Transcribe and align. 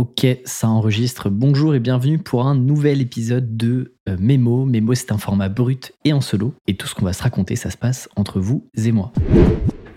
Ok, 0.00 0.26
ça 0.46 0.66
enregistre. 0.66 1.28
Bonjour 1.28 1.74
et 1.74 1.78
bienvenue 1.78 2.16
pour 2.16 2.46
un 2.46 2.54
nouvel 2.54 3.02
épisode 3.02 3.58
de 3.58 3.96
euh, 4.08 4.16
Mémo. 4.18 4.64
Mémo, 4.64 4.94
c'est 4.94 5.12
un 5.12 5.18
format 5.18 5.50
brut 5.50 5.92
et 6.06 6.14
en 6.14 6.22
solo. 6.22 6.54
Et 6.66 6.74
tout 6.74 6.86
ce 6.86 6.94
qu'on 6.94 7.04
va 7.04 7.12
se 7.12 7.22
raconter, 7.22 7.54
ça 7.54 7.68
se 7.68 7.76
passe 7.76 8.08
entre 8.16 8.40
vous 8.40 8.66
et 8.82 8.92
moi. 8.92 9.12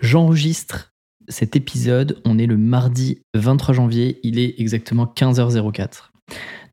J'enregistre 0.01 0.91
cet 1.29 1.55
épisode. 1.55 2.21
On 2.25 2.37
est 2.37 2.47
le 2.47 2.57
mardi 2.57 3.21
23 3.33 3.75
janvier. 3.75 4.19
Il 4.23 4.39
est 4.39 4.55
exactement 4.59 5.05
15h04. 5.05 6.09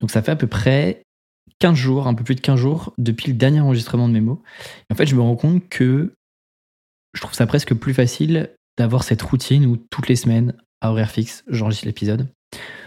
Donc 0.01 0.11
ça 0.11 0.23
fait 0.23 0.33
à 0.33 0.37
peu 0.37 0.49
près 0.49 1.05
15 1.61 1.77
jours, 1.77 2.09
un 2.09 2.15
peu 2.15 2.25
plus 2.25 2.35
de 2.35 2.41
15 2.41 2.59
jours, 2.59 2.93
depuis 2.99 3.29
le 3.29 3.39
dernier 3.39 3.61
enregistrement 3.61 4.09
de 4.09 4.13
Mémo. 4.13 4.43
en 4.91 4.97
fait, 4.97 5.07
je 5.07 5.15
me 5.15 5.21
rends 5.21 5.37
compte 5.37 5.69
que 5.69 6.15
je 7.15 7.21
trouve 7.21 7.35
ça 7.35 7.47
presque 7.47 7.75
plus 7.75 7.95
facile 7.95 8.51
d'avoir 8.77 9.05
cette 9.05 9.23
routine 9.23 9.67
où 9.67 9.77
toutes 9.77 10.09
les 10.09 10.17
semaines, 10.17 10.57
à 10.81 10.91
horaire 10.91 11.13
fixe, 11.13 11.45
j'enregistre 11.47 11.87
l'épisode. 11.87 12.27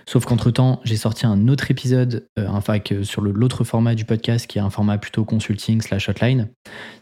Sauf 0.05 0.25
qu'entre-temps, 0.25 0.81
j'ai 0.83 0.97
sorti 0.97 1.25
un 1.25 1.47
autre 1.47 1.71
épisode, 1.71 2.27
euh, 2.37 3.03
sur 3.03 3.21
l'autre 3.21 3.63
format 3.63 3.95
du 3.95 4.05
podcast, 4.05 4.47
qui 4.47 4.57
est 4.57 4.61
un 4.61 4.69
format 4.69 4.97
plutôt 4.97 5.23
consulting 5.23 5.81
slash 5.81 6.09
hotline. 6.09 6.49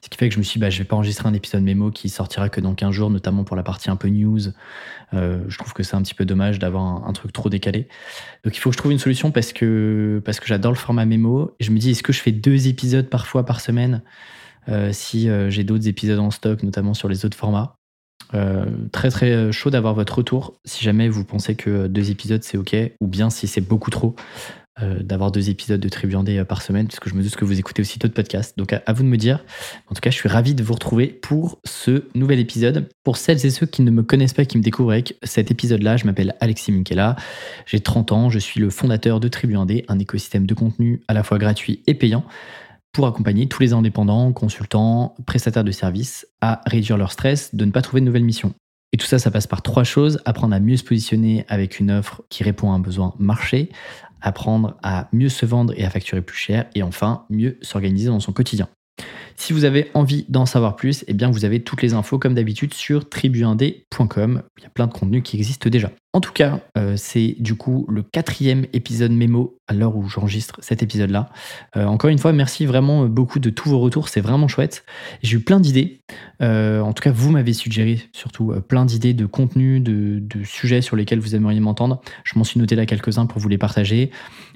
Ce 0.02 0.10
qui 0.10 0.18
fait 0.18 0.30
que 0.30 0.36
je 0.36 0.40
me 0.40 0.44
suis 0.44 0.60
dit, 0.60 0.62
bah, 0.62 0.70
je 0.70 0.78
vais 0.78 0.84
pas 0.84 0.96
enregistrer 0.96 1.28
un 1.28 1.34
épisode 1.34 1.64
mémo 1.64 1.92
qui 1.92 2.10
sortira 2.10 2.50
que 2.50 2.62
dans 2.62 2.76
15 2.76 2.92
jours, 2.92 3.10
notamment 3.10 3.44
pour 3.44 3.56
la 3.56 3.64
partie 3.64 3.90
un 3.90 3.96
peu 3.96 4.10
news. 4.10 4.40
Euh, 5.14 5.44
je 5.48 5.58
trouve 5.58 5.74
que 5.74 5.84
c'est 5.84 5.96
un 5.96 6.02
petit 6.02 6.14
peu 6.14 6.26
dommage 6.26 6.60
d'avoir 6.60 7.08
un, 7.08 7.14
truc 7.14 7.34
trop 7.34 7.50
décalé. 7.50 7.88
Donc 8.44 8.56
il 8.56 8.60
faut 8.60 8.70
que 8.70 8.76
je 8.76 8.78
trouve 8.78 8.92
une 8.92 9.00
solution 9.00 9.32
parce 9.32 9.52
que, 9.52 10.22
parce 10.24 10.40
que 10.40 10.48
j'adore 10.48 10.72
le 10.72 10.78
format 10.78 11.06
mémo. 11.06 11.56
Et 11.60 11.64
je 11.64 11.72
me 11.72 11.78
dis, 11.80 11.92
est-ce 11.92 12.04
que 12.04 12.14
je 12.14 12.22
fais 12.22 12.32
deux 12.32 12.68
épisodes 12.68 13.10
parfois 13.10 13.46
par 13.46 13.62
semaine 13.62 14.04
euh, 14.70 14.92
si 14.94 15.28
j'ai 15.50 15.64
d'autres 15.64 15.88
épisodes 15.88 16.20
en 16.20 16.32
stock, 16.32 16.62
notamment 16.64 16.94
sur 16.94 17.10
les 17.10 17.26
autres 17.26 17.38
formats? 17.38 17.81
Euh, 18.34 18.66
très 18.92 19.10
très 19.10 19.52
chaud 19.52 19.70
d'avoir 19.70 19.94
votre 19.94 20.18
retour. 20.18 20.60
Si 20.66 20.84
jamais 20.84 21.10
vous 21.10 21.24
pensez 21.24 21.56
que 21.56 21.88
deux 21.88 22.12
épisodes 22.12 22.44
c'est 22.44 22.58
ok 22.58 22.76
ou 23.00 23.08
bien 23.08 23.30
si 23.30 23.48
c'est 23.48 23.62
beaucoup 23.62 23.92
trop 23.92 24.16
euh, 24.82 25.04
d'avoir 25.04 25.32
deux 25.32 25.50
épisodes 25.50 25.82
de 25.82 25.90
Tribuandé 25.90 26.38
euh, 26.38 26.46
par 26.46 26.62
semaine 26.62 26.88
puisque 26.88 27.10
je 27.10 27.14
me 27.14 27.22
doute 27.22 27.36
que 27.36 27.44
vous 27.44 27.60
écoutez 27.60 27.82
aussi 27.82 28.00
d'autres 28.00 28.14
podcasts. 28.14 28.58
Donc 28.58 28.72
à, 28.74 28.94
vous 28.94 29.04
de 29.04 29.08
me 29.08 29.18
dire. 29.18 29.44
En 29.90 29.96
tout 29.96 30.00
cas 30.00 30.12
je 30.12 30.16
suis 30.16 30.30
ravi 30.30 30.56
de 30.56 30.64
vous 30.64 30.74
retrouver 30.74 31.08
pour 31.08 31.60
ce 31.66 32.06
nouvel 32.16 32.40
épisode. 32.40 32.88
Pour 33.04 33.18
celles 33.18 33.46
et 33.46 33.50
ceux 33.50 33.66
qui 33.66 33.82
ne 33.82 33.92
me 33.92 34.02
connaissent 34.02 34.34
pas 34.34 34.46
qui 34.46 34.58
me 34.58 34.64
découvrent 34.64 34.92
avec 34.92 35.18
cet 35.24 35.52
épisode 35.52 35.84
là 35.84 35.98
je 35.98 36.06
m'appelle 36.06 36.36
Alexis 36.40 36.72
Minkela. 36.72 37.18
J'ai 37.66 37.82
30 37.82 38.14
ans 38.14 38.30
je 38.30 38.40
suis 38.40 38.62
le 38.62 38.70
fondateur 38.70 39.20
de 39.20 39.28
Tribuandé 39.28 39.84
un 39.90 40.00
écosystème 40.00 40.46
de 40.46 40.54
contenu 40.54 41.02
à 41.10 41.14
la 41.14 41.24
fois 41.24 41.38
gratuit 41.38 41.84
et 41.86 41.94
payant 41.94 42.24
pour 42.94 43.08
accompagner 43.08 43.48
tous 43.48 43.62
les 43.62 43.74
indépendants, 43.74 44.34
consultants, 44.34 45.16
prestataires 45.26 45.64
de 45.64 45.72
services 45.72 46.28
à 46.42 46.62
réduire 46.66 46.98
leur 46.98 47.12
stress 47.12 47.56
de 47.56 47.66
ne 47.66 47.72
pas 47.72 47.82
trouver 47.82 48.02
de 48.02 48.06
nouvelles 48.06 48.24
missions. 48.24 48.54
Et 48.94 48.98
tout 48.98 49.06
ça, 49.06 49.20
ça 49.20 49.32
passe 49.32 49.48
par 49.48 49.62
trois 49.62 49.84
choses. 49.84 50.20
Apprendre 50.26 50.54
à 50.54 50.60
mieux 50.60 50.76
se 50.76 50.84
positionner 50.84 51.46
avec 51.48 51.80
une 51.80 51.92
offre 51.92 52.24
qui 52.30 52.44
répond 52.44 52.72
à 52.72 52.76
un 52.76 52.80
besoin 52.80 53.14
marché, 53.20 53.70
apprendre 54.22 54.76
à 54.84 55.08
mieux 55.14 55.30
se 55.30 55.46
vendre 55.46 55.74
et 55.78 55.86
à 55.86 55.90
facturer 55.90 56.22
plus 56.22 56.38
cher, 56.38 56.66
et 56.76 56.84
enfin, 56.84 57.26
mieux 57.30 57.58
s'organiser 57.62 58.10
dans 58.10 58.20
son 58.20 58.34
quotidien. 58.34 58.68
Si 59.42 59.54
vous 59.54 59.66
avez 59.66 59.90
envie 59.96 60.24
d'en 60.30 60.46
savoir 60.46 60.76
plus, 60.76 61.04
eh 61.08 61.16
bien 61.16 61.32
vous 61.32 61.46
avez 61.46 61.64
toutes 61.64 61.82
les 61.82 61.96
infos 61.96 62.20
comme 62.20 62.36
d'habitude 62.36 62.76
sur 62.76 63.10
tribuindé.com. 63.10 64.44
Il 64.60 64.64
y 64.64 64.68
a 64.68 64.70
plein 64.70 64.86
de 64.86 64.94
contenus 64.94 65.24
qui 65.24 65.36
existent 65.36 65.68
déjà. 65.68 65.90
En 66.14 66.20
tout 66.20 66.34
cas, 66.34 66.60
euh, 66.78 66.96
c'est 66.98 67.38
du 67.40 67.56
coup 67.56 67.86
le 67.90 68.04
quatrième 68.04 68.66
épisode 68.74 69.14
mémo 69.14 69.58
à 69.70 69.74
l'heure 69.74 69.96
où 69.96 70.10
j'enregistre 70.10 70.58
cet 70.62 70.84
épisode-là. 70.84 71.30
Euh, 71.78 71.86
encore 71.86 72.10
une 72.10 72.18
fois, 72.18 72.34
merci 72.34 72.66
vraiment 72.66 73.06
beaucoup 73.06 73.40
de 73.40 73.50
tous 73.50 73.70
vos 73.70 73.80
retours, 73.80 74.10
c'est 74.10 74.20
vraiment 74.20 74.50
chouette. 74.50 74.84
J'ai 75.24 75.38
eu 75.38 75.40
plein 75.40 75.62
d'idées. 75.62 76.02
Euh, 76.42 76.82
en 76.82 76.92
tout 76.92 77.02
cas, 77.02 77.14
vous 77.14 77.32
m'avez 77.32 77.54
suggéré 77.54 78.02
surtout 78.12 78.54
plein 78.68 78.84
d'idées 78.84 79.14
de 79.14 79.26
contenus, 79.26 79.82
de, 79.82 80.22
sujets 80.44 80.82
sur 80.82 80.98
lesquels 80.98 81.20
vous 81.20 81.34
aimeriez 81.34 81.62
m'entendre. 81.62 82.02
Je 82.26 82.38
m'en 82.38 82.44
suis 82.44 82.60
noté 82.60 82.76
là 82.76 82.86
quelques-uns 82.86 83.26
pour 83.26 83.40
vous 83.40 83.48
les 83.48 83.58
partager. 83.58 84.12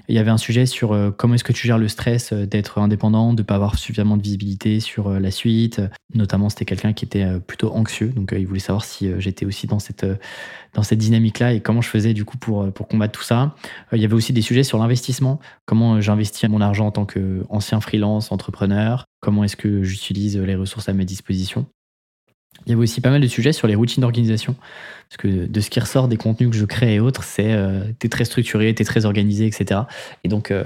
Il 0.08 0.14
y 0.14 0.18
avait 0.18 0.30
un 0.30 0.36
sujet 0.36 0.66
sur 0.66 0.96
comment 1.16 1.34
est-ce 1.34 1.44
que 1.44 1.52
tu 1.52 1.66
gères 1.66 1.78
le 1.78 1.88
stress 1.88 2.32
d'être 2.32 2.78
indépendant, 2.78 3.32
de 3.32 3.40
ne 3.40 3.46
pas 3.46 3.54
avoir 3.54 3.78
suffisamment 3.78 4.16
de 4.16 4.22
visibilité 4.22 4.75
sur 4.80 5.10
la 5.10 5.30
suite. 5.30 5.80
Notamment, 6.14 6.48
c'était 6.48 6.64
quelqu'un 6.64 6.92
qui 6.92 7.04
était 7.04 7.26
plutôt 7.40 7.72
anxieux, 7.72 8.08
donc 8.08 8.34
il 8.36 8.46
voulait 8.46 8.60
savoir 8.60 8.84
si 8.84 9.10
j'étais 9.18 9.46
aussi 9.46 9.66
dans 9.66 9.78
cette, 9.78 10.04
dynamique-là 10.94 11.52
et 11.52 11.60
comment 11.60 11.80
je 11.80 11.88
faisais 11.88 12.14
du 12.14 12.24
coup 12.24 12.36
pour, 12.36 12.62
euh, 12.62 12.70
pour 12.70 12.88
combattre 12.88 13.18
tout 13.18 13.24
ça. 13.24 13.54
Euh, 13.92 13.96
il 13.96 14.02
y 14.02 14.04
avait 14.04 14.14
aussi 14.14 14.32
des 14.32 14.42
sujets 14.42 14.62
sur 14.62 14.78
l'investissement, 14.78 15.40
comment 15.64 15.94
euh, 15.94 16.00
j'investis 16.00 16.48
mon 16.48 16.60
argent 16.60 16.86
en 16.86 16.92
tant 16.92 17.06
qu'ancien 17.06 17.80
freelance, 17.80 18.32
entrepreneur, 18.32 19.04
comment 19.20 19.44
est-ce 19.44 19.56
que 19.56 19.82
j'utilise 19.82 20.36
les 20.36 20.54
ressources 20.54 20.88
à 20.88 20.92
ma 20.92 21.04
disposition. 21.04 21.66
Il 22.64 22.70
y 22.70 22.72
avait 22.72 22.82
aussi 22.82 23.00
pas 23.00 23.10
mal 23.10 23.20
de 23.20 23.26
sujets 23.26 23.52
sur 23.52 23.68
les 23.68 23.74
routines 23.74 24.00
d'organisation. 24.00 24.56
Parce 25.08 25.18
que 25.18 25.46
de 25.46 25.60
ce 25.60 25.70
qui 25.70 25.78
ressort 25.78 26.08
des 26.08 26.16
contenus 26.16 26.50
que 26.50 26.56
je 26.56 26.64
crée 26.64 26.94
et 26.94 27.00
autres, 27.00 27.22
c'est 27.22 27.52
euh, 27.52 27.84
t'es 27.98 28.08
très 28.08 28.24
structuré, 28.24 28.74
t'es 28.74 28.84
très 28.84 29.04
organisé, 29.04 29.46
etc. 29.46 29.82
Et 30.24 30.28
donc, 30.28 30.50
euh, 30.50 30.64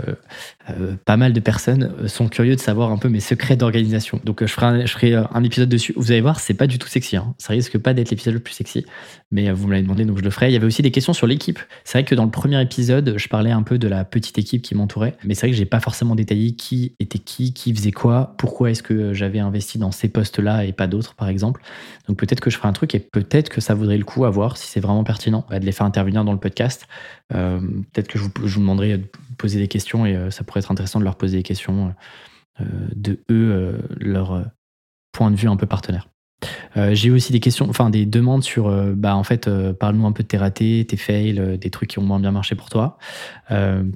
euh, 0.70 0.94
pas 1.04 1.18
mal 1.18 1.34
de 1.34 1.40
personnes 1.40 2.08
sont 2.08 2.28
curieux 2.28 2.56
de 2.56 2.60
savoir 2.60 2.90
un 2.90 2.96
peu 2.96 3.08
mes 3.08 3.20
secrets 3.20 3.56
d'organisation. 3.56 4.18
Donc, 4.24 4.40
je 4.40 4.52
ferai, 4.52 5.14
un, 5.14 5.44
épisode 5.44 5.68
dessus. 5.68 5.92
Vous 5.96 6.10
allez 6.10 6.22
voir, 6.22 6.40
c'est 6.40 6.54
pas 6.54 6.66
du 6.66 6.78
tout 6.78 6.88
sexy. 6.88 7.16
Hein. 7.16 7.34
Ça 7.36 7.52
risque 7.52 7.76
pas 7.76 7.92
d'être 7.92 8.10
l'épisode 8.10 8.34
le 8.34 8.40
plus 8.40 8.54
sexy, 8.54 8.86
mais 9.30 9.52
vous 9.52 9.66
me 9.66 9.72
l'avez 9.72 9.82
demandé, 9.82 10.06
donc 10.06 10.18
je 10.18 10.22
le 10.22 10.30
ferai. 10.30 10.48
Il 10.48 10.52
y 10.52 10.56
avait 10.56 10.66
aussi 10.66 10.80
des 10.80 10.90
questions 10.90 11.12
sur 11.12 11.26
l'équipe. 11.26 11.58
C'est 11.84 11.98
vrai 11.98 12.04
que 12.04 12.14
dans 12.14 12.24
le 12.24 12.30
premier 12.30 12.60
épisode, 12.62 13.14
je 13.18 13.28
parlais 13.28 13.50
un 13.50 13.62
peu 13.62 13.78
de 13.78 13.88
la 13.88 14.04
petite 14.04 14.38
équipe 14.38 14.62
qui 14.62 14.74
m'entourait, 14.74 15.16
mais 15.22 15.34
c'est 15.34 15.46
vrai 15.46 15.50
que 15.50 15.56
j'ai 15.56 15.66
pas 15.66 15.80
forcément 15.80 16.14
détaillé 16.14 16.52
qui 16.52 16.94
était 16.98 17.18
qui, 17.18 17.52
qui 17.52 17.74
faisait 17.74 17.92
quoi, 17.92 18.34
pourquoi 18.38 18.70
est-ce 18.70 18.82
que 18.82 19.12
j'avais 19.12 19.38
investi 19.38 19.78
dans 19.78 19.92
ces 19.92 20.08
postes-là 20.08 20.64
et 20.64 20.72
pas 20.72 20.86
d'autres, 20.86 21.14
par 21.14 21.28
exemple. 21.28 21.62
Donc, 22.08 22.16
peut-être 22.16 22.40
que 22.40 22.50
je 22.50 22.56
ferai 22.56 22.68
un 22.68 22.72
truc 22.72 22.94
et 22.94 23.00
peut-être 23.00 23.50
que 23.50 23.60
ça 23.60 23.74
vaudrait 23.74 23.98
le 23.98 24.04
coup 24.04 24.24
voir 24.30 24.56
si 24.56 24.66
c'est 24.66 24.80
vraiment 24.80 25.04
pertinent 25.04 25.44
de 25.50 25.64
les 25.64 25.72
faire 25.72 25.86
intervenir 25.86 26.24
dans 26.24 26.32
le 26.32 26.38
podcast. 26.38 26.86
Euh, 27.34 27.60
peut-être 27.92 28.08
que 28.08 28.18
je 28.18 28.24
vous, 28.24 28.60
demanderai 28.60 28.98
de 28.98 29.06
poser 29.38 29.58
des 29.58 29.68
questions 29.68 30.06
et 30.06 30.16
euh, 30.16 30.30
ça 30.30 30.44
pourrait 30.44 30.60
être 30.60 30.70
intéressant 30.70 30.98
de 30.98 31.04
leur 31.04 31.16
poser 31.16 31.38
des 31.38 31.42
questions 31.42 31.94
euh, 32.60 32.64
de 32.94 33.20
eux, 33.30 33.78
leur 33.98 34.44
point 35.12 35.30
de 35.30 35.36
vue 35.36 35.48
un 35.48 35.56
peu 35.56 35.66
partenaire. 35.66 36.08
j'ai 36.92 37.10
aussi 37.10 37.32
des 37.32 37.40
questions, 37.40 37.68
enfin 37.68 37.90
des 37.90 38.06
demandes 38.06 38.42
sur, 38.42 38.70
bah 38.94 39.16
en 39.16 39.24
fait, 39.24 39.50
parle-nous 39.72 40.06
un 40.06 40.12
peu 40.12 40.22
de 40.22 40.28
tes 40.28 40.38
ratés, 40.38 40.86
tes 40.88 40.96
fails, 40.96 41.58
des 41.58 41.70
trucs 41.70 41.90
qui 41.90 41.98
ont 41.98 42.04
moins 42.04 42.20
bien 42.20 42.30
marché 42.30 42.54
pour 42.54 42.68
toi. 42.68 42.98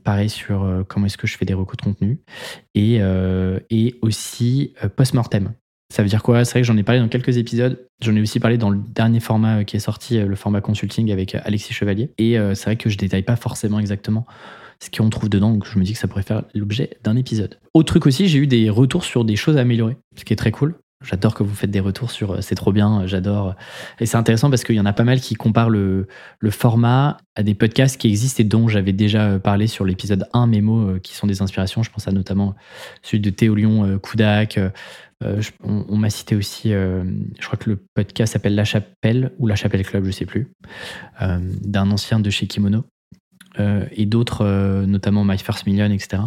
pareil 0.03 0.29
sur 0.29 0.85
comment 0.89 1.07
est-ce 1.07 1.19
que 1.19 1.27
je 1.27 1.37
fais 1.37 1.45
des 1.45 1.55
recours 1.55 1.77
de 1.77 1.83
contenu 1.83 2.21
et, 2.75 3.01
et 3.71 3.99
aussi 4.03 4.75
post-mortem. 4.97 5.53
Ça 5.95 6.03
veut 6.03 6.09
dire 6.09 6.25
quoi? 6.25 6.45
C'est 6.45 6.55
vrai 6.55 6.63
que 6.63 6.67
j'en 6.67 6.77
ai 6.77 6.83
parlé 6.83 7.01
dans 7.01 7.07
quelques 7.07 7.37
épisodes. 7.37 7.87
J'en 8.03 8.17
ai 8.17 8.21
aussi 8.21 8.41
parlé 8.41 8.59
dans 8.59 8.69
le 8.69 8.81
dernier 8.89 9.21
format 9.21 9.61
euh, 9.61 9.63
qui 9.63 9.77
est 9.77 9.81
sorti, 9.81 10.19
euh, 10.19 10.27
le 10.27 10.35
format 10.35 10.61
consulting 10.61 11.13
avec 11.13 11.37
euh, 11.37 11.41
Alexis 11.45 11.73
Chevalier. 11.73 12.11
Et 12.19 12.37
c'est 12.55 12.65
vrai 12.65 12.75
que 12.75 12.91
je 12.91 12.99
détaille 12.99 13.23
pas 13.23 13.37
forcément 13.37 13.79
exactement 13.79 14.27
ce 14.81 14.91
qu'on 14.91 15.09
trouve 15.09 15.29
dedans, 15.29 15.53
donc 15.53 15.65
je 15.65 15.79
me 15.79 15.85
dis 15.85 15.93
que 15.93 15.99
ça 16.01 16.09
pourrait 16.09 16.25
faire 16.25 16.43
l'objet 16.53 16.99
d'un 17.05 17.15
épisode. 17.15 17.61
Autre 17.75 17.87
truc 17.87 18.07
aussi, 18.07 18.27
j'ai 18.27 18.41
eu 18.41 18.49
des 18.49 18.71
retours 18.71 19.05
sur 19.05 19.25
des 19.25 19.37
choses 19.37 19.57
à 19.57 19.61
améliorer, 19.61 19.97
ce 20.17 20.25
qui 20.25 20.33
est 20.33 20.37
très 20.37 20.51
cool. 20.51 20.75
J'adore 21.05 21.35
que 21.35 21.43
vous 21.43 21.55
faites 21.55 21.71
des 21.71 21.81
retours 21.81 22.11
sur 22.11 22.43
c'est 22.43 22.55
trop 22.55 22.73
bien, 22.73 23.07
j'adore. 23.07 23.55
Et 24.01 24.07
c'est 24.07 24.17
intéressant 24.17 24.51
parce 24.51 24.65
qu'il 24.65 24.75
y 24.75 24.81
en 24.81 24.87
a 24.87 24.93
pas 24.93 25.05
mal 25.05 25.21
qui 25.21 25.35
comparent 25.35 25.71
le, 25.71 26.07
format 26.51 27.19
à 27.37 27.43
des 27.43 27.55
podcasts 27.55 28.01
qui 28.01 28.09
existent 28.09 28.43
et 28.43 28.45
dont 28.45 28.69
j'avais 28.69 28.93
déjà 28.93 29.39
parlé 29.39 29.67
sur 29.67 29.85
l'épisode 29.85 30.29
1 30.33 30.47
Mémo, 30.47 30.99
qui 31.03 31.15
sont 31.15 31.27
des 31.27 31.43
inspirations. 31.43 31.83
Je 31.83 31.91
pense 31.91 32.09
à 32.09 32.13
notamment 32.13 32.55
celui 33.03 33.21
de 33.21 33.31
Théo 33.31 33.55
Lyon, 33.55 33.99
Koudak, 34.03 34.59
euh, 35.25 35.41
on, 35.63 35.97
m'a 35.97 36.11
cité 36.11 36.37
aussi, 36.37 36.73
euh, 36.73 37.05
je 37.39 37.47
crois 37.47 37.59
que 37.59 37.71
le 37.71 37.77
podcast 37.95 38.33
s'appelle 38.33 38.55
La 38.55 38.65
Chapelle 38.65 39.33
ou 39.39 39.47
La 39.47 39.57
Chapelle 39.57 39.85
Club, 39.85 40.05
je 40.05 40.11
sais 40.11 40.27
plus, 40.27 40.49
euh, 41.23 41.39
d'un 41.63 41.91
ancien 41.91 42.21
de 42.21 42.31
chez 42.31 42.47
Kimono. 42.47 42.85
Et 43.59 44.07
d'autres, 44.07 44.45
notamment 44.87 45.25
My 45.25 45.39
First 45.39 45.67
Million, 45.67 45.91
etc. 45.91 46.23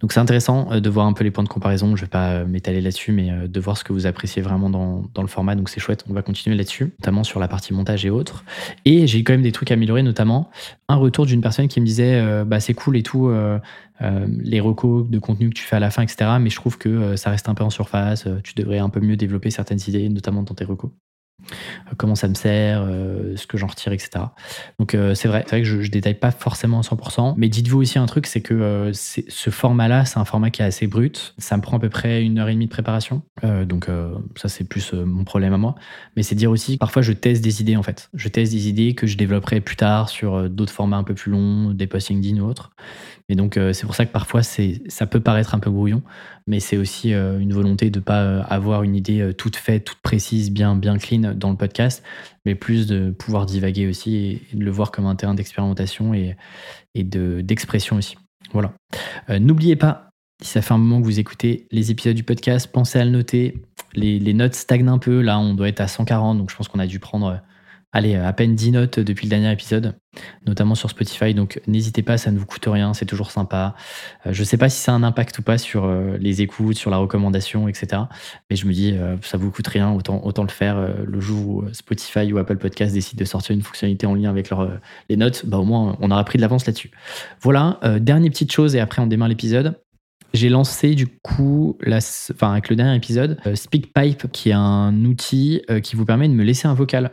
Donc 0.00 0.12
c'est 0.12 0.20
intéressant 0.20 0.78
de 0.78 0.90
voir 0.90 1.06
un 1.06 1.12
peu 1.12 1.24
les 1.24 1.30
points 1.30 1.44
de 1.44 1.48
comparaison. 1.48 1.96
Je 1.96 2.02
vais 2.02 2.08
pas 2.08 2.44
m'étaler 2.44 2.80
là-dessus, 2.80 3.12
mais 3.12 3.30
de 3.48 3.60
voir 3.60 3.76
ce 3.76 3.84
que 3.84 3.92
vous 3.92 4.06
appréciez 4.06 4.42
vraiment 4.42 4.70
dans, 4.70 5.04
dans 5.14 5.22
le 5.22 5.28
format. 5.28 5.54
Donc 5.54 5.68
c'est 5.68 5.80
chouette, 5.80 6.04
on 6.08 6.12
va 6.12 6.22
continuer 6.22 6.56
là-dessus, 6.56 6.92
notamment 7.00 7.24
sur 7.24 7.40
la 7.40 7.48
partie 7.48 7.72
montage 7.72 8.04
et 8.04 8.10
autres. 8.10 8.44
Et 8.84 9.06
j'ai 9.06 9.24
quand 9.24 9.32
même 9.32 9.42
des 9.42 9.52
trucs 9.52 9.70
à 9.70 9.74
améliorer, 9.74 10.02
notamment 10.02 10.50
un 10.88 10.96
retour 10.96 11.26
d'une 11.26 11.40
personne 11.40 11.68
qui 11.68 11.80
me 11.80 11.86
disait 11.86 12.44
bah, 12.44 12.60
c'est 12.60 12.74
cool 12.74 12.96
et 12.96 13.02
tout, 13.02 13.30
euh, 14.02 14.26
les 14.28 14.60
recos 14.60 15.08
de 15.08 15.18
contenu 15.18 15.48
que 15.48 15.54
tu 15.54 15.64
fais 15.64 15.76
à 15.76 15.80
la 15.80 15.90
fin, 15.90 16.02
etc. 16.02 16.32
Mais 16.40 16.50
je 16.50 16.56
trouve 16.56 16.76
que 16.76 16.88
euh, 16.88 17.16
ça 17.16 17.30
reste 17.30 17.48
un 17.48 17.54
peu 17.54 17.64
en 17.64 17.70
surface. 17.70 18.26
Euh, 18.26 18.40
tu 18.44 18.54
devrais 18.54 18.78
un 18.78 18.90
peu 18.90 19.00
mieux 19.00 19.16
développer 19.16 19.50
certaines 19.50 19.80
idées, 19.86 20.08
notamment 20.08 20.42
dans 20.42 20.54
tes 20.54 20.64
recos. 20.64 20.90
Comment 21.96 22.14
ça 22.14 22.28
me 22.28 22.34
sert, 22.34 22.84
ce 23.36 23.46
que 23.46 23.56
j'en 23.56 23.66
retire, 23.66 23.92
etc. 23.92 24.24
Donc 24.78 24.96
c'est 25.14 25.28
vrai, 25.28 25.44
c'est 25.46 25.56
vrai 25.56 25.62
que 25.62 25.66
je, 25.66 25.76
ne 25.76 25.86
détaille 25.86 26.14
pas 26.14 26.30
forcément 26.30 26.78
à 26.78 26.82
100%, 26.82 27.34
mais 27.36 27.48
dites-vous 27.48 27.80
aussi 27.80 27.98
un 27.98 28.06
truc, 28.06 28.26
c'est 28.26 28.40
que 28.40 28.90
ce 28.92 29.50
format-là, 29.50 30.04
c'est 30.04 30.18
un 30.18 30.24
format 30.24 30.50
qui 30.50 30.62
est 30.62 30.64
assez 30.64 30.86
brut. 30.86 31.34
Ça 31.38 31.56
me 31.56 31.62
prend 31.62 31.76
à 31.76 31.80
peu 31.80 31.88
près 31.88 32.22
une 32.22 32.38
heure 32.38 32.48
et 32.48 32.54
demie 32.54 32.66
de 32.66 32.70
préparation, 32.70 33.22
donc 33.42 33.88
ça 34.36 34.48
c'est 34.48 34.64
plus 34.64 34.92
mon 34.92 35.24
problème 35.24 35.52
à 35.52 35.58
moi. 35.58 35.74
Mais 36.16 36.22
c'est 36.22 36.34
dire 36.34 36.50
aussi, 36.50 36.78
parfois 36.78 37.02
je 37.02 37.12
teste 37.12 37.42
des 37.42 37.60
idées 37.60 37.76
en 37.76 37.82
fait. 37.82 38.10
Je 38.14 38.28
teste 38.28 38.52
des 38.52 38.68
idées 38.68 38.94
que 38.94 39.06
je 39.06 39.16
développerai 39.16 39.60
plus 39.60 39.76
tard 39.76 40.08
sur 40.08 40.48
d'autres 40.50 40.72
formats 40.72 40.96
un 40.96 41.04
peu 41.04 41.14
plus 41.14 41.30
longs, 41.30 41.70
des 41.70 41.86
postings 41.86 42.20
din 42.20 42.40
ou 42.40 42.48
autres. 42.48 42.72
Et 43.28 43.34
donc, 43.34 43.56
euh, 43.56 43.72
c'est 43.72 43.86
pour 43.86 43.94
ça 43.94 44.06
que 44.06 44.12
parfois, 44.12 44.42
ça 44.42 45.06
peut 45.06 45.20
paraître 45.20 45.54
un 45.54 45.58
peu 45.58 45.70
brouillon, 45.70 46.02
mais 46.46 46.60
c'est 46.60 46.76
aussi 46.76 47.12
euh, 47.12 47.40
une 47.40 47.52
volonté 47.52 47.90
de 47.90 47.98
ne 47.98 48.04
pas 48.04 48.22
euh, 48.22 48.42
avoir 48.48 48.84
une 48.84 48.94
idée 48.94 49.32
toute 49.36 49.56
faite, 49.56 49.84
toute 49.84 49.98
précise, 49.98 50.52
bien, 50.52 50.76
bien 50.76 50.96
clean 50.96 51.34
dans 51.34 51.50
le 51.50 51.56
podcast, 51.56 52.04
mais 52.44 52.54
plus 52.54 52.86
de 52.86 53.10
pouvoir 53.10 53.46
divaguer 53.46 53.88
aussi 53.88 54.16
et, 54.16 54.56
de 54.56 54.64
le 54.64 54.70
voir 54.70 54.92
comme 54.92 55.06
un 55.06 55.16
terrain 55.16 55.34
d'expérimentation 55.34 56.14
et, 56.14 56.36
et 56.94 57.02
d'expression 57.02 57.96
aussi. 57.96 58.16
Voilà. 58.52 58.72
N'oubliez 59.40 59.74
pas, 59.74 60.10
si 60.40 60.50
ça 60.50 60.62
fait 60.62 60.74
un 60.74 60.78
moment 60.78 61.00
que 61.00 61.06
vous 61.06 61.18
écoutez 61.18 61.66
les 61.72 61.90
épisodes 61.90 62.14
du 62.14 62.22
podcast, 62.22 62.70
pensez 62.70 63.00
à 63.00 63.04
le 63.04 63.10
noter. 63.10 63.60
Les 63.94 64.34
notes 64.34 64.54
stagnent 64.54 64.88
un 64.88 64.98
peu. 64.98 65.20
Là, 65.20 65.38
on 65.40 65.54
doit 65.54 65.68
être 65.68 65.80
à 65.80 65.88
140, 65.88 66.38
donc 66.38 66.50
je 66.50 66.56
pense 66.56 66.68
qu'on 66.68 66.78
a 66.78 66.86
dû 66.86 67.00
prendre 67.00 67.40
allez, 67.96 68.14
à 68.14 68.32
peine 68.32 68.54
10 68.54 68.72
notes 68.72 69.00
depuis 69.00 69.26
le 69.26 69.30
dernier 69.30 69.50
épisode, 69.50 69.94
notamment 70.46 70.74
sur 70.74 70.90
Spotify. 70.90 71.32
Donc 71.32 71.60
n'hésitez 71.66 72.02
pas, 72.02 72.18
ça 72.18 72.30
ne 72.30 72.38
vous 72.38 72.44
coûte 72.44 72.66
rien, 72.66 72.92
c'est 72.92 73.06
toujours 73.06 73.30
sympa. 73.30 73.74
Euh, 74.26 74.32
je 74.32 74.40
ne 74.40 74.44
sais 74.44 74.58
pas 74.58 74.68
si 74.68 74.78
ça 74.78 74.92
a 74.92 74.94
un 74.94 75.02
impact 75.02 75.38
ou 75.38 75.42
pas 75.42 75.56
sur 75.56 75.84
euh, 75.84 76.18
les 76.20 76.42
écoutes, 76.42 76.76
sur 76.76 76.90
la 76.90 76.98
recommandation, 76.98 77.68
etc. 77.68 78.02
Mais 78.50 78.56
je 78.56 78.66
me 78.66 78.72
dis, 78.72 78.92
euh, 78.92 79.16
ça 79.22 79.38
vous 79.38 79.50
coûte 79.50 79.66
rien, 79.66 79.90
autant, 79.92 80.42
le 80.42 80.48
faire 80.48 80.76
le 81.04 81.20
jour 81.20 81.48
où 81.48 81.64
Spotify 81.72 82.32
ou 82.32 82.38
Apple 82.38 82.58
Podcast 82.58 82.92
décident 82.92 83.18
de 83.18 83.24
sortir 83.24 83.56
une 83.56 83.62
fonctionnalité 83.62 84.06
en 84.06 84.14
lien 84.14 84.30
avec 84.30 84.50
les 85.08 85.16
notes. 85.16 85.46
Bah, 85.46 85.56
au 85.56 85.64
moins, 85.64 85.96
on 86.00 86.10
aura 86.10 86.22
pris 86.24 86.36
de 86.36 86.42
l'avance 86.42 86.66
là-dessus. 86.66 86.90
Voilà, 87.40 87.80
dernière 88.00 88.30
petite 88.30 88.52
chose 88.52 88.76
et 88.76 88.80
après 88.80 89.00
on 89.00 89.06
démarre 89.06 89.28
l'épisode. 89.28 89.74
J'ai 90.36 90.50
lancé 90.50 90.94
du 90.94 91.06
coup, 91.06 91.78
enfin, 91.88 92.52
avec 92.52 92.68
le 92.68 92.76
dernier 92.76 92.94
épisode, 92.94 93.38
euh, 93.46 93.54
SpeakPipe, 93.54 94.30
qui 94.32 94.50
est 94.50 94.54
un 94.54 95.04
outil 95.06 95.62
euh, 95.70 95.80
qui 95.80 95.96
vous 95.96 96.04
permet 96.04 96.28
de 96.28 96.34
me 96.34 96.44
laisser 96.44 96.68
un 96.68 96.74
vocal, 96.74 97.06
euh, 97.06 97.08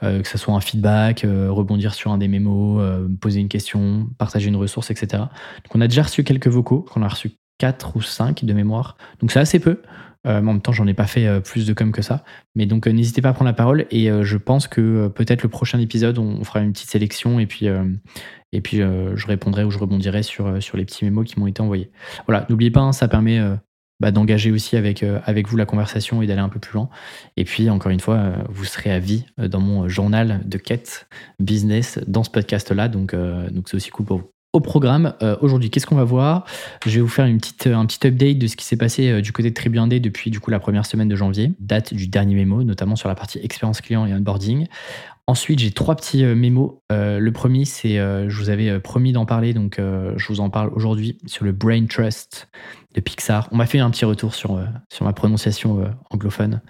que 0.00 0.26
ce 0.26 0.38
soit 0.38 0.54
un 0.54 0.60
feedback, 0.60 1.24
rebondir 1.24 1.94
sur 1.94 2.12
un 2.12 2.18
des 2.18 2.28
mémos, 2.28 2.82
poser 3.20 3.40
une 3.40 3.48
question, 3.48 4.08
partager 4.18 4.48
une 4.48 4.56
ressource, 4.56 4.90
etc. 4.90 5.24
Donc 5.64 5.74
on 5.74 5.80
a 5.80 5.88
déjà 5.88 6.02
reçu 6.02 6.24
quelques 6.24 6.48
vocaux, 6.48 6.86
on 6.96 7.02
a 7.02 7.08
reçu 7.08 7.32
4 7.58 7.96
ou 7.96 8.02
5 8.02 8.44
de 8.44 8.52
mémoire, 8.52 8.96
donc 9.20 9.30
c'est 9.32 9.40
assez 9.40 9.58
peu. 9.58 9.80
Euh, 10.26 10.38
en 10.38 10.42
même 10.42 10.60
temps, 10.60 10.72
j'en 10.72 10.86
ai 10.86 10.94
pas 10.94 11.06
fait 11.06 11.26
euh, 11.26 11.40
plus 11.40 11.66
de 11.66 11.72
com 11.72 11.92
que 11.92 12.02
ça. 12.02 12.24
Mais 12.54 12.66
donc, 12.66 12.86
euh, 12.86 12.92
n'hésitez 12.92 13.20
pas 13.20 13.30
à 13.30 13.32
prendre 13.32 13.48
la 13.48 13.54
parole. 13.54 13.86
Et 13.90 14.10
je 14.22 14.36
pense 14.36 14.68
que 14.68 15.08
peut-être 15.08 15.42
le 15.42 15.48
prochain 15.48 15.78
épisode, 15.78 16.18
on, 16.18 16.42
fera 16.44 16.60
une 16.60 16.72
petite 16.72 16.90
sélection 16.90 17.38
et 17.38 17.46
puis, 17.46 17.66
et 18.52 18.60
puis 18.60 18.78
je 18.78 19.26
répondrai 19.26 19.64
ou 19.64 19.70
je 19.70 19.78
rebondirai 19.78 20.22
sur, 20.22 20.62
sur 20.62 20.76
les 20.76 20.84
petits 20.84 21.04
mémos 21.04 21.24
qui 21.24 21.38
m'ont 21.38 21.46
été 21.46 21.60
envoyés. 21.60 21.90
Voilà, 22.26 22.46
n'oubliez 22.48 22.70
pas, 22.70 22.80
hein, 22.80 22.92
ça 22.92 23.08
permet 23.08 23.40
bah, 24.00 24.10
d'engager 24.10 24.50
aussi 24.50 24.76
avec, 24.76 25.02
avec 25.02 25.48
vous 25.48 25.56
la 25.56 25.66
conversation 25.66 26.22
et 26.22 26.26
d'aller 26.26 26.40
un 26.40 26.48
peu 26.48 26.60
plus 26.60 26.74
loin. 26.74 26.88
Et 27.36 27.44
puis, 27.44 27.70
encore 27.70 27.92
une 27.92 28.00
fois, 28.00 28.32
vous 28.48 28.64
serez 28.64 28.90
à 28.90 28.98
vie 28.98 29.24
dans 29.38 29.60
mon 29.60 29.88
journal 29.88 30.40
de 30.44 30.58
quête 30.58 31.06
business 31.38 31.98
dans 32.06 32.24
ce 32.24 32.30
podcast-là. 32.30 32.88
Donc, 32.88 33.14
donc 33.14 33.68
c'est 33.68 33.76
aussi 33.76 33.90
cool 33.90 34.06
pour 34.06 34.18
vous 34.18 34.34
au 34.54 34.60
programme 34.60 35.14
euh, 35.20 35.36
aujourd'hui. 35.42 35.68
Qu'est-ce 35.68 35.86
qu'on 35.86 35.96
va 35.96 36.04
voir? 36.04 36.46
Je 36.86 36.92
vais 36.92 37.00
vous 37.00 37.08
faire 37.08 37.26
une 37.26 37.38
petite, 37.38 37.66
un 37.66 37.84
petit 37.84 38.06
update 38.06 38.38
de 38.38 38.46
ce 38.46 38.56
qui 38.56 38.64
s'est 38.64 38.76
passé 38.76 39.10
euh, 39.10 39.20
du 39.20 39.32
côté 39.32 39.50
de 39.50 39.54
Tribu 39.54 39.74
depuis 40.00 40.30
du 40.30 40.38
coup 40.38 40.50
la 40.52 40.60
première 40.60 40.86
semaine 40.86 41.08
de 41.08 41.16
janvier, 41.16 41.52
date 41.58 41.92
du 41.92 42.06
dernier 42.06 42.36
mémo, 42.36 42.62
notamment 42.62 42.94
sur 42.94 43.08
la 43.08 43.16
partie 43.16 43.40
expérience 43.42 43.80
client 43.80 44.06
et 44.06 44.14
onboarding. 44.14 44.68
Ensuite, 45.26 45.58
j'ai 45.58 45.70
trois 45.70 45.96
petits 45.96 46.24
euh, 46.24 46.34
mémos. 46.34 46.74
le 46.90 47.30
premier, 47.30 47.64
c'est, 47.64 47.96
je 47.96 48.36
vous 48.36 48.50
avais 48.50 48.78
promis 48.80 49.12
d'en 49.12 49.26
parler, 49.26 49.54
donc 49.54 49.78
je 49.78 50.28
vous 50.28 50.40
en 50.40 50.50
parle 50.50 50.70
aujourd'hui 50.74 51.18
sur 51.26 51.44
le 51.44 51.52
Brain 51.52 51.86
Trust 51.86 52.48
de 52.94 53.00
Pixar. 53.00 53.48
On 53.50 53.56
m'a 53.56 53.66
fait 53.66 53.80
un 53.80 53.90
petit 53.90 54.04
retour 54.04 54.34
sur, 54.34 54.60
sur 54.92 55.04
ma 55.04 55.12
prononciation 55.12 55.90
anglophone 56.10 56.60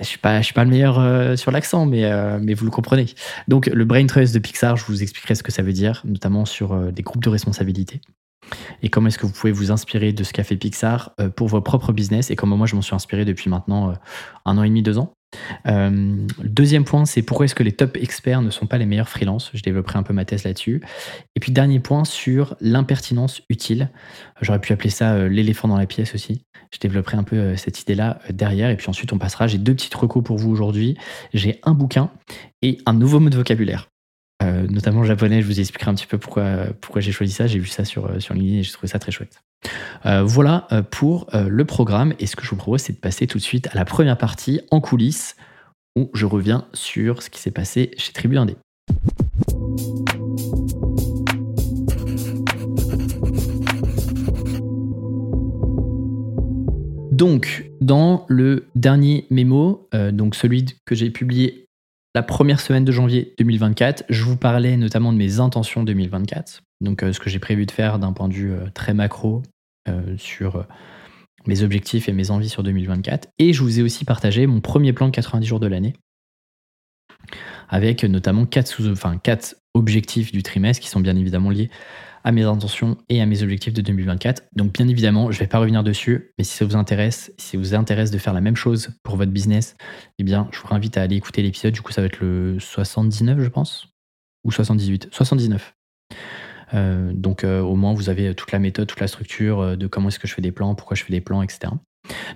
je 0.00 0.04
suis 0.04 0.18
pas, 0.18 0.42
suis 0.42 0.54
pas 0.54 0.64
le 0.64 0.70
meilleur 0.70 0.98
euh, 0.98 1.36
sur 1.36 1.50
l'accent, 1.50 1.86
mais, 1.86 2.04
euh, 2.04 2.38
mais 2.42 2.54
vous 2.54 2.64
le 2.64 2.70
comprenez. 2.70 3.06
Donc, 3.46 3.66
le 3.66 3.84
brain 3.84 4.06
trust 4.06 4.34
de 4.34 4.38
Pixar, 4.38 4.76
je 4.76 4.84
vous 4.84 5.02
expliquerai 5.02 5.34
ce 5.34 5.42
que 5.42 5.52
ça 5.52 5.62
veut 5.62 5.72
dire, 5.72 6.02
notamment 6.04 6.44
sur 6.44 6.72
euh, 6.72 6.90
des 6.90 7.02
groupes 7.02 7.22
de 7.22 7.30
responsabilité. 7.30 8.00
Et 8.82 8.88
comment 8.88 9.08
est-ce 9.08 9.18
que 9.18 9.26
vous 9.26 9.32
pouvez 9.32 9.52
vous 9.52 9.70
inspirer 9.70 10.12
de 10.12 10.24
ce 10.24 10.32
qu'a 10.32 10.44
fait 10.44 10.56
Pixar 10.56 11.14
pour 11.36 11.48
vos 11.48 11.60
propres 11.60 11.92
business 11.92 12.30
et 12.30 12.36
comment 12.36 12.56
moi 12.56 12.66
je 12.66 12.76
m'en 12.76 12.80
suis 12.80 12.94
inspiré 12.94 13.26
depuis 13.26 13.50
maintenant 13.50 13.92
un 14.46 14.56
an 14.56 14.62
et 14.62 14.68
demi, 14.68 14.82
deux 14.82 14.96
ans. 14.96 15.12
Euh, 15.66 16.26
deuxième 16.42 16.84
point, 16.84 17.04
c'est 17.04 17.22
pourquoi 17.22 17.44
est-ce 17.44 17.54
que 17.54 17.62
les 17.62 17.72
top 17.72 17.96
experts 17.96 18.42
ne 18.42 18.50
sont 18.50 18.66
pas 18.66 18.78
les 18.78 18.86
meilleurs 18.86 19.08
freelances? 19.08 19.50
Je 19.54 19.62
développerai 19.62 19.98
un 19.98 20.02
peu 20.02 20.14
ma 20.14 20.24
thèse 20.24 20.44
là-dessus. 20.44 20.82
Et 21.36 21.40
puis 21.40 21.52
dernier 21.52 21.80
point 21.80 22.04
sur 22.04 22.56
l'impertinence 22.60 23.42
utile. 23.48 23.90
J'aurais 24.40 24.60
pu 24.60 24.72
appeler 24.72 24.90
ça 24.90 25.14
euh, 25.14 25.28
l'éléphant 25.28 25.68
dans 25.68 25.76
la 25.76 25.86
pièce 25.86 26.14
aussi. 26.14 26.42
Je 26.72 26.78
développerai 26.78 27.16
un 27.16 27.24
peu 27.24 27.36
euh, 27.36 27.56
cette 27.56 27.80
idée-là 27.82 28.20
derrière. 28.30 28.70
Et 28.70 28.76
puis 28.76 28.88
ensuite, 28.88 29.12
on 29.12 29.18
passera. 29.18 29.46
J'ai 29.46 29.58
deux 29.58 29.74
petites 29.74 29.94
recos 29.94 30.22
pour 30.22 30.38
vous 30.38 30.50
aujourd'hui. 30.50 30.96
J'ai 31.34 31.60
un 31.62 31.74
bouquin 31.74 32.10
et 32.62 32.78
un 32.86 32.94
nouveau 32.94 33.20
mot 33.20 33.30
de 33.30 33.36
vocabulaire. 33.36 33.88
Notamment 34.40 35.04
japonais, 35.04 35.42
je 35.42 35.46
vous 35.46 35.60
expliquerai 35.60 35.90
un 35.90 35.94
petit 35.94 36.06
peu 36.06 36.18
pourquoi, 36.18 37.00
j'ai 37.00 37.12
choisi 37.12 37.32
ça. 37.32 37.46
J'ai 37.46 37.58
vu 37.58 37.68
ça 37.68 37.84
sur, 37.84 38.20
sur 38.20 38.34
LinkedIn 38.34 38.58
et 38.58 38.62
j'ai 38.62 38.72
trouvé 38.72 38.88
ça 38.88 38.98
très 38.98 39.12
chouette. 39.12 39.42
Euh, 40.06 40.22
voilà 40.22 40.66
euh, 40.72 40.82
pour 40.82 41.26
euh, 41.34 41.48
le 41.48 41.64
programme. 41.64 42.14
Et 42.18 42.26
ce 42.26 42.36
que 42.36 42.44
je 42.44 42.50
vous 42.50 42.56
propose, 42.56 42.82
c'est 42.82 42.92
de 42.92 42.98
passer 42.98 43.26
tout 43.26 43.38
de 43.38 43.42
suite 43.42 43.68
à 43.68 43.74
la 43.74 43.84
première 43.84 44.18
partie 44.18 44.60
en 44.70 44.80
coulisses 44.80 45.36
où 45.96 46.10
je 46.14 46.26
reviens 46.26 46.66
sur 46.74 47.22
ce 47.22 47.30
qui 47.30 47.40
s'est 47.40 47.50
passé 47.50 47.90
chez 47.96 48.12
Tribu 48.12 48.36
1D. 48.36 48.56
Donc, 57.10 57.68
dans 57.80 58.26
le 58.28 58.68
dernier 58.76 59.26
mémo, 59.30 59.88
donc 60.12 60.36
celui 60.36 60.66
que 60.86 60.94
j'ai 60.94 61.10
publié 61.10 61.67
la 62.18 62.24
première 62.24 62.60
semaine 62.60 62.84
de 62.84 62.90
janvier 62.90 63.32
2024, 63.38 64.02
je 64.08 64.24
vous 64.24 64.36
parlais 64.36 64.76
notamment 64.76 65.12
de 65.12 65.18
mes 65.18 65.38
intentions 65.38 65.84
2024. 65.84 66.62
Donc, 66.80 67.00
ce 67.12 67.20
que 67.20 67.30
j'ai 67.30 67.38
prévu 67.38 67.64
de 67.64 67.70
faire 67.70 68.00
d'un 68.00 68.12
point 68.12 68.26
de 68.26 68.34
vue 68.34 68.52
très 68.74 68.92
macro 68.92 69.44
euh, 69.88 70.16
sur 70.16 70.56
euh, 70.56 70.62
mes 71.46 71.62
objectifs 71.62 72.08
et 72.08 72.12
mes 72.12 72.32
envies 72.32 72.48
sur 72.48 72.64
2024. 72.64 73.28
Et 73.38 73.52
je 73.52 73.62
vous 73.62 73.78
ai 73.78 73.84
aussi 73.84 74.04
partagé 74.04 74.48
mon 74.48 74.60
premier 74.60 74.92
plan 74.92 75.06
de 75.06 75.12
90 75.12 75.46
jours 75.46 75.60
de 75.60 75.68
l'année, 75.68 75.94
avec 77.68 78.02
notamment 78.02 78.46
4, 78.46 78.66
sous, 78.66 78.88
enfin, 78.88 79.16
objectifs 79.74 80.32
du 80.32 80.42
trimestre 80.42 80.82
qui 80.82 80.88
sont 80.88 80.98
bien 80.98 81.14
évidemment 81.14 81.50
liés 81.50 81.70
à 82.28 82.30
mes 82.30 82.42
intentions 82.42 82.98
et 83.08 83.22
à 83.22 83.26
mes 83.26 83.42
objectifs 83.42 83.72
de 83.72 83.80
2024. 83.80 84.42
Donc 84.54 84.74
bien 84.74 84.86
évidemment, 84.86 85.30
je 85.30 85.38
ne 85.38 85.40
vais 85.40 85.46
pas 85.46 85.60
revenir 85.60 85.82
dessus, 85.82 86.34
mais 86.36 86.44
si 86.44 86.54
ça 86.54 86.66
vous 86.66 86.76
intéresse, 86.76 87.32
si 87.38 87.52
ça 87.52 87.58
vous 87.58 87.74
intéresse 87.74 88.10
de 88.10 88.18
faire 88.18 88.34
la 88.34 88.42
même 88.42 88.54
chose 88.54 88.90
pour 89.02 89.16
votre 89.16 89.32
business, 89.32 89.76
eh 90.18 90.24
bien, 90.24 90.46
je 90.52 90.60
vous 90.60 90.74
invite 90.74 90.98
à 90.98 91.02
aller 91.02 91.16
écouter 91.16 91.40
l'épisode. 91.40 91.72
Du 91.72 91.80
coup, 91.80 91.90
ça 91.90 92.02
va 92.02 92.06
être 92.06 92.20
le 92.20 92.58
79, 92.60 93.40
je 93.40 93.48
pense, 93.48 93.88
ou 94.44 94.52
78, 94.52 95.08
79. 95.10 95.74
Euh, 96.74 97.12
donc 97.14 97.44
euh, 97.44 97.62
au 97.62 97.76
moins 97.76 97.94
vous 97.94 98.10
avez 98.10 98.34
toute 98.34 98.52
la 98.52 98.58
méthode, 98.58 98.88
toute 98.88 99.00
la 99.00 99.08
structure 99.08 99.60
euh, 99.60 99.76
de 99.76 99.86
comment 99.86 100.08
est-ce 100.08 100.18
que 100.18 100.28
je 100.28 100.34
fais 100.34 100.42
des 100.42 100.52
plans, 100.52 100.74
pourquoi 100.74 100.96
je 100.98 101.04
fais 101.04 101.12
des 101.12 101.22
plans, 101.22 101.40
etc. 101.40 101.72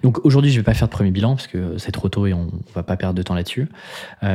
Donc 0.03 0.25
aujourd'hui, 0.25 0.51
je 0.51 0.59
vais 0.59 0.65
pas 0.65 0.75
faire 0.75 0.89
de 0.89 0.93
premier 0.93 1.11
bilan 1.11 1.37
parce 1.37 1.47
que 1.47 1.79
c'est 1.79 1.93
trop 1.93 2.09
tôt 2.09 2.27
et 2.27 2.33
on, 2.33 2.51
va 2.75 2.83
pas 2.83 2.97
perdre 2.97 3.15
de 3.15 3.23
temps 3.23 3.35
là-dessus. 3.35 3.69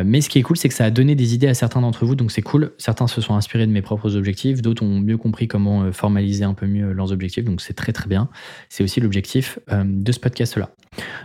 mais 0.06 0.22
ce 0.22 0.30
qui 0.30 0.40
est 0.40 0.44
cool, 0.44 0.58
c'est 0.58 0.70
que 0.70 0.76
ça 0.76 0.86
a 0.86 0.92
donné 0.92 1.16
des 1.16 1.34
idées 1.34 1.48
à 1.48 1.54
certains 1.54 1.82
d'entre 1.82 2.06
vous, 2.06 2.16
donc 2.16 2.32
c'est 2.32 2.42
cool. 2.42 2.72
Certains 2.78 3.08
se 3.08 3.22
sont 3.22 3.36
inspirés 3.36 3.66
de 3.66 3.72
mes 3.72 3.82
propres 3.82 4.16
objectifs, 4.16 4.62
d'autres 4.62 4.84
ont 4.84 5.00
mieux 5.00 5.18
compris 5.18 5.48
comment 5.48 5.92
formaliser 5.92 6.44
un 6.44 6.54
peu 6.54 6.68
mieux 6.68 6.92
leurs 6.92 7.12
objectifs, 7.12 7.46
donc 7.46 7.62
c'est 7.62 7.74
très 7.74 7.94
très 7.94 8.08
bien. 8.08 8.30
C'est 8.70 8.84
aussi 8.84 9.00
l'objectif 9.00 9.60
de 9.72 10.12
ce 10.12 10.20
podcast-là. 10.20 10.70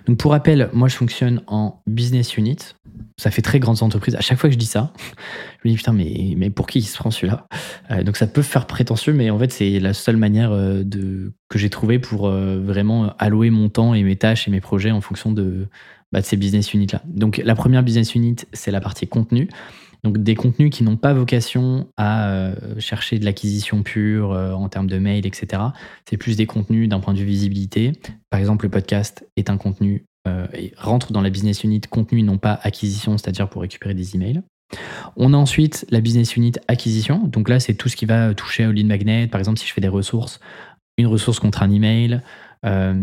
Donc 0.06 0.18
pour 0.18 0.32
rappel, 0.32 0.68
moi 0.72 0.88
je 0.88 0.96
fonctionne 0.96 1.42
en 1.46 1.82
business 1.86 2.36
unit. 2.36 2.56
Ça 3.18 3.30
fait 3.30 3.42
très 3.42 3.60
grandes 3.60 3.82
entreprises. 3.82 4.16
À 4.16 4.20
chaque 4.20 4.38
fois 4.38 4.48
que 4.48 4.54
je 4.54 4.58
dis 4.58 4.66
ça, 4.66 4.92
je 5.62 5.68
me 5.68 5.72
dis 5.72 5.76
putain, 5.76 5.92
mais, 5.92 6.34
mais 6.36 6.50
pour 6.50 6.66
qui 6.66 6.80
il 6.80 6.84
se 6.84 6.96
prend 6.96 7.10
celui-là? 7.10 7.46
Euh, 7.90 8.02
Donc 8.02 8.16
ça 8.16 8.26
peut 8.26 8.42
faire 8.42 8.66
prétentieux, 8.66 9.12
mais 9.12 9.30
en 9.30 9.38
fait 9.38 9.52
c'est 9.52 9.78
la 9.78 9.94
seule 9.94 10.16
manière 10.16 10.52
euh, 10.52 10.82
de, 10.82 11.32
que 11.48 11.58
j'ai 11.58 11.70
trouvé 11.70 11.98
pour 11.98 12.26
euh, 12.26 12.60
vraiment 12.60 13.14
allouer 13.18 13.50
mon 13.50 13.68
temps 13.68 13.94
et 13.94 14.02
mes 14.02 14.16
tâches 14.16 14.48
et 14.48 14.50
mes 14.50 14.60
projets 14.60 14.90
en 14.90 15.00
fonction 15.00 15.30
de, 15.30 15.68
bah, 16.10 16.20
de 16.20 16.26
ces 16.26 16.36
business 16.36 16.74
units-là. 16.74 17.02
Donc 17.06 17.40
la 17.44 17.54
première 17.54 17.82
business 17.82 18.14
unit, 18.14 18.36
c'est 18.52 18.70
la 18.70 18.80
partie 18.80 19.06
contenu. 19.06 19.48
Donc 20.02 20.18
des 20.18 20.34
contenus 20.34 20.70
qui 20.70 20.82
n'ont 20.82 20.96
pas 20.96 21.12
vocation 21.12 21.86
à 21.96 22.50
chercher 22.78 23.20
de 23.20 23.24
l'acquisition 23.24 23.84
pure 23.84 24.30
en 24.30 24.68
termes 24.68 24.88
de 24.88 24.98
mail, 24.98 25.26
etc. 25.26 25.62
C'est 26.10 26.16
plus 26.16 26.36
des 26.36 26.44
contenus 26.44 26.88
d'un 26.88 26.98
point 26.98 27.14
de 27.14 27.20
vue 27.20 27.24
visibilité. 27.24 27.92
Par 28.28 28.40
exemple, 28.40 28.64
le 28.64 28.70
podcast 28.70 29.24
est 29.36 29.48
un 29.48 29.56
contenu 29.58 30.04
et 30.54 30.72
rentre 30.76 31.12
dans 31.12 31.20
la 31.20 31.30
business 31.30 31.62
unit 31.62 31.82
contenu, 31.82 32.24
non 32.24 32.36
pas 32.36 32.58
acquisition, 32.64 33.16
c'est-à-dire 33.16 33.48
pour 33.48 33.62
récupérer 33.62 33.94
des 33.94 34.16
emails. 34.16 34.42
On 35.16 35.34
a 35.34 35.36
ensuite 35.36 35.86
la 35.90 36.00
business 36.00 36.36
unit 36.36 36.52
acquisition. 36.68 37.18
Donc 37.26 37.48
là, 37.48 37.60
c'est 37.60 37.74
tout 37.74 37.88
ce 37.88 37.96
qui 37.96 38.06
va 38.06 38.34
toucher 38.34 38.66
au 38.66 38.72
lead 38.72 38.86
magnet. 38.86 39.26
Par 39.26 39.38
exemple, 39.38 39.58
si 39.58 39.66
je 39.66 39.72
fais 39.72 39.80
des 39.80 39.88
ressources, 39.88 40.40
une 40.98 41.06
ressource 41.06 41.38
contre 41.38 41.62
un 41.62 41.70
email. 41.70 42.20
Euh, 42.64 42.94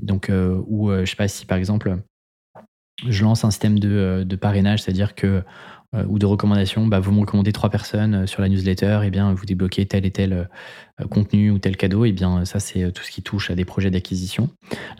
donc, 0.00 0.30
euh, 0.30 0.60
ou 0.66 0.90
euh, 0.90 1.04
je 1.04 1.10
sais 1.10 1.16
pas 1.16 1.28
si 1.28 1.46
par 1.46 1.58
exemple, 1.58 1.98
je 3.06 3.24
lance 3.24 3.44
un 3.44 3.50
système 3.50 3.78
de, 3.78 4.36
parrainage, 4.40 4.82
c'est-à-dire 4.82 5.14
que 5.14 5.42
ou 6.08 6.18
de 6.18 6.24
recommandation, 6.24 6.86
bah, 6.86 7.00
vous 7.00 7.12
me 7.12 7.20
recommandez 7.20 7.52
trois 7.52 7.68
personnes 7.68 8.26
sur 8.26 8.40
la 8.40 8.48
newsletter, 8.48 9.00
et 9.02 9.08
eh 9.08 9.10
bien 9.10 9.34
vous 9.34 9.44
débloquez 9.44 9.84
tel 9.84 10.06
et 10.06 10.10
tel 10.10 10.48
contenu 11.10 11.50
ou 11.50 11.58
tel 11.58 11.76
cadeau, 11.76 12.06
et 12.06 12.08
eh 12.08 12.12
bien 12.12 12.46
ça 12.46 12.60
c'est 12.60 12.90
tout 12.92 13.02
ce 13.02 13.10
qui 13.10 13.20
touche 13.20 13.50
à 13.50 13.54
des 13.54 13.66
projets 13.66 13.90
d'acquisition. 13.90 14.48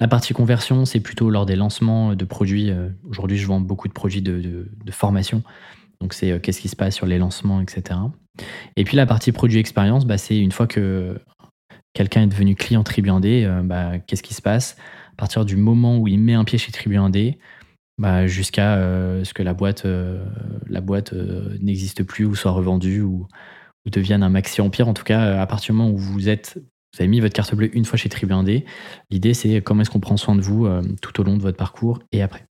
La 0.01 0.09
partie 0.09 0.35
conversion, 0.35 0.85
c'est 0.85 1.01
plutôt 1.01 1.31
lors 1.31 1.47
des 1.47 1.57
lancements 1.57 2.15
de 2.15 2.25
produits. 2.27 2.71
Aujourd'hui, 3.09 3.39
je 3.39 3.47
vends 3.47 3.61
beaucoup 3.61 3.89
de 3.89 3.95
produits 3.95 4.21
de 4.21 4.69
formation. 4.91 5.43
Donc 6.03 6.15
c'est 6.15 6.33
euh, 6.33 6.39
qu'est-ce 6.39 6.61
qui 6.61 6.69
se 6.69 6.77
passe 6.77 6.95
sur 6.97 7.07
les 7.07 7.17
lancements, 7.17 7.61
etc. 7.61 7.99
Et 8.77 8.85
puis 8.85 8.97
la 8.97 9.07
partie 9.07 9.33
produit 9.33 9.59
expérience, 9.59 10.05
bah, 10.05 10.19
c'est 10.19 10.37
une 10.37 10.53
fois 10.53 10.67
que 10.67 11.19
quelqu'un 11.95 12.23
est 12.23 12.27
devenu 12.27 12.57
client 12.57 12.83
Tribu 12.83 13.09
1D, 13.09 13.45
euh, 13.45 13.63
bah, 13.63 13.99
qu'est-ce 14.01 14.23
qui 14.23 14.35
se 14.35 14.43
passe? 14.43 14.77
À 15.13 15.17
partir 15.17 15.45
du 15.45 15.57
moment 15.57 15.99
où 15.99 16.09
il 16.09 16.19
met 16.19 16.35
un 16.35 16.45
pied 16.45 16.59
chez 16.59 16.73
Tribu 16.73 16.97
1D, 16.97 17.39
bah, 17.99 18.27
jusqu'à 18.27 18.77
ce 19.23 19.33
que 19.33 19.43
la 19.43 19.55
boîte, 19.55 19.87
boîte 20.83 21.13
n'existe 21.61 22.03
plus 22.03 22.25
ou 22.25 22.35
soit 22.35 22.51
revendue 22.51 23.03
ou, 23.03 23.29
devienne 23.87 24.23
un 24.23 24.31
maxi 24.31 24.61
empire. 24.61 24.89
En 24.89 24.95
tout 24.95 25.05
cas, 25.05 25.41
à 25.41 25.47
partir 25.47 25.75
du 25.75 25.79
moment 25.79 25.91
où 25.91 25.99
vous 25.99 26.29
êtes, 26.29 26.55
vous 26.57 27.01
avez 27.01 27.09
mis 27.09 27.21
votre 27.21 27.35
carte 27.35 27.55
bleue 27.55 27.77
une 27.77 27.85
fois 27.85 27.99
chez 27.99 28.09
Tribu 28.09 28.33
l'idée 29.11 29.35
c'est 29.35 29.61
comment 29.61 29.83
est-ce 29.83 29.91
qu'on 29.91 30.01
prend 30.01 30.17
soin 30.17 30.35
de 30.35 30.41
vous 30.41 30.67
tout 31.03 31.21
au 31.21 31.25
long 31.25 31.37
de 31.37 31.43
votre 31.43 31.59
parcours 31.59 32.01
et 32.11 32.23
après. 32.23 32.45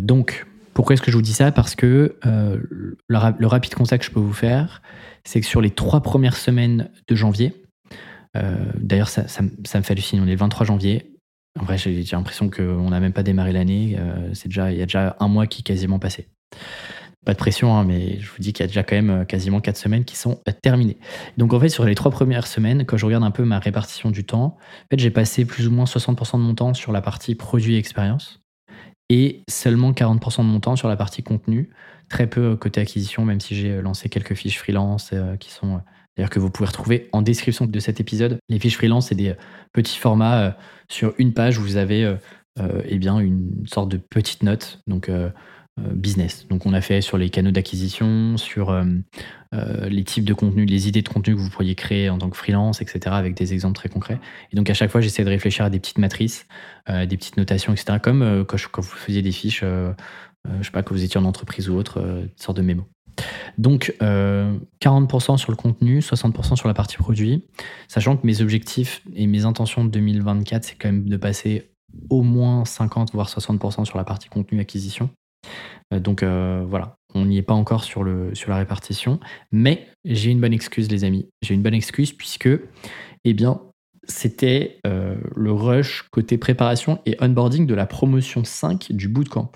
donc, 0.00 0.44
pourquoi 0.80 0.94
est-ce 0.94 1.02
que 1.02 1.10
je 1.10 1.16
vous 1.16 1.22
dis 1.22 1.34
ça? 1.34 1.52
Parce 1.52 1.74
que 1.74 2.16
le, 2.24 2.96
le, 3.06 3.46
rapide 3.46 3.74
constat 3.74 3.98
que 3.98 4.04
je 4.04 4.10
peux 4.10 4.20
vous 4.20 4.32
faire, 4.32 4.80
c'est 5.24 5.40
que 5.40 5.46
sur 5.46 5.60
les 5.60 5.70
trois 5.70 6.00
premières 6.00 6.36
semaines 6.36 6.88
de 7.06 7.14
janvier, 7.14 7.52
d'ailleurs 8.34 9.10
ça, 9.10 9.28
ça, 9.28 9.42
ça, 9.66 9.78
me 9.78 9.84
fait 9.84 9.92
halluciner, 9.92 10.22
on 10.22 10.26
est 10.26 10.30
le 10.30 10.36
23 10.36 10.64
janvier, 10.64 11.10
en 11.58 11.64
vrai, 11.64 11.78
j'ai 11.78 12.02
l'impression 12.12 12.48
qu'on 12.48 12.90
n'a 12.90 13.00
même 13.00 13.12
pas 13.12 13.22
démarré 13.22 13.52
l'année. 13.52 13.96
Euh, 13.98 14.32
il 14.44 14.76
y 14.76 14.82
a 14.82 14.86
déjà 14.86 15.16
un 15.18 15.28
mois 15.28 15.46
qui 15.46 15.60
est 15.60 15.64
quasiment 15.64 15.98
passé. 15.98 16.28
Pas 17.26 17.32
de 17.32 17.38
pression, 17.38 17.74
hein, 17.74 17.84
mais 17.84 18.18
je 18.18 18.30
vous 18.30 18.38
dis 18.38 18.52
qu'il 18.52 18.62
y 18.62 18.64
a 18.64 18.66
déjà 18.68 18.82
quand 18.82 18.96
même 18.96 19.10
euh, 19.10 19.24
quasiment 19.24 19.60
quatre 19.60 19.76
semaines 19.76 20.04
qui 20.04 20.16
sont 20.16 20.40
euh, 20.48 20.52
terminées. 20.62 20.96
Donc 21.36 21.52
en 21.52 21.60
fait, 21.60 21.68
sur 21.68 21.84
les 21.84 21.94
trois 21.94 22.10
premières 22.10 22.46
semaines, 22.46 22.86
quand 22.86 22.96
je 22.96 23.04
regarde 23.04 23.24
un 23.24 23.30
peu 23.30 23.44
ma 23.44 23.58
répartition 23.58 24.10
du 24.10 24.24
temps, 24.24 24.56
en 24.56 24.86
fait, 24.90 24.98
j'ai 24.98 25.10
passé 25.10 25.44
plus 25.44 25.68
ou 25.68 25.70
moins 25.70 25.84
60% 25.84 26.38
de 26.38 26.42
mon 26.42 26.54
temps 26.54 26.72
sur 26.72 26.92
la 26.92 27.02
partie 27.02 27.34
produit 27.34 27.74
et 27.74 27.78
expérience 27.78 28.39
et 29.10 29.42
seulement 29.50 29.92
40% 29.92 30.38
de 30.38 30.44
mon 30.44 30.60
temps 30.60 30.76
sur 30.76 30.88
la 30.88 30.96
partie 30.96 31.22
contenu. 31.22 31.68
Très 32.08 32.26
peu 32.26 32.56
côté 32.56 32.80
acquisition, 32.80 33.26
même 33.26 33.40
si 33.40 33.54
j'ai 33.54 33.82
lancé 33.82 34.08
quelques 34.08 34.34
fiches 34.34 34.58
freelance 34.58 35.12
qui 35.38 35.50
sont 35.50 35.80
D'ailleurs, 36.16 36.30
que 36.30 36.38
vous 36.38 36.50
pouvez 36.50 36.66
retrouver 36.66 37.08
en 37.12 37.22
description 37.22 37.66
de 37.66 37.80
cet 37.80 38.00
épisode. 38.00 38.38
Les 38.48 38.58
fiches 38.58 38.76
freelance, 38.76 39.08
c'est 39.08 39.14
des 39.14 39.34
petits 39.72 39.98
formats 39.98 40.40
euh, 40.40 40.50
sur 40.88 41.14
une 41.18 41.32
page 41.32 41.58
où 41.58 41.62
vous 41.62 41.76
avez 41.76 42.04
euh, 42.04 42.16
euh, 42.58 42.82
eh 42.84 42.98
bien, 42.98 43.18
une 43.20 43.64
sorte 43.66 43.88
de 43.88 43.96
petite 43.96 44.42
note. 44.42 44.82
Donc, 44.86 45.10
business. 45.78 46.46
Donc 46.48 46.66
on 46.66 46.74
a 46.74 46.80
fait 46.80 47.00
sur 47.00 47.16
les 47.16 47.30
canaux 47.30 47.52
d'acquisition, 47.52 48.36
sur 48.36 48.84
les 49.52 50.04
types 50.04 50.24
de 50.24 50.34
contenu, 50.34 50.66
les 50.66 50.88
idées 50.88 51.00
de 51.00 51.08
contenu 51.08 51.34
que 51.34 51.40
vous 51.40 51.48
pourriez 51.48 51.74
créer 51.74 52.10
en 52.10 52.18
tant 52.18 52.28
que 52.28 52.36
freelance, 52.36 52.82
etc. 52.82 53.00
avec 53.16 53.34
des 53.34 53.54
exemples 53.54 53.76
très 53.76 53.88
concrets. 53.88 54.18
Et 54.52 54.56
donc 54.56 54.68
à 54.68 54.74
chaque 54.74 54.90
fois, 54.90 55.00
j'essaie 55.00 55.24
de 55.24 55.30
réfléchir 55.30 55.64
à 55.64 55.70
des 55.70 55.80
petites 55.80 55.98
matrices, 55.98 56.46
des 56.88 57.16
petites 57.16 57.38
notations, 57.38 57.72
etc. 57.72 57.98
Comme 58.02 58.44
quand, 58.46 58.58
vous 58.76 58.82
faisiez 58.82 59.22
des 59.22 59.32
fiches, 59.32 59.62
je 59.62 60.62
sais 60.62 60.70
pas, 60.70 60.82
que 60.82 60.92
vous 60.92 61.02
étiez 61.02 61.18
en 61.18 61.24
entreprise 61.24 61.70
ou 61.70 61.76
autre, 61.76 61.98
une 61.98 62.28
sorte 62.36 62.58
de 62.58 62.62
mémo. 62.62 62.86
Donc 63.58 63.94
40% 64.00 64.02
euh, 64.02 65.36
sur 65.36 65.50
le 65.50 65.56
contenu, 65.56 66.00
60% 66.00 66.56
sur 66.56 66.68
la 66.68 66.74
partie 66.74 66.96
produit, 66.96 67.46
sachant 67.88 68.16
que 68.16 68.26
mes 68.26 68.40
objectifs 68.40 69.02
et 69.14 69.26
mes 69.26 69.44
intentions 69.44 69.84
de 69.84 69.90
2024, 69.90 70.64
c'est 70.64 70.74
quand 70.76 70.88
même 70.88 71.08
de 71.08 71.16
passer 71.16 71.70
au 72.08 72.22
moins 72.22 72.64
50 72.64 73.12
voire 73.12 73.28
60% 73.28 73.84
sur 73.84 73.98
la 73.98 74.04
partie 74.04 74.28
contenu 74.28 74.60
acquisition. 74.60 75.10
Euh, 75.92 76.00
donc 76.00 76.22
euh, 76.22 76.64
voilà, 76.66 76.96
on 77.14 77.24
n'y 77.24 77.38
est 77.38 77.42
pas 77.42 77.54
encore 77.54 77.84
sur, 77.84 78.04
la 78.04 78.56
répartition, 78.56 79.20
mais 79.52 79.88
j'ai 80.04 80.30
une 80.30 80.40
bonne 80.40 80.52
excuse 80.52 80.90
les 80.90 81.04
amis. 81.04 81.28
J'ai 81.42 81.54
une 81.54 81.62
bonne 81.62 81.74
excuse 81.74 82.12
puisque, 82.12 82.48
eh 83.24 83.34
bien, 83.34 83.60
c'était 84.08 84.78
le 84.84 85.52
rush 85.52 86.04
côté 86.10 86.38
préparation 86.38 87.00
et 87.06 87.16
onboarding 87.20 87.66
de 87.66 87.74
la 87.74 87.86
promotion 87.86 88.44
5 88.44 88.92
du 88.92 89.08
bootcamp. 89.08 89.52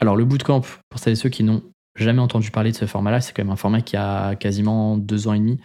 Alors 0.00 0.16
le 0.16 0.24
bootcamp, 0.24 0.62
pour 0.88 1.00
celles 1.00 1.14
et 1.14 1.16
ceux 1.16 1.28
qui 1.28 1.42
n'ont 1.42 1.62
jamais 1.98 2.20
entendu 2.20 2.50
parler 2.50 2.70
de 2.70 2.76
ce 2.76 2.86
format-là. 2.86 3.20
C'est 3.20 3.34
quand 3.34 3.42
même 3.42 3.52
un 3.52 3.56
format 3.56 3.82
qui 3.82 3.96
a 3.96 4.36
quasiment 4.36 4.96
deux 4.96 5.28
ans 5.28 5.34
et 5.34 5.38
demi 5.38 5.58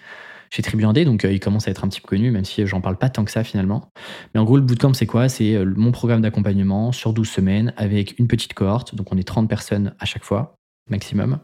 chez 0.54 0.62
Tribu 0.62 0.84
donc 0.84 1.26
euh, 1.26 1.34
il 1.34 1.40
commence 1.40 1.68
à 1.68 1.72
être 1.72 1.84
un 1.84 1.88
petit 1.88 2.00
peu 2.00 2.08
connu, 2.08 2.30
même 2.30 2.46
si 2.46 2.66
j'en 2.68 2.80
parle 2.80 2.98
pas 2.98 3.10
tant 3.10 3.26
que 3.26 3.32
ça 3.32 3.44
finalement. 3.44 3.90
Mais 4.34 4.40
en 4.40 4.44
gros, 4.44 4.56
le 4.56 4.62
bootcamp, 4.62 4.94
c'est 4.94 5.08
quoi? 5.08 5.28
C'est 5.28 5.56
euh, 5.56 5.66
mon 5.76 5.92
programme 5.92 6.22
d'accompagnement 6.22 6.92
sur 6.92 7.12
12 7.12 7.28
semaines 7.28 7.74
avec 7.76 8.20
une 8.20 8.28
petite 8.28 8.54
cohorte, 8.54 8.94
donc 8.94 9.12
on 9.12 9.18
est 9.18 9.28
30 9.28 9.50
personnes 9.50 9.96
à 10.00 10.06
chaque 10.06 10.24
fois, 10.24 10.56
maximum. 10.92 11.40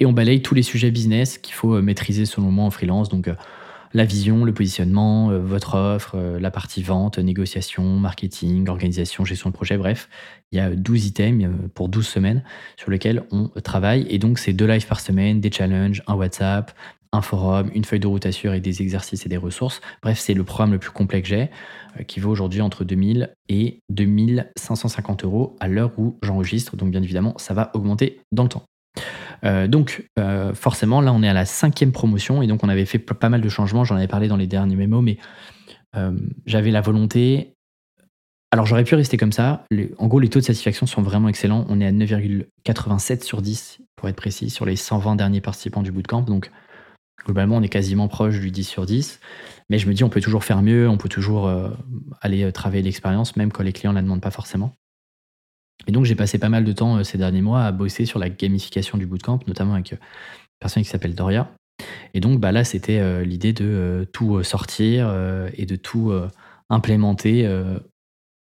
Et 0.00 0.06
on 0.06 0.12
balaye 0.12 0.42
tous 0.42 0.54
les 0.54 0.62
sujets 0.62 0.90
business 0.90 1.38
qu'il 1.38 1.54
faut 1.54 1.76
euh, 1.76 1.82
maîtriser 1.82 2.26
selon 2.26 2.50
moi 2.50 2.64
en 2.64 2.70
freelance, 2.70 3.08
donc 3.08 3.28
la 3.92 4.04
vision, 4.04 4.44
le 4.44 4.54
positionnement, 4.54 5.30
euh, 5.30 5.38
votre 5.38 5.74
offre, 5.74 6.14
euh, 6.14 6.38
la 6.38 6.50
partie 6.50 6.82
vente, 6.82 7.18
négociation, 7.18 7.82
marketing, 7.82 8.68
organisation, 8.68 9.24
gestion 9.24 9.50
de 9.50 9.54
projet, 9.54 9.76
bref. 9.76 10.08
Il 10.52 10.58
y 10.58 10.60
a 10.60 10.70
12 10.70 11.06
items 11.06 11.44
euh, 11.44 11.68
pour 11.74 11.88
12 11.88 12.06
semaines 12.06 12.44
sur 12.76 12.90
lesquels 12.90 13.24
on 13.32 13.48
travaille. 13.62 14.06
Et 14.08 14.18
donc, 14.18 14.38
c'est 14.38 14.52
deux 14.52 14.66
lives 14.66 14.86
par 14.86 15.00
semaine, 15.00 15.40
des 15.40 15.50
challenges, 15.50 16.02
un 16.06 16.14
WhatsApp, 16.14 16.72
un 17.12 17.22
forum, 17.22 17.70
une 17.74 17.84
feuille 17.84 18.00
de 18.00 18.06
route 18.06 18.24
assure 18.26 18.54
et 18.54 18.60
des 18.60 18.82
exercices 18.82 19.26
et 19.26 19.28
des 19.28 19.36
ressources. 19.36 19.80
Bref, 20.02 20.18
c'est 20.18 20.34
le 20.34 20.44
programme 20.44 20.72
le 20.72 20.78
plus 20.78 20.92
complet 20.92 21.22
que 21.22 21.28
j'ai, 21.28 21.50
qui 22.06 22.20
vaut 22.20 22.30
aujourd'hui 22.30 22.60
entre 22.60 22.84
2000 22.84 23.34
et 23.48 23.80
2550 23.88 25.24
euros 25.24 25.56
à 25.58 25.68
l'heure 25.68 25.92
où 25.98 26.18
j'enregistre. 26.22 26.76
Donc, 26.76 26.90
bien 26.90 27.02
évidemment, 27.02 27.34
ça 27.36 27.52
va 27.52 27.70
augmenter 27.74 28.20
dans 28.30 28.44
le 28.44 28.48
temps. 28.48 28.64
Euh, 29.44 29.66
donc, 29.66 30.06
euh, 30.18 30.54
forcément, 30.54 31.00
là, 31.00 31.12
on 31.12 31.22
est 31.22 31.28
à 31.28 31.32
la 31.32 31.44
cinquième 31.44 31.92
promotion 31.92 32.42
et 32.42 32.46
donc 32.46 32.62
on 32.64 32.68
avait 32.68 32.84
fait 32.84 32.98
pas 32.98 33.28
mal 33.28 33.40
de 33.40 33.48
changements. 33.48 33.84
J'en 33.84 33.96
avais 33.96 34.08
parlé 34.08 34.28
dans 34.28 34.36
les 34.36 34.46
derniers 34.46 34.76
mémos, 34.76 35.02
mais 35.02 35.18
euh, 35.96 36.12
j'avais 36.46 36.70
la 36.70 36.80
volonté. 36.80 37.54
Alors, 38.52 38.66
j'aurais 38.66 38.84
pu 38.84 38.96
rester 38.96 39.16
comme 39.16 39.32
ça. 39.32 39.64
en 39.98 40.06
gros, 40.08 40.18
les 40.18 40.28
taux 40.28 40.40
de 40.40 40.44
satisfaction 40.44 40.86
sont 40.86 41.02
vraiment 41.02 41.28
excellents. 41.28 41.64
On 41.68 41.80
est 41.80 41.86
à 41.86 41.92
9,87 41.92 43.22
sur 43.22 43.42
10, 43.42 43.78
pour 43.94 44.08
être 44.08 44.16
précis, 44.16 44.50
sur 44.50 44.66
les 44.66 44.76
120 44.76 45.14
derniers 45.16 45.40
participants 45.40 45.82
du 45.82 45.92
bootcamp. 45.92 46.22
Donc, 46.22 46.50
globalement, 47.24 47.56
on 47.56 47.62
est 47.62 47.68
quasiment 47.68 48.08
proche 48.08 48.40
du 48.40 48.50
10 48.50 48.64
sur 48.64 48.86
10. 48.86 49.20
Mais 49.68 49.78
je 49.78 49.88
me 49.88 49.94
dis, 49.94 50.04
on 50.04 50.08
peut 50.08 50.20
toujours 50.20 50.44
faire 50.44 50.62
mieux, 50.62 50.88
on 50.88 50.96
peut 50.96 51.08
toujours 51.08 51.48
aller 52.20 52.50
travailler 52.52 52.82
l'expérience, 52.82 53.36
même 53.36 53.52
quand 53.52 53.62
les 53.62 53.72
clients 53.72 53.92
ne 53.92 53.96
la 53.98 54.02
demandent 54.02 54.20
pas 54.20 54.32
forcément. 54.32 54.74
Et 55.86 55.92
donc 55.92 56.04
j'ai 56.04 56.14
passé 56.14 56.38
pas 56.38 56.48
mal 56.48 56.64
de 56.64 56.72
temps 56.72 56.98
euh, 56.98 57.04
ces 57.04 57.18
derniers 57.18 57.42
mois 57.42 57.64
à 57.64 57.72
bosser 57.72 58.04
sur 58.04 58.18
la 58.18 58.28
gamification 58.28 58.98
du 58.98 59.06
bootcamp, 59.06 59.40
notamment 59.46 59.74
avec 59.74 59.92
euh, 59.92 59.96
une 59.96 60.58
personne 60.60 60.82
qui 60.82 60.88
s'appelle 60.88 61.14
Doria. 61.14 61.50
Et 62.14 62.20
donc 62.20 62.40
bah, 62.40 62.52
là, 62.52 62.64
c'était 62.64 62.98
euh, 62.98 63.24
l'idée 63.24 63.52
de 63.52 64.06
tout 64.12 64.42
sortir 64.42 65.14
et 65.54 65.66
de 65.66 65.76
tout 65.76 66.12
implémenter 66.68 67.48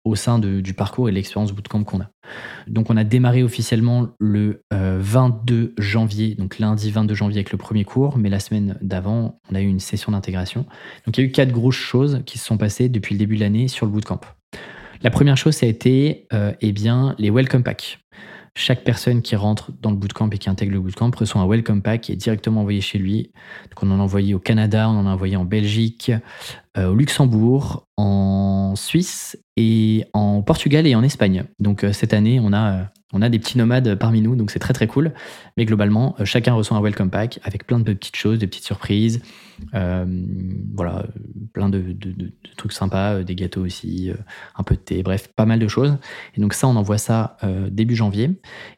au 0.08 0.16
sein 0.16 0.40
du 0.40 0.74
parcours 0.74 1.10
et 1.10 1.12
de 1.12 1.16
l'expérience 1.16 1.52
bootcamp 1.52 1.84
qu'on 1.84 2.02
a. 2.02 2.10
Donc 2.68 2.90
on 2.90 2.98
a 2.98 3.04
démarré 3.04 3.44
officiellement 3.44 4.10
le 4.20 4.64
22 4.72 5.74
janvier, 5.78 6.36
donc 6.36 6.60
lundi 6.60 6.92
22 6.92 7.14
janvier 7.16 7.38
avec 7.40 7.52
le 7.52 7.58
premier 7.58 7.84
cours, 7.84 8.18
mais 8.18 8.30
la 8.30 8.40
semaine 8.40 8.78
d'avant, 8.82 9.40
on 9.52 9.56
a 9.56 9.62
eu 9.62 9.68
une 9.68 9.80
session 9.80 10.12
d'intégration. 10.12 10.66
Donc 11.06 11.18
il 11.18 11.22
y 11.22 11.24
a 11.24 11.28
eu 11.28 11.32
quatre 11.32 11.52
grosses 11.52 11.76
choses 11.76 12.22
qui 12.26 12.38
se 12.38 12.46
sont 12.46 12.58
passées 12.58 12.90
depuis 12.90 13.16
le 13.16 13.20
début 13.20 13.36
de 13.36 13.42
l'année 13.42 13.68
sur 13.68 13.86
le 13.86 13.92
bootcamp. 13.92 14.22
La 15.04 15.12
première 15.12 15.38
chose, 15.38 15.56
ça 15.56 15.66
a 15.66 15.70
été 15.70 16.28
euh, 16.34 16.54
eh 16.62 16.72
bien, 16.72 17.16
les 17.20 17.30
welcome 17.30 17.64
packs. 17.64 18.00
Chaque 18.60 18.84
personne 18.84 19.22
qui 19.22 19.36
rentre 19.36 19.72
dans 19.84 19.92
le 19.92 19.98
bootcamp 19.98 20.32
et 20.32 20.40
qui 20.40 20.50
intègre 20.50 20.74
le 20.74 20.80
bootcamp 20.80 21.12
reçoit 21.16 21.40
un 21.40 21.48
welcome 21.48 21.84
pack 21.84 22.02
qui 22.02 22.12
est 22.12 22.16
directement 22.16 22.62
envoyé 22.62 22.82
chez 22.82 22.98
lui. 22.98 23.32
Donc 23.70 23.84
on 23.84 23.92
en 23.92 24.00
a 24.00 24.02
envoyé 24.02 24.34
au 24.34 24.40
Canada, 24.40 24.90
on 24.90 24.98
en 24.98 25.06
a 25.06 25.12
envoyé 25.12 25.36
en 25.36 25.46
Belgique, 25.46 26.12
euh, 26.76 26.88
au 26.88 26.96
Luxembourg, 26.96 27.86
en 27.98 28.74
Suisse 28.76 29.38
et 29.58 30.06
en 30.14 30.42
Portugal 30.42 30.88
et 30.88 30.96
en 30.96 31.04
Espagne. 31.04 31.44
Donc 31.60 31.84
euh, 31.84 31.94
cette 31.94 32.16
année, 32.16 32.40
on 32.42 32.52
a 32.52 32.88
on 33.14 33.22
a 33.22 33.30
des 33.30 33.40
petits 33.40 33.58
nomades 33.58 33.96
parmi 33.96 34.22
nous, 34.22 34.36
donc 34.36 34.52
c'est 34.52 34.60
très 34.60 34.74
très 34.74 34.88
cool. 34.88 35.14
Mais 35.56 35.64
globalement, 35.64 36.16
euh, 36.20 36.26
chacun 36.26 36.54
reçoit 36.54 36.76
un 36.76 36.82
welcome 36.82 37.10
pack 37.10 37.40
avec 37.44 37.66
plein 37.66 37.80
de 37.80 37.94
petites 37.94 38.18
choses, 38.18 38.38
de 38.38 38.46
petites 38.46 38.66
surprises. 38.66 39.22
Euh, 39.74 40.06
voilà, 40.76 41.06
plein 41.54 41.70
de, 41.70 41.96
trucs 42.58 42.74
sympas, 42.74 43.14
euh, 43.14 43.24
des 43.24 43.36
gâteaux 43.36 43.62
aussi, 43.62 44.12
un 44.58 44.64
peu 44.64 44.76
de 44.76 44.82
thé, 44.82 45.04
bref, 45.04 45.30
pas 45.36 45.46
mal 45.46 45.60
de 45.60 45.68
choses. 45.70 45.98
Et 46.36 46.42
donc 46.42 46.54
ça, 46.54 46.68
on 46.68 46.76
envoie 46.76 46.98
ça 46.98 47.38
début 47.72 47.96
janvier. 47.96 48.32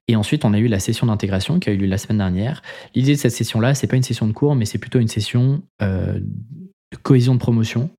Et 0.08 0.16
ensuite, 0.16 0.46
on 0.46 0.54
a 0.54 0.60
eu 0.60 0.68
la 0.68 0.80
session 0.80 1.08
d'intégration 1.08 1.60
qui 1.60 1.70
a 1.70 1.74
eu 1.74 1.78
lieu 1.78 1.88
la 1.88 1.98
semaine 1.98 2.20
dernière. 2.20 2.62
L'idée 2.94 3.14
de 3.14 3.20
cette 3.20 3.32
session-là, 3.32 3.74
c'est 3.74 3.88
pas 3.88 3.96
une 3.96 4.04
session 4.04 4.28
de 4.28 4.34
cours, 4.34 4.56
mais 4.56 4.66
c'est 4.66 4.78
plutôt 4.78 5.00
une 5.00 5.08
session 5.08 5.64
de 5.82 6.98
cohésion 7.02 7.34
de 7.34 7.40
promotion 7.40 7.90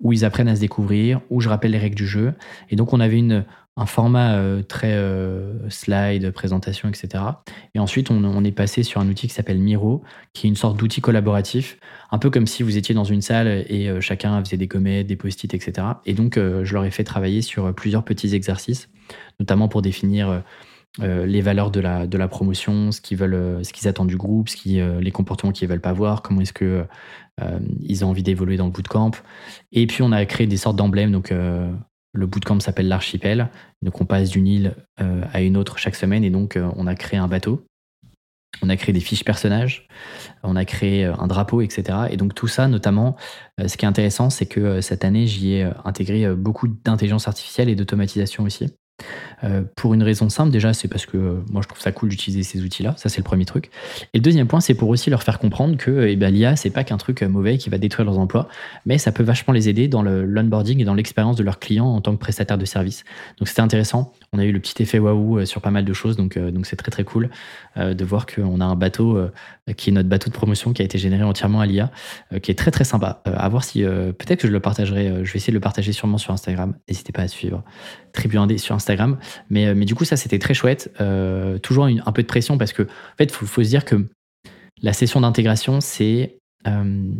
où 0.00 0.12
ils 0.12 0.24
apprennent 0.24 0.48
à 0.48 0.56
se 0.56 0.60
découvrir, 0.60 1.20
où 1.30 1.40
je 1.40 1.48
rappelle 1.48 1.72
les 1.72 1.78
règles 1.78 1.96
du 1.96 2.06
jeu. 2.06 2.34
Et 2.70 2.76
donc, 2.76 2.92
on 2.92 3.00
avait 3.00 3.18
une, 3.18 3.44
un 3.78 3.86
format 3.86 4.34
euh, 4.34 4.60
très 4.62 4.92
euh, 4.92 5.70
slide, 5.70 6.32
présentation, 6.32 6.88
etc. 6.88 7.22
Et 7.74 7.78
ensuite, 7.78 8.10
on, 8.10 8.44
est 8.44 8.52
passé 8.52 8.82
sur 8.82 9.00
un 9.00 9.08
outil 9.08 9.28
qui 9.28 9.34
s'appelle 9.34 9.58
Miro, 9.58 10.02
qui 10.32 10.46
est 10.46 10.50
une 10.50 10.56
sorte 10.56 10.76
d'outil 10.76 11.00
collaboratif, 11.00 11.78
un 12.10 12.18
peu 12.18 12.28
comme 12.28 12.48
si 12.48 12.64
vous 12.64 12.76
étiez 12.76 12.92
dans 12.92 13.04
une 13.04 13.22
salle 13.22 13.46
et 13.68 13.88
euh, 13.88 14.00
chacun 14.00 14.42
faisait 14.44 14.56
des 14.56 14.66
comètes, 14.66 15.06
des 15.06 15.14
post-it, 15.14 15.54
etc. 15.54 15.86
Et 16.06 16.14
donc, 16.14 16.34
je 16.36 16.74
leur 16.74 16.84
ai 16.84 16.90
fait 16.90 17.04
travailler 17.04 17.40
sur 17.40 17.72
plusieurs 17.72 18.04
petits 18.04 18.34
exercices, 18.34 18.88
notamment 19.38 19.68
pour 19.68 19.80
définir 19.80 20.42
les 21.00 21.40
valeurs 21.40 21.70
de 21.70 21.78
la, 21.80 22.28
promotion, 22.28 22.90
ce 22.90 23.00
qu'ils 23.00 23.88
attendent 23.88 24.08
du 24.08 24.16
groupe, 24.16 24.48
les 24.64 25.10
comportements 25.12 25.52
qu'ils 25.52 25.68
veulent 25.68 25.80
pas 25.80 25.92
voir, 25.92 26.22
comment 26.22 26.40
est-ce 26.40 26.52
que 26.52 26.84
ils 27.82 28.04
ont 28.04 28.08
envie 28.08 28.24
d'évoluer 28.24 28.56
dans 28.56 28.66
le 28.66 28.72
bootcamp. 28.72 29.12
Et 29.70 29.86
puis 29.86 30.02
on 30.02 30.10
a 30.10 30.24
créé 30.24 30.46
des 30.46 30.56
sortes 30.56 30.76
d'emblèmes, 30.76 31.12
donc 31.12 31.32
le 32.12 32.26
bootcamp 32.26 32.60
s'appelle 32.60 32.88
l'archipel. 32.88 33.50
Donc 33.82 34.00
on 34.00 34.04
passe 34.04 34.30
d'une 34.30 34.46
île 34.46 34.74
euh, 35.00 35.22
à 35.32 35.42
une 35.42 35.56
autre 35.56 35.78
chaque 35.78 35.96
semaine 35.96 36.24
et 36.24 36.30
donc 36.30 36.56
euh, 36.56 36.70
on 36.76 36.86
a 36.86 36.94
créé 36.94 37.18
un 37.18 37.28
bateau. 37.28 37.64
On 38.62 38.70
a 38.70 38.76
créé 38.76 38.94
des 38.94 39.00
fiches 39.00 39.24
personnages, 39.24 39.86
on 40.42 40.56
a 40.56 40.64
créé 40.64 41.04
euh, 41.04 41.14
un 41.18 41.26
drapeau, 41.26 41.60
etc. 41.60 42.08
Et 42.10 42.16
donc 42.16 42.34
tout 42.34 42.48
ça, 42.48 42.66
notamment, 42.66 43.16
ce 43.64 43.76
qui 43.76 43.84
est 43.84 43.88
intéressant, 43.88 44.30
c'est 44.30 44.46
que 44.46 44.80
cette 44.80 45.04
année, 45.04 45.26
j'y 45.26 45.52
ai 45.52 45.70
intégré 45.84 46.34
beaucoup 46.34 46.66
d'intelligence 46.66 47.28
artificielle 47.28 47.68
et 47.68 47.76
d'automatisation 47.76 48.44
aussi. 48.44 48.72
Euh, 49.44 49.62
pour 49.76 49.94
une 49.94 50.02
raison 50.02 50.28
simple, 50.28 50.50
déjà, 50.50 50.72
c'est 50.72 50.88
parce 50.88 51.06
que 51.06 51.16
euh, 51.16 51.44
moi 51.50 51.62
je 51.62 51.68
trouve 51.68 51.80
ça 51.80 51.92
cool 51.92 52.08
d'utiliser 52.08 52.42
ces 52.42 52.62
outils-là. 52.62 52.94
Ça, 52.96 53.08
c'est 53.08 53.18
le 53.18 53.24
premier 53.24 53.44
truc. 53.44 53.70
Et 54.12 54.18
le 54.18 54.22
deuxième 54.22 54.46
point, 54.46 54.60
c'est 54.60 54.74
pour 54.74 54.88
aussi 54.88 55.10
leur 55.10 55.22
faire 55.22 55.38
comprendre 55.38 55.76
que 55.76 56.06
eh 56.06 56.16
ben, 56.16 56.32
l'IA, 56.32 56.56
c'est 56.56 56.70
pas 56.70 56.84
qu'un 56.84 56.96
truc 56.96 57.22
euh, 57.22 57.28
mauvais 57.28 57.58
qui 57.58 57.70
va 57.70 57.78
détruire 57.78 58.06
leurs 58.06 58.18
emplois, 58.18 58.48
mais 58.86 58.98
ça 58.98 59.12
peut 59.12 59.22
vachement 59.22 59.54
les 59.54 59.68
aider 59.68 59.88
dans 59.88 60.02
l'onboarding 60.02 60.80
et 60.80 60.84
dans 60.84 60.94
l'expérience 60.94 61.36
de 61.36 61.44
leurs 61.44 61.58
clients 61.58 61.86
en 61.86 62.00
tant 62.00 62.12
que 62.12 62.18
prestataire 62.18 62.58
de 62.58 62.64
service. 62.64 63.04
Donc, 63.38 63.48
c'était 63.48 63.62
intéressant. 63.62 64.12
On 64.32 64.38
a 64.38 64.44
eu 64.44 64.52
le 64.52 64.60
petit 64.60 64.82
effet 64.82 64.98
waouh 64.98 65.44
sur 65.46 65.60
pas 65.60 65.70
mal 65.70 65.84
de 65.84 65.92
choses, 65.92 66.16
donc 66.16 66.38
donc 66.38 66.66
c'est 66.66 66.76
très 66.76 66.90
très 66.90 67.04
cool 67.04 67.30
de 67.76 68.04
voir 68.04 68.26
qu'on 68.26 68.60
a 68.60 68.64
un 68.64 68.76
bateau 68.76 69.18
qui 69.76 69.90
est 69.90 69.92
notre 69.92 70.08
bateau 70.08 70.30
de 70.30 70.34
promotion 70.34 70.72
qui 70.72 70.82
a 70.82 70.84
été 70.84 70.98
généré 70.98 71.24
entièrement 71.24 71.60
à 71.60 71.66
l'IA, 71.66 71.90
qui 72.42 72.50
est 72.50 72.54
très 72.54 72.70
très 72.70 72.84
sympa. 72.84 73.22
à 73.24 73.48
voir 73.48 73.64
si 73.64 73.82
peut-être 73.82 74.40
que 74.40 74.48
je 74.48 74.52
le 74.52 74.60
partagerai. 74.60 75.24
je 75.24 75.32
vais 75.32 75.36
essayer 75.36 75.52
de 75.52 75.56
le 75.56 75.60
partager 75.60 75.92
sûrement 75.92 76.18
sur 76.18 76.32
Instagram. 76.32 76.74
N'hésitez 76.88 77.12
pas 77.12 77.22
à 77.22 77.28
suivre 77.28 77.64
Tribu 78.12 78.38
Indé 78.38 78.58
sur 78.58 78.74
Instagram. 78.74 79.18
Mais, 79.50 79.74
mais 79.74 79.84
du 79.84 79.94
coup, 79.94 80.04
ça, 80.04 80.16
c'était 80.16 80.38
très 80.38 80.54
chouette. 80.54 80.90
Euh, 81.00 81.58
toujours 81.58 81.86
un 81.86 82.12
peu 82.12 82.22
de 82.22 82.26
pression 82.26 82.58
parce 82.58 82.72
que, 82.72 82.82
en 82.82 83.16
fait, 83.16 83.24
il 83.24 83.32
faut, 83.32 83.62
se 83.62 83.68
dire 83.68 83.84
que 83.84 84.06
la 84.82 84.92
session 84.92 85.20
d'intégration, 85.20 85.80
c'est. 85.80 86.38
Euh, 86.66 87.12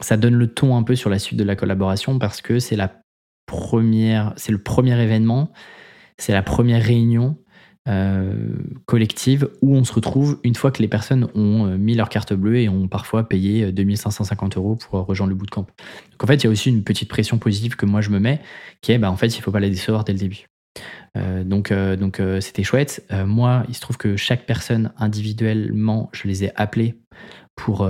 ça 0.00 0.16
donne 0.16 0.34
le 0.34 0.46
ton 0.46 0.76
un 0.76 0.82
peu 0.82 0.96
sur 0.96 1.10
la 1.10 1.18
suite 1.18 1.38
de 1.38 1.44
la 1.44 1.54
collaboration 1.54 2.18
parce 2.18 2.40
que 2.40 2.58
c'est 2.58 2.76
la 2.76 3.02
première, 3.46 4.32
c'est 4.36 4.52
le 4.52 4.58
premier 4.58 4.98
événement, 5.00 5.52
c'est 6.16 6.32
la 6.32 6.42
première 6.42 6.82
réunion 6.82 7.36
euh, 7.88 8.34
collective 8.86 9.50
où 9.60 9.74
on 9.74 9.84
se 9.84 9.92
retrouve 9.92 10.38
une 10.44 10.54
fois 10.54 10.70
que 10.70 10.80
les 10.80 10.88
personnes 10.88 11.28
ont 11.34 11.66
mis 11.76 11.94
leur 11.94 12.08
carte 12.08 12.32
bleue 12.32 12.58
et 12.58 12.68
ont 12.68 12.88
parfois 12.88 13.28
payé 13.28 13.72
2550 13.72 14.56
euros 14.56 14.76
pour 14.76 15.04
rejoindre 15.06 15.30
le 15.30 15.36
bootcamp. 15.36 15.62
Donc 15.62 16.24
en 16.24 16.26
fait, 16.26 16.36
il 16.36 16.44
y 16.44 16.46
a 16.46 16.50
aussi 16.50 16.68
une 16.68 16.84
petite 16.84 17.08
pression 17.08 17.38
positive 17.38 17.76
que 17.76 17.86
moi 17.86 18.00
je 18.00 18.10
me 18.10 18.18
mets, 18.18 18.40
qui 18.80 18.92
est 18.92 18.98
bah, 18.98 19.10
en 19.10 19.16
fait, 19.16 19.28
il 19.28 19.38
ne 19.38 19.42
faut 19.42 19.52
pas 19.52 19.60
la 19.60 19.68
décevoir 19.68 20.04
dès 20.04 20.12
le 20.12 20.18
début. 20.18 20.46
Euh, 21.16 21.44
donc, 21.44 21.70
euh, 21.70 21.96
donc 21.96 22.20
euh, 22.20 22.40
c'était 22.40 22.62
chouette. 22.62 23.06
moi, 23.26 23.64
il 23.68 23.74
se 23.74 23.80
trouve 23.80 23.96
que 23.96 24.16
chaque 24.16 24.46
personne 24.46 24.92
individuellement, 24.96 26.10
je 26.12 26.28
les 26.28 26.44
ai 26.44 26.52
appelés 26.56 26.94
pour, 27.54 27.88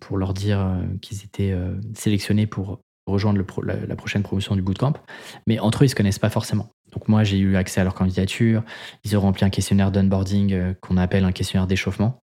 pour 0.00 0.16
leur 0.16 0.32
dire 0.32 0.76
qu'ils 1.00 1.24
étaient 1.24 1.54
sélectionnés 1.94 2.46
pour 2.46 2.80
rejoindre 3.06 3.42
la, 3.64 3.96
prochaine 3.96 4.22
promotion 4.22 4.54
du 4.54 4.62
bootcamp. 4.62 4.94
Mais 5.46 5.58
entre 5.58 5.82
eux, 5.82 5.86
ils 5.86 5.90
se 5.90 5.94
connaissent 5.94 6.20
pas 6.20 6.30
forcément. 6.30 6.70
Donc 6.92 7.08
moi, 7.08 7.24
j'ai 7.24 7.38
eu 7.38 7.56
accès 7.56 7.80
à 7.80 7.84
leur 7.84 7.94
candidature. 7.94 8.62
Ils 9.04 9.16
ont 9.16 9.20
rempli 9.20 9.44
un 9.44 9.50
questionnaire 9.50 9.90
d'onboarding 9.90 10.74
qu'on 10.80 10.96
appelle 10.96 11.24
un 11.24 11.32
questionnaire 11.32 11.66
d'échauffement 11.66 12.22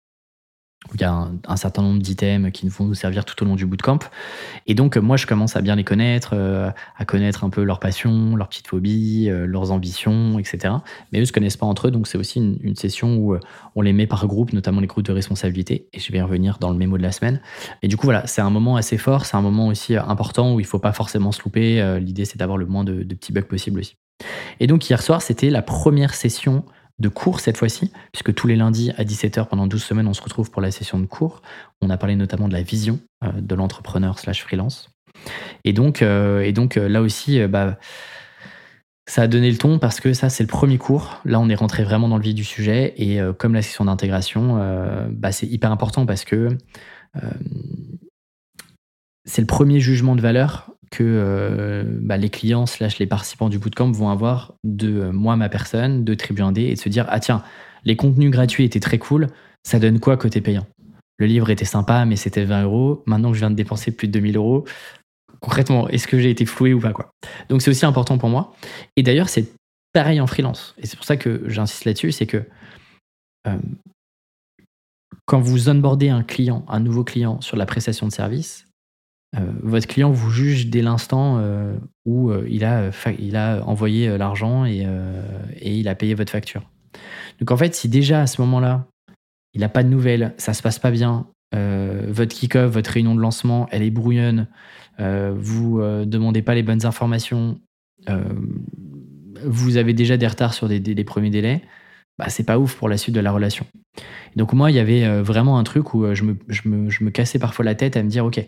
il 0.94 1.02
y 1.02 1.04
a 1.04 1.28
un, 1.48 1.56
certain 1.56 1.82
nombre 1.82 2.02
d'items 2.02 2.52
qui 2.52 2.68
vont 2.68 2.86
nous 2.86 2.94
servir 2.94 3.26
tout 3.26 3.42
au 3.44 3.46
long 3.46 3.56
du 3.56 3.66
bootcamp. 3.66 4.00
Et 4.68 4.76
donc, 4.76 4.98
moi, 4.98 5.18
je 5.18 5.26
commence 5.26 5.56
à 5.56 5.62
bien 5.62 5.76
les 5.76 5.84
connaître, 5.84 6.32
euh, 6.34 6.70
à 6.98 7.06
connaître 7.06 7.44
un 7.44 7.50
peu 7.50 7.64
leurs 7.64 7.80
passions, 7.80 8.36
leurs 8.36 8.50
petites 8.50 8.68
phobies, 8.68 9.30
euh, 9.30 9.46
leurs 9.46 9.72
ambitions, 9.72 10.38
etc. 10.38 10.76
Mais 11.12 11.20
eux 11.20 11.22
ne 11.22 11.26
se 11.26 11.32
connaissent 11.32 11.58
pas 11.58 11.66
entre 11.66 11.88
eux, 11.88 11.92
donc 11.92 12.08
c'est 12.08 12.18
aussi 12.18 12.40
une, 12.40 12.76
session 12.76 13.16
où 13.16 13.34
euh, 13.34 13.40
on 13.76 13.82
les 13.82 13.94
met 13.94 14.06
par 14.06 14.28
groupe, 14.28 14.54
notamment 14.54 14.82
les 14.82 14.88
groupes 14.88 15.06
de 15.06 15.12
responsabilité. 15.12 15.88
Et 15.94 16.00
je 16.00 16.12
vais 16.12 16.20
y 16.20 16.22
revenir 16.22 16.58
dans 16.60 16.72
le 16.72 16.78
mémo 16.78 16.98
de 16.98 17.04
la 17.04 17.12
semaine. 17.12 17.42
Et 17.82 17.88
du 17.88 17.98
coup, 17.98 18.06
voilà, 18.06 18.28
c'est 18.28 18.42
un 18.42 18.50
moment 18.50 18.76
assez 18.76 18.98
fort, 18.98 19.26
c'est 19.26 19.38
un 19.38 19.42
moment 19.42 19.68
aussi 19.68 19.96
important 19.96 20.54
où 20.54 20.60
il 20.60 20.64
ne 20.64 20.68
faut 20.68 20.80
pas 20.80 20.94
forcément 20.94 21.32
se 21.32 21.42
louper. 21.42 22.00
L'idée, 22.00 22.26
c'est 22.26 22.38
d'avoir 22.38 22.58
le 22.58 22.66
moins 22.66 22.84
de, 22.84 23.04
de 23.04 23.16
petits 23.16 23.32
bugs 23.32 23.44
possible 23.44 23.80
aussi. 23.80 23.96
Et 24.60 24.68
donc, 24.68 24.90
hier 24.90 25.02
soir, 25.02 25.22
c'était 25.22 25.50
la 25.50 25.62
première 25.62 26.14
session 26.14 26.64
de 27.00 27.10
cours 27.10 27.40
cette 27.40 27.58
fois-ci, 27.58 27.92
puisque 28.12 28.34
tous 28.34 28.48
les 28.48 28.56
lundis 28.56 28.92
à 28.98 29.04
17h 29.04 29.48
pendant 29.48 29.68
12 29.68 29.84
semaines, 29.84 30.08
on 30.08 30.14
se 30.14 30.22
retrouve 30.22 30.50
pour 30.50 30.62
la 30.62 30.72
session 30.72 31.00
de 31.00 31.06
cours. 31.06 31.42
On 31.82 31.90
a 31.90 31.98
parlé 31.98 32.16
notamment 32.16 32.48
de 32.48 32.54
la 32.54 32.62
vision 32.62 33.00
euh, 33.24 33.32
de 33.34 33.56
l'entrepreneur 33.56 34.20
slash 34.20 34.44
freelance. 34.44 34.90
Et 35.64 35.74
donc, 35.74 36.02
euh, 36.02 36.42
et 36.42 36.54
donc 36.54 36.78
euh, 36.78 36.88
là 36.88 37.02
aussi, 37.02 37.46
bah, 37.48 37.78
ça 39.08 39.24
a 39.24 39.28
donné 39.28 39.52
le 39.52 39.58
ton 39.58 39.78
parce 39.78 40.00
que 40.00 40.14
ça, 40.14 40.30
c'est 40.30 40.44
le 40.44 40.48
premier 40.48 40.78
cours. 40.78 41.20
Là, 41.26 41.40
on 41.40 41.50
est 41.50 41.56
rentré 41.56 41.84
vraiment 41.84 42.08
dans 42.08 42.18
le 42.18 42.24
vif 42.24 42.34
du 42.34 42.44
sujet. 42.44 42.94
Et 42.98 43.20
comme 43.38 43.54
la 43.54 43.62
session 43.62 43.86
d'intégration, 43.86 44.58
bah, 45.12 45.32
c'est 45.32 45.46
hyper 45.46 45.72
important 45.72 46.08
parce 46.08 46.26
que 46.26 46.58
c'est 49.26 49.42
le 49.42 49.48
premier 49.48 49.80
jugement 49.80 50.16
de 50.16 50.22
valeur 50.22 50.72
que 50.92 51.04
euh, 51.04 51.84
bah, 52.02 52.18
les 52.18 52.30
clients 52.30 52.66
slash 52.66 53.00
les 53.00 53.08
participants 53.08 53.50
du 53.50 53.60
bootcamp 53.60 53.92
vont 53.92 54.10
avoir 54.10 54.54
de 54.64 55.02
euh, 55.02 55.12
moi, 55.12 55.36
ma 55.36 55.50
personne, 55.50 56.04
de 56.04 56.14
Tribu 56.14 56.42
1D, 56.42 56.60
et 56.60 56.74
de 56.76 56.80
se 56.80 56.90
dire, 56.90 57.06
ah 57.10 57.20
tiens, 57.20 57.44
les 57.84 57.96
contenus 57.96 58.32
gratuits 58.32 58.64
étaient 58.64 58.80
très 58.80 58.98
cool, 58.98 59.28
ça 59.64 59.80
donne 59.80 60.00
quoi 60.00 60.18
côté 60.18 60.42
payant? 60.42 60.66
Le 61.18 61.26
livre 61.26 61.50
était 61.50 61.66
sympa, 61.66 62.06
mais 62.06 62.16
c'était 62.16 62.44
20 62.44 62.64
euros. 62.64 63.04
Maintenant 63.06 63.30
que 63.30 63.36
je 63.36 63.40
viens 63.40 63.52
de 63.52 63.56
dépenser 63.56 63.92
plus 63.92 64.08
de 64.08 64.14
2000 64.14 64.36
euros, 64.38 64.66
concrètement, 65.40 65.88
est-ce 65.88 66.08
que 66.08 66.20
j'ai 66.20 66.30
été 66.30 66.46
floué 66.46 66.74
ou 66.74 66.80
pas 66.80 66.92
quoi? 66.92 67.12
Donc 67.50 67.62
c'est 67.62 67.70
aussi 67.70 67.86
important 67.86 68.18
pour 68.18 68.30
moi. 68.30 68.54
Et 68.98 69.04
d'ailleurs, 69.04 69.30
c'est 69.30 69.54
pareil 69.94 70.20
en 70.20 70.28
freelance. 70.28 70.76
Et 70.78 70.88
c'est 70.88 70.98
pour 70.98 71.06
ça 71.06 71.16
que 71.16 71.44
j'insiste 71.48 71.86
là-dessus, 71.86 72.12
c'est 72.12 72.26
que 72.26 72.44
euh, 73.48 73.58
quand 75.26 75.40
vous 75.40 75.70
onboardez 75.70 76.10
un 76.10 76.24
client, 76.24 76.66
un 76.68 76.80
nouveau 76.80 77.04
client 77.04 77.40
sur 77.42 77.56
la 77.58 77.66
prestation 77.66 78.08
de 78.08 78.12
service, 78.12 78.68
votre 79.64 79.88
client 79.88 80.12
vous 80.12 80.30
juge 80.30 80.68
dès 80.68 80.82
l'instant 80.82 81.38
euh, 81.40 81.76
où 82.06 82.30
euh, 82.30 82.46
il, 82.50 82.64
a, 82.66 83.64
envoyé 83.66 84.18
l'argent 84.18 84.66
et, 84.66 84.86
il 85.62 85.88
a 85.88 85.96
payé 85.96 86.14
votre 86.14 86.32
facture. 86.32 86.64
Donc 87.40 87.52
en 87.52 87.58
fait, 87.58 87.76
si 87.76 87.90
déjà 87.90 88.22
à 88.22 88.28
ce 88.28 88.42
moment-là, 88.42 88.86
il 89.54 89.62
n'a 89.62 89.70
pas 89.70 89.84
de 89.84 89.90
nouvelles, 89.90 90.34
ça 90.38 90.54
se 90.54 90.62
passe 90.62 90.80
pas 90.80 90.92
bien, 90.92 91.28
votre 91.54 92.36
kick-off, 92.36 92.70
votre 92.72 92.92
réunion 92.92 93.16
de 93.16 93.22
lancement, 93.22 93.68
elle 93.72 93.82
est 93.82 93.90
brouillonne, 93.90 94.48
vous 95.00 95.82
ne 95.82 96.04
demandez 96.04 96.42
pas 96.42 96.56
les 96.56 96.64
bonnes 96.64 96.86
informations, 96.86 97.60
vous 99.46 99.78
avez 99.78 99.94
déjà 99.94 100.18
des 100.18 100.28
retards 100.28 100.54
sur 100.54 100.68
des, 100.68 100.82
des, 100.82 101.04
premiers 101.06 101.30
délais, 101.30 101.62
bah, 102.20 102.28
c'est 102.28 102.44
pas 102.44 102.60
ouf 102.60 102.76
pour 102.76 102.90
la 102.90 102.98
suite 102.98 103.16
de 103.16 103.22
la 103.22 103.32
relation. 103.32 103.66
donc 104.36 104.52
moi, 104.52 104.72
il 104.72 104.76
y 104.76 104.80
avait 104.80 105.22
vraiment 105.22 105.58
un 105.58 105.64
truc 105.64 105.94
où 105.94 106.06
je 106.14 106.24
me 106.24 107.10
cassais 107.10 107.40
parfois 107.40 107.64
la 107.64 107.76
tête 107.76 107.96
à 107.96 108.04
me 108.04 108.10
dire, 108.10 108.26
ok, 108.26 108.46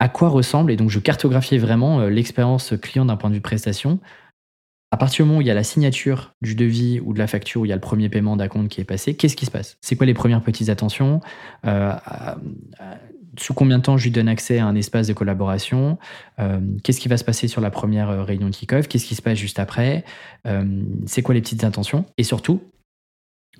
à 0.00 0.08
quoi 0.08 0.28
ressemble, 0.28 0.70
et 0.70 0.76
donc 0.76 0.90
je 0.90 0.98
cartographiais 0.98 1.58
vraiment 1.58 2.00
euh, 2.00 2.10
l'expérience 2.10 2.74
client 2.80 3.04
d'un 3.04 3.16
point 3.16 3.30
de 3.30 3.34
vue 3.34 3.40
prestation. 3.40 3.98
À 4.90 4.96
partir 4.96 5.24
du 5.24 5.28
moment 5.28 5.38
où 5.38 5.42
il 5.42 5.46
y 5.46 5.50
a 5.50 5.54
la 5.54 5.64
signature 5.64 6.34
du 6.40 6.54
devis 6.54 7.00
ou 7.00 7.12
de 7.12 7.18
la 7.18 7.26
facture, 7.26 7.60
où 7.60 7.64
il 7.66 7.68
y 7.68 7.72
a 7.72 7.74
le 7.74 7.80
premier 7.80 8.08
paiement 8.08 8.36
d'un 8.36 8.48
compte 8.48 8.68
qui 8.68 8.80
est 8.80 8.84
passé, 8.84 9.16
qu'est-ce 9.16 9.36
qui 9.36 9.44
se 9.44 9.50
passe? 9.50 9.76
C'est 9.82 9.96
quoi 9.96 10.06
les 10.06 10.14
premières 10.14 10.42
petites 10.42 10.70
attentions? 10.70 11.20
Euh, 11.66 11.92
Sous 13.38 13.52
combien 13.52 13.78
de 13.78 13.82
temps 13.82 13.98
je 13.98 14.04
lui 14.04 14.10
donne 14.10 14.28
accès 14.28 14.58
à 14.58 14.66
un 14.66 14.74
espace 14.74 15.06
de 15.06 15.12
collaboration? 15.12 15.98
Euh, 16.38 16.60
Qu'est-ce 16.82 17.00
qui 17.00 17.08
va 17.08 17.18
se 17.18 17.24
passer 17.24 17.48
sur 17.48 17.60
la 17.60 17.70
première 17.70 18.24
réunion 18.24 18.48
de 18.48 18.54
kick-off 18.54 18.88
Qu'est-ce 18.88 19.04
qui 19.04 19.14
se 19.14 19.20
passe 19.20 19.36
juste 19.36 19.58
après? 19.58 20.04
C'est 21.04 21.22
quoi 21.22 21.34
les 21.34 21.42
petites 21.42 21.64
intentions? 21.64 22.06
Et 22.16 22.22
surtout, 22.22 22.62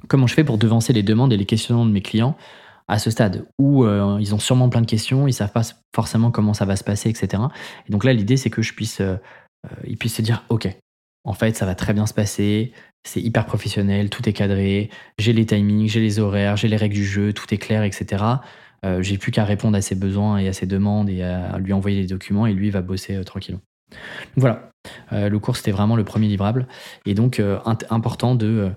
comment 0.08 0.26
je 0.26 0.34
fais 0.34 0.44
pour 0.44 0.56
devancer 0.56 0.94
les 0.94 1.02
demandes 1.02 1.32
et 1.32 1.36
les 1.36 1.46
questionnements 1.46 1.84
de 1.84 1.92
mes 1.92 2.02
clients? 2.02 2.36
À 2.88 2.98
ce 2.98 3.10
stade 3.10 3.46
où 3.58 3.84
euh, 3.84 4.16
ils 4.18 4.34
ont 4.34 4.38
sûrement 4.38 4.68
plein 4.68 4.80
de 4.80 4.86
questions, 4.86 5.28
ils 5.28 5.32
savent 5.32 5.52
pas 5.52 5.62
forcément 5.94 6.30
comment 6.30 6.54
ça 6.54 6.64
va 6.64 6.74
se 6.74 6.84
passer, 6.84 7.10
etc. 7.10 7.42
Et 7.86 7.92
donc 7.92 8.04
là, 8.04 8.12
l'idée, 8.12 8.36
c'est 8.36 8.50
que 8.50 8.62
je 8.62 8.72
puisse, 8.72 9.00
euh, 9.00 9.16
euh, 9.66 9.74
ils 9.86 9.98
puissent 9.98 10.16
se 10.16 10.22
dire, 10.22 10.44
ok, 10.48 10.68
en 11.24 11.34
fait, 11.34 11.54
ça 11.56 11.66
va 11.66 11.74
très 11.74 11.92
bien 11.92 12.06
se 12.06 12.14
passer, 12.14 12.72
c'est 13.04 13.20
hyper 13.20 13.44
professionnel, 13.44 14.08
tout 14.08 14.26
est 14.26 14.32
cadré, 14.32 14.88
j'ai 15.18 15.34
les 15.34 15.44
timings, 15.44 15.88
j'ai 15.88 16.00
les 16.00 16.18
horaires, 16.18 16.56
j'ai 16.56 16.68
les 16.68 16.76
règles 16.76 16.94
du 16.94 17.04
jeu, 17.04 17.34
tout 17.34 17.52
est 17.52 17.58
clair, 17.58 17.82
etc. 17.82 18.24
j'ai 19.00 19.18
plus 19.18 19.32
qu'à 19.32 19.44
répondre 19.44 19.76
à 19.76 19.82
ses 19.82 19.94
besoins 19.94 20.38
et 20.38 20.48
à 20.48 20.52
ses 20.52 20.66
demandes 20.66 21.10
et 21.10 21.22
à 21.22 21.58
lui 21.58 21.72
envoyer 21.72 22.00
les 22.00 22.06
documents 22.06 22.46
et 22.46 22.52
lui 22.54 22.70
va 22.70 22.80
bosser 22.80 23.22
tranquillement. 23.24 23.60
voilà, 24.36 24.70
le 25.10 25.36
cours 25.38 25.56
c'était 25.56 25.72
vraiment 25.72 25.96
le 25.96 26.04
premier 26.04 26.28
livrable 26.28 26.66
et 27.04 27.14
donc 27.14 27.42
important 27.90 28.34
de 28.34 28.70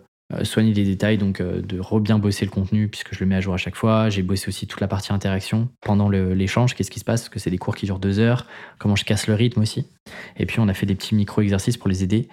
soigner 0.44 0.74
les 0.74 0.84
détails, 0.84 1.18
donc 1.18 1.42
euh, 1.42 1.62
de 1.62 1.80
re-bien 1.80 2.18
bosser 2.20 2.46
le 2.46 2.52
contenu 2.52 2.88
puisque 2.88 3.14
je 3.14 3.20
le 3.20 3.26
mets 3.26 3.36
à 3.36 3.42
jour 3.42 3.54
à 3.54 3.58
chaque 3.58 3.76
fois. 3.76 4.10
J'ai 4.10 4.22
bossé 4.22 4.48
aussi 4.48 4.68
toute 4.68 4.80
la 4.82 4.88
partie 4.88 5.14
interaction 5.14 5.70
pendant 5.82 6.10
l'échange. 6.10 6.76
Qu'est-ce 6.76 6.92
qui 6.92 7.00
se 7.00 7.06
passe? 7.06 7.22
Parce 7.22 7.30
que 7.30 7.40
c'est 7.40 7.50
des 7.50 7.58
cours 7.58 7.76
qui 7.76 7.86
durent 7.86 8.00
deux 8.00 8.20
heures. 8.20 8.46
Comment 8.80 8.96
je 8.96 9.06
casse 9.06 9.28
le 9.28 9.34
rythme 9.34 9.62
aussi? 9.62 9.88
Et 10.38 10.46
puis 10.46 10.60
on 10.60 10.68
a 10.68 10.74
fait 10.74 10.86
des 10.86 10.96
petits 10.96 11.16
micro-exercices 11.16 11.78
pour 11.78 11.90
les 11.90 12.04
aider 12.04 12.28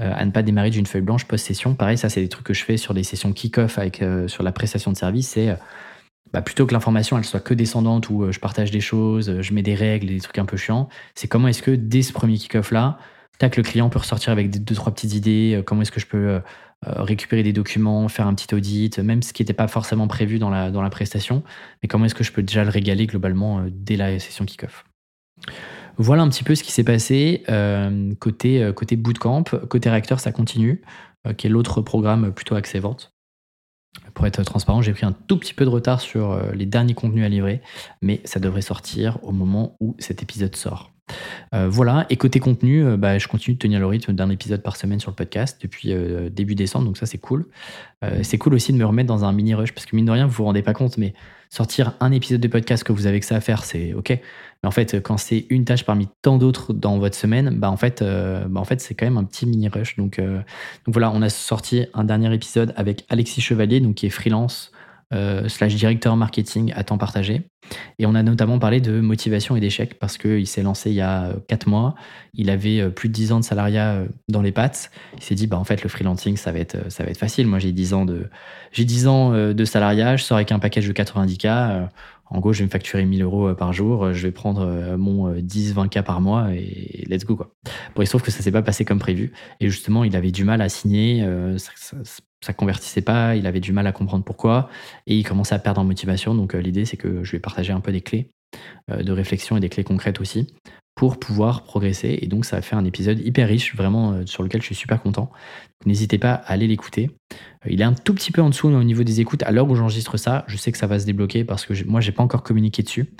euh, 0.00 0.12
à 0.14 0.24
ne 0.24 0.30
pas 0.30 0.42
démarrer 0.42 0.70
d'une 0.70 0.86
feuille 0.86 1.02
blanche 1.02 1.24
post-session. 1.26 1.74
Pareil, 1.74 1.98
ça 1.98 2.08
c'est 2.08 2.20
des 2.20 2.28
trucs 2.28 2.46
que 2.46 2.54
je 2.54 2.64
fais 2.64 2.76
sur 2.76 2.94
des 2.94 3.02
sessions 3.02 3.32
kick-off 3.32 3.78
sur 4.26 4.42
la 4.42 4.52
prestation 4.52 4.90
de 4.90 4.96
service. 4.96 5.28
C'est 5.28 5.56
bah, 6.32 6.42
plutôt 6.42 6.66
que 6.66 6.72
l'information 6.72 7.16
elle 7.18 7.24
soit 7.24 7.40
que 7.40 7.54
descendante 7.54 8.10
où 8.10 8.30
je 8.32 8.40
partage 8.40 8.70
des 8.70 8.80
choses, 8.80 9.40
je 9.40 9.54
mets 9.54 9.62
des 9.62 9.74
règles 9.74 10.08
des 10.08 10.20
trucs 10.20 10.38
un 10.38 10.44
peu 10.44 10.56
chiants. 10.56 10.88
C'est 11.14 11.28
comment 11.28 11.48
est-ce 11.48 11.62
que 11.62 11.70
dès 11.70 12.02
ce 12.02 12.12
premier 12.12 12.36
kick-off 12.36 12.72
là, 12.72 12.98
tac, 13.38 13.56
le 13.56 13.62
client 13.62 13.88
peut 13.88 13.98
ressortir 13.98 14.32
avec 14.32 14.50
deux, 14.50 14.74
trois 14.74 14.92
petites 14.92 15.14
idées. 15.14 15.62
comment 15.64 15.82
est-ce 15.82 15.92
que 15.92 16.00
je 16.00 16.06
peux 16.06 16.28
euh, 16.28 16.40
récupérer 16.86 17.42
des 17.42 17.52
documents, 17.52 18.08
faire 18.08 18.26
un 18.26 18.34
petit 18.34 18.54
audit, 18.54 18.98
même 18.98 19.22
ce 19.22 19.32
qui 19.32 19.42
n'était 19.42 19.52
pas 19.54 19.68
forcément 19.68 20.08
prévu 20.08 20.38
dans 20.38 20.50
la, 20.50 20.90
prestation. 20.90 21.42
Mais 21.82 21.88
comment 21.88 22.04
est-ce 22.04 22.14
que 22.14 22.24
je 22.24 22.32
peux 22.32 22.42
déjà 22.42 22.64
le 22.64 22.70
régaler 22.70 23.06
globalement 23.06 23.60
euh, 23.60 23.68
dès 23.70 23.96
la 23.96 24.18
session 24.18 24.44
kick-off? 24.44 24.84
Voilà 25.96 26.22
un 26.22 26.28
petit 26.28 26.44
peu 26.44 26.54
ce 26.54 26.62
qui 26.62 26.72
s'est 26.72 26.84
passé 26.84 27.44
euh, 27.48 28.14
côté, 28.16 28.70
côté 28.74 28.96
bootcamp. 28.96 29.44
Côté 29.68 29.90
réacteur, 29.90 30.20
ça 30.20 30.32
continue, 30.32 30.82
qui 31.36 31.46
est 31.46 31.50
l'autre 31.50 31.82
programme 31.82 32.32
plutôt 32.32 32.56
axé 32.56 32.80
vente. 32.80 33.12
Pour 34.12 34.26
être 34.26 34.42
transparent, 34.42 34.82
j'ai 34.82 34.92
pris 34.92 35.06
un 35.06 35.12
tout 35.12 35.38
petit 35.38 35.54
peu 35.54 35.64
de 35.64 35.70
retard 35.70 36.00
sur 36.00 36.36
les 36.52 36.66
derniers 36.66 36.94
contenus 36.94 37.24
à 37.24 37.28
livrer, 37.28 37.62
mais 38.02 38.20
ça 38.24 38.40
devrait 38.40 38.60
sortir 38.60 39.18
au 39.22 39.30
moment 39.30 39.76
où 39.78 39.94
cet 40.00 40.20
épisode 40.20 40.56
sort. 40.56 40.93
Voilà, 41.52 42.06
et 42.10 42.16
côté 42.16 42.40
contenu, 42.40 42.96
bah, 42.96 43.18
je 43.18 43.28
continue 43.28 43.54
de 43.54 43.58
tenir 43.58 43.78
le 43.78 43.86
rythme 43.86 44.12
d'un 44.12 44.28
épisode 44.30 44.62
par 44.62 44.76
semaine 44.76 44.98
sur 44.98 45.10
le 45.10 45.14
podcast 45.14 45.58
depuis 45.62 45.94
début 46.30 46.54
décembre, 46.56 46.86
donc 46.86 46.96
ça 46.96 47.06
c'est 47.06 47.18
cool. 47.18 47.46
c'est 48.22 48.38
cool 48.38 48.54
aussi 48.54 48.72
de 48.72 48.78
me 48.78 48.84
remettre 48.84 49.06
dans 49.06 49.24
un 49.24 49.32
mini 49.32 49.54
rush, 49.54 49.72
parce 49.72 49.86
que 49.86 49.94
mine 49.94 50.06
de 50.06 50.10
rien, 50.10 50.26
vous 50.26 50.32
vous 50.32 50.44
rendez 50.44 50.62
pas 50.62 50.74
compte, 50.74 50.98
mais 50.98 51.14
sortir 51.54 51.94
un 52.00 52.10
épisode 52.10 52.40
de 52.40 52.48
podcast 52.48 52.82
que 52.82 52.92
vous 52.92 53.06
avez 53.06 53.20
que 53.20 53.26
ça 53.26 53.36
à 53.36 53.40
faire, 53.40 53.64
c'est 53.64 53.94
ok. 53.94 54.10
Mais 54.10 54.66
en 54.66 54.72
fait, 54.72 55.00
quand 55.00 55.18
c'est 55.18 55.46
une 55.50 55.64
tâche 55.64 55.84
parmi 55.84 56.08
tant 56.20 56.36
d'autres 56.36 56.72
dans 56.72 56.98
votre 56.98 57.14
semaine, 57.14 57.60
bah 57.60 57.70
en 57.70 57.76
fait, 57.76 58.02
euh, 58.02 58.44
bah 58.48 58.64
c'est 58.78 58.94
quand 58.94 59.06
même 59.06 59.18
un 59.18 59.24
petit 59.24 59.46
mini 59.46 59.68
rush. 59.68 59.96
Donc, 59.96 60.18
euh, 60.18 60.38
donc 60.84 60.94
voilà, 60.94 61.12
on 61.12 61.22
a 61.22 61.28
sorti 61.28 61.86
un 61.94 62.02
dernier 62.02 62.34
épisode 62.34 62.74
avec 62.76 63.04
Alexis 63.08 63.40
Chevalier, 63.40 63.78
donc 63.78 63.94
qui 63.94 64.06
est 64.06 64.10
freelance 64.10 64.72
euh, 65.12 65.48
slash 65.48 65.74
directeur 65.74 66.16
marketing 66.16 66.72
à 66.74 66.84
temps 66.84 66.98
partagé. 66.98 67.42
Et 67.98 68.06
on 68.06 68.14
a 68.14 68.22
notamment 68.22 68.58
parlé 68.58 68.80
de 68.80 69.00
motivation 69.00 69.56
et 69.56 69.60
d'échec 69.60 69.98
parce 69.98 70.18
qu'il 70.18 70.46
s'est 70.46 70.62
lancé 70.62 70.90
il 70.90 70.96
y 70.96 71.00
a 71.00 71.32
4 71.48 71.66
mois. 71.66 71.94
Il 72.34 72.50
avait 72.50 72.90
plus 72.90 73.08
de 73.08 73.14
10 73.14 73.32
ans 73.32 73.40
de 73.40 73.44
salariat 73.44 74.04
dans 74.28 74.42
les 74.42 74.52
pattes. 74.52 74.90
Il 75.16 75.22
s'est 75.22 75.34
dit, 75.34 75.46
bah, 75.46 75.58
en 75.58 75.64
fait, 75.64 75.82
le 75.82 75.88
freelancing, 75.88 76.36
ça 76.36 76.52
va 76.52 76.58
être, 76.58 76.90
ça 76.92 77.04
va 77.04 77.10
être 77.10 77.18
facile. 77.18 77.46
Moi, 77.46 77.58
j'ai 77.58 77.72
10 77.72 77.94
ans 77.94 78.04
de, 78.04 78.28
j'ai 78.70 78.84
10 78.84 79.06
ans 79.06 79.32
de 79.32 79.64
salariat. 79.64 80.16
Je 80.16 80.24
sors 80.24 80.36
avec 80.36 80.52
un 80.52 80.58
package 80.58 80.86
de 80.86 80.92
90K 80.92 81.88
en 82.26 82.40
gros, 82.40 82.52
je 82.52 82.60
vais 82.60 82.64
me 82.64 82.70
facturer 82.70 83.04
1000 83.04 83.22
euros 83.22 83.48
euh, 83.48 83.54
par 83.54 83.72
jour, 83.72 84.12
je 84.12 84.22
vais 84.22 84.32
prendre 84.32 84.62
euh, 84.62 84.96
mon 84.96 85.32
10-20K 85.34 85.98
euh, 85.98 86.02
par 86.02 86.20
mois 86.20 86.52
et 86.52 87.04
let's 87.08 87.24
go. 87.24 87.36
Quoi. 87.36 87.54
Bon, 87.94 88.02
il 88.02 88.06
se 88.06 88.10
trouve 88.10 88.22
que 88.22 88.30
ça 88.30 88.42
s'est 88.42 88.52
pas 88.52 88.62
passé 88.62 88.84
comme 88.84 88.98
prévu. 88.98 89.32
Et 89.60 89.68
justement, 89.68 90.04
il 90.04 90.16
avait 90.16 90.32
du 90.32 90.44
mal 90.44 90.60
à 90.60 90.68
signer, 90.68 91.24
ça, 92.44 92.52
convertissait 92.52 93.02
pas, 93.02 93.36
il 93.36 93.46
avait 93.46 93.60
du 93.60 93.72
mal 93.72 93.86
à 93.86 93.92
comprendre 93.92 94.24
pourquoi, 94.24 94.68
et 95.06 95.16
il 95.16 95.24
commençait 95.24 95.54
à 95.54 95.58
perdre 95.58 95.80
en 95.80 95.84
motivation. 95.84 96.34
Donc 96.34 96.54
l'idée, 96.54 96.84
c'est 96.84 96.96
que 96.96 97.24
je 97.24 97.32
vais 97.32 97.40
partager 97.40 97.72
un 97.72 97.80
peu 97.80 97.92
des 97.92 98.00
clés 98.00 98.28
de 98.88 99.12
réflexion 99.12 99.56
et 99.56 99.60
des 99.60 99.68
clés 99.68 99.82
concrètes 99.82 100.20
aussi 100.20 100.46
pour 100.94 101.18
pouvoir 101.18 101.62
progresser. 101.64 102.18
Et 102.22 102.26
donc, 102.26 102.44
ça 102.44 102.56
a 102.56 102.62
fait 102.62 102.76
un 102.76 102.84
épisode 102.84 103.18
hyper 103.18 103.48
riche, 103.48 103.74
vraiment, 103.74 104.12
euh, 104.12 104.26
sur 104.26 104.42
lequel 104.42 104.60
je 104.60 104.66
suis 104.66 104.74
super 104.74 105.02
content. 105.02 105.30
N'hésitez 105.86 106.18
pas 106.18 106.32
à 106.32 106.52
aller 106.52 106.68
l'écouter. 106.68 107.10
Euh, 107.32 107.68
il 107.70 107.80
est 107.80 107.84
un 107.84 107.94
tout 107.94 108.14
petit 108.14 108.30
peu 108.30 108.40
en 108.40 108.48
dessous 108.48 108.68
au 108.68 108.84
niveau 108.84 109.02
des 109.02 109.20
écoutes. 109.20 109.42
À 109.42 109.50
l'heure 109.50 109.68
où 109.68 109.74
j'enregistre 109.74 110.16
ça, 110.16 110.44
je 110.46 110.56
sais 110.56 110.70
que 110.70 110.78
ça 110.78 110.86
va 110.86 111.00
se 111.00 111.06
débloquer 111.06 111.44
parce 111.44 111.66
que 111.66 111.84
moi, 111.84 112.00
j'ai 112.00 112.12
pas 112.12 112.22
encore 112.22 112.44
communiqué 112.44 112.82
dessus. 112.82 113.12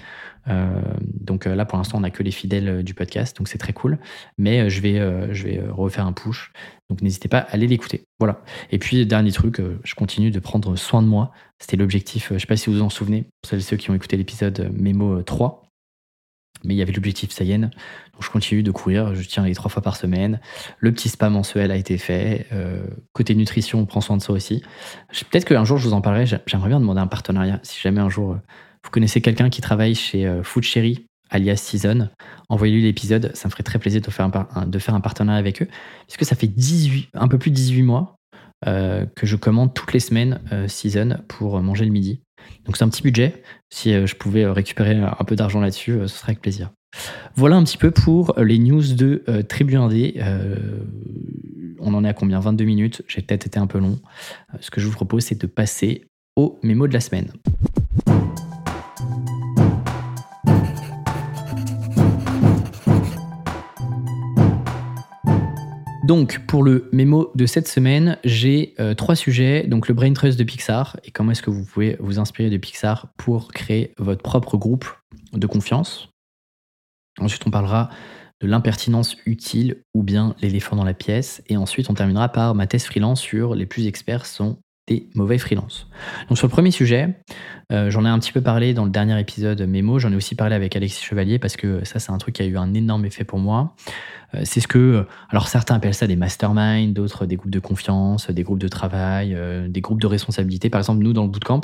Euh, 0.47 0.81
donc 1.03 1.47
là, 1.47 1.65
pour 1.65 1.79
l'instant, 1.79 1.99
on 1.99 2.03
n'a 2.03 2.11
que 2.11 2.23
les 2.23 2.31
fidèles 2.31 2.85
du 2.85 2.95
podcast, 2.95 3.37
donc 3.37 3.49
c'est 3.49 3.59
très 3.59 3.73
cool. 3.73 3.99
Mais 4.39 4.71
je 4.71 4.81
vais, 4.81 5.35
je 5.35 5.45
vais 5.45 5.63
refaire 5.69 6.07
un 6.07 6.13
push. 6.13 6.53
Donc 6.91 7.01
n'hésitez 7.03 7.29
pas 7.29 7.39
à 7.39 7.51
aller 7.53 7.67
l'écouter. 7.67 8.05
Voilà. 8.19 8.43
Et 8.71 8.79
puis, 8.79 9.07
dernier 9.07 9.33
truc, 9.33 9.61
je 9.85 9.95
continue 9.95 10.31
de 10.31 10.39
prendre 10.39 10.77
soin 10.77 11.03
de 11.03 11.09
moi. 11.09 11.33
C'était 11.59 11.77
l'objectif, 11.77 12.29
je 12.29 12.35
ne 12.35 12.39
sais 12.39 12.47
pas 12.47 12.57
si 12.57 12.69
vous 12.69 12.77
vous 12.77 12.83
en 12.83 12.91
souvenez, 12.91 13.23
pour 13.23 13.51
celles 13.51 13.61
et 13.61 13.63
ceux 13.63 13.77
qui 13.77 13.91
ont 13.91 13.95
écouté 13.95 14.17
l'épisode 14.17 14.71
Mémo 14.73 15.23
3 15.23 15.65
mais 16.65 16.75
il 16.75 16.77
y 16.77 16.83
avait 16.83 16.93
l'objectif 16.93 17.31
Sayen. 17.31 17.59
Donc 17.59 18.23
je 18.23 18.31
continue 18.31 18.63
de 18.63 18.71
courir, 18.71 19.15
je 19.15 19.27
tiens 19.27 19.45
les 19.45 19.55
trois 19.55 19.71
fois 19.71 19.83
par 19.83 19.97
semaine. 19.97 20.41
Le 20.79 20.93
petit 20.93 21.09
spa 21.09 21.29
mensuel 21.29 21.71
a 21.71 21.77
été 21.77 21.99
fait. 21.99 22.47
Euh, 22.53 22.87
côté 23.13 23.35
nutrition, 23.35 23.81
on 23.81 23.87
prend 23.87 24.01
soin 24.01 24.17
de 24.17 24.23
ça 24.23 24.33
aussi. 24.33 24.63
Peut-être 25.31 25.45
qu'un 25.45 25.65
jour 25.65 25.79
je 25.79 25.89
vous 25.89 25.95
en 25.95 26.01
parlerai. 26.01 26.27
J'aimerais 26.27 26.69
bien 26.69 26.81
demander 26.81 27.01
un 27.01 27.07
partenariat. 27.07 27.61
Si 27.63 27.81
jamais 27.81 28.01
un 28.01 28.09
jour 28.09 28.33
euh, 28.33 28.37
vous 28.85 28.91
connaissez 28.91 29.21
quelqu'un 29.21 29.51
qui 29.51 29.61
travaille 29.61 29.95
chez 29.95 30.27
euh, 30.27 30.43
Food 30.43 30.65
Cherry, 30.65 31.07
alias 31.31 31.57
Season, 31.57 32.09
envoyez-lui 32.49 32.83
l'épisode. 32.83 33.31
Ça 33.35 33.49
me 33.49 33.51
ferait 33.51 33.63
très 33.63 33.79
plaisir 33.79 34.01
de 34.01 34.11
faire 34.11 34.31
un, 34.55 34.67
de 34.67 34.79
faire 34.79 34.95
un 34.95 35.01
partenariat 35.01 35.39
avec 35.39 35.63
eux. 35.63 35.69
Puisque 36.07 36.25
ça 36.25 36.37
fait 36.37 36.47
18, 36.47 37.11
un 37.15 37.29
peu 37.29 37.39
plus 37.39 37.51
de 37.51 37.57
18 37.57 37.83
mois 37.83 38.17
que 38.65 39.27
je 39.27 39.37
commande 39.37 39.75
toutes 39.75 39.93
les 39.93 40.01
semaines 40.01 40.41
Season 40.69 41.19
pour 41.29 41.61
manger 41.61 41.85
le 41.85 41.91
midi. 41.91 42.23
Donc 42.65 42.77
c'est 42.77 42.85
un 42.85 42.89
petit 42.89 43.03
budget. 43.03 43.43
Si 43.71 43.93
euh, 43.93 44.07
je 44.07 44.15
pouvais 44.15 44.45
euh, 44.45 44.53
récupérer 44.53 44.97
un 44.97 45.25
peu 45.25 45.37
d'argent 45.37 45.61
là-dessus, 45.61 45.93
euh, 45.93 46.07
ce 46.07 46.19
serait 46.19 46.31
avec 46.31 46.41
plaisir. 46.41 46.71
Voilà 47.35 47.57
un 47.57 47.65
petit 47.65 47.79
peu 47.79 47.91
pour 47.91 48.35
les 48.39 48.59
news 48.59 48.95
de 48.95 49.25
Tribu 49.49 49.75
1D. 49.75 50.23
on 51.81 51.93
en 51.93 52.05
est 52.05 52.09
à 52.09 52.15
combien? 52.15 52.39
22 52.39 52.65
minutes. 52.65 53.03
J'ai 53.09 53.21
peut-être 53.21 53.49
été 53.49 53.59
un 53.59 53.67
peu 53.67 53.81
long. 53.81 53.99
ce 54.61 54.71
que 54.71 54.81
je 54.81 54.87
vous 54.87 54.93
propose, 54.93 55.25
c'est 55.25 55.41
de 55.41 55.49
passer 55.49 56.05
au 56.37 56.61
mémo 56.63 56.87
de 56.87 56.93
la 56.93 57.01
semaine. 57.01 57.33
Donc, 66.05 66.41
pour 66.47 66.63
le 66.63 66.91
mémo 66.93 67.33
de 67.35 67.47
cette 67.47 67.67
semaine, 67.67 68.19
j'ai 68.25 68.75
euh, 68.79 68.93
trois 68.93 69.17
sujets. 69.17 69.67
Donc, 69.67 69.89
le 69.89 69.95
Brain 69.95 70.13
Trust 70.13 70.39
de 70.39 70.45
Pixar 70.45 70.99
et 71.03 71.11
comment 71.11 71.33
est-ce 71.33 71.41
que 71.41 71.49
vous 71.49 71.65
pouvez 71.65 71.97
vous 71.99 72.19
inspirer 72.19 72.51
de 72.51 72.59
Pixar 72.59 73.09
pour 73.17 73.53
créer 73.53 73.95
votre 73.97 74.23
propre 74.23 74.59
groupe 74.59 74.85
de 75.33 75.47
confiance. 75.47 76.11
Ensuite, 77.19 77.47
on 77.47 77.51
parlera 77.51 77.89
de 78.43 78.47
l'impertinence 78.47 79.17
utile 79.25 79.83
ou 79.95 80.03
bien 80.03 80.37
l'éléphant 80.43 80.77
dans 80.77 80.85
la 80.85 80.93
pièce. 80.93 81.43
Et 81.47 81.57
ensuite, 81.57 81.89
on 81.89 81.95
terminera 81.95 82.29
par 82.29 82.55
ma 82.55 82.67
thèse 82.67 82.85
freelance 82.85 83.23
sur 83.23 83.55
les 83.55 83.65
plus 83.65 83.87
experts 83.87 84.27
sont 84.27 84.59
des 84.87 85.09
mauvais 85.15 85.39
freelances. 85.39 85.89
Donc 86.29 86.37
sur 86.37 86.47
le 86.47 86.51
premier 86.51 86.71
sujet, 86.71 87.17
euh, 87.73 87.91
j'en 87.91 88.05
ai 88.05 88.09
un 88.09 88.19
petit 88.19 88.33
peu 88.33 88.43
parlé 88.43 88.75
dans 88.75 88.85
le 88.85 88.91
dernier 88.91 89.19
épisode 89.19 89.63
Mémo, 89.63 89.99
j'en 89.99 90.13
ai 90.13 90.17
aussi 90.17 90.35
parlé 90.35 90.55
avec 90.55 90.77
Alexis 90.77 91.03
Chevalier 91.03 91.39
parce 91.39 91.57
que 91.57 91.85
ça 91.85 91.99
c'est 91.99 92.13
un 92.13 92.19
truc 92.19 92.35
qui 92.35 92.43
a 92.43 92.45
eu 92.45 92.59
un 92.59 92.75
énorme 92.75 93.07
effet 93.07 93.25
pour 93.25 93.39
moi. 93.39 93.75
Euh, 94.35 94.43
c'est 94.45 94.61
ce 94.61 94.69
que, 94.69 95.07
alors 95.31 95.49
certains 95.49 95.77
appellent 95.77 95.95
ça 95.95 96.07
des 96.07 96.17
masterminds, 96.17 96.93
d'autres 96.93 97.25
des 97.25 97.37
groupes 97.37 97.51
de 97.51 97.61
confiance, 97.61 98.31
des 98.31 98.43
groupes 98.43 98.59
de 98.59 98.69
travail, 98.69 99.35
euh, 99.35 99.69
des 99.69 99.81
groupes 99.81 100.01
de 100.01 100.07
responsabilité. 100.07 100.69
Par 100.69 100.81
exemple, 100.81 101.03
nous 101.03 101.15
dans 101.15 101.25
le 101.25 101.31
bootcamp, 101.31 101.63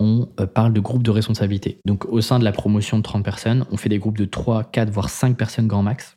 on 0.00 0.26
parle 0.54 0.72
de 0.72 0.80
groupes 0.80 1.02
de 1.02 1.10
responsabilité. 1.10 1.78
Donc 1.84 2.06
au 2.06 2.22
sein 2.22 2.38
de 2.38 2.44
la 2.44 2.52
promotion 2.52 2.96
de 2.96 3.02
30 3.02 3.22
personnes, 3.22 3.66
on 3.70 3.76
fait 3.76 3.90
des 3.90 3.98
groupes 3.98 4.16
de 4.16 4.24
3, 4.24 4.64
4, 4.64 4.90
voire 4.90 5.10
5 5.10 5.36
personnes 5.36 5.66
grand 5.68 5.82
max, 5.82 6.16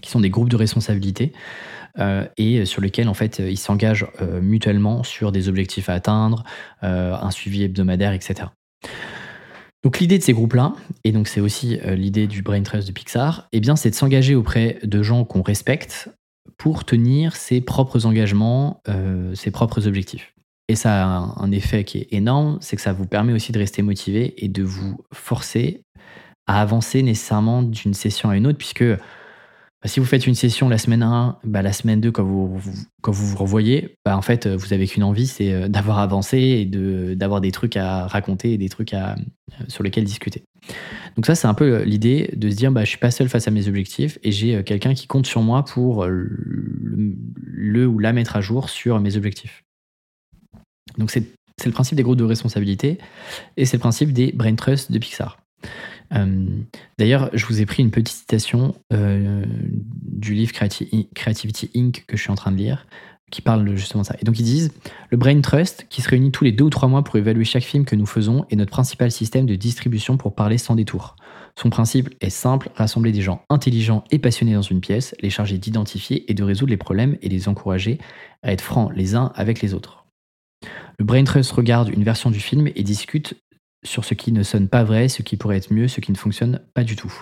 qui 0.00 0.10
sont 0.10 0.20
des 0.20 0.30
groupes 0.30 0.48
de 0.48 0.56
responsabilité. 0.56 1.32
Euh, 1.98 2.26
et 2.36 2.64
sur 2.64 2.82
lesquels 2.82 3.08
en 3.08 3.14
fait 3.14 3.38
ils 3.38 3.58
s'engagent 3.58 4.06
euh, 4.20 4.40
mutuellement 4.40 5.02
sur 5.02 5.32
des 5.32 5.48
objectifs 5.48 5.88
à 5.88 5.94
atteindre, 5.94 6.44
euh, 6.82 7.14
un 7.14 7.30
suivi 7.30 7.62
hebdomadaire, 7.62 8.12
etc. 8.12 8.48
Donc 9.82 10.00
l'idée 10.00 10.18
de 10.18 10.22
ces 10.22 10.32
groupes-là, 10.32 10.74
et 11.04 11.12
donc 11.12 11.28
c'est 11.28 11.40
aussi 11.40 11.78
l'idée 11.84 12.26
du 12.26 12.42
Brain 12.42 12.62
Trust 12.62 12.88
de 12.88 12.92
Pixar, 12.92 13.48
eh 13.52 13.60
bien 13.60 13.76
c'est 13.76 13.90
de 13.90 13.94
s'engager 13.94 14.34
auprès 14.34 14.78
de 14.82 15.02
gens 15.02 15.24
qu'on 15.24 15.42
respecte 15.42 16.10
pour 16.58 16.84
tenir 16.84 17.36
ses 17.36 17.60
propres 17.60 18.04
engagements, 18.04 18.82
ses 19.34 19.52
propres 19.52 19.86
objectifs. 19.86 20.34
Et 20.68 20.74
ça 20.74 21.04
a 21.04 21.34
un 21.36 21.52
effet 21.52 21.84
qui 21.84 21.98
est 21.98 22.08
énorme, 22.10 22.58
c'est 22.60 22.74
que 22.74 22.82
ça 22.82 22.92
vous 22.92 23.06
permet 23.06 23.32
aussi 23.32 23.52
de 23.52 23.58
rester 23.60 23.82
motivé 23.82 24.34
et 24.44 24.48
de 24.48 24.64
vous 24.64 24.96
forcer 25.12 25.82
à 26.48 26.60
avancer 26.60 27.02
nécessairement 27.02 27.62
d'une 27.62 27.94
session 27.94 28.30
à 28.30 28.36
une 28.36 28.48
autre, 28.48 28.58
puisque 28.58 28.84
si 29.86 30.00
vous 30.00 30.06
faites 30.06 30.26
une 30.26 30.34
session 30.34 30.68
la 30.68 30.78
semaine 30.78 31.02
1, 31.02 31.38
bah, 31.44 31.62
la 31.62 31.72
semaine 31.72 32.00
2, 32.00 32.10
quand 32.10 32.24
vous 32.24 32.60
quand 33.02 33.12
vous, 33.12 33.26
vous 33.26 33.36
revoyez, 33.36 33.96
bah, 34.04 34.16
en 34.16 34.22
fait, 34.22 34.46
vous 34.46 34.72
avez 34.72 34.86
qu'une 34.86 35.02
envie, 35.02 35.26
c'est 35.26 35.52
euh, 35.52 35.68
d'avoir 35.68 35.98
avancé 35.98 36.38
et 36.38 36.64
d'avoir 37.14 37.40
des 37.40 37.52
trucs 37.52 37.76
à 37.76 38.06
raconter 38.06 38.52
et 38.52 38.58
des 38.58 38.68
trucs 38.68 38.94
à, 38.94 39.12
euh, 39.12 39.64
sur 39.68 39.82
lesquels 39.82 40.04
discuter. 40.04 40.44
Donc 41.16 41.26
ça, 41.26 41.34
c'est 41.34 41.46
un 41.46 41.54
peu 41.54 41.76
euh, 41.76 41.84
l'idée 41.84 42.30
de 42.34 42.50
se 42.50 42.56
dire, 42.56 42.72
bah, 42.72 42.84
je 42.84 42.90
suis 42.90 42.98
pas 42.98 43.10
seul 43.10 43.28
face 43.28 43.46
à 43.48 43.50
mes 43.50 43.68
objectifs 43.68 44.18
et 44.22 44.32
j'ai 44.32 44.62
quelqu'un 44.64 44.94
qui 44.94 45.06
compte 45.06 45.26
sur 45.26 45.42
moi 45.42 45.64
pour 45.64 46.06
le, 46.06 47.86
ou 47.86 47.98
la 47.98 48.12
mettre 48.12 48.36
à 48.36 48.40
jour 48.40 48.70
sur 48.70 49.00
mes 49.00 49.16
objectifs. 49.16 49.62
Donc 50.98 51.10
c'est 51.10 51.26
le 51.64 51.72
principe 51.72 51.96
des 51.96 52.02
groupes 52.02 52.18
de 52.18 52.24
responsabilité 52.24 52.98
et 53.56 53.64
c'est 53.64 53.76
le 53.76 53.80
principe 53.80 54.12
des 54.12 54.32
brain 54.32 54.54
trust 54.54 54.90
de 54.90 54.98
Pixar. 54.98 55.38
Euh, 56.12 56.46
d'ailleurs, 56.98 57.30
je 57.32 57.46
vous 57.46 57.60
ai 57.60 57.66
pris 57.66 57.82
une 57.82 57.90
petite 57.90 58.16
citation 58.16 58.74
euh, 58.92 59.44
du 60.02 60.34
livre 60.34 60.52
Creativity 60.52 61.70
Inc. 61.74 62.04
que 62.06 62.16
je 62.16 62.22
suis 62.22 62.30
en 62.30 62.36
train 62.36 62.52
de 62.52 62.56
lire, 62.56 62.86
qui 63.30 63.42
parle 63.42 63.76
justement 63.76 64.02
de 64.02 64.06
ça. 64.06 64.16
Et 64.20 64.24
donc 64.24 64.38
ils 64.38 64.44
disent 64.44 64.72
Le 65.10 65.16
Brain 65.16 65.40
Trust, 65.40 65.86
qui 65.90 66.02
se 66.02 66.08
réunit 66.08 66.30
tous 66.30 66.44
les 66.44 66.52
deux 66.52 66.64
ou 66.64 66.70
trois 66.70 66.88
mois 66.88 67.02
pour 67.02 67.16
évaluer 67.16 67.44
chaque 67.44 67.64
film 67.64 67.84
que 67.84 67.96
nous 67.96 68.06
faisons, 68.06 68.44
est 68.50 68.56
notre 68.56 68.70
principal 68.70 69.10
système 69.10 69.46
de 69.46 69.56
distribution 69.56 70.16
pour 70.16 70.34
parler 70.34 70.58
sans 70.58 70.74
détour. 70.74 71.16
Son 71.58 71.70
principe 71.70 72.14
est 72.20 72.30
simple 72.30 72.70
rassembler 72.74 73.12
des 73.12 73.22
gens 73.22 73.42
intelligents 73.48 74.04
et 74.10 74.18
passionnés 74.18 74.54
dans 74.54 74.62
une 74.62 74.80
pièce, 74.80 75.14
les 75.20 75.30
charger 75.30 75.58
d'identifier 75.58 76.30
et 76.30 76.34
de 76.34 76.44
résoudre 76.44 76.70
les 76.70 76.76
problèmes 76.76 77.16
et 77.22 77.28
les 77.28 77.48
encourager 77.48 77.98
à 78.42 78.52
être 78.52 78.60
francs 78.60 78.92
les 78.94 79.14
uns 79.14 79.32
avec 79.34 79.60
les 79.62 79.74
autres. 79.74 80.04
Le 80.98 81.04
Brain 81.04 81.24
Trust 81.24 81.52
regarde 81.52 81.88
une 81.88 82.04
version 82.04 82.30
du 82.30 82.40
film 82.40 82.68
et 82.74 82.82
discute 82.82 83.34
sur 83.84 84.04
ce 84.04 84.14
qui 84.14 84.32
ne 84.32 84.42
sonne 84.42 84.68
pas 84.68 84.84
vrai, 84.84 85.08
ce 85.08 85.22
qui 85.22 85.36
pourrait 85.36 85.58
être 85.58 85.72
mieux, 85.72 85.88
ce 85.88 86.00
qui 86.00 86.12
ne 86.12 86.16
fonctionne 86.16 86.60
pas 86.74 86.84
du 86.84 86.96
tout. 86.96 87.12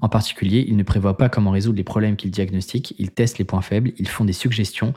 En 0.00 0.08
particulier, 0.08 0.64
ils 0.66 0.76
ne 0.76 0.82
prévoient 0.82 1.16
pas 1.16 1.28
comment 1.28 1.50
résoudre 1.50 1.76
les 1.76 1.84
problèmes 1.84 2.16
qu'ils 2.16 2.30
diagnostiquent, 2.30 2.94
ils 2.98 3.10
testent 3.10 3.38
les 3.38 3.44
points 3.44 3.62
faibles, 3.62 3.92
ils 3.98 4.08
font 4.08 4.24
des 4.24 4.32
suggestions, 4.32 4.94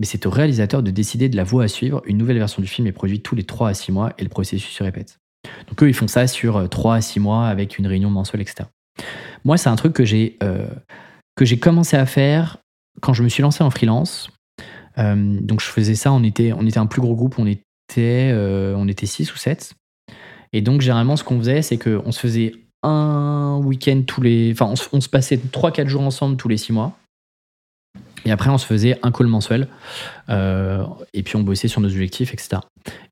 mais 0.00 0.06
c'est 0.06 0.26
au 0.26 0.30
réalisateur 0.30 0.82
de 0.82 0.90
décider 0.90 1.28
de 1.28 1.36
la 1.36 1.44
voie 1.44 1.64
à 1.64 1.68
suivre. 1.68 2.02
Une 2.06 2.16
nouvelle 2.16 2.38
version 2.38 2.62
du 2.62 2.68
film 2.68 2.86
est 2.86 2.92
produite 2.92 3.22
tous 3.22 3.34
les 3.34 3.44
3 3.44 3.68
à 3.68 3.74
6 3.74 3.92
mois 3.92 4.12
et 4.18 4.22
le 4.22 4.30
processus 4.30 4.72
se 4.72 4.82
répète. 4.82 5.18
Donc 5.68 5.82
eux, 5.82 5.88
ils 5.88 5.94
font 5.94 6.08
ça 6.08 6.26
sur 6.26 6.68
3 6.68 6.92
euh, 6.92 6.96
à 6.96 7.00
6 7.00 7.20
mois 7.20 7.46
avec 7.46 7.78
une 7.78 7.86
réunion 7.86 8.10
mensuelle, 8.10 8.40
etc. 8.40 8.68
Moi, 9.44 9.56
c'est 9.56 9.68
un 9.68 9.76
truc 9.76 9.92
que 9.92 10.04
j'ai 10.04 10.36
euh, 10.42 10.68
que 11.36 11.44
j'ai 11.44 11.58
commencé 11.58 11.96
à 11.96 12.06
faire 12.06 12.58
quand 13.00 13.14
je 13.14 13.22
me 13.22 13.28
suis 13.28 13.42
lancé 13.42 13.62
en 13.62 13.70
freelance. 13.70 14.30
Euh, 14.98 15.38
donc 15.40 15.60
je 15.60 15.66
faisais 15.66 15.94
ça, 15.94 16.12
on 16.12 16.22
était, 16.22 16.52
on 16.52 16.66
était 16.66 16.78
un 16.78 16.86
plus 16.86 17.00
gros 17.00 17.14
groupe, 17.14 17.38
on 17.38 17.46
était, 17.46 18.34
on 18.76 18.88
était 18.88 19.06
6 19.06 19.32
ou 19.32 19.36
7. 19.36 19.74
Et 20.52 20.62
donc, 20.62 20.80
généralement, 20.80 21.16
ce 21.16 21.24
qu'on 21.24 21.38
faisait, 21.38 21.62
c'est 21.62 21.78
qu'on 21.78 22.12
se 22.12 22.20
faisait 22.20 22.52
un 22.82 23.58
week-end 23.62 24.02
tous 24.06 24.20
les. 24.20 24.52
Enfin, 24.52 24.72
on, 24.92 25.00
se 25.00 25.08
passait 25.08 25.36
3-4 25.36 25.86
jours 25.86 26.02
ensemble 26.02 26.36
tous 26.36 26.48
les 26.48 26.56
6 26.56 26.72
mois. 26.72 26.96
Et 28.24 28.32
après, 28.32 28.50
on 28.50 28.58
se 28.58 28.66
faisait 28.66 28.98
un 29.02 29.12
call 29.12 29.28
mensuel. 29.28 29.68
Euh, 30.28 30.84
et 31.14 31.22
puis, 31.22 31.36
on 31.36 31.42
bossait 31.42 31.68
sur 31.68 31.80
nos 31.80 31.88
objectifs, 31.88 32.32
etc. 32.34 32.62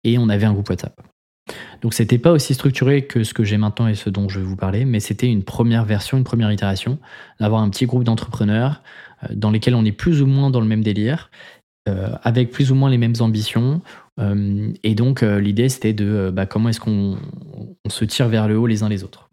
Et 0.04 0.18
on 0.18 0.28
avait 0.28 0.46
un 0.46 0.52
groupe 0.52 0.68
WhatsApp. 0.68 1.00
Donc, 1.80 1.94
c'était 1.94 2.18
pas 2.18 2.32
aussi 2.32 2.54
structuré 2.54 3.06
que 3.06 3.24
ce 3.24 3.32
que 3.32 3.44
j'ai 3.44 3.56
maintenant 3.56 3.86
et 3.86 3.94
ce 3.94 4.10
dont 4.10 4.28
je 4.28 4.40
vais 4.40 4.44
vous 4.44 4.56
parler, 4.56 4.84
mais 4.84 5.00
c'était 5.00 5.28
une 5.28 5.44
première 5.44 5.84
version, 5.84 6.18
une 6.18 6.24
première 6.24 6.52
itération, 6.52 6.98
d'avoir 7.40 7.62
un 7.62 7.70
petit 7.70 7.86
groupe 7.86 8.04
d'entrepreneurs 8.04 8.82
euh, 9.24 9.28
dans 9.34 9.50
lesquels 9.50 9.74
on 9.74 9.84
est 9.84 9.92
plus 9.92 10.22
ou 10.22 10.26
moins 10.26 10.50
dans 10.50 10.60
le 10.60 10.66
même 10.66 10.82
délire, 10.82 11.30
avec 12.22 12.50
plus 12.50 12.70
ou 12.70 12.74
moins 12.74 12.90
les 12.90 12.98
mêmes 12.98 13.14
ambitions. 13.20 13.80
et 14.18 14.94
donc, 14.94 15.22
l'idée, 15.22 15.68
c'était 15.68 15.92
de 15.92 16.30
bah, 16.32 16.46
comment 16.46 16.68
est-ce 16.68 16.80
qu'on 16.80 17.18
se 17.88 18.04
tire 18.04 18.28
vers 18.28 18.48
le 18.48 18.58
haut 18.58 18.66
les 18.66 18.82
uns 18.82 18.88
les 18.88 19.04
autres. 19.04 19.28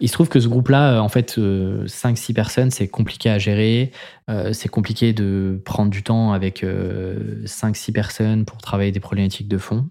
Il 0.00 0.08
se 0.08 0.12
trouve 0.12 0.28
que 0.28 0.40
ce 0.40 0.48
groupe-là, 0.48 0.94
euh, 0.94 0.98
en 0.98 1.08
fait, 1.08 1.38
5-6 1.38 1.38
euh, 1.38 2.34
personnes, 2.34 2.70
c'est 2.70 2.88
compliqué 2.88 3.30
à 3.30 3.38
gérer. 3.38 3.92
Euh, 4.30 4.52
c'est 4.52 4.68
compliqué 4.68 5.12
de 5.12 5.60
prendre 5.64 5.90
du 5.90 6.02
temps 6.02 6.32
avec 6.32 6.62
5-6 6.62 7.92
personnes 7.92 8.44
pour 8.44 8.58
travailler 8.58 8.92
des 8.92 9.00
problématiques 9.00 9.48
de 9.48 9.58
fond. 9.58 9.88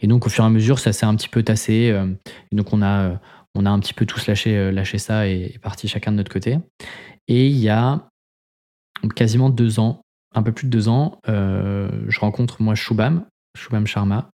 Et 0.00 0.06
donc, 0.06 0.26
au 0.26 0.30
fur 0.30 0.44
et 0.44 0.46
à 0.46 0.50
mesure, 0.50 0.78
ça 0.78 0.92
s'est 0.92 1.06
un 1.06 1.14
petit 1.14 1.28
peu 1.28 1.42
tassé. 1.42 1.94
donc, 2.52 2.72
on 2.72 2.82
a, 2.82 3.20
on 3.54 3.66
a 3.66 3.70
un 3.70 3.78
petit 3.80 3.94
peu 3.94 4.06
tous 4.06 4.26
lâché, 4.26 4.70
lâché 4.72 4.98
ça 4.98 5.26
et, 5.26 5.58
parti 5.62 5.88
chacun 5.88 6.12
de 6.12 6.16
notre 6.16 6.32
côté. 6.32 6.58
Et 7.28 7.46
il 7.46 7.58
y 7.58 7.68
a 7.68 8.08
quasiment 9.14 9.50
deux 9.50 9.80
ans, 9.80 10.02
un 10.34 10.42
peu 10.42 10.52
plus 10.52 10.66
de 10.66 10.70
deux 10.70 10.88
ans, 10.88 11.20
je 11.26 12.20
rencontre 12.20 12.62
moi 12.62 12.74
Shubham, 12.74 13.24
Shubham 13.56 13.86
Sharma, 13.86 14.30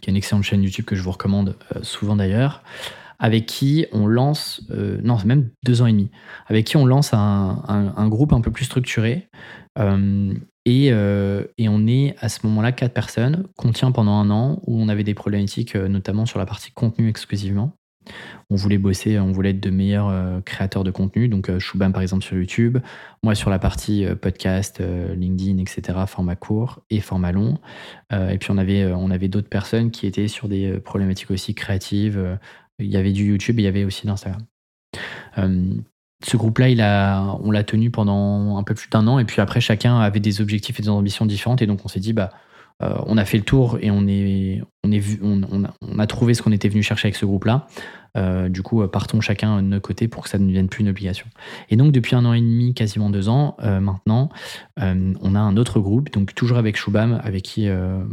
qui 0.00 0.08
est 0.08 0.12
une 0.12 0.16
excellente 0.16 0.44
chaîne 0.44 0.62
YouTube 0.62 0.84
que 0.84 0.96
je 0.96 1.02
vous 1.02 1.10
recommande 1.10 1.56
souvent 1.82 2.16
d'ailleurs, 2.16 2.62
avec 3.18 3.46
qui 3.46 3.86
on 3.92 4.06
lance, 4.06 4.62
euh, 4.70 5.00
non, 5.02 5.18
même 5.24 5.50
deux 5.64 5.82
ans 5.82 5.86
et 5.86 5.92
demi, 5.92 6.10
avec 6.46 6.66
qui 6.66 6.76
on 6.76 6.86
lance 6.86 7.10
un, 7.12 8.08
groupe 8.08 8.32
un 8.32 8.40
peu 8.40 8.50
plus 8.50 8.64
structuré. 8.64 9.28
Euh, 9.78 10.34
euh, 10.68 11.44
et, 11.56 11.68
on 11.68 11.86
est 11.86 12.14
à 12.20 12.28
ce 12.28 12.46
moment-là 12.46 12.72
quatre 12.72 12.92
personnes 12.92 13.46
qu'on 13.56 13.72
tient 13.72 13.90
pendant 13.90 14.12
un 14.12 14.30
an 14.30 14.60
où 14.66 14.78
on 14.78 14.88
avait 14.88 15.04
des 15.04 15.14
problématiques, 15.14 15.74
notamment 15.74 16.26
sur 16.26 16.38
la 16.38 16.46
partie 16.46 16.70
contenu 16.72 17.08
exclusivement. 17.08 17.72
On 18.50 18.56
voulait 18.56 18.78
bosser, 18.78 19.18
on 19.18 19.32
voulait 19.32 19.50
être 19.50 19.60
de 19.60 19.70
meilleurs 19.70 20.42
créateurs 20.44 20.84
de 20.84 20.90
contenu. 20.90 21.28
Donc, 21.28 21.50
Shubham, 21.58 21.92
par 21.92 22.02
exemple, 22.02 22.24
sur 22.24 22.36
YouTube. 22.36 22.78
Moi, 23.22 23.34
sur 23.34 23.50
la 23.50 23.58
partie 23.58 24.06
podcast, 24.20 24.80
LinkedIn, 24.80 25.58
etc., 25.58 25.98
format 26.06 26.34
court 26.34 26.80
et 26.88 27.00
format 27.00 27.32
long. 27.32 27.58
et 28.10 28.38
puis, 28.38 28.50
on 28.50 28.58
avait, 28.58 29.28
d'autres 29.28 29.50
personnes 29.50 29.90
qui 29.90 30.06
étaient 30.06 30.28
sur 30.28 30.48
des 30.48 30.78
problématiques 30.80 31.30
aussi 31.30 31.54
créatives, 31.54 32.38
il 32.78 32.86
y 32.86 32.96
avait 32.96 33.12
du 33.12 33.26
YouTube 33.26 33.58
et 33.58 33.62
il 33.62 33.64
y 33.64 33.68
avait 33.68 33.84
aussi 33.84 34.06
l'Instagram. 34.06 34.40
Euh, 35.38 35.74
ce 36.24 36.36
groupe-là, 36.36 37.36
on 37.40 37.50
l'a 37.50 37.64
tenu 37.64 37.90
pendant 37.90 38.56
un 38.56 38.62
peu 38.64 38.74
plus 38.74 38.88
d'un 38.90 39.06
an, 39.06 39.18
et 39.18 39.24
puis 39.24 39.40
après, 39.40 39.60
chacun 39.60 40.00
avait 40.00 40.20
des 40.20 40.40
objectifs 40.40 40.78
et 40.80 40.82
des 40.82 40.88
ambitions 40.88 41.26
différentes, 41.26 41.62
et 41.62 41.66
donc 41.66 41.84
on 41.84 41.88
s'est 41.88 42.00
dit, 42.00 42.12
bah, 42.12 42.30
euh, 42.82 42.94
on 43.06 43.16
a 43.16 43.24
fait 43.24 43.38
le 43.38 43.44
tour 43.44 43.78
et 43.80 43.90
on, 43.90 44.06
a, 45.98 46.06
trouvé 46.06 46.34
ce 46.34 46.42
qu'on 46.42 46.52
était 46.52 46.68
venu 46.68 46.82
chercher 46.82 47.06
avec 47.06 47.16
ce 47.16 47.26
groupe-là. 47.26 47.66
Euh, 48.16 48.48
du 48.48 48.62
coup, 48.62 48.86
partons 48.88 49.20
chacun 49.20 49.56
de 49.58 49.68
notre 49.68 49.86
côté 49.86 50.08
pour 50.08 50.24
que 50.24 50.30
ça 50.30 50.38
ne 50.38 50.46
devienne 50.46 50.68
plus 50.68 50.82
une 50.82 50.88
obligation. 50.88 51.26
Et 51.70 51.76
donc, 51.76 51.92
depuis 51.92 52.16
un 52.16 52.24
an 52.24 52.32
et 52.32 52.40
demi, 52.40 52.74
quasiment 52.74 53.10
deux 53.10 53.28
ans, 53.28 53.56
maintenant, 53.60 54.30
on 54.76 55.34
a 55.34 55.40
un 55.40 55.56
autre 55.56 55.80
groupe, 55.80 56.10
donc 56.12 56.34
toujours 56.34 56.58
avec 56.58 56.76
Shubham, 56.76 57.20
avec 57.22 57.42
qui 57.42 57.68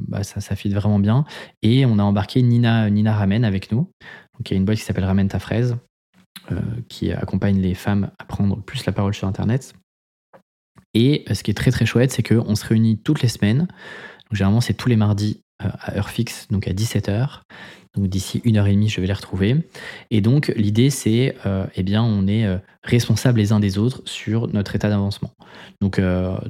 bah, 0.08 0.23
ça, 0.23 0.41
ça 0.41 0.55
fit 0.55 0.69
vraiment 0.69 0.99
bien. 0.99 1.25
Et 1.62 1.86
on 1.86 1.99
a 1.99 2.03
embarqué 2.03 2.41
Nina, 2.41 2.89
Nina 2.89 3.15
Ramen 3.15 3.43
avec 3.43 3.71
nous. 3.71 3.89
Donc, 4.38 4.49
il 4.49 4.53
y 4.53 4.55
a 4.55 4.58
une 4.58 4.65
boîte 4.65 4.77
qui 4.77 4.84
s'appelle 4.84 5.05
Ramène 5.05 5.27
ta 5.27 5.39
fraise, 5.39 5.77
euh, 6.51 6.62
qui 6.89 7.12
accompagne 7.12 7.60
les 7.60 7.73
femmes 7.73 8.12
à 8.19 8.25
prendre 8.25 8.62
plus 8.62 8.86
la 8.86 8.91
parole 8.91 9.13
sur 9.13 9.27
Internet. 9.27 9.73
Et 10.93 11.25
euh, 11.29 11.34
ce 11.34 11.43
qui 11.43 11.51
est 11.51 11.55
très 11.55 11.71
très 11.71 11.86
chouette, 11.86 12.12
c'est 12.12 12.21
qu'on 12.21 12.55
se 12.55 12.65
réunit 12.65 12.99
toutes 12.99 13.21
les 13.21 13.29
semaines. 13.29 13.67
Généralement, 14.31 14.62
c'est 14.62 14.73
tous 14.73 14.89
les 14.89 14.95
mardis 14.95 15.41
euh, 15.63 15.69
à 15.79 15.97
heure 15.97 16.10
fixe, 16.10 16.47
donc 16.49 16.67
à 16.67 16.71
17h. 16.71 17.41
Donc 17.95 18.08
d'ici 18.08 18.41
une 18.43 18.58
heure 18.58 18.67
et 18.67 18.73
demie, 18.73 18.89
je 18.89 18.99
vais 19.01 19.08
les 19.08 19.13
retrouver. 19.13 19.55
Et 20.12 20.21
donc 20.21 20.51
l'idée, 20.55 20.89
c'est, 20.89 21.36
euh, 21.45 21.65
eh 21.75 21.84
bien, 21.84 22.03
on 22.03 22.27
est 22.27 22.45
euh, 22.45 22.58
responsables 22.84 23.39
les 23.39 23.51
uns 23.51 23.60
des 23.60 23.77
autres 23.77 24.01
sur 24.05 24.47
notre 24.47 24.75
état 24.75 24.89
d'avancement. 24.89 25.31
Donc 25.81 25.99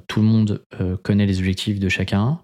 tout 0.07 0.19
le 0.19 0.25
monde 0.25 0.65
connaît 1.03 1.25
les 1.25 1.39
objectifs 1.39 1.79
de 1.79 1.89
chacun, 1.89 2.39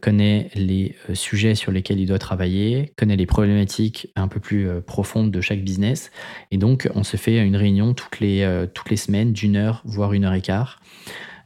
connaît 0.00 0.50
les 0.54 0.94
sujets 1.14 1.54
sur 1.54 1.72
lesquels 1.72 1.98
il 1.98 2.06
doit 2.06 2.18
travailler, 2.18 2.92
connaît 2.96 3.16
les 3.16 3.26
problématiques 3.26 4.08
un 4.14 4.28
peu 4.28 4.38
plus 4.38 4.68
profondes 4.86 5.30
de 5.30 5.40
chaque 5.40 5.64
business. 5.64 6.10
Et 6.50 6.58
donc 6.58 6.88
on 6.94 7.02
se 7.02 7.16
fait 7.16 7.38
une 7.44 7.56
réunion 7.56 7.94
toutes 7.94 8.20
les, 8.20 8.66
toutes 8.74 8.90
les 8.90 8.96
semaines 8.96 9.32
d'une 9.32 9.56
heure, 9.56 9.82
voire 9.84 10.12
une 10.12 10.24
heure 10.24 10.34
et 10.34 10.42
quart, 10.42 10.80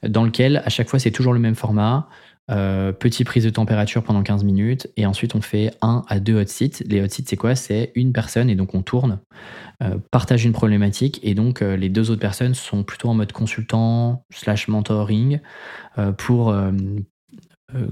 dans 0.07 0.25
lequel 0.25 0.63
à 0.65 0.69
chaque 0.69 0.89
fois 0.89 0.99
c'est 0.99 1.13
toujours 1.13 1.33
le 1.33 1.41
même 1.41 1.55
format. 1.55 2.09
Euh, 2.51 2.91
petit 2.93 3.23
prise 3.23 3.45
de 3.45 3.51
température 3.51 4.03
pendant 4.03 4.23
15 4.23 4.43
minutes 4.43 4.89
et 4.97 5.07
ensuite 5.07 5.35
on 5.35 5.41
fait 5.41 5.73
un 5.83 6.03
à 6.09 6.19
deux 6.19 6.41
hot 6.41 6.47
seats. 6.47 6.83
Les 6.87 7.01
hot 7.01 7.09
seats 7.09 7.23
c'est 7.27 7.37
quoi? 7.37 7.55
C'est 7.55 7.93
une 7.95 8.13
personne 8.13 8.51
et 8.51 8.57
donc 8.57 8.75
on 8.75 8.83
tourne, 8.83 9.21
euh, 9.83 9.97
partage 10.11 10.45
une 10.45 10.53
problématique 10.53 11.21
et 11.23 11.35
donc 11.35 11.63
euh, 11.63 11.77
les 11.77 11.89
deux 11.89 12.11
autres 12.11 12.21
personnes 12.21 12.55
sont 12.55 12.83
plutôt 12.83 13.09
en 13.09 13.15
mode 13.15 13.33
consultant 13.33 14.25
slash 14.31 14.69
mentoring 14.69 15.41
pour 16.17 16.55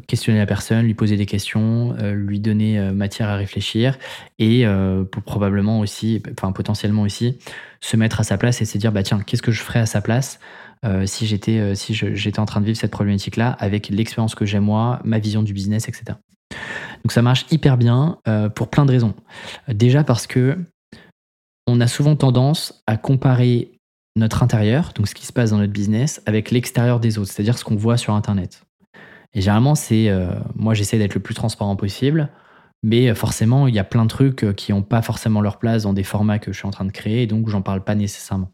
questionner 0.07 0.39
la 0.39 0.47
personne, 0.47 0.87
lui 0.87 0.95
poser 0.95 1.17
des 1.17 1.27
questions, 1.27 1.95
lui 2.01 2.41
donner 2.41 2.81
matière 2.93 3.29
à 3.29 3.37
réfléchir 3.37 3.99
et 4.39 4.65
pour 5.13 5.23
probablement 5.23 5.81
aussi, 5.81 6.23
enfin 6.33 6.53
potentiellement 6.53 7.03
aussi, 7.03 7.39
se 7.81 7.97
mettre 7.97 8.21
à 8.21 8.25
sa 8.25 8.39
place 8.39 8.61
et 8.61 8.65
se 8.65 8.79
dire 8.79 8.93
bah 8.93 9.03
tiens 9.03 9.21
qu'est-ce 9.21 9.43
que 9.43 9.53
je 9.53 9.63
ferais 9.63 9.81
à 9.81 9.87
sa 9.87 10.01
place? 10.01 10.41
Euh, 10.85 11.07
si 11.07 11.27
j'étais 11.27 11.59
euh, 11.59 11.75
si 11.75 11.93
j'étais 11.95 12.39
en 12.39 12.45
train 12.45 12.61
de 12.61 12.67
vivre 12.67 12.79
cette 12.79 12.93
problématique-là 12.93 13.51
avec 13.51 13.89
l'expérience 13.89 14.35
que 14.35 14.45
j'ai 14.45 14.61
moi, 14.61 15.01
ma 15.05 15.19
vision 15.19 15.43
du 15.43 15.53
business, 15.53 15.89
etc. 15.89 16.19
Donc 17.05 17.13
ça 17.13 17.23
marche 17.23 17.47
hyper 17.51 17.77
bien 17.77 18.19
euh, 18.29 18.49
pour 18.49 18.69
plein 18.69 18.87
de 18.87 18.93
raisons. 18.93 19.15
Déjà 19.69 20.05
parce 20.05 20.27
que 20.27 20.59
on 21.67 21.81
a 21.81 21.87
souvent 21.87 22.17
tendance 22.17 22.83
à 22.87 22.97
comparer 22.97 23.73
notre 24.17 24.43
intérieur, 24.43 24.93
donc 24.95 25.09
ce 25.09 25.15
qui 25.15 25.27
se 25.27 25.33
passe 25.33 25.51
dans 25.51 25.59
notre 25.59 25.73
business, 25.73 26.23
avec 26.27 26.51
l'extérieur 26.51 26.99
des 26.99 27.19
autres, 27.19 27.31
c'est-à-dire 27.31 27.59
ce 27.59 27.65
qu'on 27.65 27.77
voit 27.77 27.97
sur 27.97 28.15
Internet. 28.15 28.63
Et 29.35 29.41
généralement, 29.43 29.75
c'est 29.75 30.11
moi 30.55 30.73
j'essaie 30.73 30.97
d'être 30.97 31.15
le 31.15 31.21
plus 31.21 31.35
transparent 31.35 31.77
possible, 31.77 32.31
mais 32.83 33.15
forcément 33.15 33.69
il 33.69 33.75
y 33.75 33.79
a 33.79 33.85
plein 33.85 34.05
de 34.05 34.09
trucs 34.09 34.55
qui 34.57 34.73
n'ont 34.73 34.83
pas 34.83 35.03
forcément 35.03 35.43
leur 35.43 35.59
place 35.59 35.83
dans 35.83 35.93
des 35.93 36.05
formats 36.05 36.39
que 36.39 36.53
je 36.53 36.59
suis 36.59 36.67
en 36.67 36.71
train 36.71 36.87
de 36.87 36.91
créer, 36.91 37.27
donc 37.27 37.49
j'en 37.49 37.61
parle 37.61 37.85
pas 37.85 37.95
nécessairement. 37.95 38.51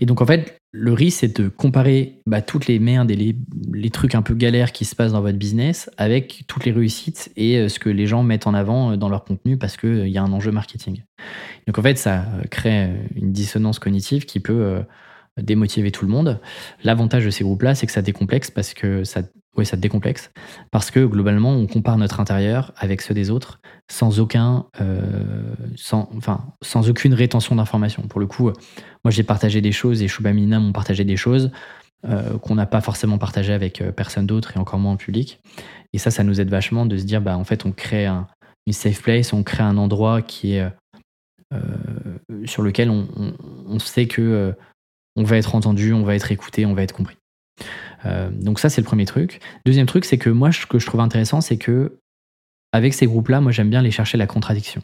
Et 0.00 0.06
donc 0.06 0.20
en 0.20 0.26
fait, 0.26 0.58
le 0.72 0.92
risque, 0.92 1.20
c'est 1.20 1.40
de 1.40 1.48
comparer 1.48 2.20
bah, 2.26 2.42
toutes 2.42 2.66
les 2.66 2.78
merdes 2.78 3.10
et 3.10 3.16
les, 3.16 3.90
trucs 3.90 4.14
un 4.14 4.22
peu 4.22 4.34
galères 4.34 4.72
qui 4.72 4.84
se 4.84 4.94
passent 4.94 5.12
dans 5.12 5.22
votre 5.22 5.38
business 5.38 5.88
avec 5.96 6.44
toutes 6.48 6.66
les 6.66 6.72
réussites 6.72 7.32
et 7.36 7.56
euh, 7.56 7.68
ce 7.68 7.78
que 7.78 7.88
les 7.88 8.06
gens 8.06 8.22
mettent 8.22 8.46
en 8.46 8.52
avant 8.52 8.92
euh, 8.92 8.96
dans 8.96 9.08
leur 9.08 9.24
contenu 9.24 9.56
parce 9.56 9.76
qu'il 9.76 9.88
euh, 9.88 10.08
y 10.08 10.18
a 10.18 10.22
un 10.22 10.32
enjeu 10.32 10.50
marketing. 10.50 11.02
Donc 11.66 11.78
en 11.78 11.82
fait, 11.82 11.96
ça 11.96 12.26
crée 12.50 12.90
une 13.14 13.32
dissonance 13.32 13.78
cognitive 13.78 14.26
qui 14.26 14.38
peut 14.38 14.82
démotiver 15.40 15.90
tout 15.90 16.04
le 16.04 16.10
monde. 16.10 16.40
L'avantage 16.84 17.24
de 17.24 17.30
ces 17.30 17.42
groupes-là, 17.42 17.74
c'est 17.74 17.86
que 17.86 17.92
ça 17.92 18.02
décomplexe 18.02 18.50
parce 18.50 18.74
que 18.74 19.02
ça, 19.02 19.22
oui, 19.56 19.66
ça 19.66 19.76
décomplexe 19.76 20.30
parce 20.70 20.90
que 20.90 21.04
globalement, 21.04 21.52
on 21.52 21.66
compare 21.66 21.96
notre 21.96 22.20
intérieur 22.20 22.72
avec 22.76 23.02
ceux 23.02 23.14
des 23.14 23.30
autres 23.30 23.60
sans 23.90 24.20
aucun, 24.20 24.66
euh, 24.80 25.54
sans, 25.76 26.08
enfin, 26.16 26.44
sans 26.62 26.88
aucune 26.88 27.14
rétention 27.14 27.56
d'informations. 27.56 28.02
Pour 28.02 28.20
le 28.20 28.26
coup, 28.26 28.50
moi, 29.04 29.10
j'ai 29.10 29.22
partagé 29.22 29.60
des 29.60 29.72
choses 29.72 30.02
et 30.02 30.08
Shubhamina 30.08 30.58
m'ont 30.58 30.72
partagé 30.72 31.04
des 31.04 31.16
choses 31.16 31.50
euh, 32.06 32.38
qu'on 32.38 32.54
n'a 32.54 32.66
pas 32.66 32.80
forcément 32.80 33.18
partagé 33.18 33.52
avec 33.52 33.80
euh, 33.80 33.92
personne 33.92 34.26
d'autre 34.26 34.56
et 34.56 34.58
encore 34.58 34.78
moins 34.78 34.92
en 34.92 34.96
public. 34.96 35.40
Et 35.92 35.98
ça, 35.98 36.10
ça 36.10 36.24
nous 36.24 36.40
aide 36.40 36.50
vachement 36.50 36.86
de 36.86 36.96
se 36.98 37.04
dire, 37.04 37.20
bah, 37.20 37.36
en 37.36 37.44
fait, 37.44 37.64
on 37.64 37.72
crée 37.72 38.06
un, 38.06 38.26
une 38.66 38.72
safe 38.72 39.02
place, 39.02 39.32
on 39.32 39.42
crée 39.42 39.62
un 39.62 39.76
endroit 39.76 40.22
qui 40.22 40.54
est 40.54 40.68
sur 42.44 42.62
lequel 42.62 42.90
on, 42.90 43.06
on 43.66 43.78
sait 43.78 44.08
que 44.08 44.52
on 45.14 45.22
va 45.22 45.38
être 45.38 45.54
entendu, 45.54 45.92
on 45.92 46.02
va 46.02 46.16
être 46.16 46.32
écouté, 46.32 46.66
on 46.66 46.74
va 46.74 46.82
être 46.82 46.92
compris. 46.92 47.16
Euh, 48.04 48.30
donc 48.30 48.58
ça, 48.58 48.68
c'est 48.68 48.80
le 48.80 48.86
premier 48.86 49.06
truc. 49.06 49.40
Deuxième 49.64 49.86
truc, 49.86 50.04
c'est 50.04 50.18
que 50.18 50.30
moi, 50.30 50.52
ce 50.52 50.66
que 50.66 50.78
je 50.78 50.86
trouve 50.86 51.00
intéressant, 51.00 51.40
c'est 51.40 51.56
que 51.56 51.98
avec 52.72 52.94
ces 52.94 53.06
groupes-là, 53.06 53.40
moi, 53.40 53.52
j'aime 53.52 53.70
bien 53.70 53.82
les 53.82 53.90
chercher 53.90 54.18
la 54.18 54.26
contradiction. 54.26 54.82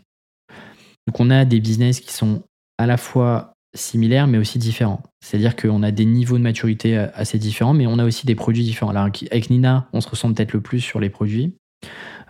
Donc 1.07 1.21
on 1.21 1.31
a 1.31 1.45
des 1.45 1.61
business 1.61 2.01
qui 2.01 2.13
sont 2.13 2.43
à 2.79 2.87
la 2.87 2.97
fois 2.97 3.55
similaires, 3.75 4.27
mais 4.27 4.39
aussi 4.39 4.59
différents. 4.59 5.03
C'est-à-dire 5.21 5.57
qu'on 5.57 5.83
a 5.83 5.91
des 5.91 6.05
niveaux 6.05 6.39
de 6.39 6.43
maturité 6.43 6.97
euh, 6.97 7.07
assez 7.15 7.39
différents, 7.39 7.75
mais 7.75 7.87
on 7.87 7.99
a 7.99 8.05
aussi 8.05 8.27
des 8.27 8.35
produits 8.35 8.65
différents. 8.65 8.91
Alors 8.91 9.05
avec 9.05 9.51
Nina, 9.51 9.89
on 9.93 10.01
se 10.01 10.09
ressemble 10.09 10.35
peut-être 10.35 10.53
le 10.53 10.61
plus 10.61 10.81
sur 10.81 11.01
les 11.01 11.11
produits. 11.11 11.55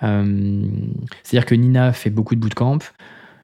Euh, 0.03 0.65
c'est-à-dire 1.23 1.47
que 1.47 1.55
Nina 1.55 1.93
fait 1.93 2.11
beaucoup 2.11 2.35
de 2.35 2.41
bootcamp. 2.41 2.79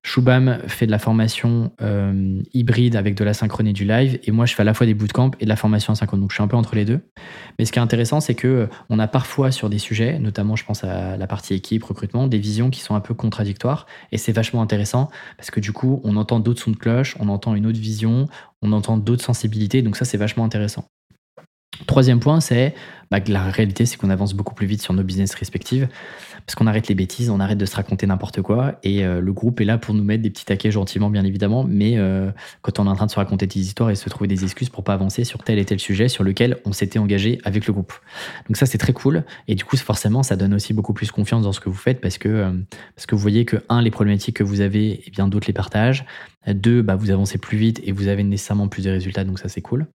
Shubham 0.08 0.60
fait 0.68 0.86
de 0.86 0.90
la 0.90 0.98
formation 0.98 1.70
euh, 1.82 2.40
hybride 2.54 2.96
avec 2.96 3.14
de 3.14 3.24
la 3.24 3.34
synchrone 3.34 3.66
et 3.66 3.74
du 3.74 3.84
live, 3.84 4.18
et 4.24 4.30
moi 4.30 4.46
je 4.46 4.54
fais 4.54 4.62
à 4.62 4.64
la 4.64 4.72
fois 4.72 4.86
des 4.86 4.94
bootcamps 4.94 5.32
et 5.38 5.44
de 5.44 5.48
la 5.50 5.56
formation 5.56 5.92
asynchrone. 5.92 6.20
Donc 6.20 6.30
je 6.30 6.36
suis 6.36 6.42
un 6.42 6.48
peu 6.48 6.56
entre 6.56 6.76
les 6.76 6.86
deux. 6.86 7.00
Mais 7.58 7.66
ce 7.66 7.72
qui 7.72 7.78
est 7.78 7.82
intéressant, 7.82 8.20
c'est 8.20 8.34
que 8.34 8.48
euh, 8.48 8.66
on 8.88 8.98
a 8.98 9.06
parfois 9.06 9.50
sur 9.50 9.68
des 9.68 9.76
sujets, 9.76 10.18
notamment 10.18 10.56
je 10.56 10.64
pense 10.64 10.82
à 10.82 11.18
la 11.18 11.26
partie 11.26 11.52
équipe, 11.52 11.84
recrutement, 11.84 12.26
des 12.26 12.38
visions 12.38 12.70
qui 12.70 12.80
sont 12.80 12.94
un 12.94 13.00
peu 13.00 13.12
contradictoires, 13.12 13.84
et 14.10 14.16
c'est 14.16 14.32
vachement 14.32 14.62
intéressant 14.62 15.10
parce 15.36 15.50
que 15.50 15.60
du 15.60 15.72
coup 15.72 16.00
on 16.04 16.16
entend 16.16 16.40
d'autres 16.40 16.62
sons 16.62 16.70
de 16.70 16.76
cloche, 16.76 17.14
on 17.20 17.28
entend 17.28 17.54
une 17.54 17.66
autre 17.66 17.78
vision, 17.78 18.28
on 18.62 18.72
entend 18.72 18.96
d'autres 18.96 19.24
sensibilités, 19.24 19.82
donc 19.82 19.96
ça 19.96 20.06
c'est 20.06 20.16
vachement 20.16 20.44
intéressant. 20.44 20.86
Troisième 21.86 22.20
point, 22.20 22.40
c'est 22.40 22.74
bah, 23.10 23.20
que 23.20 23.32
la 23.32 23.44
réalité, 23.44 23.86
c'est 23.86 23.96
qu'on 23.96 24.10
avance 24.10 24.34
beaucoup 24.34 24.54
plus 24.54 24.66
vite 24.66 24.82
sur 24.82 24.92
nos 24.94 25.02
business 25.02 25.34
respectifs 25.34 25.86
parce 26.48 26.54
qu'on 26.54 26.66
arrête 26.66 26.88
les 26.88 26.94
bêtises, 26.94 27.28
on 27.28 27.40
arrête 27.40 27.58
de 27.58 27.66
se 27.66 27.76
raconter 27.76 28.06
n'importe 28.06 28.40
quoi. 28.40 28.76
Et 28.82 29.04
euh, 29.04 29.20
le 29.20 29.32
groupe 29.34 29.60
est 29.60 29.66
là 29.66 29.76
pour 29.76 29.94
nous 29.94 30.02
mettre 30.02 30.22
des 30.22 30.30
petits 30.30 30.46
taquets 30.46 30.70
gentiment, 30.70 31.10
bien 31.10 31.22
évidemment, 31.24 31.62
mais 31.62 31.98
euh, 31.98 32.30
quand 32.62 32.78
on 32.78 32.86
est 32.86 32.88
en 32.88 32.96
train 32.96 33.04
de 33.04 33.10
se 33.10 33.16
raconter 33.16 33.46
des 33.46 33.60
histoires 33.60 33.90
et 33.90 33.94
se 33.94 34.08
trouver 34.08 34.28
des 34.28 34.44
excuses 34.44 34.70
pour 34.70 34.82
pas 34.82 34.94
avancer 34.94 35.24
sur 35.24 35.42
tel 35.42 35.58
et 35.58 35.66
tel 35.66 35.78
sujet 35.78 36.08
sur 36.08 36.24
lequel 36.24 36.56
on 36.64 36.72
s'était 36.72 36.98
engagé 36.98 37.38
avec 37.44 37.66
le 37.66 37.74
groupe. 37.74 37.92
Donc 38.46 38.56
ça, 38.56 38.64
c'est 38.64 38.78
très 38.78 38.94
cool. 38.94 39.24
Et 39.46 39.56
du 39.56 39.64
coup, 39.64 39.76
forcément, 39.76 40.22
ça 40.22 40.36
donne 40.36 40.54
aussi 40.54 40.72
beaucoup 40.72 40.94
plus 40.94 41.10
confiance 41.10 41.42
dans 41.42 41.52
ce 41.52 41.60
que 41.60 41.68
vous 41.68 41.76
faites 41.76 42.00
parce 42.00 42.16
que, 42.16 42.30
euh, 42.30 42.52
parce 42.96 43.04
que 43.04 43.14
vous 43.14 43.20
voyez 43.20 43.44
que, 43.44 43.56
un, 43.68 43.82
les 43.82 43.90
problématiques 43.90 44.36
que 44.36 44.44
vous 44.44 44.62
avez, 44.62 44.86
et 44.88 45.04
eh 45.06 45.10
bien 45.10 45.28
d'autres 45.28 45.48
les 45.48 45.52
partagent. 45.52 46.06
Deux, 46.54 46.82
bah, 46.82 46.96
vous 46.96 47.10
avancez 47.10 47.38
plus 47.38 47.58
vite 47.58 47.80
et 47.84 47.92
vous 47.92 48.08
avez 48.08 48.22
nécessairement 48.24 48.68
plus 48.68 48.84
de 48.84 48.90
résultats, 48.90 49.24
donc 49.24 49.38
ça 49.38 49.48
c'est 49.48 49.60
cool. 49.60 49.86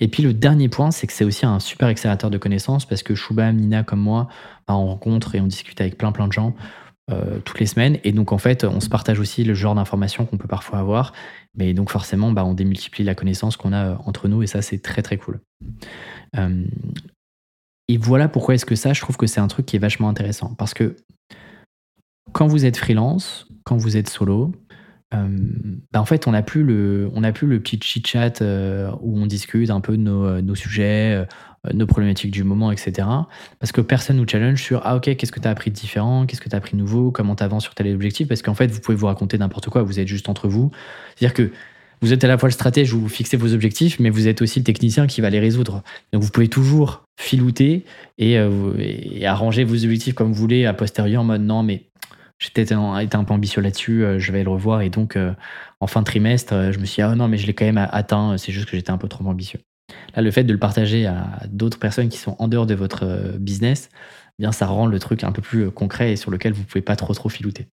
Et 0.00 0.08
puis 0.08 0.22
le 0.22 0.32
dernier 0.32 0.68
point, 0.68 0.90
c'est 0.90 1.06
que 1.06 1.12
c'est 1.12 1.24
aussi 1.24 1.46
un 1.46 1.60
super 1.60 1.88
accélérateur 1.88 2.30
de 2.30 2.38
connaissances 2.38 2.84
parce 2.86 3.02
que 3.02 3.14
Shubham, 3.14 3.56
Nina 3.56 3.82
comme 3.82 4.00
moi, 4.00 4.28
bah, 4.66 4.74
on 4.74 4.86
rencontre 4.86 5.34
et 5.34 5.40
on 5.40 5.46
discute 5.46 5.80
avec 5.80 5.98
plein 5.98 6.12
plein 6.12 6.28
de 6.28 6.32
gens 6.32 6.54
euh, 7.10 7.38
toutes 7.44 7.60
les 7.60 7.66
semaines. 7.66 7.98
Et 8.02 8.10
donc 8.10 8.32
en 8.32 8.38
fait, 8.38 8.64
on 8.64 8.80
se 8.80 8.88
partage 8.88 9.20
aussi 9.20 9.44
le 9.44 9.54
genre 9.54 9.76
d'informations 9.76 10.26
qu'on 10.26 10.38
peut 10.38 10.48
parfois 10.48 10.80
avoir. 10.80 11.12
Mais 11.56 11.72
donc 11.72 11.90
forcément, 11.90 12.32
bah, 12.32 12.44
on 12.44 12.52
démultiplie 12.52 13.04
la 13.04 13.14
connaissance 13.14 13.56
qu'on 13.56 13.72
a 13.72 13.90
euh, 13.90 13.96
entre 14.06 14.26
nous 14.26 14.42
et 14.42 14.48
ça 14.48 14.60
c'est 14.60 14.78
très 14.78 15.02
très 15.02 15.16
cool. 15.16 15.40
Euh, 16.36 16.64
et 17.88 17.96
voilà 17.96 18.28
pourquoi 18.28 18.56
est-ce 18.56 18.66
que 18.66 18.74
ça, 18.74 18.92
je 18.92 19.00
trouve 19.00 19.16
que 19.16 19.28
c'est 19.28 19.38
un 19.38 19.46
truc 19.46 19.66
qui 19.66 19.76
est 19.76 19.78
vachement 19.78 20.08
intéressant. 20.08 20.54
Parce 20.54 20.74
que 20.74 20.96
quand 22.32 22.48
vous 22.48 22.64
êtes 22.64 22.76
freelance, 22.76 23.46
quand 23.64 23.76
vous 23.76 23.96
êtes 23.96 24.08
solo, 24.08 24.52
bah, 25.12 26.00
en 26.00 26.04
fait, 26.04 26.26
on 26.26 26.32
n'a 26.32 26.42
plus 26.42 26.64
le, 26.64 27.08
on 27.14 27.22
plus 27.32 27.46
le 27.46 27.60
petit 27.60 27.78
chit-chat 27.80 28.42
euh, 28.42 28.90
où 29.00 29.18
on 29.18 29.26
discute 29.26 29.70
un 29.70 29.80
peu 29.80 29.96
de 29.96 30.02
nos, 30.02 30.24
euh, 30.24 30.54
sujets, 30.54 31.24
nos 31.72 31.86
problématiques 31.86 32.30
du 32.30 32.44
moment, 32.44 32.72
etc. 32.72 33.08
Parce 33.58 33.72
que 33.72 33.80
personne 33.80 34.16
nous 34.16 34.26
challenge 34.28 34.62
sur 34.62 34.80
ah 34.84 34.96
ok, 34.96 35.16
qu'est-ce 35.16 35.32
que 35.32 35.40
tu 35.40 35.48
as 35.48 35.50
appris 35.50 35.70
de 35.70 35.76
différent, 35.76 36.26
qu'est-ce 36.26 36.40
que 36.40 36.48
tu 36.48 36.54
as 36.54 36.58
appris 36.58 36.72
de 36.72 36.78
nouveau, 36.78 37.10
comment 37.10 37.36
tu 37.36 37.42
avances 37.42 37.64
sur 37.64 37.74
tel 37.74 37.92
objectif? 37.94 38.28
Parce 38.28 38.42
qu'en 38.42 38.54
fait, 38.54 38.68
vous 38.68 38.80
pouvez 38.80 38.96
vous 38.96 39.06
raconter 39.06 39.38
n'importe 39.38 39.68
quoi, 39.68 39.82
vous 39.82 39.98
êtes 39.98 40.08
juste 40.08 40.28
entre 40.28 40.48
vous. 40.48 40.70
C'est-à-dire 41.16 41.34
que 41.34 41.52
vous 42.02 42.12
êtes 42.12 42.22
à 42.24 42.28
la 42.28 42.36
fois 42.36 42.48
le 42.48 42.52
stratège 42.52 42.92
où 42.92 43.00
vous 43.00 43.08
fixez 43.08 43.36
vos 43.36 43.54
objectifs, 43.54 43.98
mais 43.98 44.10
vous 44.10 44.28
êtes 44.28 44.42
aussi 44.42 44.60
le 44.60 44.64
technicien 44.64 45.06
qui 45.06 45.20
va 45.20 45.30
les 45.30 45.40
résoudre. 45.40 45.82
Donc 46.12 46.22
vous 46.22 46.30
pouvez 46.30 46.48
toujours 46.48 47.04
filouter 47.18 47.84
et, 48.18 48.32
et 48.34 49.26
arranger 49.26 49.64
vos 49.64 49.82
objectifs 49.82 50.14
comme 50.14 50.28
vous 50.28 50.34
voulez 50.34 50.66
a 50.66 50.74
posteriori 50.74 51.16
en 51.16 51.24
mode 51.24 51.40
non, 51.40 51.62
mais 51.62 51.86
J'étais 52.38 52.70
un 52.72 53.24
peu 53.24 53.32
ambitieux 53.32 53.62
là-dessus, 53.62 54.04
euh, 54.04 54.18
je 54.18 54.30
vais 54.30 54.44
le 54.44 54.50
revoir. 54.50 54.82
Et 54.82 54.90
donc, 54.90 55.16
euh, 55.16 55.32
en 55.80 55.86
fin 55.86 56.00
de 56.00 56.04
trimestre, 56.04 56.52
euh, 56.52 56.72
je 56.72 56.78
me 56.78 56.84
suis 56.84 56.96
dit, 56.96 57.02
ah 57.02 57.14
non, 57.14 57.28
mais 57.28 57.38
je 57.38 57.46
l'ai 57.46 57.54
quand 57.54 57.64
même 57.64 57.88
atteint, 57.90 58.36
c'est 58.36 58.52
juste 58.52 58.68
que 58.68 58.76
j'étais 58.76 58.90
un 58.90 58.98
peu 58.98 59.08
trop 59.08 59.24
ambitieux. 59.26 59.60
Là, 60.14 60.22
le 60.22 60.30
fait 60.30 60.44
de 60.44 60.52
le 60.52 60.58
partager 60.58 61.06
à 61.06 61.40
d'autres 61.48 61.78
personnes 61.78 62.10
qui 62.10 62.18
sont 62.18 62.36
en 62.38 62.48
dehors 62.48 62.66
de 62.66 62.74
votre 62.74 63.36
business, 63.38 63.88
eh 64.38 64.42
bien, 64.42 64.52
ça 64.52 64.66
rend 64.66 64.86
le 64.86 64.98
truc 64.98 65.24
un 65.24 65.32
peu 65.32 65.40
plus 65.40 65.70
concret 65.70 66.12
et 66.12 66.16
sur 66.16 66.30
lequel 66.30 66.52
vous 66.52 66.64
pouvez 66.64 66.82
pas 66.82 66.96
trop 66.96 67.14
trop 67.14 67.30
filouter. 67.30 67.68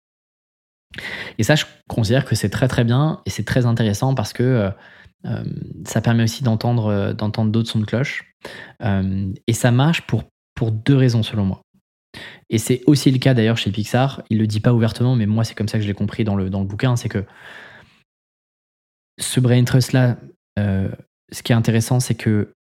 Et 1.39 1.43
ça, 1.43 1.55
je 1.55 1.65
considère 1.89 2.27
que 2.27 2.35
c'est 2.35 2.51
très 2.51 2.69
très 2.69 2.85
bien 2.85 3.23
et 3.25 3.31
c'est 3.31 3.45
très 3.45 3.65
intéressant 3.65 4.15
parce 4.15 4.33
que 4.33 4.71
ça 5.85 6.01
permet 6.01 6.25
aussi 6.25 6.43
d'entendre 6.43 7.13
d'entendre 7.13 7.53
d'autres 7.53 7.71
sons 7.71 7.79
de 7.79 7.85
cloche. 7.85 8.35
et 8.83 9.53
ça 9.53 9.71
marche 9.71 10.03
pour, 10.03 10.25
pour 10.57 10.73
deux 10.73 10.97
raisons 10.97 11.23
selon 11.23 11.45
moi. 11.45 11.63
Et 12.49 12.59
c'est 12.59 12.83
aussi 12.87 13.11
le 13.11 13.19
cas 13.19 13.35
d'ailleurs 13.35 13.57
chez 13.57 13.71
Pixar. 13.71 14.23
Il 14.31 14.39
le 14.39 14.47
dit 14.47 14.61
pas 14.61 14.73
ouvertement, 14.73 15.17
mais 15.17 15.27
moi 15.27 15.45
c'est 15.45 15.55
comme 15.55 15.69
ça 15.69 15.79
que 15.79 15.83
je 15.83 15.89
l'ai 15.89 15.95
compris 15.95 16.25
dans 16.25 16.37
le, 16.37 16.51
dans 16.51 16.61
le 16.61 16.67
bouquin. 16.67 16.97
C'est 16.97 17.09
que 17.09 17.25
ce 19.19 19.41
brain 19.41 19.63
trust 19.65 19.93
là, 19.93 20.17
euh, 20.59 20.91
ce 21.31 21.43
qui 21.43 21.53
est 21.53 21.55
intéressant, 21.55 22.01
c'est 22.01 22.15
que 22.15 22.53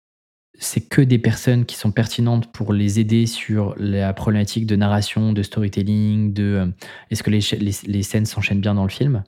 c'est 0.61 0.88
que 0.88 1.00
des 1.00 1.18
personnes 1.18 1.64
qui 1.64 1.76
sont 1.76 1.92
pertinentes 1.92 2.52
pour 2.52 2.72
les 2.72 2.98
aider 2.98 3.26
sur 3.26 3.74
la 3.78 4.12
problématique 4.12 4.66
de 4.66 4.74
narration, 4.74 5.32
de 5.32 5.42
storytelling, 5.42 6.32
de 6.32 6.42
euh, 6.42 6.66
est-ce 7.11 7.22
que 7.22 7.30
les, 7.30 7.40
les, 7.87 8.02
scènes 8.02 8.26
s'enchaînent 8.26 8.61
bien 8.61 8.74
dans 8.74 8.82
le 8.82 8.90
film? 8.90 9.22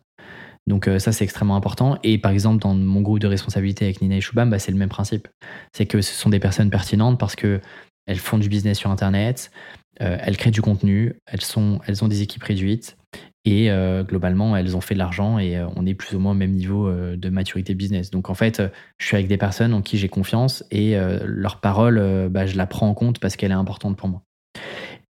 Donc 0.66 0.88
euh, 0.88 0.98
ça 0.98 1.12
c'est 1.12 1.24
extrêmement 1.24 1.56
important. 1.56 1.98
Et 2.02 2.18
par 2.18 2.32
exemple 2.32 2.58
dans 2.58 2.74
mon 2.74 3.00
groupe 3.00 3.20
de 3.20 3.28
responsabilité 3.28 3.84
avec 3.84 4.02
Nina 4.02 4.16
et 4.16 4.20
Shubham, 4.20 4.50
bah, 4.50 4.58
c'est 4.58 4.72
le 4.72 4.78
même 4.78 4.88
principe. 4.88 5.28
C'est 5.72 5.86
que 5.86 6.00
ce 6.00 6.12
sont 6.12 6.30
des 6.30 6.40
personnes 6.40 6.70
pertinentes 6.70 7.18
parce 7.18 7.36
que 7.36 7.60
elles 8.06 8.18
font 8.18 8.38
du 8.38 8.48
business 8.48 8.78
sur 8.78 8.90
Internet, 8.90 9.52
euh, 10.00 10.16
elles 10.20 10.36
créent 10.36 10.50
du 10.50 10.62
contenu, 10.62 11.14
elles, 11.26 11.42
sont, 11.42 11.80
elles 11.86 12.02
ont 12.02 12.08
des 12.08 12.22
équipes 12.22 12.42
réduites 12.42 12.96
et 13.44 13.70
euh, 13.70 14.02
globalement, 14.02 14.56
elles 14.56 14.76
ont 14.76 14.80
fait 14.80 14.94
de 14.94 14.98
l'argent 14.98 15.38
et 15.38 15.56
euh, 15.56 15.66
on 15.76 15.86
est 15.86 15.94
plus 15.94 16.16
ou 16.16 16.20
moins 16.20 16.32
au 16.32 16.36
même 16.36 16.52
niveau 16.52 16.90
de 16.90 17.28
maturité 17.28 17.74
business. 17.74 18.10
Donc 18.10 18.30
en 18.30 18.34
fait, 18.34 18.62
je 18.98 19.06
suis 19.06 19.16
avec 19.16 19.28
des 19.28 19.36
personnes 19.36 19.74
en 19.74 19.82
qui 19.82 19.98
j'ai 19.98 20.08
confiance 20.08 20.64
et 20.70 20.96
leur 21.24 21.60
parole, 21.60 22.28
bah, 22.30 22.46
je 22.46 22.56
la 22.56 22.66
prends 22.66 22.88
en 22.88 22.94
compte 22.94 23.18
parce 23.18 23.36
qu'elle 23.36 23.50
est 23.50 23.54
importante 23.54 23.96
pour 23.96 24.08
moi. 24.08 24.22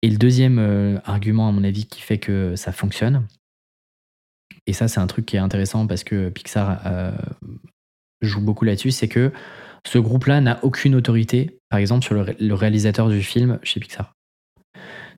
Et 0.03 0.11
le 0.11 0.17
deuxième 0.17 1.01
argument, 1.05 1.49
à 1.49 1.53
mon 1.53 1.65
avis, 1.65 1.87
qui 1.87 2.01
fait 2.01 2.19
que 2.19 2.55
ça 2.57 2.73
fonctionne, 2.73 3.27
et 4.67 4.73
ça 4.73 4.89
c'est 4.89 5.01
un 5.01 5.07
truc 5.07 5.27
qui 5.27 5.37
est 5.37 5.41
intéressant 5.41 5.87
parce 5.87 6.05
que 6.05 6.29
Pixar 6.29 6.81
joue 8.21 8.41
beaucoup 8.41 8.65
là-dessus, 8.65 8.91
c'est 8.91 9.09
que 9.09 9.33
ce 9.87 9.99
groupe-là 9.99 10.41
n'a 10.41 10.59
aucune 10.63 10.95
autorité, 10.95 11.59
par 11.71 11.79
exemple, 11.79 12.05
sur 12.05 12.15
le 12.15 12.55
réalisateur 12.55 13.09
du 13.09 13.23
film 13.23 13.59
chez 13.63 13.81
Pixar. 13.81 14.18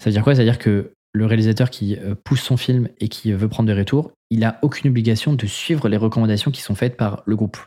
Ça 0.00 0.06
veut 0.06 0.12
dire 0.12 0.24
quoi? 0.24 0.34
Ça 0.34 0.40
veut 0.40 0.48
dire 0.48 0.58
que 0.58 0.92
le 1.12 1.26
réalisateur 1.26 1.68
qui 1.70 1.96
euh, 1.96 2.14
pousse 2.24 2.40
son 2.40 2.56
film 2.56 2.88
et 3.00 3.08
qui 3.08 3.32
veut 3.32 3.48
prendre 3.48 3.66
des 3.66 3.78
retours, 3.78 4.12
il 4.30 4.40
n'a 4.40 4.58
aucune 4.62 4.90
obligation 4.90 5.34
de 5.34 5.46
suivre 5.46 5.88
les 5.88 5.98
recommandations 5.98 6.50
qui 6.50 6.62
sont 6.62 6.74
faites 6.74 6.96
par 6.96 7.22
le 7.26 7.36
groupe. 7.36 7.58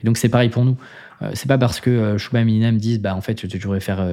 Et 0.00 0.06
donc 0.06 0.16
c'est 0.16 0.28
pareil 0.28 0.48
pour 0.48 0.64
nous. 0.64 0.76
Euh, 1.22 1.32
c'est 1.34 1.48
pas 1.48 1.58
parce 1.58 1.80
que 1.80 1.90
euh, 1.90 2.18
Shuba 2.18 2.40
et 2.40 2.72
disent 2.72 3.00
bah 3.00 3.16
en 3.16 3.20
fait 3.20 3.34
tu 3.34 3.48
devrais 3.48 3.80
faire 3.80 4.06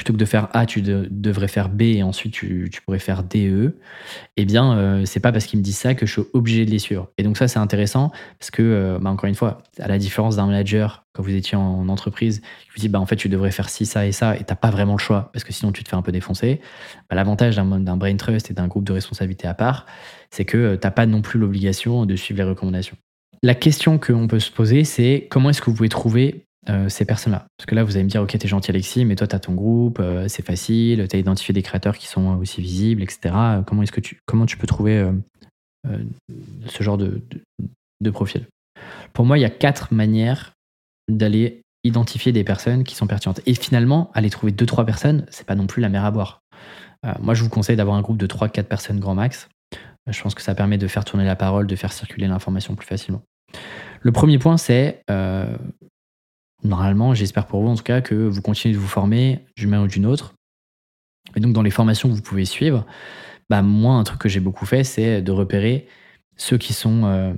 plutôt 0.00 0.14
que 0.14 0.18
de 0.18 0.24
faire 0.24 0.48
A, 0.54 0.64
tu 0.64 0.80
devrais 0.80 1.46
faire 1.46 1.68
B 1.68 1.82
et 1.82 2.02
ensuite 2.02 2.32
tu, 2.32 2.70
pourrais 2.86 2.98
faire 2.98 3.22
D, 3.22 3.50
E. 3.50 3.76
Eh 4.38 4.46
bien, 4.46 4.78
euh, 4.78 5.04
c'est 5.04 5.20
pas 5.20 5.30
parce 5.30 5.44
qu'ils 5.44 5.58
me 5.58 5.62
disent 5.62 5.76
ça 5.76 5.94
que 5.94 6.06
je 6.06 6.12
suis 6.12 6.22
obligé 6.32 6.64
de 6.64 6.70
les 6.70 6.78
suivre. 6.78 7.10
Et 7.18 7.22
donc 7.22 7.36
ça, 7.36 7.48
c'est 7.48 7.58
intéressant 7.58 8.10
parce 8.38 8.50
que, 8.50 8.62
euh, 8.62 8.98
bah, 8.98 9.10
encore 9.10 9.28
une 9.28 9.34
fois, 9.34 9.62
à 9.78 9.88
la 9.88 9.98
différence 9.98 10.36
d'un 10.36 10.46
manager 10.46 11.04
quand 11.12 11.22
vous 11.22 11.34
étiez 11.34 11.58
en, 11.58 11.86
entreprise, 11.90 12.40
qui 12.40 12.68
vous 12.74 12.80
dit 12.80 12.88
bah 12.88 12.98
en 12.98 13.04
fait 13.04 13.16
tu 13.16 13.28
devrais 13.28 13.50
faire 13.50 13.68
ci, 13.68 13.84
ça 13.84 14.06
et 14.06 14.12
ça, 14.12 14.36
et 14.36 14.44
t'as 14.44 14.54
pas 14.54 14.70
vraiment 14.70 14.94
le 14.94 15.00
choix 15.00 15.28
parce 15.34 15.44
que 15.44 15.52
sinon 15.52 15.70
tu 15.70 15.84
te 15.84 15.90
fais 15.90 15.96
un 15.96 16.02
peu 16.02 16.12
défoncer. 16.12 16.62
Bah, 17.10 17.16
l'avantage 17.16 17.56
d'un 17.56 17.96
brain 17.98 18.16
trust 18.16 18.50
et 18.50 18.54
d'un 18.54 18.68
groupe 18.68 18.84
de 18.84 18.92
responsabilité 18.92 19.48
à 19.48 19.54
part, 19.54 19.84
c'est 20.30 20.46
que 20.46 20.56
euh, 20.56 20.76
t'as 20.78 20.92
pas 20.92 21.04
non 21.04 21.20
plus 21.20 21.38
l'obligation 21.38 22.06
de 22.06 22.16
suivre 22.16 22.38
les 22.38 22.48
recommandations. 22.48 22.96
La 23.42 23.54
question 23.54 23.98
qu'on 23.98 24.28
peut 24.28 24.40
se 24.40 24.50
poser, 24.50 24.84
c'est 24.84 25.26
comment 25.30 25.50
est-ce 25.50 25.60
que 25.60 25.68
vous 25.68 25.76
pouvez 25.76 25.90
trouver 25.90 26.46
euh, 26.68 26.90
ces 26.90 27.06
personnes-là. 27.06 27.46
Parce 27.56 27.66
que 27.66 27.74
là, 27.74 27.84
vous 27.84 27.96
allez 27.96 28.04
me 28.04 28.10
dire, 28.10 28.20
ok, 28.20 28.36
t'es 28.36 28.46
gentil 28.46 28.70
Alexis, 28.70 29.06
mais 29.06 29.16
toi, 29.16 29.26
t'as 29.26 29.38
ton 29.38 29.54
groupe, 29.54 29.98
euh, 29.98 30.28
c'est 30.28 30.44
facile, 30.44 31.08
t'as 31.08 31.16
identifié 31.16 31.54
des 31.54 31.62
créateurs 31.62 31.96
qui 31.96 32.06
sont 32.06 32.36
aussi 32.36 32.60
visibles, 32.60 33.02
etc. 33.02 33.34
Comment 33.66 33.82
est-ce 33.82 33.92
que 33.92 34.00
tu, 34.00 34.20
comment 34.26 34.44
tu 34.44 34.58
peux 34.58 34.66
trouver 34.66 34.98
euh, 34.98 35.98
ce 36.66 36.82
genre 36.82 36.98
de, 36.98 37.22
de, 38.02 38.10
profil? 38.10 38.46
Pour 39.14 39.24
moi, 39.24 39.38
il 39.38 39.40
y 39.40 39.46
a 39.46 39.50
quatre 39.50 39.94
manières 39.94 40.52
d'aller 41.08 41.62
identifier 41.82 42.30
des 42.30 42.44
personnes 42.44 42.84
qui 42.84 42.94
sont 42.94 43.06
pertinentes. 43.06 43.40
Et 43.46 43.54
finalement, 43.54 44.10
aller 44.12 44.28
trouver 44.28 44.52
deux, 44.52 44.66
trois 44.66 44.84
personnes, 44.84 45.24
c'est 45.30 45.46
pas 45.46 45.54
non 45.54 45.66
plus 45.66 45.80
la 45.80 45.88
mer 45.88 46.04
à 46.04 46.10
boire. 46.10 46.42
moi, 47.20 47.32
je 47.32 47.42
vous 47.42 47.48
conseille 47.48 47.76
d'avoir 47.76 47.96
un 47.96 48.02
groupe 48.02 48.18
de 48.18 48.26
trois, 48.26 48.50
quatre 48.50 48.68
personnes 48.68 49.00
grand 49.00 49.14
max. 49.14 49.48
Je 50.06 50.22
pense 50.22 50.34
que 50.34 50.42
ça 50.42 50.54
permet 50.54 50.76
de 50.76 50.88
faire 50.88 51.06
tourner 51.06 51.24
la 51.24 51.36
parole, 51.36 51.66
de 51.66 51.74
faire 51.76 51.92
circuler 51.94 52.26
l'information 52.26 52.74
plus 52.74 52.86
facilement. 52.86 53.22
Le 54.02 54.12
premier 54.12 54.38
point, 54.38 54.58
c'est 54.58 55.02
normalement, 56.64 57.14
j'espère 57.14 57.46
pour 57.46 57.62
vous 57.62 57.68
en 57.68 57.74
tout 57.74 57.82
cas 57.82 58.00
que 58.00 58.14
vous 58.14 58.42
continuez 58.42 58.74
de 58.74 58.80
vous 58.80 58.88
former 58.88 59.44
d'une 59.56 59.70
manière 59.70 59.84
ou 59.84 59.88
d'une 59.88 60.06
autre. 60.06 60.34
Et 61.36 61.40
donc, 61.40 61.52
dans 61.52 61.62
les 61.62 61.70
formations 61.70 62.08
que 62.08 62.14
vous 62.14 62.22
pouvez 62.22 62.44
suivre, 62.44 62.86
bah, 63.48 63.62
moi, 63.62 63.94
un 63.94 64.04
truc 64.04 64.20
que 64.20 64.28
j'ai 64.28 64.40
beaucoup 64.40 64.66
fait, 64.66 64.84
c'est 64.84 65.22
de 65.22 65.32
repérer 65.32 65.86
ceux 66.36 66.58
qui 66.58 66.72
sont 66.72 67.04
euh, 67.04 67.34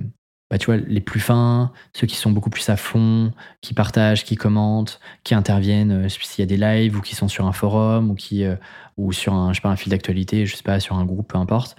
bah, 0.49 0.57
tu 0.57 0.67
vois, 0.67 0.77
les 0.77 1.01
plus 1.01 1.19
fins, 1.19 1.71
ceux 1.95 2.07
qui 2.07 2.15
sont 2.15 2.31
beaucoup 2.31 2.49
plus 2.49 2.69
à 2.69 2.77
fond, 2.77 3.33
qui 3.61 3.73
partagent, 3.73 4.23
qui 4.23 4.35
commentent, 4.35 4.99
qui 5.23 5.35
interviennent, 5.35 6.05
euh, 6.05 6.09
s'il 6.09 6.41
y 6.41 6.43
a 6.43 6.45
des 6.45 6.57
lives 6.57 6.97
ou 6.97 7.01
qui 7.01 7.15
sont 7.15 7.27
sur 7.27 7.45
un 7.45 7.51
forum 7.51 8.11
ou, 8.11 8.15
qui, 8.15 8.43
euh, 8.43 8.55
ou 8.97 9.11
sur 9.11 9.33
un, 9.33 9.51
je 9.51 9.57
sais 9.57 9.61
pas, 9.61 9.69
un 9.69 9.75
fil 9.75 9.91
d'actualité, 9.91 10.45
je 10.45 10.55
sais 10.55 10.63
pas, 10.63 10.79
sur 10.79 10.95
un 10.95 11.05
groupe, 11.05 11.29
peu 11.29 11.37
importe. 11.37 11.75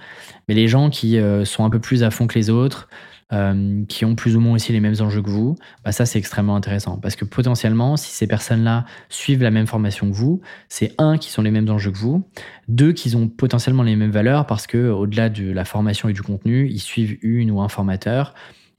Mais 0.49 0.55
les 0.55 0.69
gens 0.69 0.91
qui 0.91 1.19
sont 1.45 1.65
un 1.65 1.71
peu 1.71 1.81
plus 1.81 2.03
à 2.03 2.11
fond 2.11 2.27
que 2.27 2.35
les 2.39 2.51
autres, 2.51 2.89
euh, 3.33 3.85
qui 3.87 4.05
ont 4.05 4.15
plus 4.15 4.37
ou 4.37 4.41
moins 4.41 4.55
aussi 4.55 4.73
les 4.73 4.81
mêmes 4.81 4.97
enjeux 5.01 5.23
que 5.23 5.31
vous, 5.31 5.57
bah 5.85 5.93
ça 5.93 6.07
c'est 6.07 6.19
extrêmement 6.19 6.57
intéressant. 6.57 6.99
Parce 6.99 7.17
que 7.17 7.25
potentiellement, 7.25 7.97
si 7.97 8.11
ces 8.11 8.27
personnes-là 8.27 8.85
suivent 9.09 9.43
la 9.43 9.51
même 9.51 9.67
formation 9.67 10.11
que 10.11 10.15
vous, 10.15 10.41
c'est 10.69 10.95
un 10.99 11.17
qui 11.17 11.31
sont 11.31 11.43
les 11.43 11.51
mêmes 11.51 11.69
enjeux 11.71 11.91
que 11.91 11.99
vous, 11.99 12.23
deux 12.69 12.93
qui 12.93 13.15
ont 13.17 13.29
potentiellement 13.29 13.83
les 13.83 13.97
mêmes 13.97 14.11
valeurs 14.11 14.47
parce 14.47 14.67
que 14.67 14.91
au-delà 14.91 15.31
de 15.31 15.51
la 15.51 15.65
formation 15.65 16.09
et 16.09 16.13
du 16.13 16.23
contenu, 16.23 16.69
ils 16.69 16.81
suivent 16.81 17.19
une 17.23 17.51
ou 17.51 17.61
un 17.61 17.69
formateur 17.69 18.35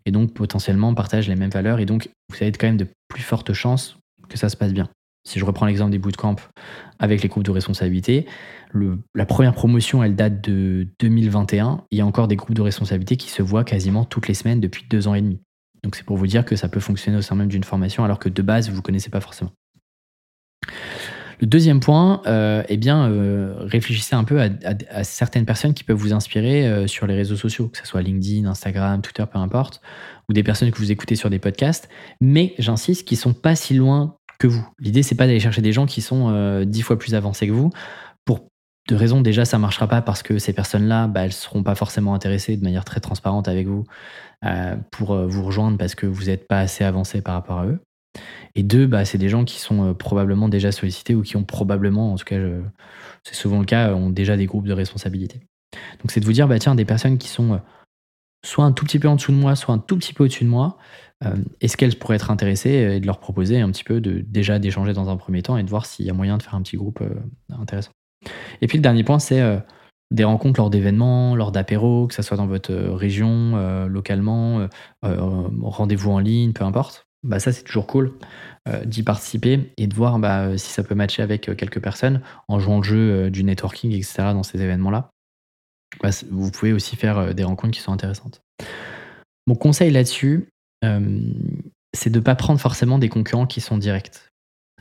et 0.06 0.12
donc 0.12 0.34
potentiellement 0.34 0.94
partagent 0.94 1.28
les 1.28 1.36
mêmes 1.36 1.50
valeurs. 1.50 1.80
Et 1.80 1.86
donc 1.86 2.10
vous 2.30 2.38
avez 2.42 2.52
quand 2.52 2.68
même 2.68 2.78
de 2.78 2.88
plus 3.08 3.24
fortes 3.24 3.54
chances 3.54 3.98
que 4.30 4.38
ça 4.38 4.50
se 4.50 4.58
passe 4.58 4.74
bien. 4.74 4.90
Si 5.28 5.40
je 5.40 5.46
reprends 5.46 5.66
l'exemple 5.66 5.92
des 5.92 5.98
bootcamps 5.98 6.36
avec 7.00 7.24
les 7.24 7.30
groupes 7.30 7.44
de 7.44 7.52
responsabilité, 7.52 8.26
la 9.16 9.26
première 9.26 9.54
promotion, 9.54 10.04
elle 10.04 10.16
date 10.16 10.42
de 10.42 10.88
2021. 11.00 11.84
Il 11.92 11.98
y 11.98 12.02
a 12.02 12.06
encore 12.06 12.28
des 12.28 12.36
groupes 12.36 12.54
de 12.54 12.62
responsabilité 12.62 13.18
qui 13.18 13.30
se 13.30 13.42
voient 13.42 13.64
quasiment 13.64 14.06
toutes 14.06 14.28
les 14.28 14.34
semaines 14.34 14.60
depuis 14.60 14.86
deux 14.90 15.08
ans 15.08 15.16
et 15.16 15.22
demi. 15.22 15.42
Donc 15.84 15.96
c'est 15.96 16.06
pour 16.06 16.18
vous 16.18 16.28
dire 16.28 16.46
que 16.46 16.56
ça 16.56 16.68
peut 16.68 16.80
fonctionner 16.80 17.18
au 17.18 17.22
sein 17.22 17.36
même 17.36 17.48
d'une 17.48 17.64
formation 17.64 18.04
alors 18.04 18.20
que 18.20 18.30
de 18.30 18.42
base, 18.42 18.70
vous 18.70 18.78
ne 18.78 18.82
connaissez 18.82 19.10
pas 19.10 19.22
forcément. 19.22 19.52
Le 21.42 21.48
deuxième 21.48 21.80
point, 21.80 22.22
euh, 22.28 22.64
eh 22.70 22.78
bien, 22.78 23.10
euh, 23.10 23.56
réfléchissez 23.60 24.16
un 24.16 24.24
peu 24.24 24.40
à, 24.42 25.04
certaines 25.04 25.46
personnes 25.46 25.74
qui 25.74 25.84
peuvent 25.84 25.98
vous 25.98 26.14
inspirer 26.14 26.66
euh, 26.66 26.88
sur 26.88 27.08
les 27.08 27.16
réseaux 27.16 27.36
sociaux, 27.36 27.68
que 27.68 27.78
ce 27.78 27.86
soit 27.86 28.02
LinkedIn, 28.02 28.48
Instagram, 28.48 29.02
Twitter, 29.02 29.26
peu 29.32 29.38
importe, 29.38 29.82
ou 30.30 30.34
des 30.34 30.44
personnes 30.44 30.72
que 30.72 30.78
vous 30.78 30.92
écoutez 30.92 31.16
sur 31.16 31.30
des 31.30 31.40
podcasts, 31.40 31.90
mais 32.22 32.54
j'insiste, 32.58 33.06
qui 33.06 33.16
sont 33.16 33.34
pas 33.34 33.56
si 33.56 33.74
loin 33.74 34.16
que 34.40 34.48
vous. 34.48 34.68
L'idée, 34.80 35.04
c'est 35.04 35.16
pas 35.16 35.28
d'aller 35.28 35.40
chercher 35.40 35.62
des 35.62 35.74
gens 35.74 35.86
qui 35.86 36.02
sont 36.02 36.64
dix 36.66 36.82
fois 36.82 36.98
plus 36.98 37.16
avancés 37.16 37.48
que 37.48 37.52
vous. 37.52 37.72
Pour 38.26 38.48
de 38.90 38.96
raisons, 38.96 39.22
déjà, 39.22 39.46
ça 39.46 39.58
marchera 39.58 39.88
pas 39.88 40.02
parce 40.02 40.24
que 40.24 40.38
ces 40.40 40.54
personnes-là, 40.54 41.08
bah, 41.08 41.26
elles 41.26 41.34
seront 41.34 41.64
pas 41.64 41.76
forcément 41.76 42.14
intéressées 42.14 42.58
de 42.58 42.64
manière 42.64 42.86
très 42.86 43.00
transparente 43.00 43.48
avec 43.48 43.68
vous 43.68 43.84
pour 44.92 45.16
vous 45.16 45.44
rejoindre 45.44 45.78
parce 45.78 45.96
que 45.96 46.06
vous 46.06 46.26
n'êtes 46.26 46.48
pas 46.48 46.60
assez 46.60 46.84
avancé 46.84 47.22
par 47.22 47.34
rapport 47.36 47.60
à 47.60 47.66
eux. 47.66 47.80
Et 48.56 48.64
deux, 48.64 48.88
bah, 48.88 49.06
c'est 49.06 49.18
des 49.18 49.30
gens 49.30 49.44
qui 49.44 49.60
sont 49.60 49.90
euh, 49.90 49.94
probablement 49.94 50.50
déjà 50.50 50.72
sollicités 50.72 51.16
ou 51.16 51.22
qui 51.22 51.36
ont 51.38 51.44
probablement, 51.44 52.14
en 52.14 52.16
tout 52.16 52.26
cas, 52.26 52.38
c'est 53.24 53.36
souvent 53.36 53.60
le 53.60 53.66
cas, 53.66 53.94
ont 53.94 54.10
déjà 54.10 54.38
des 54.38 54.46
groupes 54.46 54.68
de 54.68 54.74
responsabilité. 54.74 55.42
Donc 56.02 56.12
c'est 56.12 56.20
de 56.20 56.26
vous 56.26 56.34
dire, 56.34 56.48
bah, 56.48 56.60
tiens, 56.60 56.76
des 56.76 56.86
personnes 56.86 57.18
qui 57.18 57.28
sont 57.28 57.54
euh, 57.54 57.58
soit 58.46 58.66
un 58.66 58.72
tout 58.72 58.86
petit 58.86 59.00
peu 59.00 59.08
en 59.08 59.16
dessous 59.16 59.32
de 59.32 59.38
moi, 59.38 59.56
soit 59.56 59.74
un 59.74 59.80
tout 59.80 59.98
petit 59.98 60.14
peu 60.14 60.24
au-dessus 60.24 60.44
de 60.44 60.50
moi, 60.50 60.78
euh, 61.24 61.36
est-ce 61.62 61.78
qu'elles 61.78 61.96
pourraient 61.96 62.16
être 62.16 62.32
intéressées 62.32 62.96
et 62.96 63.00
de 63.00 63.06
leur 63.06 63.20
proposer 63.20 63.60
un 63.60 63.72
petit 63.72 63.84
peu 63.84 64.02
de 64.02 64.20
déjà 64.20 64.60
d'échanger 64.60 64.94
dans 64.94 65.10
un 65.10 65.18
premier 65.18 65.42
temps 65.42 65.58
et 65.58 65.64
de 65.64 65.70
voir 65.70 65.86
s'il 65.86 66.06
y 66.06 66.10
a 66.10 66.14
moyen 66.14 66.38
de 66.38 66.44
faire 66.44 66.56
un 66.56 66.62
petit 66.62 66.78
groupe 66.78 67.02
intéressant. 67.50 67.92
Et 68.62 68.68
puis 68.68 68.78
le 68.78 68.82
dernier 68.82 69.04
point, 69.04 69.20
c'est 69.20 69.42
des 70.12 70.24
rencontres 70.24 70.60
lors 70.60 70.70
d'événements, 70.70 71.36
lors 71.36 71.52
d'apéros, 71.52 72.08
que 72.08 72.14
ce 72.14 72.22
soit 72.22 72.38
dans 72.38 72.48
votre 72.48 72.74
région, 72.74 73.88
localement, 73.88 74.68
rendez-vous 75.02 76.12
en 76.12 76.20
ligne, 76.20 76.54
peu 76.54 76.64
importe 76.64 77.06
bah 77.26 77.40
ça 77.40 77.52
c'est 77.52 77.64
toujours 77.64 77.88
cool 77.88 78.14
euh, 78.68 78.86
d'y 78.86 79.04
participer 79.04 79.74
et 79.78 79.88
de 79.88 79.96
voir 79.96 80.20
bah, 80.20 80.58
si 80.58 80.72
ça 80.72 80.84
peut 80.84 80.96
matcher 80.96 81.24
avec 81.24 81.50
euh, 81.50 81.56
quelques 81.56 81.82
personnes 81.82 82.22
en 82.48 82.60
jouant 82.60 82.78
le 82.78 82.84
jeu 82.84 82.98
euh, 82.98 83.30
du 83.30 83.44
networking, 83.44 83.92
etc. 83.92 84.34
dans 84.34 84.44
ces 84.44 84.62
événements-là. 84.62 85.10
Bah, 86.02 86.10
vous 86.32 86.52
pouvez 86.52 86.74
aussi 86.74 86.96
faire 86.96 87.34
des 87.34 87.44
rencontres 87.44 87.74
qui 87.74 87.82
sont 87.82 87.92
intéressantes. 87.92 88.42
Mon 89.48 89.56
conseil 89.56 89.92
là-dessus, 89.92 90.50
c'est 90.82 92.10
de 92.10 92.20
ne 92.20 92.24
pas 92.24 92.36
prendre 92.36 92.60
forcément 92.60 93.00
des 93.00 93.10
concurrents 93.10 93.48
qui 93.48 93.62
sont 93.62 93.78
directs. 93.78 94.12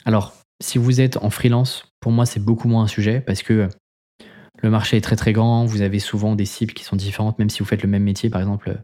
Alors, 0.05 0.35
si 0.63 0.79
vous 0.79 1.01
êtes 1.01 1.17
en 1.19 1.31
freelance, 1.31 1.87
pour 2.01 2.13
moi 2.13 2.27
c'est 2.27 2.41
beaucoup 2.41 2.69
moins 2.69 2.85
un 2.85 2.89
sujet 2.89 3.21
parce 3.21 3.43
que 3.43 3.69
le 4.63 4.71
marché 4.71 4.97
est 4.97 5.01
très 5.01 5.17
très 5.17 5.33
grand, 5.33 5.65
vous 5.65 5.83
avez 5.83 5.99
souvent 5.99 6.35
des 6.35 6.45
cibles 6.45 6.73
qui 6.73 6.85
sont 6.85 6.97
différentes, 6.97 7.39
même 7.39 7.51
si 7.51 7.61
vous 7.61 7.65
faites 7.65 7.83
le 7.83 7.89
même 7.89 8.05
métier, 8.05 8.31
par 8.31 8.41
exemple 8.41 8.79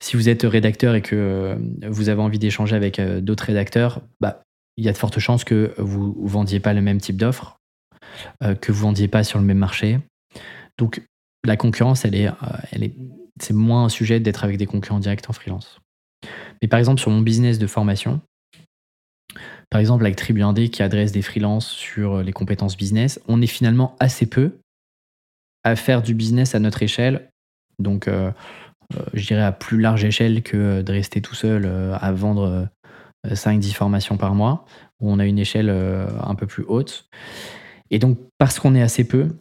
si 0.00 0.16
vous 0.16 0.28
êtes 0.28 0.42
rédacteur 0.42 0.94
et 0.94 1.02
que 1.02 1.16
euh, 1.16 1.56
vous 1.88 2.08
avez 2.08 2.20
envie 2.20 2.38
d'échanger 2.38 2.76
avec 2.76 2.98
euh, 2.98 3.20
d'autres 3.20 3.44
rédacteurs, 3.44 4.02
bah, 4.20 4.42
il 4.76 4.84
y 4.84 4.88
a 4.88 4.92
de 4.92 4.98
fortes 4.98 5.18
chances 5.18 5.44
que 5.44 5.74
vous 5.78 6.16
ne 6.20 6.28
vendiez 6.28 6.60
pas 6.60 6.74
le 6.74 6.82
même 6.82 7.00
type 7.00 7.16
d'offre, 7.16 7.56
euh, 8.42 8.54
que 8.54 8.72
vous 8.72 8.80
ne 8.80 8.88
vendiez 8.88 9.08
pas 9.08 9.24
sur 9.24 9.38
le 9.38 9.44
même 9.44 9.58
marché. 9.58 9.98
Donc 10.78 11.02
la 11.46 11.56
concurrence, 11.56 12.04
elle 12.04 12.14
est, 12.14 12.28
elle 12.72 12.82
est, 12.82 12.94
c'est 13.40 13.54
moins 13.54 13.84
un 13.84 13.88
sujet 13.88 14.20
d'être 14.20 14.44
avec 14.44 14.56
des 14.56 14.66
concurrents 14.66 14.98
directs 14.98 15.28
en 15.28 15.32
freelance. 15.32 15.80
Mais 16.60 16.68
par 16.68 16.78
exemple, 16.78 17.00
sur 17.00 17.10
mon 17.10 17.20
business 17.20 17.58
de 17.58 17.66
formation, 17.66 18.20
par 19.70 19.80
exemple 19.80 20.04
avec 20.04 20.16
Tribu 20.16 20.40
1D 20.40 20.70
qui 20.70 20.82
adresse 20.82 21.12
des 21.12 21.22
freelances 21.22 21.68
sur 21.68 22.22
les 22.22 22.32
compétences 22.32 22.76
business, 22.76 23.20
on 23.28 23.42
est 23.42 23.46
finalement 23.46 23.96
assez 24.00 24.26
peu 24.26 24.58
à 25.66 25.74
faire 25.74 26.00
du 26.00 26.14
business 26.14 26.54
à 26.54 26.60
notre 26.60 26.82
échelle. 26.84 27.28
Donc, 27.80 28.06
euh, 28.06 28.30
je 29.14 29.26
dirais 29.26 29.42
à 29.42 29.50
plus 29.50 29.80
large 29.80 30.04
échelle 30.04 30.44
que 30.44 30.80
de 30.80 30.92
rester 30.92 31.20
tout 31.20 31.34
seul 31.34 31.64
euh, 31.66 31.96
à 32.00 32.12
vendre 32.12 32.68
5-10 33.26 33.70
euh, 33.70 33.72
formations 33.72 34.16
par 34.16 34.36
mois, 34.36 34.64
où 35.00 35.10
on 35.10 35.18
a 35.18 35.26
une 35.26 35.40
échelle 35.40 35.68
un 35.68 36.34
peu 36.36 36.46
plus 36.46 36.62
haute. 36.68 37.08
Et 37.90 37.98
donc, 37.98 38.18
parce 38.38 38.60
qu'on 38.60 38.76
est 38.76 38.82
assez 38.82 39.06
peu, 39.06 39.36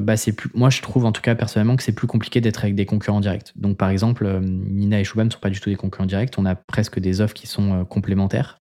bah 0.00 0.16
c'est 0.16 0.32
plus, 0.32 0.50
moi 0.54 0.70
je 0.70 0.82
trouve 0.82 1.04
en 1.04 1.12
tout 1.12 1.22
cas 1.22 1.34
personnellement 1.34 1.76
que 1.76 1.82
c'est 1.82 1.94
plus 1.94 2.06
compliqué 2.06 2.40
d'être 2.40 2.62
avec 2.64 2.74
des 2.74 2.86
concurrents 2.86 3.20
directs. 3.20 3.52
Donc 3.56 3.76
par 3.76 3.90
exemple, 3.90 4.40
Nina 4.40 5.00
et 5.00 5.04
Shubham 5.04 5.26
ne 5.26 5.32
sont 5.32 5.38
pas 5.38 5.50
du 5.50 5.60
tout 5.60 5.70
des 5.70 5.76
concurrents 5.76 6.06
directs, 6.06 6.34
on 6.38 6.46
a 6.46 6.54
presque 6.54 6.98
des 6.98 7.20
offres 7.20 7.34
qui 7.34 7.46
sont 7.46 7.84
complémentaires. 7.84 8.58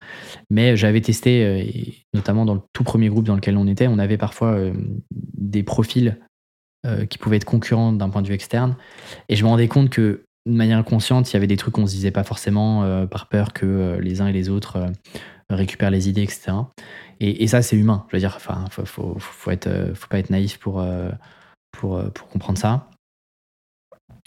Mais 0.49 0.77
j'avais 0.77 1.01
testé, 1.01 2.03
notamment 2.13 2.45
dans 2.45 2.55
le 2.55 2.61
tout 2.73 2.83
premier 2.83 3.09
groupe 3.09 3.25
dans 3.25 3.35
lequel 3.35 3.57
on 3.57 3.67
était, 3.67 3.87
on 3.87 3.99
avait 3.99 4.17
parfois 4.17 4.57
des 5.11 5.63
profils 5.63 6.17
euh, 6.85 7.05
qui 7.05 7.17
pouvaient 7.17 7.35
être 7.35 7.43
concurrents 7.43 7.91
d'un 7.91 8.09
point 8.09 8.21
de 8.21 8.27
vue 8.27 8.33
externe. 8.33 8.77
Et 9.27 9.35
je 9.35 9.43
me 9.43 9.49
rendais 9.49 9.67
compte 9.67 9.89
que, 9.89 10.23
de 10.45 10.55
manière 10.55 10.77
inconsciente, 10.77 11.29
il 11.29 11.33
y 11.33 11.35
avait 11.35 11.45
des 11.45 11.57
trucs 11.57 11.73
qu'on 11.73 11.85
se 11.85 11.91
disait 11.91 12.09
pas 12.09 12.23
forcément 12.23 12.85
euh, 12.85 13.05
par 13.05 13.27
peur 13.27 13.51
que 13.51 13.65
euh, 13.65 13.99
les 13.99 14.21
uns 14.21 14.27
et 14.27 14.31
les 14.31 14.47
autres 14.47 14.85
récupèrent 15.49 15.91
les 15.91 16.07
idées, 16.07 16.23
etc. 16.23 16.53
Et, 17.19 17.47
ça, 17.47 17.61
c'est 17.61 17.75
humain. 17.75 18.05
Je 18.09 18.15
veux 18.15 18.19
dire, 18.19 18.33
enfin, 18.35 18.65
faut, 18.71 18.85
faut, 18.85 19.17
faut 19.19 20.07
pas 20.09 20.19
être 20.19 20.29
naïf 20.29 20.57
pour, 20.57 20.85
pour, 21.71 22.01
pour 22.13 22.27
comprendre 22.29 22.57
ça. 22.57 22.89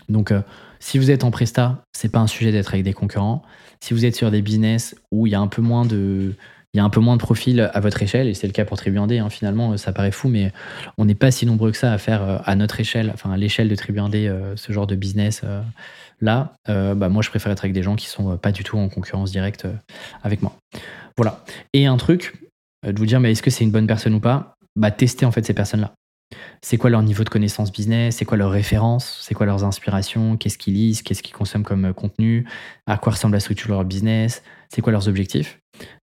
Donc, 0.08 0.32
si 0.78 0.98
vous 0.98 1.10
êtes 1.10 1.24
en 1.24 1.30
presta, 1.30 1.84
c'est 1.92 2.10
pas 2.10 2.18
un 2.18 2.26
sujet 2.26 2.52
d'être 2.52 2.74
avec 2.74 2.84
des 2.84 2.92
concurrents. 2.92 3.42
Si 3.80 3.94
vous 3.94 4.04
êtes 4.04 4.14
sur 4.14 4.30
des 4.30 4.42
business 4.42 4.94
où 5.10 5.26
il 5.26 5.30
y 5.30 5.34
a 5.34 5.40
un 5.40 5.46
peu 5.46 5.62
moins 5.62 5.86
de, 5.86 6.34
il 6.74 6.78
y 6.78 6.80
a 6.80 6.84
un 6.84 6.90
peu 6.90 7.00
moins 7.00 7.16
de 7.16 7.20
profils 7.20 7.60
à 7.60 7.80
votre 7.80 8.02
échelle, 8.02 8.28
et 8.28 8.34
c'est 8.34 8.46
le 8.46 8.52
cas 8.52 8.64
pour 8.64 8.78
Tribu 8.78 8.98
hein, 8.98 9.28
finalement, 9.28 9.76
ça 9.76 9.92
paraît 9.92 10.10
fou, 10.10 10.28
mais 10.28 10.52
on 10.96 11.04
n'est 11.04 11.14
pas 11.14 11.30
si 11.30 11.44
nombreux 11.44 11.70
que 11.70 11.76
ça 11.76 11.92
à 11.92 11.98
faire 11.98 12.22
euh, 12.22 12.38
à 12.46 12.56
notre 12.56 12.80
échelle, 12.80 13.10
enfin 13.12 13.30
à 13.30 13.36
l'échelle 13.36 13.68
de 13.68 13.74
Tribu 13.74 14.00
euh, 14.00 14.56
ce 14.56 14.72
genre 14.72 14.86
de 14.86 14.94
business 14.94 15.42
euh, 15.44 15.60
là. 16.22 16.54
bah, 16.66 17.08
moi, 17.10 17.20
je 17.22 17.28
préfère 17.28 17.52
être 17.52 17.64
avec 17.64 17.74
des 17.74 17.82
gens 17.82 17.94
qui 17.94 18.06
sont 18.06 18.38
pas 18.38 18.52
du 18.52 18.64
tout 18.64 18.78
en 18.78 18.88
concurrence 18.88 19.32
directe 19.32 19.66
avec 20.22 20.40
moi. 20.40 20.56
Voilà. 21.16 21.44
Et 21.74 21.86
un 21.86 21.96
truc, 21.96 22.32
de 22.84 22.98
vous 22.98 23.06
dire, 23.06 23.20
mais 23.20 23.32
est-ce 23.32 23.42
que 23.42 23.50
c'est 23.50 23.64
une 23.64 23.70
bonne 23.70 23.86
personne 23.86 24.14
ou 24.14 24.20
pas? 24.20 24.56
Bah, 24.76 24.90
tester 24.90 25.26
en 25.26 25.32
fait 25.32 25.44
ces 25.44 25.54
personnes-là. 25.54 25.94
C'est 26.62 26.76
quoi 26.76 26.90
leur 26.90 27.02
niveau 27.02 27.24
de 27.24 27.28
connaissance 27.28 27.72
business, 27.72 28.16
c'est 28.16 28.24
quoi 28.24 28.36
leurs 28.36 28.50
références, 28.50 29.18
c'est 29.22 29.34
quoi 29.34 29.46
leurs 29.46 29.64
inspirations, 29.64 30.36
qu'est-ce 30.36 30.58
qu'ils 30.58 30.74
lisent, 30.74 31.02
qu'est-ce 31.02 31.22
qu'ils 31.22 31.34
consomment 31.34 31.64
comme 31.64 31.86
euh, 31.86 31.92
contenu, 31.92 32.46
à 32.86 32.98
quoi 32.98 33.12
ressemble 33.12 33.34
la 33.34 33.40
structure 33.40 33.68
de 33.68 33.72
leur 33.74 33.84
business, 33.84 34.42
c'est 34.68 34.80
quoi 34.80 34.92
leurs 34.92 35.08
objectifs? 35.08 35.58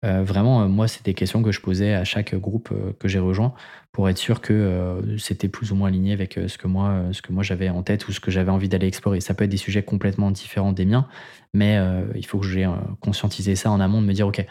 Euh, 0.06 0.24
vraiment, 0.24 0.64
euh, 0.64 0.68
moi, 0.68 0.88
c'est 0.88 1.06
des 1.06 1.14
questions 1.14 1.44
que 1.44 1.52
je 1.52 1.62
posais 1.62 1.94
à 1.94 2.04
chaque 2.04 2.36
groupe 2.36 2.74
que 3.00 3.08
j'ai 3.08 3.20
rejoint 3.20 3.54
pour 3.92 4.10
être 4.10 4.18
sûr 4.18 4.42
que 4.42 5.02
c'était 5.18 5.48
plus 5.48 5.72
ou 5.72 5.76
moins 5.76 5.88
aligné 5.88 6.14
avec 6.14 6.40
ce 6.48 6.58
que 6.58 6.68
moi, 6.68 7.06
ce 7.14 7.24
que 7.24 7.34
moi 7.34 7.42
j'avais 7.42 7.70
en 7.70 7.82
tête 7.82 8.08
ou 8.08 8.12
ce 8.12 8.20
que 8.20 8.30
j'avais 8.30 8.52
envie 8.52 8.70
d'aller 8.70 8.86
explorer. 8.86 9.22
Ça 9.22 9.34
peut 9.34 9.44
être 9.46 9.50
des 9.50 9.58
sujets 9.58 9.82
complètement 9.82 10.30
différents 10.30 10.72
des 10.72 10.86
miens, 10.86 11.08
mais 11.56 11.80
il 12.14 12.24
faut 12.24 12.38
que 12.38 12.46
j'ai 12.46 12.70
conscientisé 13.02 13.56
ça 13.56 13.72
en 13.72 13.80
amont 13.80 14.00
de 14.00 14.06
me 14.06 14.14
dire, 14.14 14.28
ok, 14.28 14.46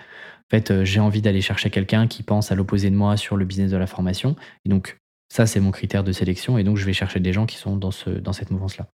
en 0.48 0.56
fait, 0.56 0.84
j'ai 0.84 1.00
envie 1.00 1.22
d'aller 1.22 1.40
chercher 1.40 1.70
quelqu'un 1.70 2.06
qui 2.06 2.22
pense 2.22 2.52
à 2.52 2.54
l'opposé 2.54 2.90
de 2.90 2.94
moi 2.94 3.16
sur 3.16 3.36
le 3.36 3.44
business 3.44 3.70
de 3.70 3.76
la 3.76 3.86
formation. 3.86 4.36
Et 4.64 4.68
donc, 4.68 4.96
ça, 5.28 5.46
c'est 5.46 5.58
mon 5.58 5.72
critère 5.72 6.04
de 6.04 6.12
sélection. 6.12 6.56
Et 6.56 6.62
donc, 6.62 6.76
je 6.76 6.86
vais 6.86 6.92
chercher 6.92 7.18
des 7.18 7.32
gens 7.32 7.46
qui 7.46 7.56
sont 7.56 7.76
dans, 7.76 7.90
ce, 7.90 8.10
dans 8.10 8.32
cette 8.32 8.50
mouvance-là. 8.50 8.86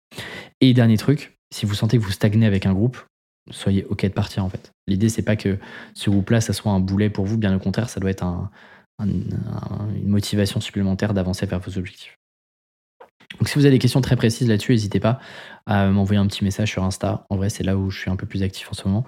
Et 0.61 0.73
dernier 0.73 0.97
truc, 0.97 1.37
si 1.53 1.67
vous 1.67 1.75
sentez 1.75 1.99
que 1.99 2.03
vous 2.03 2.11
stagnez 2.11 2.47
avec 2.47 2.65
un 2.65 2.73
groupe, 2.73 2.99
soyez 3.51 3.85
OK 3.91 4.03
de 4.05 4.09
partir 4.09 4.45
en 4.45 4.49
fait. 4.49 4.73
L'idée, 4.87 5.09
c'est 5.09 5.23
pas 5.23 5.37
que 5.37 5.59
ce 5.95 6.11
groupe-là, 6.11 6.41
ça 6.41 6.53
soit 6.53 6.73
un 6.73 6.81
boulet 6.81 7.11
pour 7.11 7.27
vous. 7.27 7.37
Bien 7.37 7.55
au 7.55 7.59
contraire, 7.59 7.91
ça 7.91 8.01
doit 8.01 8.11
être 8.11 8.25
une 9.01 10.09
motivation 10.09 10.61
supplémentaire 10.61 11.13
d'avancer 11.13 11.45
vers 11.47 11.61
vos 11.61 11.77
objectifs. 11.77 12.17
Donc 13.39 13.49
si 13.49 13.55
vous 13.57 13.65
avez 13.65 13.75
des 13.75 13.79
questions 13.79 14.01
très 14.01 14.17
précises 14.17 14.49
là-dessus, 14.49 14.73
n'hésitez 14.73 15.01
pas 15.01 15.21
à 15.67 15.89
m'envoyer 15.89 16.21
un 16.21 16.27
petit 16.27 16.45
message 16.45 16.71
sur 16.71 16.83
Insta. 16.83 17.27
En 17.31 17.37
vrai, 17.37 17.49
c'est 17.49 17.63
là 17.63 17.77
où 17.77 17.91
je 17.91 17.99
suis 17.99 18.11
un 18.11 18.17
peu 18.17 18.27
plus 18.27 18.43
actif 18.43 18.69
en 18.71 18.75
ce 18.75 18.87
moment. 18.87 19.05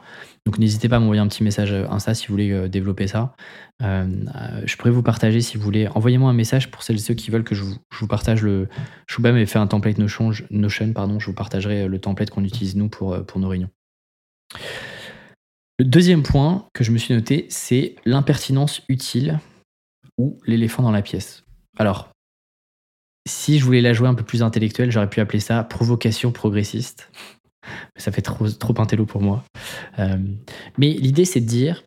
Donc 0.47 0.59
n'hésitez 0.59 0.89
pas 0.89 0.97
à 0.97 0.99
m'envoyer 1.01 1.20
un 1.20 1.27
petit 1.27 1.43
message 1.43 1.72
Insta 1.72 2.14
si 2.14 2.27
vous 2.27 2.35
voulez 2.35 2.51
euh, 2.53 2.68
développer 2.68 3.07
ça. 3.07 3.35
Euh, 3.83 4.07
euh, 4.35 4.62
je 4.64 4.77
pourrais 4.77 4.91
vous 4.91 5.03
partager 5.03 5.41
si 5.41 5.57
vous 5.57 5.64
voulez. 5.64 5.89
Envoyez-moi 5.89 6.31
un 6.31 6.35
message 6.35 6.70
pour 6.70 6.83
celles 6.83 6.97
et 6.97 7.01
ceux 7.01 7.14
qui 7.14 7.31
veulent 7.31 7.45
que 7.45 7.55
je 7.55 7.64
vous, 7.64 8.07
partage 8.07 8.43
le. 8.43 8.68
Shubham 9.07 9.33
m'avait 9.33 9.47
fait 9.47 9.59
un 9.59 9.66
template 9.66 9.99
Notion, 9.99 10.31
Notion 10.51 10.93
pardon, 10.93 11.18
je 11.18 11.27
vous 11.27 11.35
partagerai 11.35 11.89
le 11.89 11.99
template 11.99 12.31
qu'on 12.31 12.45
utilise 12.45 12.77
nous 12.77 12.89
pour, 12.89 13.25
pour 13.25 13.41
nos 13.41 13.49
réunions. 13.49 13.70
Le 15.79 15.85
deuxième 15.85 16.22
point 16.22 16.68
que 16.72 16.85
je 16.85 16.93
me 16.93 16.99
suis 16.99 17.14
noté, 17.14 17.47
c'est 17.49 17.97
l'impertinence 18.05 18.83
utile 18.89 19.41
ou 20.18 20.39
l'éléphant 20.47 20.85
dans 20.85 20.93
la 20.93 21.03
pièce. 21.03 21.43
Alors, 21.77 22.14
si 23.27 23.59
je 23.59 23.64
voulais 23.64 23.81
la 23.81 23.93
jouer 23.93 24.09
un 24.09 24.14
peu 24.14 24.25
plus 24.25 24.43
intellectuelle, 24.43 24.91
j'aurais 24.91 25.09
pu 25.09 25.20
appeler 25.20 25.41
ça 25.41 25.62
provocation 25.64 26.33
progressiste. 26.33 27.11
Ça 27.97 28.12
fait 28.12 28.22
trop, 28.22 28.49
trop 28.51 28.75
intello 28.79 29.07
pour 29.07 29.22
moi. 29.22 29.43
Euh, 29.99 30.18
mais 30.77 30.91
l'idée, 30.91 31.25
c'est 31.25 31.41
de 31.41 31.47
dire, 31.47 31.83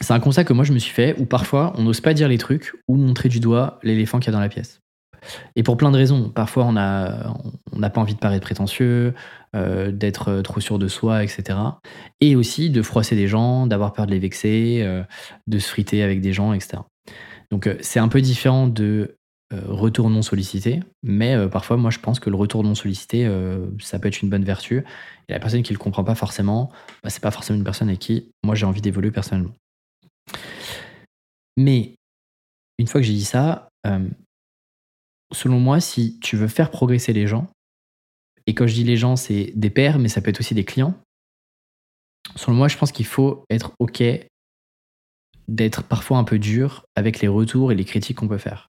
c'est 0.00 0.14
un 0.14 0.20
constat 0.20 0.44
que 0.44 0.54
moi 0.54 0.64
je 0.64 0.72
me 0.72 0.78
suis 0.78 0.92
fait 0.92 1.14
où 1.18 1.26
parfois 1.26 1.74
on 1.76 1.82
n'ose 1.82 2.00
pas 2.00 2.14
dire 2.14 2.28
les 2.28 2.38
trucs 2.38 2.72
ou 2.88 2.96
montrer 2.96 3.28
du 3.28 3.40
doigt 3.40 3.78
l'éléphant 3.82 4.18
qu'il 4.20 4.28
y 4.28 4.30
a 4.30 4.32
dans 4.32 4.40
la 4.40 4.48
pièce. 4.48 4.82
Et 5.56 5.62
pour 5.62 5.76
plein 5.76 5.90
de 5.90 5.96
raisons. 5.96 6.30
Parfois, 6.30 6.64
on 6.64 6.72
n'a 6.72 7.32
on 7.72 7.80
pas 7.80 8.00
envie 8.00 8.14
de 8.14 8.18
paraître 8.18 8.44
prétentieux, 8.44 9.14
euh, 9.54 9.90
d'être 9.90 10.40
trop 10.42 10.60
sûr 10.60 10.78
de 10.78 10.88
soi, 10.88 11.22
etc. 11.22 11.58
Et 12.20 12.36
aussi 12.36 12.70
de 12.70 12.82
froisser 12.82 13.16
des 13.16 13.28
gens, 13.28 13.66
d'avoir 13.66 13.92
peur 13.92 14.06
de 14.06 14.10
les 14.10 14.18
vexer, 14.18 14.80
euh, 14.82 15.02
de 15.46 15.58
se 15.58 15.68
friter 15.68 16.02
avec 16.02 16.20
des 16.20 16.32
gens, 16.32 16.52
etc. 16.52 16.78
Donc, 17.50 17.66
euh, 17.66 17.76
c'est 17.80 18.00
un 18.00 18.08
peu 18.08 18.20
différent 18.20 18.66
de 18.66 19.16
retour 19.66 20.10
non 20.10 20.22
sollicité, 20.22 20.80
mais 21.02 21.48
parfois, 21.48 21.76
moi, 21.76 21.90
je 21.90 21.98
pense 21.98 22.20
que 22.20 22.30
le 22.30 22.36
retour 22.36 22.64
non 22.64 22.74
sollicité, 22.74 23.30
ça 23.80 23.98
peut 23.98 24.08
être 24.08 24.22
une 24.22 24.30
bonne 24.30 24.44
vertu. 24.44 24.84
Et 25.28 25.32
la 25.32 25.40
personne 25.40 25.62
qui 25.62 25.72
ne 25.72 25.78
le 25.78 25.82
comprend 25.82 26.04
pas 26.04 26.14
forcément, 26.14 26.70
bah, 27.02 27.10
c'est 27.10 27.22
pas 27.22 27.30
forcément 27.30 27.58
une 27.58 27.64
personne 27.64 27.88
avec 27.88 28.00
qui 28.00 28.30
moi 28.44 28.54
j'ai 28.54 28.66
envie 28.66 28.80
d'évoluer 28.80 29.10
personnellement. 29.10 29.52
Mais 31.56 31.96
une 32.78 32.86
fois 32.86 33.00
que 33.00 33.06
j'ai 33.06 33.12
dit 33.12 33.24
ça, 33.24 33.68
selon 35.32 35.60
moi, 35.60 35.80
si 35.80 36.18
tu 36.20 36.36
veux 36.36 36.48
faire 36.48 36.70
progresser 36.70 37.12
les 37.12 37.26
gens, 37.26 37.46
et 38.46 38.54
quand 38.54 38.66
je 38.66 38.74
dis 38.74 38.84
les 38.84 38.96
gens, 38.96 39.16
c'est 39.16 39.52
des 39.54 39.70
pairs, 39.70 39.98
mais 39.98 40.08
ça 40.08 40.20
peut 40.20 40.30
être 40.30 40.40
aussi 40.40 40.54
des 40.54 40.64
clients, 40.64 40.94
selon 42.36 42.56
moi, 42.56 42.68
je 42.68 42.76
pense 42.76 42.90
qu'il 42.90 43.06
faut 43.06 43.44
être 43.50 43.72
OK 43.78 44.02
d'être 45.48 45.82
parfois 45.82 46.18
un 46.18 46.24
peu 46.24 46.38
dur 46.38 46.84
avec 46.96 47.20
les 47.20 47.28
retours 47.28 47.70
et 47.72 47.74
les 47.74 47.84
critiques 47.84 48.16
qu'on 48.16 48.28
peut 48.28 48.38
faire. 48.38 48.68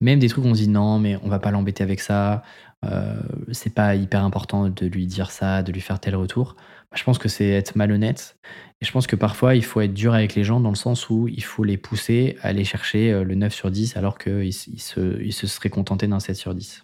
Même 0.00 0.18
des 0.18 0.28
trucs 0.28 0.44
où 0.44 0.48
on 0.48 0.54
se 0.54 0.60
dit 0.60 0.68
non, 0.68 0.98
mais 0.98 1.16
on 1.22 1.28
va 1.28 1.38
pas 1.38 1.50
l'embêter 1.50 1.82
avec 1.82 2.00
ça, 2.00 2.42
euh, 2.84 3.20
c'est 3.52 3.74
pas 3.74 3.94
hyper 3.94 4.24
important 4.24 4.68
de 4.68 4.86
lui 4.86 5.06
dire 5.06 5.30
ça, 5.30 5.62
de 5.62 5.72
lui 5.72 5.80
faire 5.80 6.00
tel 6.00 6.16
retour. 6.16 6.56
Je 6.94 7.04
pense 7.04 7.18
que 7.18 7.28
c'est 7.28 7.48
être 7.48 7.76
malhonnête. 7.76 8.36
Et 8.80 8.86
je 8.86 8.92
pense 8.92 9.06
que 9.06 9.16
parfois, 9.16 9.54
il 9.54 9.64
faut 9.64 9.80
être 9.80 9.94
dur 9.94 10.14
avec 10.14 10.34
les 10.34 10.42
gens 10.42 10.58
dans 10.58 10.70
le 10.70 10.76
sens 10.76 11.08
où 11.10 11.28
il 11.28 11.44
faut 11.44 11.64
les 11.64 11.76
pousser 11.76 12.36
à 12.42 12.48
aller 12.48 12.64
chercher 12.64 13.12
euh, 13.12 13.24
le 13.24 13.34
9 13.34 13.52
sur 13.52 13.70
10 13.70 13.96
alors 13.96 14.18
qu'ils 14.18 14.52
se, 14.52 15.22
ils 15.22 15.32
se 15.32 15.46
seraient 15.46 15.70
contentés 15.70 16.08
d'un 16.08 16.20
7 16.20 16.34
sur 16.34 16.54
10. 16.54 16.82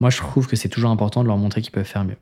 Moi, 0.00 0.10
je 0.10 0.16
trouve 0.16 0.48
que 0.48 0.56
c'est 0.56 0.68
toujours 0.68 0.90
important 0.90 1.22
de 1.22 1.28
leur 1.28 1.36
montrer 1.36 1.62
qu'ils 1.62 1.72
peuvent 1.72 1.84
faire 1.84 2.04
mieux. 2.04 2.16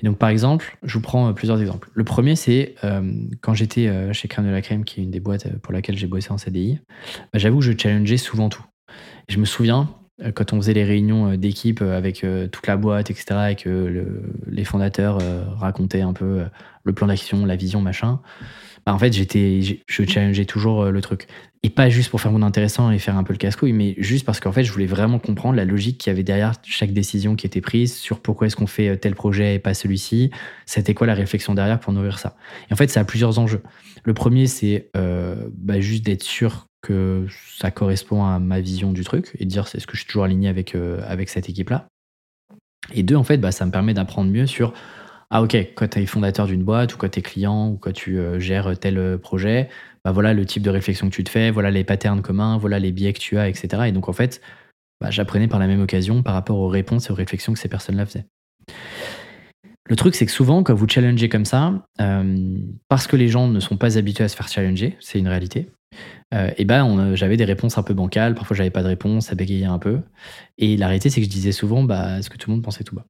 Et 0.00 0.06
donc, 0.06 0.18
par 0.18 0.28
exemple, 0.28 0.76
je 0.82 0.94
vous 0.94 1.00
prends 1.00 1.28
euh, 1.28 1.32
plusieurs 1.32 1.60
exemples. 1.60 1.88
Le 1.94 2.04
premier, 2.04 2.36
c'est 2.36 2.74
euh, 2.84 3.12
quand 3.40 3.54
j'étais 3.54 4.12
chez 4.12 4.28
Crème 4.28 4.46
de 4.46 4.50
la 4.50 4.60
Crème, 4.60 4.84
qui 4.84 5.00
est 5.00 5.04
une 5.04 5.10
des 5.10 5.20
boîtes 5.20 5.56
pour 5.58 5.72
laquelle 5.72 5.96
j'ai 5.96 6.06
bossé 6.08 6.30
en 6.30 6.38
CDI, 6.38 6.80
bah, 7.32 7.38
j'avoue 7.38 7.60
que 7.60 7.64
je 7.64 7.72
challengeais 7.76 8.18
souvent 8.18 8.48
tout. 8.48 8.64
Je 9.28 9.38
me 9.38 9.44
souviens, 9.44 9.88
euh, 10.22 10.32
quand 10.32 10.52
on 10.52 10.56
faisait 10.56 10.74
les 10.74 10.84
réunions 10.84 11.32
euh, 11.32 11.36
d'équipe 11.36 11.80
euh, 11.80 11.96
avec 11.96 12.24
toute 12.50 12.66
la 12.66 12.76
boîte, 12.76 13.10
etc., 13.10 13.50
et 13.50 13.54
que 13.54 14.06
les 14.46 14.64
fondateurs 14.64 15.18
racontaient 15.58 16.00
un 16.00 16.12
peu 16.12 16.44
le 16.84 16.92
plan 16.92 17.06
d'action, 17.06 17.44
la 17.46 17.56
vision, 17.56 17.80
machin, 17.80 18.20
bah 18.86 18.94
en 18.94 18.98
fait, 18.98 19.12
j'étais, 19.12 19.60
je 19.86 20.04
challengeais 20.04 20.44
toujours 20.44 20.86
le 20.86 21.00
truc. 21.00 21.26
Et 21.62 21.70
pas 21.70 21.88
juste 21.88 22.10
pour 22.10 22.20
faire 22.20 22.30
mon 22.32 22.42
intéressant 22.42 22.90
et 22.90 22.98
faire 22.98 23.16
un 23.16 23.24
peu 23.24 23.32
le 23.32 23.38
casse-couille, 23.38 23.72
mais 23.72 23.94
juste 23.98 24.24
parce 24.24 24.40
qu'en 24.40 24.52
fait, 24.52 24.64
je 24.64 24.72
voulais 24.72 24.86
vraiment 24.86 25.18
comprendre 25.18 25.56
la 25.56 25.64
logique 25.64 25.98
qu'il 25.98 26.10
y 26.10 26.14
avait 26.14 26.22
derrière 26.22 26.52
chaque 26.62 26.92
décision 26.92 27.34
qui 27.34 27.46
était 27.46 27.60
prise, 27.60 27.96
sur 27.96 28.20
pourquoi 28.20 28.46
est-ce 28.46 28.56
qu'on 28.56 28.68
fait 28.68 28.96
tel 28.96 29.14
projet 29.14 29.56
et 29.56 29.58
pas 29.58 29.74
celui-ci, 29.74 30.30
c'était 30.66 30.94
quoi 30.94 31.06
la 31.06 31.14
réflexion 31.14 31.54
derrière 31.54 31.80
pour 31.80 31.92
nourrir 31.92 32.18
ça? 32.18 32.36
Et 32.70 32.72
en 32.72 32.76
fait, 32.76 32.88
ça 32.88 33.00
a 33.00 33.04
plusieurs 33.04 33.38
enjeux. 33.38 33.62
Le 34.04 34.14
premier, 34.14 34.46
c'est 34.46 34.90
bah, 34.94 35.80
juste 35.80 36.04
d'être 36.04 36.22
sûr 36.22 36.67
que 36.80 37.26
ça 37.56 37.70
correspond 37.70 38.24
à 38.24 38.38
ma 38.38 38.60
vision 38.60 38.92
du 38.92 39.04
truc 39.04 39.32
et 39.38 39.44
de 39.44 39.50
dire 39.50 39.66
est-ce 39.74 39.86
que 39.86 39.94
je 39.94 40.00
suis 40.00 40.06
toujours 40.06 40.24
aligné 40.24 40.48
avec, 40.48 40.74
euh, 40.74 41.00
avec 41.06 41.28
cette 41.28 41.48
équipe-là. 41.48 41.88
Et 42.92 43.02
deux, 43.02 43.16
en 43.16 43.24
fait, 43.24 43.38
bah, 43.38 43.52
ça 43.52 43.66
me 43.66 43.70
permet 43.70 43.94
d'apprendre 43.94 44.30
mieux 44.30 44.46
sur 44.46 44.72
ah 45.30 45.42
ok, 45.42 45.54
quand 45.74 45.88
tu 45.88 45.98
es 45.98 46.06
fondateur 46.06 46.46
d'une 46.46 46.64
boîte 46.64 46.94
ou 46.94 46.96
quand 46.96 47.10
tu 47.10 47.18
es 47.18 47.22
client 47.22 47.68
ou 47.68 47.76
quand 47.76 47.92
tu 47.92 48.18
euh, 48.18 48.38
gères 48.38 48.78
tel 48.78 48.96
euh, 48.96 49.18
projet, 49.18 49.68
bah 50.02 50.10
voilà 50.10 50.32
le 50.32 50.46
type 50.46 50.62
de 50.62 50.70
réflexion 50.70 51.10
que 51.10 51.14
tu 51.14 51.22
te 51.22 51.28
fais, 51.28 51.50
voilà 51.50 51.70
les 51.70 51.84
patterns 51.84 52.22
communs, 52.22 52.56
voilà 52.56 52.78
les 52.78 52.92
biais 52.92 53.12
que 53.12 53.18
tu 53.18 53.36
as, 53.36 53.46
etc. 53.48 53.84
Et 53.88 53.92
donc 53.92 54.08
en 54.08 54.14
fait, 54.14 54.40
bah, 55.02 55.10
j'apprenais 55.10 55.46
par 55.46 55.58
la 55.58 55.66
même 55.66 55.82
occasion 55.82 56.22
par 56.22 56.32
rapport 56.32 56.58
aux 56.58 56.68
réponses 56.68 57.08
et 57.08 57.12
aux 57.12 57.16
réflexions 57.16 57.52
que 57.52 57.58
ces 57.58 57.68
personnes-là 57.68 58.06
faisaient. 58.06 58.24
Le 59.86 59.96
truc, 59.96 60.14
c'est 60.14 60.24
que 60.24 60.32
souvent, 60.32 60.62
quand 60.62 60.74
vous 60.74 60.88
challengez 60.88 61.30
comme 61.30 61.46
ça, 61.46 61.72
parce 62.88 63.06
que 63.06 63.16
les 63.16 63.28
gens 63.28 63.48
ne 63.48 63.58
sont 63.58 63.78
pas 63.78 63.96
habitués 63.96 64.24
à 64.24 64.28
se 64.28 64.36
faire 64.36 64.48
challenger, 64.48 64.98
c'est 65.00 65.18
une 65.18 65.28
réalité, 65.28 65.70
euh, 66.34 66.50
et 66.58 66.64
ben 66.64 67.14
j'avais 67.14 67.36
des 67.36 67.44
réponses 67.44 67.78
un 67.78 67.82
peu 67.82 67.94
bancales, 67.94 68.34
parfois 68.34 68.56
j'avais 68.56 68.70
pas 68.70 68.82
de 68.82 68.88
réponse, 68.88 69.26
ça 69.26 69.34
bégayait 69.34 69.64
un 69.64 69.78
peu. 69.78 70.00
Et 70.58 70.76
la 70.76 70.86
réalité, 70.86 71.10
c'est 71.10 71.20
que 71.20 71.26
je 71.26 71.30
disais 71.30 71.52
souvent 71.52 71.82
bah, 71.82 72.22
ce 72.22 72.30
que 72.30 72.36
tout 72.36 72.50
le 72.50 72.56
monde 72.56 72.64
pensait 72.64 72.84
tout 72.84 72.94
bas? 72.94 73.06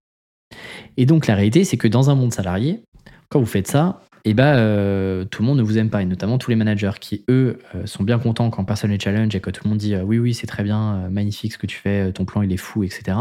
Et 0.97 1.07
donc 1.07 1.27
la 1.27 1.35
réalité, 1.35 1.65
c'est 1.65 1.77
que 1.77 1.89
dans 1.89 2.11
un 2.11 2.15
monde 2.15 2.33
salarié, 2.33 2.83
quand 3.29 3.41
vous 3.41 3.47
faites 3.47 3.67
ça, 3.67 4.03
et 4.25 4.35
ben 4.35 4.57
euh, 4.57 5.25
tout 5.25 5.43
le 5.43 5.49
monde 5.49 5.59
ne 5.59 5.63
vous 5.63 5.79
aime 5.79 5.91
pas, 5.91 6.03
et 6.03 6.05
notamment 6.05 6.39
tous 6.39 6.51
les 6.51 6.57
managers 6.57 6.93
qui, 7.01 7.25
eux, 7.29 7.59
euh, 7.75 7.87
sont 7.87 8.05
bien 8.05 8.19
contents 8.19 8.51
quand 8.51 8.65
personne 8.65 8.91
les 8.91 9.01
challenge 9.01 9.35
et 9.35 9.41
que 9.41 9.51
tout 9.51 9.65
le 9.65 9.71
monde 9.71 9.79
dit 9.79 9.97
oui, 9.97 10.19
oui, 10.19 10.35
c'est 10.35 10.47
très 10.47 10.63
bien, 10.63 11.09
magnifique 11.11 11.53
ce 11.53 11.59
que 11.59 11.67
tu 11.67 11.77
fais, 11.77 12.13
ton 12.13 12.25
plan 12.25 12.43
il 12.43 12.53
est 12.53 12.57
fou, 12.57 12.85
etc. 12.85 13.17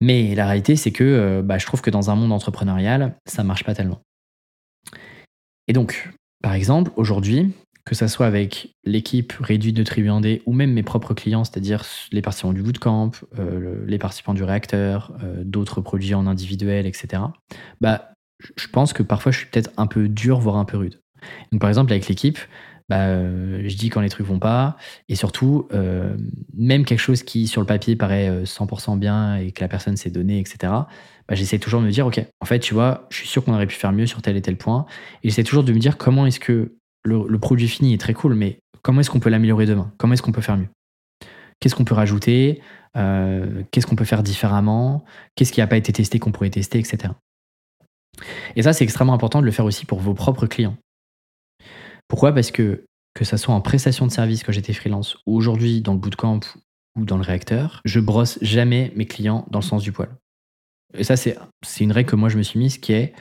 Mais 0.00 0.34
la 0.34 0.46
réalité, 0.46 0.76
c'est 0.76 0.92
que 0.92 1.40
bah, 1.42 1.58
je 1.58 1.66
trouve 1.66 1.80
que 1.80 1.90
dans 1.90 2.10
un 2.10 2.14
monde 2.14 2.32
entrepreneurial, 2.32 3.16
ça 3.26 3.42
marche 3.42 3.64
pas 3.64 3.74
tellement. 3.74 4.02
Et 5.66 5.72
donc, 5.72 6.10
par 6.44 6.52
exemple, 6.52 6.90
aujourd'hui, 6.96 7.54
que 7.86 7.94
ça 7.94 8.06
soit 8.06 8.26
avec 8.26 8.76
l'équipe 8.84 9.32
réduite 9.40 9.74
de 9.74 9.82
Tribu 9.82 10.10
D 10.20 10.42
ou 10.44 10.52
même 10.52 10.74
mes 10.74 10.82
propres 10.82 11.14
clients, 11.14 11.42
c'est-à-dire 11.42 11.86
les 12.12 12.20
participants 12.20 12.52
du 12.52 12.62
bootcamp, 12.62 13.12
euh, 13.38 13.82
les 13.86 13.96
participants 13.96 14.34
du 14.34 14.44
réacteur, 14.44 15.16
euh, 15.22 15.42
d'autres 15.42 15.80
produits 15.80 16.12
en 16.12 16.26
individuel, 16.26 16.84
etc. 16.84 17.22
Bah, 17.80 18.12
je 18.56 18.68
pense 18.68 18.92
que 18.92 19.02
parfois 19.02 19.32
je 19.32 19.38
suis 19.38 19.46
peut-être 19.46 19.70
un 19.78 19.86
peu 19.86 20.06
dur, 20.06 20.38
voire 20.38 20.56
un 20.56 20.66
peu 20.66 20.76
rude. 20.76 21.00
Par 21.58 21.70
exemple, 21.70 21.92
avec 21.92 22.08
l'équipe, 22.08 22.38
bah, 22.88 23.06
euh, 23.06 23.62
je 23.66 23.76
dis 23.76 23.88
quand 23.88 24.00
les 24.00 24.08
trucs 24.08 24.26
vont 24.26 24.38
pas, 24.38 24.76
et 25.08 25.14
surtout, 25.14 25.68
même 26.56 26.84
quelque 26.84 27.00
chose 27.00 27.22
qui 27.22 27.46
sur 27.46 27.60
le 27.60 27.66
papier 27.66 27.96
paraît 27.96 28.44
100% 28.44 28.98
bien 28.98 29.36
et 29.36 29.52
que 29.52 29.60
la 29.60 29.68
personne 29.68 29.96
s'est 29.96 30.10
donné, 30.10 30.38
etc 30.38 30.72
bah, 31.28 31.34
j'essaie 31.34 31.58
toujours 31.58 31.80
de 31.80 31.86
me 31.86 31.90
dire, 31.90 32.06
OK, 32.06 32.24
en 32.40 32.44
fait, 32.44 32.58
tu 32.58 32.74
vois, 32.74 33.06
je 33.10 33.16
suis 33.16 33.28
sûr 33.28 33.44
qu'on 33.44 33.54
aurait 33.54 33.66
pu 33.66 33.76
faire 33.76 33.92
mieux 33.92 34.06
sur 34.06 34.22
tel 34.22 34.36
et 34.36 34.42
tel 34.42 34.56
point. 34.56 34.86
Et 35.22 35.28
j'essaie 35.28 35.44
toujours 35.44 35.64
de 35.64 35.72
me 35.72 35.78
dire 35.78 35.96
comment 35.96 36.26
est-ce 36.26 36.40
que 36.40 36.76
le, 37.04 37.38
produit 37.38 37.68
fini 37.68 37.94
est 37.94 37.98
très 37.98 38.14
cool, 38.14 38.34
mais 38.34 38.58
comment 38.82 39.00
est-ce 39.00 39.10
qu'on 39.10 39.20
peut 39.20 39.30
l'améliorer 39.30 39.66
demain? 39.66 39.92
Comment 39.98 40.14
est-ce 40.14 40.22
qu'on 40.22 40.32
peut 40.32 40.42
faire 40.42 40.56
mieux? 40.56 40.68
Qu'est-ce 41.60 41.74
qu'on 41.74 41.84
peut 41.84 41.94
rajouter? 41.94 42.60
Euh, 42.96 43.62
Qu'est-ce 43.70 43.86
qu'on 43.86 43.96
peut 43.96 44.04
faire 44.04 44.22
différemment? 44.22 45.04
Qu'est-ce 45.34 45.52
qui 45.52 45.60
n'a 45.60 45.66
pas 45.66 45.76
été 45.76 45.92
testé 45.92 46.18
qu'on 46.18 46.32
pourrait 46.32 46.50
tester, 46.50 46.78
etc. 46.78 47.14
Et 48.56 48.62
ça, 48.62 48.72
c'est 48.72 48.84
extrêmement 48.84 49.14
important 49.14 49.40
de 49.40 49.46
le 49.46 49.52
faire 49.52 49.64
aussi 49.64 49.86
pour 49.86 50.00
vos 50.00 50.14
propres 50.14 50.46
clients. 50.46 50.76
Pourquoi? 52.08 52.32
Parce 52.32 52.50
que 52.50 52.84
que 53.14 53.24
ça 53.24 53.38
soit 53.38 53.54
en 53.54 53.60
prestation 53.60 54.06
de 54.06 54.10
service 54.10 54.42
quand 54.42 54.52
j'étais 54.52 54.72
freelance 54.72 55.16
ou 55.24 55.36
aujourd'hui 55.36 55.80
dans 55.80 55.92
le 55.92 56.00
bootcamp 56.00 56.40
ou 56.98 57.04
dans 57.04 57.16
le 57.16 57.22
réacteur, 57.22 57.80
je 57.84 58.00
brosse 58.00 58.38
jamais 58.42 58.92
mes 58.96 59.06
clients 59.06 59.46
dans 59.50 59.60
le 59.60 59.64
sens 59.64 59.82
du 59.82 59.92
poil. 59.92 60.08
Et 60.96 61.04
ça, 61.04 61.16
c'est 61.16 61.36
une 61.80 61.92
règle 61.92 62.10
que 62.10 62.16
moi 62.16 62.28
je 62.28 62.36
me 62.36 62.42
suis 62.42 62.58
mise 62.58 62.78
qui 62.78 62.92
est 62.92 63.14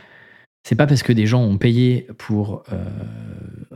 c'est 0.65 0.75
pas 0.75 0.87
parce 0.87 1.03
que 1.03 1.11
des 1.11 1.25
gens 1.25 1.41
ont 1.41 1.57
payé 1.57 2.07
pour 2.17 2.63
euh, 2.71 2.85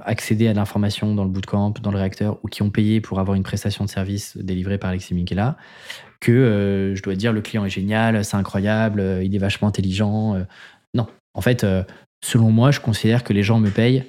accéder 0.05 0.47
à 0.47 0.53
l'information 0.53 1.13
dans 1.15 1.25
le 1.25 1.29
bootcamp, 1.29 1.73
dans 1.81 1.91
le 1.91 1.97
réacteur, 1.97 2.39
ou 2.43 2.47
qui 2.47 2.61
ont 2.61 2.69
payé 2.69 3.01
pour 3.01 3.19
avoir 3.19 3.35
une 3.35 3.43
prestation 3.43 3.83
de 3.83 3.89
service 3.89 4.37
délivrée 4.37 4.77
par 4.77 4.91
Alexis 4.91 5.13
Minkela, 5.13 5.57
que 6.21 6.31
euh, 6.31 6.95
je 6.95 7.03
dois 7.03 7.15
dire 7.15 7.33
le 7.33 7.41
client 7.41 7.65
est 7.65 7.69
génial, 7.69 8.23
c'est 8.23 8.37
incroyable, 8.37 9.01
euh, 9.01 9.21
il 9.21 9.35
est 9.35 9.39
vachement 9.39 9.67
intelligent. 9.67 10.37
non, 10.93 11.07
en 11.33 11.41
fait, 11.41 11.65
selon 12.23 12.51
moi, 12.51 12.71
je 12.71 12.79
considère 12.79 13.25
que 13.25 13.33
les 13.33 13.43
gens 13.43 13.59
me 13.59 13.69
payent 13.69 14.05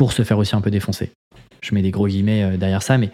pour 0.00 0.14
se 0.14 0.22
faire 0.22 0.38
aussi 0.38 0.56
un 0.56 0.62
peu 0.62 0.70
défoncer. 0.70 1.12
Je 1.60 1.74
mets 1.74 1.82
des 1.82 1.90
gros 1.90 2.08
guillemets 2.08 2.56
derrière 2.56 2.82
ça, 2.82 2.96
mais 2.96 3.10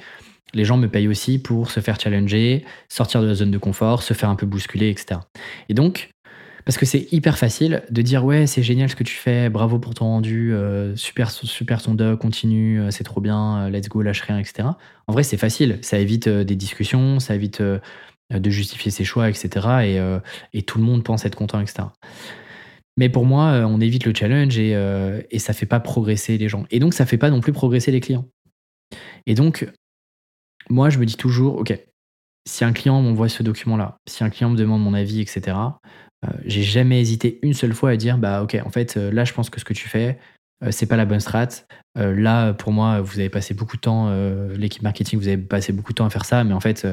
les 0.55 0.65
gens 0.65 0.77
me 0.77 0.87
payent 0.87 1.09
aussi 1.09 1.41
pour 1.41 1.73
se 1.73 1.81
faire 1.81 1.99
challenger, 1.99 2.65
sortir 2.89 3.23
de 3.23 3.27
la 3.27 3.35
zone 3.35 3.51
de 3.51 3.59
confort, 3.59 4.05
se 4.05 4.15
faire 4.15 4.29
un 4.29 4.37
peu 4.37 4.47
bousculer, 4.47 4.91
etc. 4.91 5.19
Et 5.69 5.75
donc, 5.75 6.11
parce 6.65 6.79
que 6.79 6.87
c'est 6.87 7.13
hyper 7.13 7.39
facile 7.39 7.83
de 7.91 8.03
dire 8.03 8.25
ouais, 8.25 8.47
c'est 8.47 8.63
génial 8.63 8.89
ce 8.89 8.95
que 8.95 9.03
tu 9.03 9.17
fais, 9.17 9.49
bravo 9.49 9.81
pour 9.81 9.95
ton 9.95 10.05
rendu, 10.05 10.55
euh, 10.55 10.95
super, 10.95 11.33
super 11.33 11.83
ton 11.83 11.95
doc, 11.95 12.21
continue, 12.21 12.81
euh, 12.81 12.93
c'est 12.93 13.03
trop 13.03 13.21
bien, 13.21 13.65
euh, 13.67 13.69
let's 13.69 13.89
go, 13.89 14.01
lâche 14.01 14.21
rien, 14.21 14.39
etc. 14.39 14.69
En 15.09 15.13
vrai, 15.13 15.25
c'est 15.25 15.37
facile, 15.37 15.81
ça 15.83 15.99
évite 15.99 16.29
des 16.29 16.55
discussions, 16.55 17.19
ça 17.19 17.35
évite 17.35 17.61
de 17.61 18.51
justifier 18.51 18.93
ses 18.93 19.03
choix, 19.03 19.29
etc. 19.29 20.31
Et, 20.53 20.63
tout 20.63 20.79
le 20.79 20.85
monde 20.85 21.03
pense 21.03 21.25
être 21.25 21.35
content, 21.35 21.61
etc. 21.61 21.89
Mais 22.97 23.09
pour 23.09 23.27
moi, 23.27 23.65
on 23.67 23.81
évite 23.81 24.07
le 24.07 24.15
challenge 24.15 24.59
et, 24.59 24.71
et 25.31 25.39
ça 25.39 25.53
fait 25.53 25.67
pas 25.67 25.81
progresser 25.81 26.39
les 26.39 26.49
gens. 26.49 26.65
Et 26.71 26.79
donc, 26.79 26.95
ça 26.95 27.05
fait 27.05 27.19
pas 27.19 27.29
non 27.29 27.41
plus 27.41 27.53
progresser 27.53 27.93
les 27.93 28.01
clients. 28.01 28.27
Et 29.27 29.35
donc, 29.35 29.71
moi, 30.71 30.89
je 30.91 30.99
me 30.99 31.05
dis 31.05 31.17
toujours, 31.17 31.57
OK, 31.57 31.79
si 32.47 32.65
un 32.65 32.73
client 32.73 33.03
m'envoie 33.03 33.29
ce 33.29 33.43
document-là, 33.43 33.99
si 34.09 34.25
un 34.25 34.31
client 34.31 34.51
me 34.51 34.57
demande 34.57 34.83
mon 34.83 34.95
avis, 34.95 35.21
etc., 35.21 35.57
euh, 36.25 36.29
j'ai 36.45 36.63
jamais 36.63 37.01
hésité 37.01 37.39
une 37.43 37.53
seule 37.53 37.75
fois 37.75 37.91
à 37.91 37.97
dire, 37.97 38.19
bah 38.19 38.43
OK, 38.43 38.57
en 38.65 38.71
fait, 38.71 38.97
euh, 38.97 39.13
là, 39.13 39.25
je 39.25 39.33
pense 39.33 39.51
que 39.51 39.61
ce 39.61 39.65
que 39.65 39.75
tu 39.75 39.89
fais, 39.89 40.19
euh, 40.65 40.71
c'est 40.71 40.87
pas 40.87 40.97
la 40.97 41.05
bonne 41.05 41.21
strat. 41.21 41.49
là, 41.97 42.55
pour 42.55 42.73
moi, 42.73 43.01
vous 43.01 43.19
avez 43.19 43.29
passé 43.29 43.53
beaucoup 43.55 43.77
de 43.77 43.81
temps, 43.81 44.11
l'équipe 44.55 44.83
marketing, 44.83 45.19
vous 45.19 45.29
avez 45.29 45.39
passé 45.39 45.73
beaucoup 45.73 45.93
de 45.93 45.97
temps 45.97 46.05
à 46.05 46.11
faire 46.11 46.27
ça, 46.27 46.45
mais 46.45 46.53
en 46.53 46.61
fait, 46.61 46.87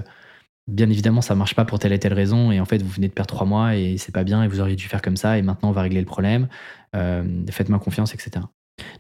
bien 0.68 0.90
évidemment, 0.90 1.22
ça 1.22 1.36
marche 1.36 1.56
pas 1.56 1.66
pour 1.66 1.80
telle 1.80 1.94
et 1.94 2.00
telle 2.00 2.14
raison, 2.14 2.52
et 2.52 2.60
en 2.60 2.66
fait, 2.66 2.82
vous 2.82 2.90
venez 2.90 3.08
de 3.08 3.14
perdre 3.14 3.34
trois 3.34 3.46
mois 3.46 3.76
et 3.76 3.98
c'est 3.98 4.14
pas 4.14 4.24
bien, 4.24 4.44
et 4.44 4.48
vous 4.48 4.60
auriez 4.60 4.76
dû 4.76 4.88
faire 4.88 5.02
comme 5.02 5.18
ça, 5.18 5.38
et 5.38 5.42
maintenant 5.42 5.70
on 5.70 5.74
va 5.74 5.82
régler 5.82 6.00
le 6.00 6.06
problème. 6.06 6.48
Euh, 6.96 7.24
faites-moi 7.50 7.80
confiance, 7.80 8.14
etc. 8.14 8.46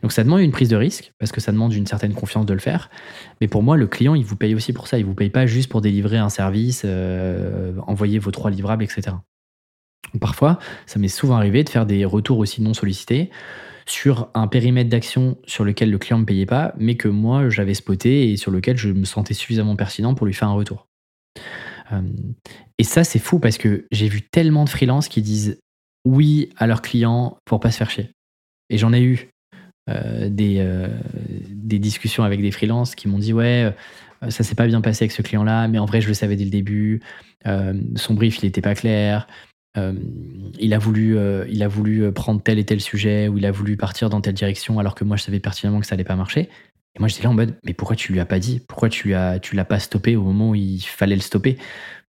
Donc 0.01 0.11
ça 0.11 0.23
demande 0.23 0.41
une 0.41 0.51
prise 0.51 0.69
de 0.69 0.75
risque 0.75 1.13
parce 1.19 1.31
que 1.31 1.41
ça 1.41 1.51
demande 1.51 1.73
une 1.73 1.87
certaine 1.87 2.13
confiance 2.13 2.45
de 2.45 2.53
le 2.53 2.59
faire. 2.59 2.89
Mais 3.41 3.47
pour 3.47 3.63
moi, 3.63 3.77
le 3.77 3.87
client, 3.87 4.15
il 4.15 4.23
vous 4.23 4.35
paye 4.35 4.53
aussi 4.53 4.73
pour 4.73 4.87
ça. 4.87 4.99
Il 4.99 5.05
vous 5.05 5.15
paye 5.15 5.29
pas 5.29 5.45
juste 5.45 5.69
pour 5.69 5.81
délivrer 5.81 6.17
un 6.17 6.29
service, 6.29 6.83
euh, 6.85 7.73
envoyer 7.87 8.19
vos 8.19 8.31
trois 8.31 8.51
livrables, 8.51 8.83
etc. 8.83 9.15
Parfois, 10.19 10.59
ça 10.85 10.99
m'est 10.99 11.07
souvent 11.07 11.35
arrivé 11.35 11.63
de 11.63 11.69
faire 11.69 11.85
des 11.85 12.05
retours 12.05 12.37
aussi 12.37 12.61
non 12.61 12.73
sollicités 12.73 13.31
sur 13.85 14.29
un 14.33 14.47
périmètre 14.47 14.89
d'action 14.89 15.37
sur 15.45 15.65
lequel 15.65 15.91
le 15.91 15.97
client 15.97 16.19
ne 16.19 16.25
payait 16.25 16.45
pas, 16.45 16.73
mais 16.77 16.95
que 16.95 17.07
moi 17.07 17.49
j'avais 17.49 17.73
spoté 17.73 18.31
et 18.31 18.37
sur 18.37 18.51
lequel 18.51 18.77
je 18.77 18.89
me 18.89 19.03
sentais 19.03 19.33
suffisamment 19.33 19.75
pertinent 19.75 20.13
pour 20.13 20.25
lui 20.25 20.33
faire 20.33 20.47
un 20.47 20.53
retour. 20.53 20.87
Euh, 21.91 22.01
et 22.77 22.83
ça, 22.83 23.03
c'est 23.03 23.19
fou 23.19 23.39
parce 23.39 23.57
que 23.57 23.85
j'ai 23.91 24.07
vu 24.07 24.21
tellement 24.21 24.63
de 24.63 24.69
freelances 24.69 25.07
qui 25.07 25.21
disent 25.21 25.59
oui 26.05 26.49
à 26.57 26.67
leurs 26.67 26.81
clients 26.81 27.37
pour 27.45 27.59
pas 27.59 27.71
se 27.71 27.77
faire 27.77 27.89
chier. 27.89 28.09
Et 28.69 28.77
j'en 28.77 28.93
ai 28.93 29.01
eu 29.01 29.29
euh, 29.89 30.29
des, 30.29 30.57
euh, 30.59 30.87
des 31.49 31.79
discussions 31.79 32.23
avec 32.23 32.41
des 32.41 32.51
freelances 32.51 32.95
qui 32.95 33.07
m'ont 33.07 33.19
dit 33.19 33.33
ouais, 33.33 33.73
ça 34.29 34.43
s'est 34.43 34.55
pas 34.55 34.67
bien 34.67 34.81
passé 34.81 35.03
avec 35.03 35.11
ce 35.11 35.21
client-là, 35.21 35.67
mais 35.67 35.79
en 35.79 35.85
vrai, 35.85 35.99
je 36.01 36.07
le 36.07 36.13
savais 36.13 36.35
dès 36.35 36.45
le 36.45 36.49
début. 36.49 37.01
son 37.95 38.13
brief, 38.13 38.39
il 38.39 38.45
n'était 38.45 38.61
pas 38.61 38.75
clair. 38.75 39.27
il, 39.75 40.73
a 40.73 40.79
voulu, 40.79 41.17
il 41.49 41.61
a 41.61 41.67
voulu 41.67 42.11
prendre 42.13 42.41
tel 42.41 42.57
et 42.57 42.63
tel 42.63 42.79
sujet 42.79 43.27
ou 43.27 43.37
il 43.37 43.45
a 43.45 43.51
voulu 43.51 43.75
partir 43.75 44.09
dans 44.09 44.21
telle 44.21 44.35
direction 44.35 44.79
alors 44.79 44.95
que 44.95 45.03
moi 45.03 45.17
je 45.17 45.23
savais 45.23 45.41
pertinemment 45.41 45.81
que 45.81 45.85
ça 45.85 45.95
allait 45.95 46.05
pas 46.05 46.15
marcher. 46.15 46.49
Et 46.95 46.99
moi 46.99 47.07
j'étais 47.07 47.23
là 47.23 47.29
en 47.29 47.33
mode 47.33 47.55
mais 47.63 47.73
pourquoi 47.73 47.95
tu 47.95 48.13
lui 48.13 48.19
as 48.19 48.25
pas 48.25 48.39
dit? 48.39 48.61
Pourquoi 48.67 48.89
tu 48.89 49.07
lui 49.07 49.15
as, 49.15 49.39
tu 49.39 49.55
l'as 49.55 49.65
pas 49.65 49.79
stoppé 49.79 50.15
au 50.15 50.23
moment 50.23 50.51
où 50.51 50.55
il 50.55 50.81
fallait 50.81 51.15
le 51.15 51.21
stopper? 51.21 51.57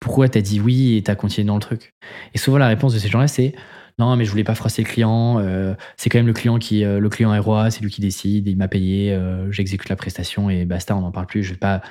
Pourquoi 0.01 0.29
t'as 0.29 0.41
dit 0.41 0.61
oui 0.61 0.97
et 0.97 1.03
t'as 1.03 1.15
continué 1.15 1.47
dans 1.47 1.55
le 1.55 1.61
truc? 1.61 1.95
Et 2.35 2.39
souvent 2.39 2.59
la 2.59 2.69
réponse 2.69 2.95
de 2.95 2.99
ces 2.99 3.09
gens-là 3.09 3.29
c'est 3.29 3.55
non, 3.99 4.17
mais 4.17 4.25
je 4.25 4.31
voulais 4.31 4.45
pas 4.45 4.55
froisser 4.55 4.83
le 4.83 4.89
client. 4.89 5.39
Euh, 5.39 5.75
c'est 5.97 6.11
quand 6.11 6.19
même 6.19 6.27
le 6.27 6.33
client 6.33 6.59
qui, 6.59 6.85
euh, 6.85 6.99
le 6.99 7.09
client 7.09 7.35
est 7.35 7.39
roi, 7.39 7.71
c'est 7.71 7.83
lui 7.83 7.91
qui 7.91 8.01
décide. 8.01 8.49
Il 8.49 8.57
m'a 8.57 8.69
payé, 8.69 9.13
euh, 9.13 9.51
j'exécute 9.51 9.89
la 9.89 9.97
prestation 9.97 10.51
et 10.51 10.65
basta, 10.65 10.97
on 10.97 11.01
n'en 11.01 11.13
parle 11.13 11.27
plus. 11.27 11.43
Je 11.43 11.53
vais 11.53 11.59
pas, 11.59 11.83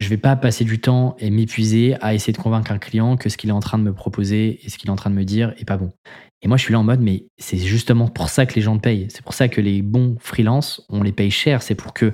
je 0.00 0.08
vais 0.08 0.16
pas 0.16 0.36
passer 0.36 0.64
du 0.64 0.80
temps 0.80 1.16
et 1.18 1.30
m'épuiser 1.30 1.96
à 2.00 2.14
essayer 2.14 2.32
de 2.32 2.38
convaincre 2.38 2.70
un 2.72 2.78
client 2.78 3.16
que 3.16 3.28
ce 3.28 3.36
qu'il 3.36 3.50
est 3.50 3.52
en 3.52 3.60
train 3.60 3.78
de 3.78 3.82
me 3.82 3.92
proposer 3.92 4.60
et 4.64 4.70
ce 4.70 4.78
qu'il 4.78 4.88
est 4.88 4.92
en 4.92 4.96
train 4.96 5.10
de 5.10 5.16
me 5.16 5.24
dire 5.24 5.52
est 5.58 5.64
pas 5.64 5.76
bon. 5.76 5.90
Et 6.42 6.48
moi, 6.48 6.56
je 6.56 6.62
suis 6.62 6.72
là 6.72 6.78
en 6.78 6.84
mode, 6.84 7.00
mais 7.00 7.24
c'est 7.38 7.58
justement 7.58 8.06
pour 8.06 8.28
ça 8.28 8.46
que 8.46 8.54
les 8.54 8.60
gens 8.60 8.76
te 8.76 8.82
payent. 8.82 9.06
C'est 9.10 9.22
pour 9.22 9.34
ça 9.34 9.48
que 9.48 9.60
les 9.60 9.82
bons 9.82 10.16
freelances, 10.20 10.84
on 10.88 11.02
les 11.02 11.12
paye 11.12 11.30
cher. 11.30 11.62
C'est 11.62 11.74
pour 11.74 11.92
que 11.92 12.12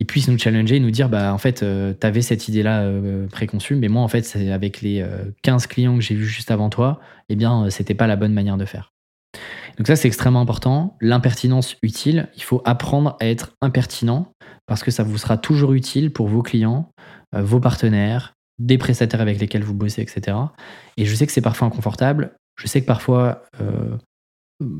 ils 0.00 0.06
puissent 0.06 0.28
nous 0.28 0.38
challenger 0.38 0.76
et 0.76 0.80
nous 0.80 0.90
dire 0.90 1.08
bah 1.08 1.32
en 1.34 1.38
fait 1.38 1.62
euh, 1.62 1.92
tu 1.98 2.06
avais 2.06 2.22
cette 2.22 2.48
idée 2.48 2.62
là 2.62 2.82
euh, 2.82 3.26
préconçue 3.26 3.74
mais 3.74 3.88
moi 3.88 4.02
en 4.02 4.08
fait 4.08 4.36
avec 4.52 4.80
les 4.80 5.04
15 5.42 5.64
euh, 5.64 5.66
clients 5.66 5.94
que 5.96 6.02
j'ai 6.02 6.14
vus 6.14 6.26
juste 6.26 6.50
avant 6.50 6.70
toi 6.70 7.00
eh 7.28 7.36
bien 7.36 7.68
c'était 7.70 7.94
pas 7.94 8.06
la 8.06 8.16
bonne 8.16 8.32
manière 8.32 8.56
de 8.56 8.64
faire 8.64 8.92
donc 9.76 9.86
ça 9.86 9.96
c'est 9.96 10.08
extrêmement 10.08 10.40
important 10.40 10.96
l'impertinence 11.00 11.76
utile 11.82 12.28
il 12.36 12.42
faut 12.42 12.62
apprendre 12.64 13.16
à 13.20 13.26
être 13.26 13.56
impertinent 13.60 14.32
parce 14.66 14.82
que 14.82 14.90
ça 14.90 15.02
vous 15.02 15.18
sera 15.18 15.36
toujours 15.36 15.72
utile 15.72 16.12
pour 16.12 16.28
vos 16.28 16.42
clients 16.42 16.90
vos 17.32 17.60
partenaires 17.60 18.34
des 18.58 18.78
prestataires 18.78 19.20
avec 19.20 19.40
lesquels 19.40 19.64
vous 19.64 19.74
bossez 19.74 20.02
etc 20.02 20.36
et 20.96 21.04
je 21.04 21.14
sais 21.14 21.26
que 21.26 21.32
c'est 21.32 21.40
parfois 21.40 21.66
inconfortable 21.66 22.37
je 22.58 22.66
sais 22.66 22.80
que 22.80 22.86
parfois 22.86 23.44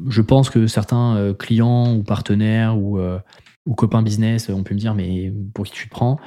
je 0.08 0.22
pense 0.22 0.50
que 0.50 0.66
certains 0.66 1.34
clients 1.38 1.94
ou 1.94 2.02
partenaires 2.02 2.76
ou 2.76 2.98
ou 3.68 3.74
copain 3.74 4.02
business, 4.02 4.48
on 4.48 4.62
peut 4.62 4.74
me 4.74 4.80
dire, 4.80 4.94
mais 4.94 5.30
pour 5.54 5.66
qui 5.66 5.72
tu 5.72 5.88
te 5.88 5.90
prends? 5.90 6.18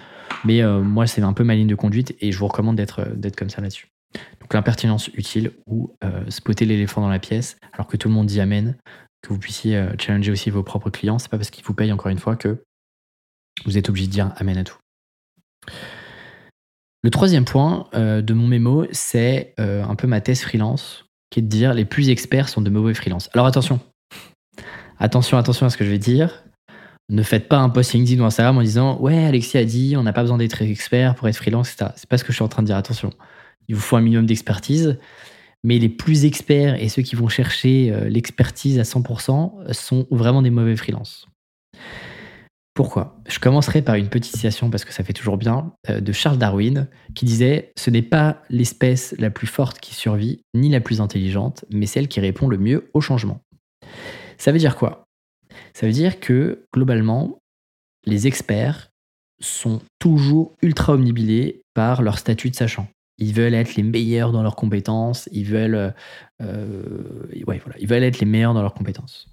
Mais 0.45 0.61
euh, 0.61 0.81
moi, 0.81 1.07
c'est 1.07 1.23
un 1.23 1.33
peu 1.33 1.43
ma 1.43 1.55
ligne 1.55 1.67
de 1.67 1.75
conduite 1.75 2.15
et 2.21 2.31
je 2.31 2.37
vous 2.37 2.47
recommande 2.47 2.75
d'être, 2.75 3.01
euh, 3.01 3.29
comme 3.35 3.49
ça 3.49 3.61
là-dessus. 3.61 3.87
Donc 4.39 4.53
l'impertinence 4.53 5.07
utile 5.07 5.51
ou 5.65 5.95
euh, 6.03 6.29
spotter 6.29 6.65
l'éléphant 6.65 7.01
dans 7.01 7.09
la 7.09 7.19
pièce 7.19 7.57
alors 7.73 7.87
que 7.87 7.97
tout 7.97 8.09
le 8.09 8.13
monde 8.13 8.27
dit 8.27 8.39
amen, 8.39 8.77
que 9.21 9.29
vous 9.29 9.39
puissiez 9.39 9.87
challenger 9.97 10.31
aussi 10.31 10.49
vos 10.49 10.63
propres 10.63 10.91
clients. 10.91 11.17
C'est 11.17 11.29
pas 11.29 11.37
parce 11.37 11.49
qu'ils 11.49 11.65
vous 11.65 11.73
payent 11.73 11.91
encore 11.91 12.11
une 12.11 12.19
fois 12.19 12.35
que 12.35 12.63
vous 13.65 13.77
êtes 13.77 13.89
obligé 13.89 14.07
de 14.07 14.11
dire 14.11 14.33
amen 14.37 14.57
à 14.57 14.63
tout. 14.63 14.77
Le 17.03 17.09
troisième 17.09 17.45
point 17.45 17.87
de 17.93 18.33
mon 18.33 18.47
mémo, 18.47 18.85
c'est 18.91 19.53
un 19.57 19.95
peu 19.95 20.07
ma 20.07 20.21
thèse 20.21 20.41
freelance, 20.41 21.05
qui 21.31 21.39
est 21.39 21.43
de 21.43 21.47
dire 21.47 21.73
les 21.73 21.85
plus 21.85 22.09
experts 22.09 22.49
sont 22.49 22.61
de 22.61 22.69
mauvais 22.69 22.93
freelance. 22.93 23.29
Alors 23.33 23.47
attention, 23.47 23.79
attention, 24.99 25.39
attention 25.39 25.65
à 25.65 25.71
ce 25.71 25.77
que 25.77 25.85
je 25.85 25.89
vais 25.89 25.97
dire 25.97 26.43
ne 27.11 27.23
faites 27.23 27.49
pas 27.49 27.57
un 27.57 27.69
post 27.69 27.93
LinkedIn 27.93 28.21
ou 28.21 28.25
Instagram 28.25 28.57
en 28.57 28.61
disant 28.61 28.97
Ouais, 28.99 29.25
Alexis 29.25 29.57
a 29.57 29.65
dit, 29.65 29.95
on 29.97 30.03
n'a 30.03 30.13
pas 30.13 30.21
besoin 30.21 30.37
d'être 30.37 30.61
expert 30.61 31.13
pour 31.15 31.27
être 31.27 31.35
freelance, 31.35 31.73
etc. 31.73 31.91
C'est 31.97 32.09
pas 32.09 32.17
ce 32.17 32.23
que 32.23 32.31
je 32.31 32.37
suis 32.37 32.43
en 32.43 32.47
train 32.47 32.61
de 32.61 32.67
dire. 32.67 32.77
Attention, 32.77 33.11
il 33.67 33.75
vous 33.75 33.81
faut 33.81 33.97
un 33.97 34.01
minimum 34.01 34.25
d'expertise. 34.25 34.97
Mais 35.63 35.77
les 35.77 35.89
plus 35.89 36.25
experts 36.25 36.81
et 36.81 36.89
ceux 36.89 37.03
qui 37.03 37.15
vont 37.15 37.27
chercher 37.27 37.91
euh, 37.91 38.09
l'expertise 38.09 38.79
à 38.79 38.83
100% 38.83 39.73
sont 39.73 40.07
vraiment 40.09 40.41
des 40.41 40.49
mauvais 40.49 40.75
freelances. 40.75 41.27
Pourquoi? 42.73 43.21
Je 43.27 43.39
commencerai 43.39 43.81
par 43.81 43.95
une 43.95 44.07
petite 44.07 44.35
citation 44.35 44.69
parce 44.69 44.85
que 44.85 44.93
ça 44.93 45.03
fait 45.03 45.13
toujours 45.13 45.37
bien 45.37 45.73
euh, 45.89 45.99
de 45.99 46.11
Charles 46.13 46.37
Darwin 46.37 46.87
qui 47.15 47.25
disait 47.25 47.71
Ce 47.75 47.89
n'est 47.89 48.01
pas 48.01 48.41
l'espèce 48.49 49.13
la 49.19 49.29
plus 49.29 49.47
forte 49.47 49.79
qui 49.79 49.93
survit, 49.93 50.41
ni 50.53 50.69
la 50.69 50.79
plus 50.79 51.01
intelligente, 51.01 51.65
mais 51.69 51.85
celle 51.85 52.07
qui 52.07 52.21
répond 52.21 52.47
le 52.47 52.57
mieux 52.57 52.89
au 52.93 53.01
changement. 53.01 53.41
Ça 54.37 54.51
veut 54.51 54.57
dire 54.57 54.77
quoi? 54.77 55.03
Ça 55.73 55.85
veut 55.85 55.91
dire 55.91 56.19
que 56.19 56.65
globalement, 56.73 57.39
les 58.05 58.27
experts 58.27 58.89
sont 59.41 59.81
toujours 59.99 60.55
ultra 60.61 60.93
omnibilés 60.93 61.61
par 61.73 62.01
leur 62.01 62.17
statut 62.17 62.49
de 62.49 62.55
sachant. 62.55 62.87
Ils 63.17 63.33
veulent 63.33 63.53
être 63.53 63.75
les 63.75 63.83
meilleurs 63.83 64.31
dans 64.31 64.43
leurs 64.43 64.55
compétences, 64.55 65.29
ils 65.31 65.45
veulent, 65.45 65.93
euh, 66.41 67.27
voilà, 67.45 67.77
ils 67.79 67.87
veulent 67.87 68.03
être 68.03 68.19
les 68.19 68.25
meilleurs 68.25 68.53
dans 68.53 68.61
leurs 68.61 68.73
compétences. 68.73 69.30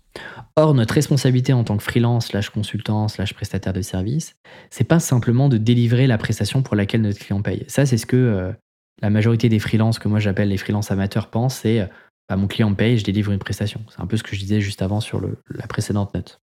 Or, 0.56 0.74
notre 0.74 0.94
responsabilité 0.94 1.52
en 1.52 1.64
tant 1.64 1.76
que 1.76 1.82
freelance, 1.82 2.26
slash 2.26 2.50
consultant, 2.50 3.08
slash 3.08 3.34
prestataire 3.34 3.72
de 3.72 3.82
service, 3.82 4.34
c'est 4.70 4.84
pas 4.84 5.00
simplement 5.00 5.48
de 5.48 5.56
délivrer 5.56 6.06
la 6.06 6.18
prestation 6.18 6.62
pour 6.62 6.76
laquelle 6.76 7.02
notre 7.02 7.18
client 7.18 7.42
paye. 7.42 7.64
Ça, 7.68 7.86
c'est 7.86 7.98
ce 7.98 8.06
que 8.06 8.16
euh, 8.16 8.52
la 9.00 9.10
majorité 9.10 9.48
des 9.48 9.58
freelances 9.58 9.98
que 9.98 10.08
moi 10.08 10.18
j'appelle 10.18 10.48
les 10.48 10.56
freelances 10.56 10.90
amateurs 10.90 11.30
pensent, 11.30 11.56
c'est 11.56 11.88
bah, 12.28 12.36
mon 12.36 12.46
client 12.46 12.74
paye, 12.74 12.98
je 12.98 13.04
délivre 13.04 13.32
une 13.32 13.38
prestation. 13.38 13.80
C'est 13.88 14.00
un 14.00 14.06
peu 14.06 14.16
ce 14.16 14.22
que 14.22 14.34
je 14.34 14.40
disais 14.40 14.60
juste 14.60 14.82
avant 14.82 15.00
sur 15.00 15.20
la 15.20 15.66
précédente 15.66 16.14
note. 16.14 16.40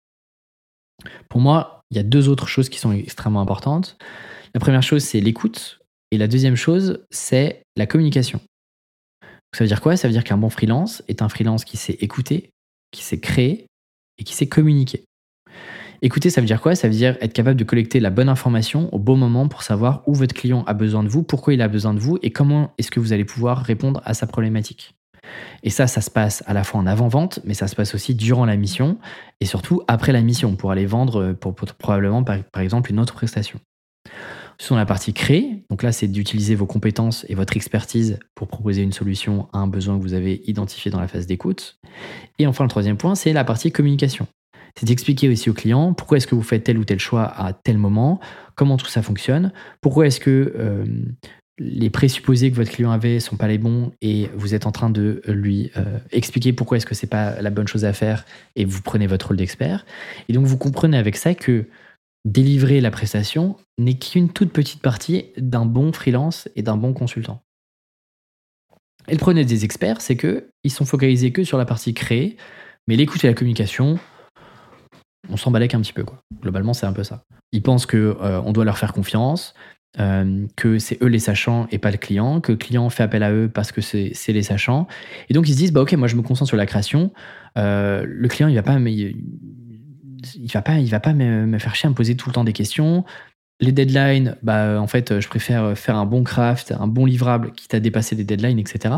Pour 1.30 1.42
moi, 1.42 1.82
il 1.92 1.98
y 1.98 2.00
a 2.00 2.04
deux 2.04 2.30
autres 2.30 2.48
choses 2.48 2.70
qui 2.70 2.80
sont 2.80 2.94
extrêmement 2.94 3.42
importantes. 3.42 3.98
La 4.54 4.60
première 4.60 4.84
chose, 4.84 5.04
c'est 5.04 5.20
l'écoute. 5.20 5.80
Et 6.12 6.18
la 6.18 6.28
deuxième 6.28 6.56
chose, 6.56 7.04
c'est 7.10 7.64
la 7.76 7.86
communication. 7.88 8.40
Ça 9.56 9.64
veut 9.64 9.68
dire 9.68 9.82
quoi? 9.82 9.98
Ça 9.98 10.08
veut 10.08 10.14
dire 10.14 10.24
qu'un 10.24 10.38
bon 10.38 10.50
freelance 10.50 11.04
est 11.08 11.22
un 11.22 11.30
freelance 11.30 11.66
qui 11.66 11.78
sait 11.78 11.94
écouter, 11.94 12.52
qui 12.94 13.04
sait 13.04 13.20
créer 13.20 13.66
et 14.18 14.24
qui 14.24 14.34
sait 14.34 14.48
communiquer. 14.48 15.04
Écouter, 16.02 16.30
ça 16.30 16.42
veut 16.42 16.48
dire 16.48 16.62
quoi? 16.62 16.76
Ça 16.76 16.88
veut 16.88 16.94
dire 16.94 17.18
être 17.22 17.32
capable 17.32 17.58
de 17.58 17.64
collecter 17.64 18.00
la 18.00 18.10
bonne 18.10 18.28
information 18.28 18.94
au 18.94 19.00
bon 19.00 19.16
moment 19.16 19.48
pour 19.48 19.64
savoir 19.64 20.04
où 20.06 20.14
votre 20.14 20.34
client 20.34 20.64
a 20.66 20.74
besoin 20.74 21.04
de 21.04 21.08
vous, 21.08 21.24
pourquoi 21.24 21.54
il 21.54 21.62
a 21.62 21.70
besoin 21.70 21.94
de 21.94 22.00
vous 22.00 22.20
et 22.22 22.32
comment 22.32 22.74
est-ce 22.78 22.92
que 22.92 23.00
vous 23.00 23.14
allez 23.14 23.24
pouvoir 23.24 23.60
répondre 23.60 24.02
à 24.04 24.14
sa 24.14 24.28
problématique. 24.28 24.96
Et 25.64 25.70
ça, 25.70 25.88
ça 25.88 26.02
se 26.02 26.12
passe 26.12 26.44
à 26.46 26.54
la 26.54 26.66
fois 26.66 26.82
en 26.82 26.88
avant-vente, 26.88 27.40
mais 27.46 27.54
ça 27.54 27.68
se 27.68 27.76
passe 27.76 27.96
aussi 27.96 28.16
durant 28.16 28.46
la 28.46 28.58
mission 28.58 28.98
et 29.40 29.46
surtout 29.46 29.82
après 29.88 30.12
la 30.12 30.22
mission 30.22 30.58
pour 30.58 30.72
aller 30.72 30.86
vendre 30.86 31.22
euh, 31.22 31.54
probablement 31.80 32.24
par, 32.24 32.38
exemple 32.62 32.92
une 32.92 33.00
autre 33.00 33.14
prestation. 33.14 33.60
Sur 34.60 34.76
la 34.76 34.86
partie 34.86 35.14
créer, 35.14 35.64
donc 35.70 35.84
là 35.84 35.92
c'est 35.92 36.08
d'utiliser 36.08 36.56
vos 36.56 36.66
compétences 36.66 37.26
et 37.30 37.36
votre 37.36 37.56
expertise 37.56 38.20
pour 38.36 38.48
proposer 38.48 38.82
une 38.82 38.92
solution 38.92 39.48
à 39.54 39.60
un 39.60 39.68
besoin 39.68 39.98
que 39.98 40.04
vous 40.04 40.14
avez 40.14 40.42
identifié 40.46 40.92
dans 40.92 41.00
la 41.00 41.08
phase 41.08 41.28
d'écoute. 41.28 41.80
Et 42.40 42.48
enfin 42.48 42.64
le 42.64 42.70
troisième 42.70 42.98
point, 42.98 43.16
c'est 43.16 43.34
la 43.34 43.44
partie 43.44 43.72
communication. 43.72 44.28
C'est 44.78 44.88
d'expliquer 44.88 45.30
aussi 45.30 45.50
au 45.50 45.54
client 45.54 45.94
pourquoi 45.94 46.18
est-ce 46.18 46.28
que 46.28 46.36
vous 46.36 46.44
faites 46.44 46.64
tel 46.64 46.78
ou 46.78 46.86
tel 46.86 47.00
choix 47.00 47.24
à 47.24 47.54
tel 47.54 47.78
moment, 47.78 48.20
comment 48.56 48.78
tout 48.78 48.88
ça 48.88 49.02
fonctionne, 49.02 49.52
pourquoi 49.82 50.08
est-ce 50.08 50.20
que 50.20 50.54
euh, 50.58 50.86
les 51.60 51.90
présupposés 51.92 52.50
que 52.50 52.56
votre 52.56 52.72
client 52.72 52.92
avait 52.92 53.20
sont 53.20 53.38
pas 53.38 53.48
les 53.48 53.60
bons 53.60 53.92
et 54.02 54.30
vous 54.36 54.56
êtes 54.56 54.66
en 54.66 54.72
train 54.72 54.90
de 54.90 55.22
lui 55.28 55.72
euh, 55.78 56.00
expliquer 56.12 56.52
pourquoi 56.52 56.78
est-ce 56.78 56.86
que 56.86 56.96
c'est 56.96 57.08
pas 57.08 57.40
la 57.42 57.52
bonne 57.52 57.68
chose 57.68 57.86
à 57.86 57.94
faire 57.94 58.26
et 58.56 58.66
vous 58.66 58.82
prenez 58.82 59.06
votre 59.06 59.28
rôle 59.28 59.38
d'expert. 59.38 59.86
Et 60.30 60.34
donc 60.34 60.46
vous 60.46 60.58
comprenez 60.58 60.98
avec 60.98 61.16
ça 61.16 61.36
que 61.36 61.66
délivrer 62.26 62.82
la 62.82 62.92
prestation 62.92 63.58
n'est 63.78 63.98
qu'une 63.98 64.30
toute 64.30 64.52
petite 64.52 64.82
partie 64.82 65.26
d'un 65.38 65.66
bon 65.66 65.92
freelance 65.92 66.48
et 66.56 66.62
d'un 66.62 66.78
bon 66.78 66.94
consultant. 66.94 67.42
Et 69.08 69.14
le 69.14 69.20
problème 69.20 69.46
des 69.46 69.66
experts, 69.66 70.02
c'est 70.02 70.16
que 70.16 70.50
ils 70.64 70.72
sont 70.72 70.86
focalisés 70.86 71.32
que 71.32 71.44
sur 71.44 71.58
la 71.58 71.66
partie 71.66 71.94
créée, 71.94 72.38
mais 72.88 72.96
l'écoute 72.96 73.24
et 73.24 73.28
la 73.28 73.34
communication, 73.34 74.00
on 75.30 75.38
s'en 75.38 75.52
balèque 75.52 75.74
un 75.74 75.82
petit 75.82 75.94
peu 75.94 76.04
quoi. 76.04 76.22
Globalement, 76.42 76.74
c'est 76.74 76.86
un 76.86 76.94
peu 76.94 77.04
ça. 77.04 77.24
Ils 77.52 77.62
pensent 77.62 77.86
que 77.86 78.18
euh, 78.22 78.42
on 78.42 78.54
doit 78.54 78.66
leur 78.66 78.78
faire 78.78 78.94
confiance, 78.94 79.54
euh, 80.00 80.48
que 80.56 80.80
c'est 80.80 81.02
eux 81.04 81.08
les 81.08 81.20
sachants 81.20 81.68
et 81.72 81.78
pas 81.78 81.92
le 81.92 81.98
client, 81.98 82.42
que 82.42 82.54
le 82.54 82.58
client 82.58 82.90
fait 82.90 83.04
appel 83.04 83.24
à 83.24 83.32
eux 83.32 83.50
parce 83.54 83.72
que 83.72 83.82
c'est 83.82 84.14
les 84.28 84.44
sachants. 84.44 84.88
Et 85.30 85.34
donc 85.34 85.48
ils 85.48 85.54
se 85.54 85.58
disent, 85.58 85.74
bah 85.74 85.82
ok, 85.82 85.94
moi 85.94 86.08
je 86.08 86.16
me 86.16 86.22
concentre 86.22 86.48
sur 86.48 86.58
la 86.58 86.66
création. 86.66 87.12
Euh, 87.58 88.06
le 88.08 88.28
client, 88.30 88.48
il 88.48 88.56
va 88.56 88.64
pas, 88.64 88.80
il, 88.80 89.16
va 90.54 90.62
pas, 90.62 90.80
il 90.80 90.90
va 90.90 91.00
pas 91.00 91.14
me, 91.14 91.58
faire 91.60 91.76
chier 91.76 91.88
à 91.88 91.90
me 91.90 91.96
poser 91.96 92.16
tout 92.16 92.30
le 92.30 92.34
temps 92.34 92.44
des 92.44 92.54
questions. 92.54 93.04
Les 93.60 93.72
deadlines, 93.72 94.36
bah, 94.44 94.82
en 94.82 94.88
fait, 94.88 95.20
je 95.20 95.28
préfère 95.28 95.78
faire 95.78 95.96
un 95.96 96.06
bon 96.06 96.24
craft, 96.24 96.74
un 96.78 96.88
bon 96.88 97.06
livrable 97.06 97.54
qui 97.54 97.68
t'a 97.68 97.80
dépassé 97.80 98.16
des 98.16 98.24
deadlines, 98.24 98.60
etc. 98.60 98.96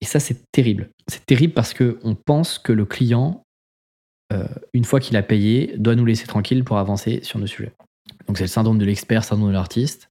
Et 0.00 0.06
ça, 0.06 0.20
c'est 0.20 0.50
terrible. 0.52 0.90
C'est 1.08 1.26
terrible 1.26 1.52
parce 1.52 1.74
qu'on 1.74 2.14
pense 2.14 2.58
que 2.58 2.72
le 2.72 2.84
client, 2.84 3.44
euh, 4.32 4.46
une 4.72 4.84
fois 4.84 5.00
qu'il 5.00 5.16
a 5.16 5.22
payé, 5.22 5.74
doit 5.76 5.94
nous 5.94 6.06
laisser 6.06 6.26
tranquille 6.26 6.64
pour 6.64 6.78
avancer 6.78 7.20
sur 7.22 7.38
nos 7.38 7.46
sujets. 7.46 7.72
Donc 8.26 8.38
c'est 8.38 8.44
le 8.44 8.48
syndrome 8.48 8.78
de 8.78 8.84
l'expert, 8.84 9.24
syndrome 9.24 9.48
de 9.48 9.54
l'artiste. 9.54 10.10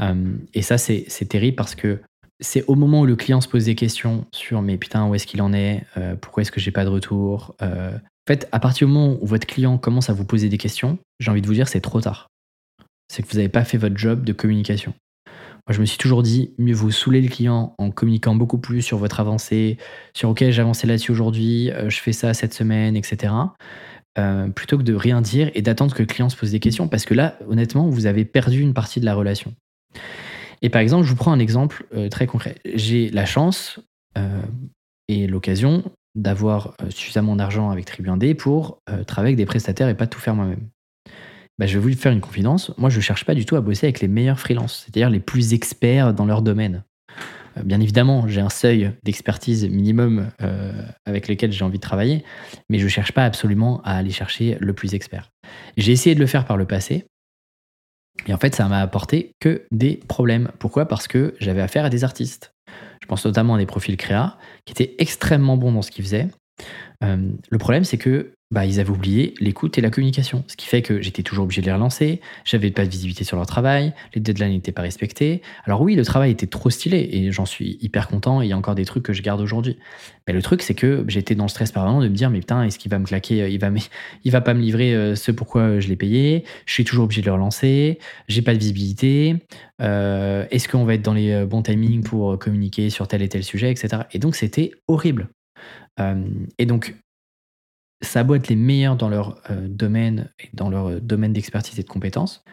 Euh, 0.00 0.36
et 0.54 0.62
ça, 0.62 0.78
c'est 0.78 1.28
terrible 1.28 1.56
parce 1.56 1.74
que 1.74 2.00
c'est 2.40 2.64
au 2.64 2.74
moment 2.74 3.00
où 3.00 3.06
le 3.06 3.16
client 3.16 3.40
se 3.40 3.48
pose 3.48 3.66
des 3.66 3.74
questions 3.74 4.26
sur 4.32 4.62
mais 4.62 4.76
putain, 4.76 5.06
où 5.06 5.14
est-ce 5.14 5.26
qu'il 5.26 5.40
en 5.42 5.52
est? 5.52 5.84
Euh, 5.96 6.16
Pourquoi 6.16 6.42
est-ce 6.42 6.52
que 6.52 6.60
j'ai 6.60 6.72
pas 6.72 6.84
de 6.84 6.90
retour? 6.90 7.56
En 8.28 8.32
fait, 8.32 8.48
à 8.52 8.60
partir 8.60 8.86
du 8.86 8.92
moment 8.92 9.18
où 9.20 9.26
votre 9.26 9.46
client 9.46 9.78
commence 9.78 10.08
à 10.08 10.12
vous 10.12 10.24
poser 10.24 10.48
des 10.48 10.58
questions, 10.58 10.98
j'ai 11.18 11.30
envie 11.30 11.42
de 11.42 11.46
vous 11.46 11.54
dire, 11.54 11.66
c'est 11.66 11.80
trop 11.80 12.00
tard. 12.00 12.28
C'est 13.08 13.22
que 13.22 13.28
vous 13.28 13.36
n'avez 13.36 13.48
pas 13.48 13.64
fait 13.64 13.78
votre 13.78 13.96
job 13.96 14.24
de 14.24 14.32
communication. 14.32 14.94
Moi, 15.66 15.74
je 15.74 15.80
me 15.80 15.86
suis 15.86 15.98
toujours 15.98 16.22
dit, 16.22 16.52
mieux 16.58 16.74
vous 16.74 16.92
saouler 16.92 17.20
le 17.20 17.28
client 17.28 17.74
en 17.78 17.90
communiquant 17.90 18.34
beaucoup 18.34 18.58
plus 18.58 18.82
sur 18.82 18.98
votre 18.98 19.18
avancée, 19.18 19.76
sur 20.14 20.28
OK, 20.30 20.38
j'ai 20.48 20.60
avancé 20.60 20.86
là-dessus 20.86 21.10
aujourd'hui, 21.10 21.70
euh, 21.70 21.88
je 21.88 22.00
fais 22.00 22.12
ça 22.12 22.32
cette 22.32 22.54
semaine, 22.54 22.96
etc. 22.96 23.32
Euh, 24.18 24.48
plutôt 24.48 24.78
que 24.78 24.82
de 24.82 24.94
rien 24.94 25.20
dire 25.20 25.50
et 25.54 25.62
d'attendre 25.62 25.94
que 25.94 26.02
le 26.02 26.06
client 26.06 26.28
se 26.28 26.36
pose 26.36 26.52
des 26.52 26.60
questions, 26.60 26.86
parce 26.86 27.04
que 27.04 27.14
là, 27.14 27.38
honnêtement, 27.48 27.88
vous 27.88 28.06
avez 28.06 28.24
perdu 28.24 28.60
une 28.60 28.74
partie 28.74 29.00
de 29.00 29.04
la 29.04 29.14
relation. 29.14 29.54
Et 30.62 30.68
par 30.68 30.80
exemple, 30.80 31.04
je 31.04 31.10
vous 31.10 31.16
prends 31.16 31.32
un 31.32 31.40
exemple 31.40 31.86
euh, 31.94 32.08
très 32.08 32.26
concret. 32.26 32.56
J'ai 32.74 33.10
la 33.10 33.24
chance 33.24 33.80
et 35.08 35.26
l'occasion 35.26 35.84
d'avoir 36.14 36.76
suffisamment 36.90 37.36
d'argent 37.36 37.70
avec 37.70 37.84
Tribu 37.84 38.10
D 38.18 38.34
pour 38.34 38.80
travailler 39.06 39.30
avec 39.30 39.36
des 39.36 39.46
prestataires 39.46 39.88
et 39.88 39.96
pas 39.96 40.06
tout 40.06 40.20
faire 40.20 40.34
moi-même. 40.34 40.68
Bah, 41.58 41.66
je 41.66 41.78
vais 41.78 41.90
vous 41.90 41.96
faire 41.96 42.12
une 42.12 42.20
confidence. 42.20 42.72
Moi, 42.78 42.90
je 42.90 42.96
ne 42.96 43.02
cherche 43.02 43.24
pas 43.24 43.34
du 43.34 43.44
tout 43.44 43.56
à 43.56 43.60
bosser 43.60 43.86
avec 43.86 44.00
les 44.00 44.08
meilleurs 44.08 44.40
freelances, 44.40 44.84
c'est-à-dire 44.84 45.10
les 45.10 45.20
plus 45.20 45.54
experts 45.54 46.14
dans 46.14 46.24
leur 46.24 46.42
domaine. 46.42 46.82
Euh, 47.58 47.62
bien 47.62 47.80
évidemment, 47.80 48.26
j'ai 48.26 48.40
un 48.40 48.48
seuil 48.48 48.92
d'expertise 49.02 49.68
minimum 49.68 50.30
euh, 50.40 50.72
avec 51.04 51.28
lequel 51.28 51.52
j'ai 51.52 51.64
envie 51.64 51.78
de 51.78 51.82
travailler, 51.82 52.24
mais 52.68 52.78
je 52.78 52.84
ne 52.84 52.88
cherche 52.88 53.12
pas 53.12 53.24
absolument 53.24 53.80
à 53.82 53.96
aller 53.96 54.10
chercher 54.10 54.56
le 54.60 54.72
plus 54.72 54.94
expert. 54.94 55.30
J'ai 55.76 55.92
essayé 55.92 56.14
de 56.14 56.20
le 56.20 56.26
faire 56.26 56.44
par 56.44 56.56
le 56.56 56.64
passé, 56.64 57.04
et 58.26 58.34
en 58.34 58.38
fait, 58.38 58.54
ça 58.54 58.68
m'a 58.68 58.80
apporté 58.80 59.32
que 59.40 59.66
des 59.70 59.96
problèmes. 59.96 60.50
Pourquoi? 60.58 60.86
Parce 60.86 61.08
que 61.08 61.34
j'avais 61.40 61.62
affaire 61.62 61.84
à 61.84 61.90
des 61.90 62.04
artistes. 62.04 62.51
Je 63.02 63.06
pense 63.06 63.26
notamment 63.26 63.56
à 63.56 63.58
des 63.58 63.66
profils 63.66 63.96
créa 63.96 64.38
qui 64.64 64.72
étaient 64.72 64.94
extrêmement 64.98 65.56
bons 65.56 65.72
dans 65.72 65.82
ce 65.82 65.90
qu'ils 65.90 66.04
faisaient. 66.04 66.28
Euh, 67.02 67.30
le 67.50 67.58
problème, 67.58 67.84
c'est 67.84 67.98
que 67.98 68.32
bah, 68.52 68.66
ils 68.66 68.80
avaient 68.80 68.90
oublié 68.90 69.32
l'écoute 69.40 69.78
et 69.78 69.80
la 69.80 69.88
communication. 69.88 70.44
Ce 70.46 70.56
qui 70.56 70.66
fait 70.66 70.82
que 70.82 71.00
j'étais 71.00 71.22
toujours 71.22 71.44
obligé 71.44 71.62
de 71.62 71.66
les 71.66 71.72
relancer, 71.72 72.20
j'avais 72.44 72.70
pas 72.70 72.84
de 72.84 72.90
visibilité 72.90 73.24
sur 73.24 73.38
leur 73.38 73.46
travail, 73.46 73.94
les 74.14 74.20
deadlines 74.20 74.52
n'étaient 74.52 74.72
pas 74.72 74.82
respectés. 74.82 75.40
Alors 75.64 75.80
oui, 75.80 75.94
le 75.94 76.04
travail 76.04 76.32
était 76.32 76.46
trop 76.46 76.68
stylé 76.68 77.08
et 77.12 77.32
j'en 77.32 77.46
suis 77.46 77.78
hyper 77.80 78.08
content, 78.08 78.42
il 78.42 78.50
y 78.50 78.52
a 78.52 78.56
encore 78.56 78.74
des 78.74 78.84
trucs 78.84 79.04
que 79.04 79.14
je 79.14 79.22
garde 79.22 79.40
aujourd'hui. 79.40 79.78
Mais 80.26 80.34
le 80.34 80.42
truc, 80.42 80.60
c'est 80.60 80.74
que 80.74 81.02
j'étais 81.08 81.34
dans 81.34 81.44
le 81.44 81.48
stress 81.48 81.72
permanent 81.72 82.02
de 82.02 82.08
me 82.08 82.14
dire, 82.14 82.28
mais 82.28 82.40
putain, 82.40 82.62
est-ce 82.62 82.78
qu'il 82.78 82.90
va 82.90 82.98
me 82.98 83.06
claquer, 83.06 83.50
il 83.50 83.58
va, 83.58 83.70
il 84.24 84.30
va 84.30 84.42
pas 84.42 84.52
me 84.52 84.60
livrer 84.60 84.94
euh, 84.94 85.14
ce 85.14 85.32
pourquoi 85.32 85.80
je 85.80 85.88
l'ai 85.88 85.96
payé, 85.96 86.44
je 86.66 86.74
suis 86.74 86.84
toujours 86.84 87.04
obligé 87.04 87.22
de 87.22 87.26
le 87.26 87.32
relancer, 87.32 87.98
j'ai 88.28 88.42
pas 88.42 88.52
de 88.52 88.58
visibilité, 88.58 89.36
euh, 89.80 90.44
est-ce 90.50 90.68
qu'on 90.68 90.84
va 90.84 90.92
être 90.92 91.02
dans 91.02 91.14
les 91.14 91.32
euh, 91.32 91.46
bons 91.46 91.62
timings 91.62 92.02
pour 92.02 92.38
communiquer 92.38 92.90
sur 92.90 93.08
tel 93.08 93.22
et 93.22 93.30
tel 93.30 93.44
sujet, 93.44 93.70
etc. 93.70 94.02
Et 94.12 94.18
donc 94.18 94.36
c'était 94.36 94.72
horrible. 94.88 95.28
et 96.58 96.66
donc 96.66 96.94
ça 98.02 98.26
être 98.34 98.48
les 98.48 98.56
meilleurs 98.56 98.96
dans 98.96 99.08
leur 99.08 99.40
euh, 99.50 99.66
domaine 99.68 100.30
et 100.38 100.48
dans 100.52 100.68
leur 100.68 100.86
euh, 100.88 101.00
domaine 101.00 101.32
d'expertise 101.32 101.78
et 101.78 101.82
de 101.82 101.88
compétences, 101.88 102.44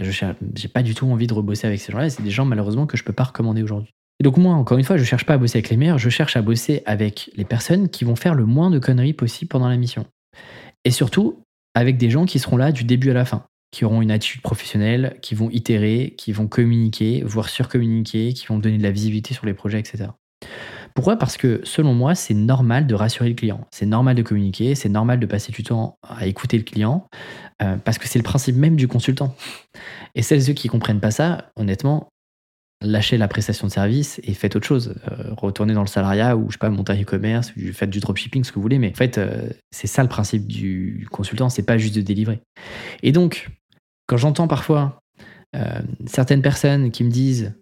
je 0.00 0.24
n'ai 0.24 0.68
pas 0.68 0.82
du 0.82 0.94
tout 0.94 1.06
envie 1.06 1.26
de 1.26 1.34
rebosser 1.34 1.66
avec 1.66 1.80
ces 1.80 1.92
gens-là. 1.92 2.10
C'est 2.10 2.22
des 2.22 2.30
gens 2.30 2.44
malheureusement 2.44 2.86
que 2.86 2.96
je 2.96 3.02
ne 3.02 3.06
peux 3.06 3.12
pas 3.12 3.24
recommander 3.24 3.62
aujourd'hui. 3.62 3.90
Et 4.20 4.24
donc 4.24 4.36
moi, 4.36 4.54
encore 4.54 4.78
une 4.78 4.84
fois, 4.84 4.96
je 4.96 5.02
ne 5.02 5.06
cherche 5.06 5.26
pas 5.26 5.34
à 5.34 5.38
bosser 5.38 5.58
avec 5.58 5.70
les 5.70 5.76
meilleurs, 5.76 5.98
je 5.98 6.08
cherche 6.08 6.36
à 6.36 6.42
bosser 6.42 6.82
avec 6.86 7.30
les 7.36 7.44
personnes 7.44 7.88
qui 7.88 8.04
vont 8.04 8.16
faire 8.16 8.34
le 8.34 8.46
moins 8.46 8.70
de 8.70 8.78
conneries 8.78 9.12
possible 9.12 9.48
pendant 9.48 9.68
la 9.68 9.76
mission. 9.76 10.06
Et 10.84 10.90
surtout, 10.90 11.42
avec 11.74 11.96
des 11.96 12.10
gens 12.10 12.24
qui 12.24 12.38
seront 12.38 12.56
là 12.56 12.72
du 12.72 12.84
début 12.84 13.10
à 13.10 13.14
la 13.14 13.24
fin, 13.24 13.44
qui 13.70 13.84
auront 13.84 14.02
une 14.02 14.10
attitude 14.10 14.42
professionnelle, 14.42 15.16
qui 15.22 15.34
vont 15.34 15.50
itérer, 15.50 16.14
qui 16.16 16.32
vont 16.32 16.46
communiquer, 16.46 17.22
voire 17.24 17.48
surcommuniquer, 17.48 18.32
qui 18.32 18.46
vont 18.46 18.58
donner 18.58 18.78
de 18.78 18.82
la 18.82 18.90
visibilité 18.90 19.34
sur 19.34 19.46
les 19.46 19.54
projets, 19.54 19.80
etc. 19.80 20.10
Pourquoi? 20.94 21.16
Parce 21.16 21.36
que 21.36 21.60
selon 21.64 21.94
moi, 21.94 22.14
c'est 22.14 22.34
normal 22.34 22.86
de 22.86 22.94
rassurer 22.94 23.28
le 23.28 23.34
client. 23.34 23.66
C'est 23.70 23.86
normal 23.86 24.14
de 24.14 24.22
communiquer, 24.22 24.74
c'est 24.74 24.88
normal 24.88 25.20
de 25.20 25.26
passer 25.26 25.52
du 25.52 25.62
temps 25.62 25.96
à 26.02 26.26
écouter 26.26 26.58
le 26.58 26.64
client, 26.64 27.06
euh, 27.62 27.76
parce 27.76 27.98
que 27.98 28.08
c'est 28.08 28.18
le 28.18 28.24
principe 28.24 28.56
même 28.56 28.76
du 28.76 28.88
consultant. 28.88 29.34
Et 30.14 30.22
celles 30.22 30.42
ceux 30.42 30.52
qui 30.52 30.68
comprennent 30.68 31.00
pas 31.00 31.10
ça, 31.10 31.50
honnêtement, 31.56 32.08
lâchez 32.82 33.16
la 33.16 33.28
prestation 33.28 33.66
de 33.66 33.72
service 33.72 34.20
et 34.24 34.34
faites 34.34 34.56
autre 34.56 34.66
chose. 34.66 34.96
Euh, 35.10 35.32
retournez 35.36 35.72
dans 35.72 35.82
le 35.82 35.86
salariat 35.86 36.36
ou 36.36 36.48
je 36.48 36.52
sais 36.54 36.58
pas, 36.58 36.68
montez 36.68 36.92
un 36.92 37.00
e-commerce, 37.00 37.52
faites 37.72 37.90
du 37.90 38.00
dropshipping, 38.00 38.44
ce 38.44 38.50
que 38.50 38.56
vous 38.56 38.62
voulez. 38.62 38.78
Mais 38.78 38.90
en 38.90 38.96
fait, 38.96 39.18
euh, 39.18 39.48
c'est 39.70 39.86
ça 39.86 40.02
le 40.02 40.08
principe 40.08 40.46
du 40.46 41.06
consultant, 41.10 41.48
c'est 41.48 41.62
pas 41.62 41.78
juste 41.78 41.94
de 41.94 42.02
délivrer. 42.02 42.40
Et 43.02 43.12
donc, 43.12 43.48
quand 44.06 44.16
j'entends 44.16 44.48
parfois 44.48 44.98
certaines 46.06 46.40
personnes 46.40 46.90
qui 46.90 47.04
me 47.04 47.10
disent 47.10 47.52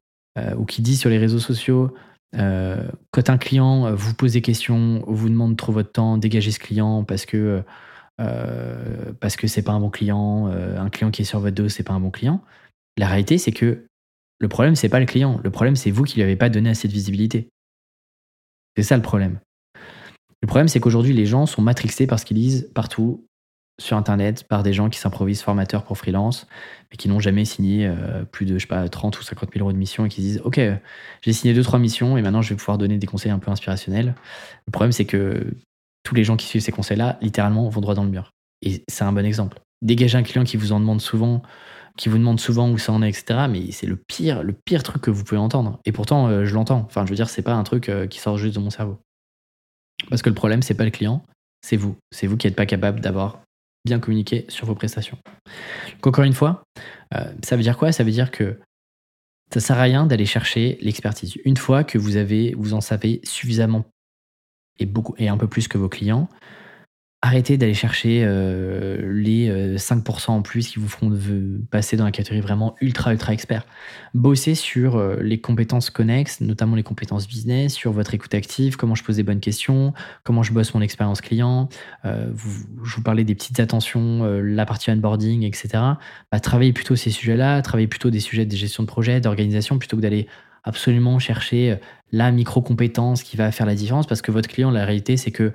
ou 0.56 0.64
qui 0.64 0.80
disent 0.80 1.00
sur 1.00 1.10
les 1.10 1.18
réseaux 1.18 1.40
sociaux 1.40 1.92
euh, 2.36 2.88
quand 3.10 3.28
un 3.28 3.38
client 3.38 3.86
euh, 3.86 3.94
vous 3.94 4.14
pose 4.14 4.34
des 4.34 4.42
questions, 4.42 5.02
vous 5.06 5.28
demande 5.28 5.56
trop 5.56 5.72
votre 5.72 5.92
temps, 5.92 6.16
dégagez 6.16 6.52
ce 6.52 6.58
client 6.58 7.04
parce 7.04 7.26
que 7.26 7.62
euh, 8.20 9.12
parce 9.20 9.36
que 9.36 9.46
c'est 9.46 9.62
pas 9.62 9.72
un 9.72 9.80
bon 9.80 9.90
client, 9.90 10.46
un 10.46 10.90
client 10.90 11.10
qui 11.10 11.22
est 11.22 11.24
sur 11.24 11.40
votre 11.40 11.56
dos, 11.56 11.68
c'est 11.68 11.82
pas 11.82 11.94
un 11.94 12.00
bon 12.00 12.10
client. 12.10 12.42
La 12.98 13.06
réalité, 13.06 13.38
c'est 13.38 13.52
que 13.52 13.86
le 14.38 14.48
problème, 14.48 14.76
c'est 14.76 14.90
pas 14.90 15.00
le 15.00 15.06
client. 15.06 15.40
Le 15.42 15.50
problème, 15.50 15.74
c'est 15.74 15.90
vous 15.90 16.04
qui 16.04 16.16
lui 16.16 16.22
avez 16.22 16.36
pas 16.36 16.50
donné 16.50 16.68
assez 16.68 16.86
de 16.86 16.92
visibilité. 16.92 17.48
C'est 18.76 18.82
ça 18.82 18.96
le 18.96 19.02
problème. 19.02 19.40
Le 20.42 20.46
problème, 20.46 20.68
c'est 20.68 20.80
qu'aujourd'hui, 20.80 21.14
les 21.14 21.24
gens 21.24 21.46
sont 21.46 21.62
matrixés 21.62 22.06
parce 22.06 22.24
qu'ils 22.24 22.36
lisent 22.36 22.70
partout 22.74 23.26
sur 23.80 23.96
Internet 23.96 24.44
par 24.44 24.62
des 24.62 24.72
gens 24.72 24.88
qui 24.90 24.98
s'improvisent 24.98 25.42
formateurs 25.42 25.84
pour 25.84 25.96
freelance, 25.96 26.46
mais 26.90 26.96
qui 26.96 27.08
n'ont 27.08 27.20
jamais 27.20 27.44
signé 27.44 27.86
euh, 27.86 28.24
plus 28.24 28.46
de 28.46 28.54
je 28.54 28.60
sais 28.60 28.68
pas, 28.68 28.88
30 28.88 29.18
ou 29.18 29.22
50 29.22 29.50
000 29.52 29.64
euros 29.64 29.72
de 29.72 29.78
mission 29.78 30.04
et 30.04 30.08
qui 30.08 30.20
disent 30.20 30.40
Ok, 30.44 30.60
j'ai 31.22 31.32
signé 31.32 31.54
2-3 31.54 31.80
missions 31.80 32.16
et 32.16 32.22
maintenant 32.22 32.42
je 32.42 32.50
vais 32.50 32.56
pouvoir 32.56 32.78
donner 32.78 32.98
des 32.98 33.06
conseils 33.06 33.32
un 33.32 33.38
peu 33.38 33.50
inspirationnels. 33.50 34.14
Le 34.66 34.70
problème, 34.70 34.92
c'est 34.92 35.06
que 35.06 35.54
tous 36.02 36.14
les 36.14 36.24
gens 36.24 36.36
qui 36.36 36.46
suivent 36.46 36.62
ces 36.62 36.72
conseils-là, 36.72 37.18
littéralement, 37.20 37.68
vont 37.68 37.80
droit 37.80 37.94
dans 37.94 38.04
le 38.04 38.10
mur. 38.10 38.32
Et 38.62 38.84
c'est 38.88 39.04
un 39.04 39.12
bon 39.12 39.24
exemple. 39.24 39.60
Dégager 39.82 40.18
un 40.18 40.22
client 40.22 40.44
qui 40.44 40.56
vous 40.56 40.72
en 40.72 40.80
demande 40.80 41.00
souvent, 41.00 41.42
qui 41.96 42.08
vous 42.08 42.18
demande 42.18 42.38
souvent 42.38 42.70
où 42.70 42.78
ça 42.78 42.92
en 42.92 43.02
est, 43.02 43.08
etc. 43.08 43.46
Mais 43.50 43.72
c'est 43.72 43.86
le 43.86 43.96
pire, 43.96 44.42
le 44.42 44.52
pire 44.52 44.82
truc 44.82 45.02
que 45.02 45.10
vous 45.10 45.24
pouvez 45.24 45.40
entendre. 45.40 45.80
Et 45.86 45.92
pourtant, 45.92 46.28
euh, 46.28 46.44
je 46.44 46.54
l'entends. 46.54 46.84
Enfin, 46.86 47.04
je 47.06 47.10
veux 47.10 47.16
dire, 47.16 47.30
c'est 47.30 47.42
pas 47.42 47.54
un 47.54 47.62
truc 47.62 47.88
euh, 47.88 48.06
qui 48.06 48.18
sort 48.18 48.36
juste 48.36 48.54
de 48.54 48.60
mon 48.60 48.70
cerveau. 48.70 48.98
Parce 50.10 50.22
que 50.22 50.28
le 50.28 50.34
problème, 50.34 50.62
c'est 50.62 50.74
pas 50.74 50.84
le 50.84 50.90
client, 50.90 51.22
c'est 51.62 51.76
vous. 51.76 51.96
C'est 52.10 52.26
vous 52.26 52.36
qui 52.36 52.46
n'êtes 52.46 52.56
pas 52.56 52.66
capable 52.66 53.00
d'avoir 53.00 53.40
bien 53.84 53.98
communiquer 53.98 54.44
sur 54.48 54.66
vos 54.66 54.74
prestations. 54.74 55.18
Donc 55.94 56.06
encore 56.06 56.24
une 56.24 56.32
fois, 56.32 56.62
euh, 57.14 57.32
ça 57.42 57.56
veut 57.56 57.62
dire 57.62 57.76
quoi? 57.76 57.92
Ça 57.92 58.04
veut 58.04 58.10
dire 58.10 58.30
que 58.30 58.58
ça 59.52 59.60
sert 59.60 59.78
à 59.78 59.82
rien 59.82 60.06
d'aller 60.06 60.26
chercher 60.26 60.78
l'expertise. 60.80 61.34
Une 61.44 61.56
fois 61.56 61.82
que 61.82 61.98
vous 61.98 62.16
avez, 62.16 62.54
vous 62.56 62.74
en 62.74 62.80
savez 62.80 63.20
suffisamment 63.24 63.84
et 64.78 64.86
beaucoup 64.86 65.14
et 65.18 65.28
un 65.28 65.36
peu 65.36 65.48
plus 65.48 65.68
que 65.68 65.76
vos 65.76 65.88
clients, 65.88 66.28
arrêtez 67.22 67.58
d'aller 67.58 67.74
chercher 67.74 68.22
euh, 68.24 69.12
les 69.12 69.76
5% 69.76 70.30
euh, 70.30 70.32
en 70.32 70.42
plus 70.42 70.68
qui 70.68 70.78
vous 70.78 70.88
feront 70.88 71.12
passer 71.70 71.98
dans 71.98 72.04
la 72.04 72.12
catégorie 72.12 72.40
vraiment 72.40 72.76
ultra 72.80 73.12
ultra 73.12 73.34
expert. 73.34 73.66
Bossez 74.14 74.54
sur 74.54 74.96
euh, 74.96 75.18
les 75.20 75.38
compétences 75.38 75.90
connexes, 75.90 76.40
notamment 76.40 76.76
les 76.76 76.82
compétences 76.82 77.28
business, 77.28 77.74
sur 77.74 77.92
votre 77.92 78.14
écoute 78.14 78.34
active, 78.34 78.76
comment 78.76 78.94
je 78.94 79.04
pose 79.04 79.16
des 79.16 79.22
bonnes 79.22 79.40
questions, 79.40 79.92
comment 80.24 80.42
je 80.42 80.52
bosse 80.52 80.72
mon 80.72 80.80
expérience 80.80 81.20
client. 81.20 81.68
Vous, 82.04 82.66
je 82.84 82.96
vous 82.96 83.02
parlais 83.02 83.24
des 83.24 83.34
petites 83.34 83.60
attentions, 83.60 84.24
la 84.42 84.64
partie 84.64 84.90
onboarding, 84.90 85.42
etc. 85.42 85.68
Bah, 86.32 86.40
travaillez 86.40 86.72
plutôt 86.72 86.96
ces 86.96 87.10
sujets-là, 87.10 87.60
travaillez 87.62 87.88
plutôt 87.88 88.10
des 88.10 88.20
sujets 88.20 88.46
de 88.46 88.56
gestion 88.56 88.82
de 88.82 88.88
projet, 88.88 89.20
d'organisation, 89.20 89.78
plutôt 89.78 89.96
que 89.96 90.02
d'aller 90.02 90.26
absolument 90.64 91.18
chercher 91.18 91.78
la 92.12 92.30
micro-compétence 92.32 93.22
qui 93.22 93.36
va 93.36 93.52
faire 93.52 93.66
la 93.66 93.74
différence, 93.74 94.06
parce 94.06 94.22
que 94.22 94.32
votre 94.32 94.48
client, 94.48 94.70
la 94.70 94.84
réalité, 94.84 95.16
c'est 95.16 95.30
que 95.30 95.52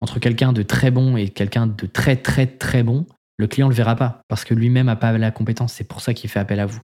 entre 0.00 0.18
quelqu'un 0.18 0.52
de 0.52 0.62
très 0.62 0.90
bon 0.90 1.16
et 1.16 1.28
quelqu'un 1.28 1.66
de 1.66 1.86
très 1.86 2.16
très 2.16 2.46
très 2.46 2.82
bon, 2.82 3.06
le 3.38 3.46
client 3.46 3.68
le 3.68 3.74
verra 3.74 3.96
pas 3.96 4.20
parce 4.28 4.44
que 4.44 4.54
lui-même 4.54 4.86
n'a 4.86 4.96
pas 4.96 5.16
la 5.16 5.30
compétence. 5.30 5.72
C'est 5.72 5.88
pour 5.88 6.00
ça 6.00 6.14
qu'il 6.14 6.30
fait 6.30 6.38
appel 6.38 6.60
à 6.60 6.66
vous. 6.66 6.80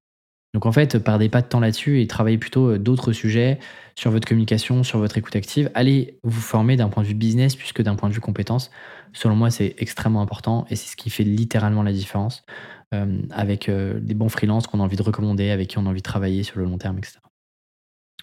Donc 0.55 0.67
en 0.67 0.73
fait, 0.73 0.99
perdez 0.99 1.31
pas 1.31 1.41
de 1.41 1.47
temps 1.47 1.61
là-dessus 1.61 2.03
et 2.03 2.07
travaillez 2.07 2.37
plutôt 2.37 2.73
euh, 2.73 2.79
d'autres 2.79 3.13
sujets 3.13 3.59
sur 3.95 4.11
votre 4.11 4.29
communication, 4.29 4.83
sur 4.83 4.99
votre 4.99 5.17
écoute 5.17 5.35
active. 5.35 5.71
Allez 5.75 6.19
vous 6.23 6.41
former 6.41 6.77
d'un 6.77 6.89
point 6.89 7.03
de 7.03 7.09
vue 7.09 7.15
business 7.15 7.57
plus 7.57 7.73
que 7.73 7.83
d'un 7.83 7.97
point 7.97 8.11
de 8.11 8.15
vue 8.15 8.21
compétence. 8.21 8.71
Selon 9.15 9.35
moi, 9.35 9.51
c'est 9.51 9.75
extrêmement 9.79 10.21
important 10.21 10.67
et 10.69 10.77
c'est 10.77 10.91
ce 10.91 10.97
qui 10.97 11.09
fait 11.09 11.25
littéralement 11.25 11.83
la 11.83 11.93
différence 11.93 12.45
euh, 12.93 13.23
avec 13.31 13.69
euh, 13.71 13.99
des 14.01 14.15
bons 14.15 14.29
freelances 14.29 14.67
qu'on 14.67 14.81
a 14.81 14.83
envie 14.83 14.97
de 14.97 15.03
recommander, 15.03 15.51
avec 15.51 15.69
qui 15.69 15.79
on 15.79 15.87
a 15.87 15.89
envie 15.89 16.03
de 16.03 16.07
travailler 16.07 16.43
sur 16.43 16.59
le 16.59 16.65
long 16.65 16.77
terme, 16.77 16.99
etc. 16.99 17.19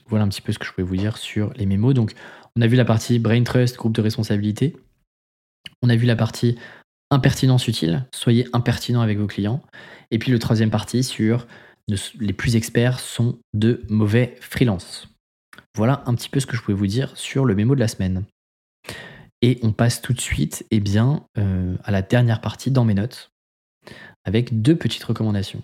Voilà 0.08 0.26
un 0.26 0.28
petit 0.28 0.42
peu 0.42 0.52
ce 0.52 0.60
que 0.60 0.66
je 0.66 0.72
pouvais 0.72 0.86
vous 0.86 0.98
dire 0.98 1.18
sur 1.18 1.52
les 1.56 1.66
mémos. 1.66 1.94
Donc 1.96 2.14
on 2.56 2.62
a 2.62 2.68
vu 2.68 2.76
la 2.76 2.86
partie 2.86 3.20
Brain 3.20 3.44
Trust, 3.44 3.78
groupe 3.78 3.94
de 3.94 4.02
responsabilité. 4.02 4.76
On 5.82 5.90
a 5.90 5.96
vu 5.96 6.06
la 6.06 6.16
partie 6.16 6.58
impertinence 7.12 7.68
utile, 7.68 8.06
soyez 8.14 8.48
impertinent 8.54 9.02
avec 9.02 9.18
vos 9.18 9.28
clients. 9.28 9.62
Et 10.12 10.20
puis 10.20 10.32
le 10.32 10.40
troisième 10.40 10.70
partie 10.70 11.04
sur 11.04 11.48
les 12.20 12.34
plus 12.34 12.56
experts 12.56 13.00
sont 13.00 13.40
de 13.54 13.84
mauvais 13.90 14.36
freelance. 14.42 15.08
Voilà 15.76 16.04
un 16.06 16.16
petit 16.16 16.30
peu 16.30 16.40
ce 16.40 16.46
que 16.46 16.56
je 16.56 16.62
pouvais 16.62 16.78
vous 16.78 16.88
dire 16.88 17.16
sur 17.18 17.46
le 17.46 17.56
mémo 17.56 17.76
de 17.76 17.80
la 17.80 17.88
semaine. 17.88 18.26
Et 19.42 19.60
on 19.64 19.72
passe 19.72 20.02
tout 20.02 20.14
de 20.14 20.20
suite 20.20 20.66
eh 20.72 20.80
bien, 20.80 21.26
euh, 21.38 21.76
à 21.84 21.92
la 21.92 22.02
dernière 22.02 22.42
partie 22.42 22.72
dans 22.72 22.84
mes 22.84 22.94
notes, 22.94 23.32
avec 24.26 24.62
deux 24.62 24.76
petites 24.76 25.04
recommandations. 25.04 25.64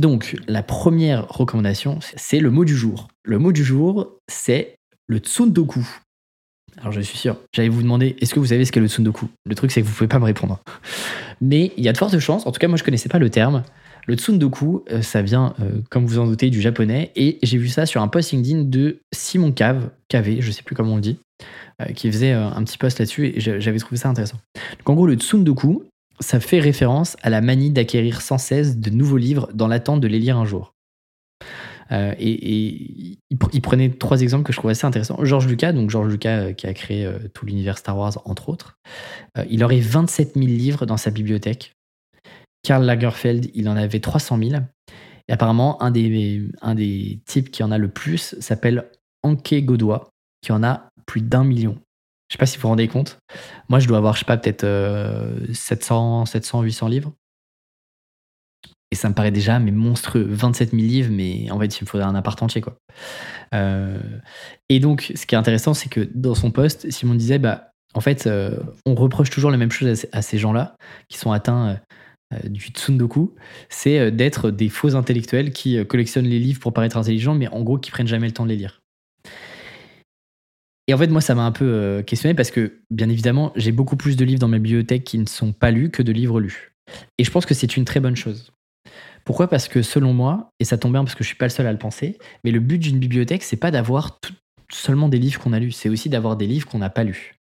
Donc, 0.00 0.34
la 0.48 0.62
première 0.62 1.28
recommandation, 1.28 1.98
c'est 2.00 2.40
le 2.40 2.50
mot 2.50 2.64
du 2.64 2.74
jour. 2.74 3.08
Le 3.22 3.38
mot 3.38 3.52
du 3.52 3.62
jour, 3.62 4.16
c'est 4.28 4.76
le 5.08 5.18
tsundoku. 5.18 5.86
Alors, 6.78 6.90
je 6.90 7.02
suis 7.02 7.18
sûr, 7.18 7.36
j'allais 7.52 7.68
vous 7.68 7.82
demander, 7.82 8.16
est-ce 8.18 8.32
que 8.32 8.40
vous 8.40 8.46
savez 8.46 8.64
ce 8.64 8.72
qu'est 8.72 8.80
le 8.80 8.88
tsundoku? 8.88 9.26
Le 9.44 9.54
truc, 9.54 9.70
c'est 9.70 9.82
que 9.82 9.86
vous 9.86 9.92
pouvez 9.92 10.08
pas 10.08 10.18
me 10.18 10.24
répondre. 10.24 10.58
Mais 11.42 11.72
il 11.76 11.84
y 11.84 11.88
a 11.90 11.92
de 11.92 11.98
fortes 11.98 12.18
chances, 12.18 12.46
en 12.46 12.52
tout 12.52 12.58
cas, 12.58 12.66
moi, 12.66 12.78
je 12.78 12.82
connaissais 12.82 13.10
pas 13.10 13.18
le 13.18 13.28
terme. 13.28 13.62
Le 14.06 14.14
tsundoku, 14.14 14.84
euh, 14.90 15.02
ça 15.02 15.20
vient, 15.20 15.52
euh, 15.60 15.82
comme 15.90 16.06
vous 16.06 16.18
en 16.18 16.26
doutez, 16.26 16.48
du 16.48 16.62
japonais. 16.62 17.12
Et 17.14 17.38
j'ai 17.42 17.58
vu 17.58 17.68
ça 17.68 17.84
sur 17.84 18.00
un 18.00 18.08
post 18.08 18.32
LinkedIn 18.32 18.62
de 18.62 19.00
Simon 19.12 19.52
Cave, 19.52 19.90
Cave, 20.08 20.40
je 20.40 20.50
sais 20.50 20.62
plus 20.62 20.74
comment 20.74 20.94
on 20.94 20.96
le 20.96 21.02
dit, 21.02 21.18
euh, 21.82 21.92
qui 21.92 22.10
faisait 22.10 22.32
un 22.32 22.64
petit 22.64 22.78
post 22.78 23.00
là-dessus 23.00 23.26
et 23.36 23.40
j'avais 23.40 23.78
trouvé 23.78 23.98
ça 23.98 24.08
intéressant. 24.08 24.38
Donc, 24.78 24.88
en 24.88 24.94
gros, 24.94 25.06
le 25.06 25.16
tsundoku, 25.16 25.84
ça 26.20 26.40
fait 26.40 26.60
référence 26.60 27.16
à 27.22 27.30
la 27.30 27.40
manie 27.40 27.70
d'acquérir 27.70 28.20
sans 28.20 28.38
cesse 28.38 28.76
de 28.78 28.90
nouveaux 28.90 29.16
livres 29.16 29.48
dans 29.54 29.68
l'attente 29.68 30.00
de 30.00 30.08
les 30.08 30.18
lire 30.18 30.36
un 30.36 30.44
jour. 30.44 30.74
Euh, 31.92 32.14
et, 32.18 33.18
il, 33.30 33.60
prenait 33.62 33.90
trois 33.90 34.20
exemples 34.22 34.44
que 34.44 34.52
je 34.52 34.58
trouvais 34.58 34.72
assez 34.72 34.86
intéressants. 34.86 35.24
George 35.24 35.48
Lucas, 35.48 35.72
donc 35.72 35.90
George 35.90 36.08
Lucas 36.08 36.38
euh, 36.38 36.52
qui 36.52 36.66
a 36.66 36.74
créé 36.74 37.04
euh, 37.04 37.18
tout 37.34 37.46
l'univers 37.46 37.78
Star 37.78 37.98
Wars, 37.98 38.20
entre 38.26 38.48
autres, 38.48 38.78
il 39.48 39.64
aurait 39.64 39.80
27 39.80 40.34
000 40.34 40.46
livres 40.46 40.86
dans 40.86 40.96
sa 40.96 41.10
bibliothèque. 41.10 41.72
Karl 42.62 42.84
Lagerfeld, 42.84 43.50
il 43.54 43.68
en 43.68 43.76
avait 43.76 44.00
300 44.00 44.38
000. 44.38 44.62
Et 45.28 45.32
apparemment, 45.32 45.82
un 45.82 45.90
des, 45.90 46.48
un 46.60 46.74
des 46.74 47.20
types 47.26 47.50
qui 47.50 47.62
en 47.62 47.70
a 47.70 47.78
le 47.78 47.88
plus 47.88 48.36
s'appelle 48.40 48.90
Anke 49.22 49.54
Godoy, 49.64 50.00
qui 50.42 50.52
en 50.52 50.62
a 50.62 50.88
plus 51.06 51.22
d'un 51.22 51.44
million. 51.44 51.78
Je 52.30 52.34
sais 52.34 52.38
pas 52.38 52.46
si 52.46 52.56
vous 52.56 52.62
vous 52.62 52.68
rendez 52.68 52.88
compte. 52.88 53.18
Moi, 53.68 53.80
je 53.80 53.88
dois 53.88 53.98
avoir, 53.98 54.14
je 54.14 54.20
sais 54.20 54.24
pas, 54.24 54.38
peut-être 54.38 54.64
700, 55.52 56.26
700, 56.26 56.62
800 56.62 56.88
livres. 56.88 57.12
Et 58.92 58.96
ça 58.96 59.08
me 59.08 59.14
paraît 59.14 59.30
déjà 59.30 59.58
mais 59.58 59.70
monstrueux. 59.70 60.26
27 60.28 60.70
000 60.70 60.82
livres, 60.82 61.10
mais 61.12 61.50
en 61.50 61.58
fait, 61.60 61.78
il 61.78 61.84
me 61.84 61.88
faudrait 61.88 62.06
un 62.06 62.14
appart 62.14 62.40
entier, 62.42 62.60
quoi. 62.60 62.76
Euh, 63.54 64.00
et 64.68 64.80
donc, 64.80 65.12
ce 65.14 65.26
qui 65.26 65.34
est 65.34 65.38
intéressant, 65.38 65.74
c'est 65.74 65.88
que 65.88 66.08
dans 66.14 66.34
son 66.34 66.50
poste, 66.50 66.90
Simon 66.90 67.14
disait, 67.14 67.38
bah, 67.38 67.70
en 67.94 68.00
fait, 68.00 68.26
euh, 68.26 68.58
on 68.86 68.94
reproche 68.94 69.30
toujours 69.30 69.50
la 69.50 69.56
même 69.56 69.70
chose 69.70 70.06
à, 70.12 70.22
ces 70.22 70.38
gens-là 70.38 70.76
qui 71.08 71.18
sont 71.18 71.30
atteints 71.32 71.80
euh, 72.32 72.48
du 72.48 72.68
tsundoku, 72.68 73.34
c'est 73.68 74.10
d'être 74.10 74.50
des 74.50 74.68
faux 74.68 74.94
intellectuels 74.96 75.52
qui 75.52 75.84
collectionnent 75.86 76.26
les 76.26 76.38
livres 76.38 76.60
pour 76.60 76.72
paraître 76.72 76.96
intelligents, 76.96 77.34
mais 77.34 77.48
en 77.48 77.62
gros, 77.62 77.78
qui 77.78 77.90
prennent 77.90 78.06
jamais 78.06 78.26
le 78.26 78.32
temps 78.32 78.44
de 78.44 78.50
les 78.50 78.56
lire. 78.56 78.79
Et 80.86 80.94
en 80.94 80.98
fait, 80.98 81.08
moi, 81.08 81.20
ça 81.20 81.34
m'a 81.34 81.44
un 81.44 81.52
peu 81.52 81.64
euh, 81.64 82.02
questionné 82.02 82.34
parce 82.34 82.50
que, 82.50 82.80
bien 82.90 83.08
évidemment, 83.08 83.52
j'ai 83.56 83.72
beaucoup 83.72 83.96
plus 83.96 84.16
de 84.16 84.24
livres 84.24 84.40
dans 84.40 84.48
ma 84.48 84.58
bibliothèque 84.58 85.04
qui 85.04 85.18
ne 85.18 85.26
sont 85.26 85.52
pas 85.52 85.70
lus 85.70 85.90
que 85.90 86.02
de 86.02 86.12
livres 86.12 86.40
lus. 86.40 86.72
Et 87.18 87.24
je 87.24 87.30
pense 87.30 87.46
que 87.46 87.54
c'est 87.54 87.76
une 87.76 87.84
très 87.84 88.00
bonne 88.00 88.16
chose. 88.16 88.52
Pourquoi? 89.24 89.48
Parce 89.48 89.68
que 89.68 89.82
selon 89.82 90.12
moi, 90.12 90.50
et 90.58 90.64
ça 90.64 90.78
tombe 90.78 90.92
bien 90.92 91.04
parce 91.04 91.14
que 91.14 91.22
je 91.22 91.28
suis 91.28 91.36
pas 91.36 91.44
le 91.44 91.50
seul 91.50 91.66
à 91.66 91.72
le 91.72 91.78
penser, 91.78 92.18
mais 92.42 92.50
le 92.50 92.60
but 92.60 92.78
d'une 92.78 92.98
bibliothèque, 92.98 93.42
c'est 93.42 93.56
pas 93.56 93.70
d'avoir 93.70 94.18
seulement 94.72 95.08
des 95.08 95.18
livres 95.18 95.40
qu'on 95.40 95.52
a 95.52 95.58
lus, 95.58 95.72
c'est 95.72 95.88
aussi 95.88 96.08
d'avoir 96.08 96.36
des 96.36 96.46
livres 96.46 96.66
qu'on 96.66 96.78
n'a 96.78 96.90
pas 96.90 97.04
lus. 97.04 97.36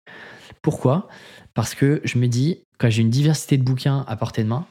Pourquoi? 0.60 1.08
Parce 1.54 1.74
que 1.74 2.00
je 2.04 2.18
me 2.18 2.26
dis, 2.26 2.64
quand 2.78 2.90
j'ai 2.90 3.02
une 3.02 3.10
diversité 3.10 3.56
de 3.56 3.62
bouquins 3.62 4.04
à 4.08 4.16
portée 4.16 4.42
de 4.42 4.48
main, 4.48 4.66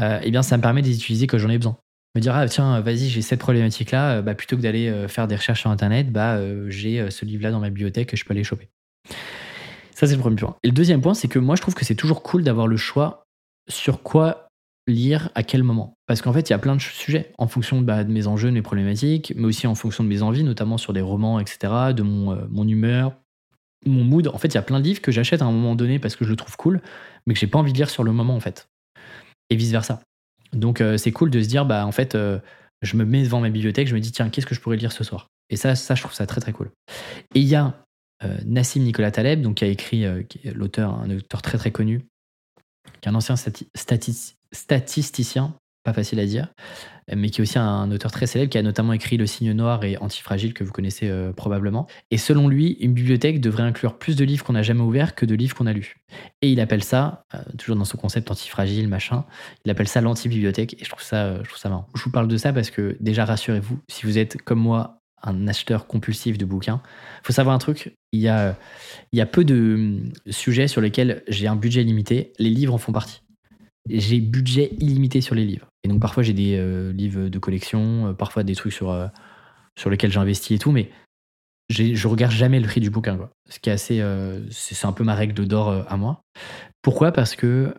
euh, 0.00 0.20
eh 0.22 0.30
bien, 0.30 0.42
ça 0.42 0.56
me 0.56 0.62
permet 0.62 0.82
de 0.82 0.88
les 0.88 0.96
utiliser 0.96 1.26
quand 1.26 1.38
j'en 1.38 1.50
ai 1.50 1.58
besoin 1.58 1.76
me 2.16 2.20
dire 2.20 2.34
ah 2.34 2.48
tiens 2.48 2.80
vas-y 2.80 3.08
j'ai 3.08 3.22
cette 3.22 3.40
problématique 3.40 3.90
là 3.90 4.16
euh, 4.16 4.22
bah, 4.22 4.34
plutôt 4.34 4.56
que 4.56 4.62
d'aller 4.62 4.88
euh, 4.88 5.06
faire 5.08 5.28
des 5.28 5.36
recherches 5.36 5.60
sur 5.60 5.70
internet 5.70 6.10
bah 6.10 6.34
euh, 6.36 6.68
j'ai 6.70 7.10
ce 7.10 7.24
livre 7.24 7.42
là 7.42 7.50
dans 7.50 7.60
ma 7.60 7.68
bibliothèque 7.68 8.08
que 8.08 8.16
je 8.16 8.24
peux 8.24 8.32
aller 8.32 8.44
choper. 8.44 8.68
Ça 9.94 10.06
c'est 10.06 10.14
le 10.14 10.20
premier 10.20 10.36
point. 10.36 10.56
Et 10.62 10.68
le 10.68 10.74
deuxième 10.74 11.00
point 11.00 11.14
c'est 11.14 11.28
que 11.28 11.38
moi 11.38 11.56
je 11.56 11.62
trouve 11.62 11.74
que 11.74 11.84
c'est 11.84 11.94
toujours 11.94 12.22
cool 12.22 12.42
d'avoir 12.42 12.66
le 12.66 12.76
choix 12.76 13.24
sur 13.68 14.02
quoi 14.02 14.48
lire 14.88 15.30
à 15.34 15.42
quel 15.42 15.62
moment. 15.62 15.94
Parce 16.06 16.22
qu'en 16.22 16.32
fait 16.32 16.48
il 16.48 16.52
y 16.52 16.54
a 16.54 16.58
plein 16.58 16.76
de 16.76 16.80
sujets. 16.80 17.32
En 17.38 17.48
fonction 17.48 17.80
bah, 17.80 18.04
de 18.04 18.12
mes 18.12 18.26
enjeux 18.26 18.48
de 18.48 18.54
mes 18.54 18.62
problématiques 18.62 19.32
mais 19.36 19.46
aussi 19.46 19.66
en 19.66 19.74
fonction 19.74 20.02
de 20.02 20.08
mes 20.08 20.22
envies 20.22 20.44
notamment 20.44 20.78
sur 20.78 20.92
des 20.92 21.00
romans 21.00 21.38
etc 21.38 21.72
de 21.94 22.02
mon, 22.02 22.46
mon 22.50 22.66
humeur 22.66 23.14
mon 23.84 24.04
mood. 24.04 24.28
En 24.28 24.38
fait 24.38 24.48
il 24.48 24.54
y 24.54 24.58
a 24.58 24.62
plein 24.62 24.80
de 24.80 24.84
livres 24.84 25.00
que 25.00 25.12
j'achète 25.12 25.42
à 25.42 25.44
un 25.44 25.52
moment 25.52 25.76
donné 25.76 25.98
parce 25.98 26.16
que 26.16 26.24
je 26.24 26.30
le 26.30 26.36
trouve 26.36 26.56
cool 26.56 26.80
mais 27.26 27.34
que 27.34 27.40
j'ai 27.40 27.46
pas 27.46 27.58
envie 27.58 27.72
de 27.72 27.78
lire 27.78 27.90
sur 27.90 28.04
le 28.04 28.12
moment 28.12 28.34
en 28.34 28.40
fait. 28.40 28.68
Et 29.50 29.56
vice 29.56 29.70
versa 29.70 30.00
donc 30.52 30.80
euh, 30.80 30.96
c'est 30.96 31.12
cool 31.12 31.30
de 31.30 31.42
se 31.42 31.48
dire, 31.48 31.66
bah 31.66 31.86
en 31.86 31.92
fait, 31.92 32.14
euh, 32.14 32.38
je 32.82 32.96
me 32.96 33.04
mets 33.04 33.22
devant 33.22 33.40
ma 33.40 33.50
bibliothèque, 33.50 33.88
je 33.88 33.94
me 33.94 34.00
dis, 34.00 34.12
tiens, 34.12 34.30
qu'est-ce 34.30 34.46
que 34.46 34.54
je 34.54 34.60
pourrais 34.60 34.76
lire 34.76 34.92
ce 34.92 35.04
soir? 35.04 35.28
Et 35.50 35.56
ça, 35.56 35.74
ça, 35.74 35.94
je 35.94 36.02
trouve 36.02 36.14
ça 36.14 36.26
très 36.26 36.40
très 36.40 36.52
cool. 36.52 36.70
Et 37.34 37.40
il 37.40 37.46
y 37.46 37.54
a 37.54 37.84
euh, 38.24 38.38
Nassim 38.44 38.82
Nicolas 38.82 39.10
Taleb, 39.10 39.42
donc, 39.42 39.56
qui 39.56 39.64
a 39.64 39.68
écrit, 39.68 40.04
l'auteur, 40.44 40.94
un 40.94 41.10
auteur 41.10 41.42
très 41.42 41.58
très 41.58 41.70
connu, 41.70 42.06
qui 43.00 43.08
est 43.08 43.10
un 43.10 43.14
ancien 43.14 43.36
statisticien, 43.36 45.54
pas 45.86 45.92
facile 45.92 46.18
à 46.18 46.26
dire, 46.26 46.48
mais 47.14 47.30
qui 47.30 47.40
est 47.40 47.42
aussi 47.42 47.58
un 47.58 47.90
auteur 47.92 48.10
très 48.10 48.26
célèbre, 48.26 48.50
qui 48.50 48.58
a 48.58 48.62
notamment 48.62 48.92
écrit 48.92 49.16
Le 49.16 49.26
Signe 49.26 49.52
Noir 49.52 49.84
et 49.84 49.96
Antifragile, 49.98 50.52
que 50.52 50.64
vous 50.64 50.72
connaissez 50.72 51.08
euh, 51.08 51.32
probablement. 51.32 51.86
Et 52.10 52.18
selon 52.18 52.48
lui, 52.48 52.72
une 52.80 52.92
bibliothèque 52.92 53.40
devrait 53.40 53.62
inclure 53.62 53.96
plus 53.96 54.16
de 54.16 54.24
livres 54.24 54.44
qu'on 54.44 54.54
n'a 54.54 54.64
jamais 54.64 54.82
ouverts 54.82 55.14
que 55.14 55.24
de 55.24 55.34
livres 55.36 55.56
qu'on 55.56 55.66
a 55.66 55.72
lus. 55.72 55.96
Et 56.42 56.50
il 56.50 56.60
appelle 56.60 56.82
ça, 56.82 57.24
euh, 57.34 57.38
toujours 57.56 57.76
dans 57.76 57.84
ce 57.84 57.96
concept 57.96 58.28
antifragile, 58.30 58.88
machin, 58.88 59.24
il 59.64 59.70
appelle 59.70 59.86
ça 59.86 60.00
l'anti-bibliothèque, 60.00 60.74
et 60.74 60.84
je 60.84 60.90
trouve, 60.90 61.02
ça, 61.02 61.24
euh, 61.24 61.38
je 61.44 61.48
trouve 61.48 61.60
ça 61.60 61.68
marrant. 61.68 61.86
Je 61.94 62.02
vous 62.02 62.10
parle 62.10 62.26
de 62.26 62.36
ça 62.36 62.52
parce 62.52 62.70
que, 62.70 62.96
déjà, 62.98 63.24
rassurez-vous, 63.24 63.78
si 63.88 64.06
vous 64.06 64.18
êtes 64.18 64.42
comme 64.42 64.58
moi 64.58 64.98
un 65.22 65.46
acheteur 65.46 65.86
compulsif 65.86 66.36
de 66.36 66.44
bouquins, 66.44 66.82
faut 67.22 67.32
savoir 67.32 67.54
un 67.54 67.58
truc, 67.58 67.96
il 68.10 68.20
y 68.20 68.28
a, 68.28 68.56
il 69.12 69.18
y 69.18 69.22
a 69.22 69.26
peu 69.26 69.44
de 69.44 70.02
sujets 70.30 70.66
sur 70.66 70.80
lesquels 70.80 71.22
j'ai 71.28 71.46
un 71.46 71.56
budget 71.56 71.84
limité, 71.84 72.32
les 72.38 72.50
livres 72.50 72.74
en 72.74 72.78
font 72.78 72.92
partie 72.92 73.20
j'ai 73.88 74.20
budget 74.20 74.70
illimité 74.80 75.20
sur 75.20 75.34
les 75.34 75.44
livres. 75.44 75.66
Et 75.84 75.88
donc 75.88 76.00
parfois 76.00 76.22
j'ai 76.22 76.32
des 76.32 76.56
euh, 76.56 76.92
livres 76.92 77.28
de 77.28 77.38
collection, 77.38 78.08
euh, 78.08 78.12
parfois 78.12 78.42
des 78.42 78.54
trucs 78.54 78.72
sur, 78.72 78.90
euh, 78.90 79.06
sur 79.78 79.90
lesquels 79.90 80.12
j'investis 80.12 80.56
et 80.56 80.58
tout, 80.58 80.72
mais 80.72 80.90
je 81.68 82.06
regarde 82.06 82.32
jamais 82.32 82.60
le 82.60 82.66
prix 82.66 82.80
du 82.80 82.90
bouquin. 82.90 83.18
Ce 83.48 83.58
qui 83.58 83.70
est 83.70 83.72
assez, 83.72 84.00
c'est 84.52 84.86
un 84.86 84.92
peu 84.92 85.02
ma 85.02 85.16
règle 85.16 85.48
d'or 85.48 85.84
à 85.88 85.96
moi. 85.96 86.22
Pourquoi? 86.80 87.10
Parce 87.10 87.34
que 87.34 87.74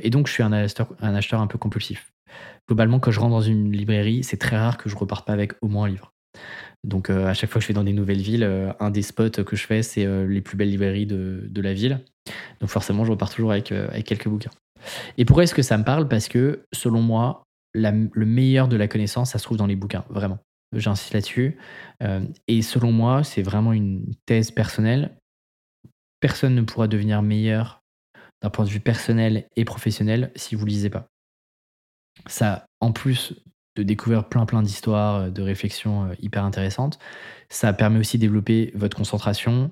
et 0.00 0.08
donc 0.08 0.26
je 0.26 0.32
suis 0.32 0.42
un 0.42 0.52
acheteur, 0.52 0.88
un 1.02 1.14
acheteur 1.14 1.42
un 1.42 1.46
peu 1.46 1.58
compulsif. 1.58 2.14
Globalement, 2.66 2.98
quand 2.98 3.10
je 3.10 3.20
rentre 3.20 3.32
dans 3.32 3.42
une 3.42 3.70
librairie, 3.70 4.24
c'est 4.24 4.38
très 4.38 4.56
rare 4.56 4.78
que 4.78 4.88
je 4.88 4.96
reparte 4.96 5.26
pas 5.26 5.34
avec 5.34 5.52
au 5.60 5.68
moins 5.68 5.84
un 5.84 5.88
livre. 5.88 6.14
Donc 6.82 7.10
à 7.10 7.34
chaque 7.34 7.50
fois 7.50 7.58
que 7.58 7.64
je 7.64 7.68
vais 7.68 7.74
dans 7.74 7.84
des 7.84 7.92
nouvelles 7.92 8.22
villes, 8.22 8.74
un 8.80 8.88
des 8.88 9.02
spots 9.02 9.44
que 9.44 9.54
je 9.54 9.66
fais, 9.66 9.82
c'est 9.82 10.06
les 10.26 10.40
plus 10.40 10.56
belles 10.56 10.70
librairies 10.70 11.04
de, 11.04 11.44
de, 11.46 11.60
la 11.60 11.74
ville. 11.74 12.00
Donc 12.62 12.70
forcément, 12.70 13.04
je 13.04 13.10
repars 13.10 13.28
toujours 13.28 13.52
avec, 13.52 13.70
avec 13.70 14.06
quelques 14.06 14.28
bouquins. 14.28 14.50
Et 15.18 15.24
pourquoi 15.24 15.44
est-ce 15.44 15.54
que 15.54 15.62
ça 15.62 15.78
me 15.78 15.84
parle? 15.84 16.08
Parce 16.08 16.28
que, 16.28 16.64
selon 16.72 17.00
moi, 17.00 17.44
le 17.74 18.24
meilleur 18.24 18.68
de 18.68 18.76
la 18.76 18.88
connaissance, 18.88 19.32
ça 19.32 19.38
se 19.38 19.44
trouve 19.44 19.58
dans 19.58 19.66
les 19.66 19.76
bouquins, 19.76 20.04
vraiment. 20.08 20.38
J'insiste 20.72 21.14
là-dessus. 21.14 21.58
Euh, 22.02 22.26
et 22.48 22.62
selon 22.62 22.92
moi, 22.92 23.22
c'est 23.22 23.42
vraiment 23.42 23.72
une 23.72 24.14
thèse 24.26 24.50
personnelle. 24.50 25.16
Personne 26.20 26.54
ne 26.54 26.62
pourra 26.62 26.88
devenir 26.88 27.22
meilleur 27.22 27.80
d'un 28.42 28.50
point 28.50 28.64
de 28.64 28.70
vue 28.70 28.80
personnel 28.80 29.46
et 29.56 29.64
professionnel 29.64 30.32
si 30.36 30.54
vous 30.54 30.66
lisez 30.66 30.90
pas. 30.90 31.08
Ça, 32.26 32.66
en 32.80 32.92
plus 32.92 33.34
de 33.76 33.82
découvrir 33.82 34.28
plein 34.28 34.46
plein 34.46 34.62
d'histoires, 34.62 35.30
de 35.30 35.42
réflexions 35.42 36.06
euh, 36.06 36.14
hyper 36.20 36.44
intéressantes, 36.44 36.98
ça 37.48 37.72
permet 37.72 37.98
aussi 37.98 38.16
de 38.16 38.22
développer 38.22 38.72
votre 38.74 38.96
concentration, 38.96 39.70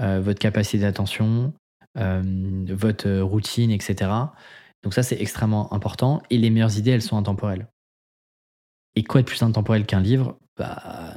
euh, 0.00 0.20
votre 0.20 0.38
capacité 0.38 0.78
d'attention, 0.78 1.46
euh, 1.46 1.65
votre 1.96 3.20
routine, 3.20 3.70
etc. 3.70 4.10
Donc 4.82 4.94
ça, 4.94 5.02
c'est 5.02 5.20
extrêmement 5.20 5.72
important. 5.72 6.22
Et 6.30 6.38
les 6.38 6.50
meilleures 6.50 6.78
idées, 6.78 6.92
elles 6.92 7.02
sont 7.02 7.16
intemporelles. 7.16 7.66
Et 8.94 9.04
quoi 9.04 9.20
de 9.20 9.26
plus 9.26 9.42
intemporel 9.42 9.84
qu'un 9.86 10.00
livre? 10.00 10.38
Bah, 10.56 11.14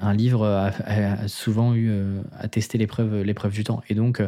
Un 0.00 0.14
livre 0.14 0.46
a, 0.46 1.28
souvent 1.28 1.74
eu 1.74 1.92
à 2.32 2.48
tester 2.48 2.78
l'épreuve, 2.78 3.50
du 3.50 3.64
temps. 3.64 3.82
Et 3.88 3.94
donc, 3.94 4.22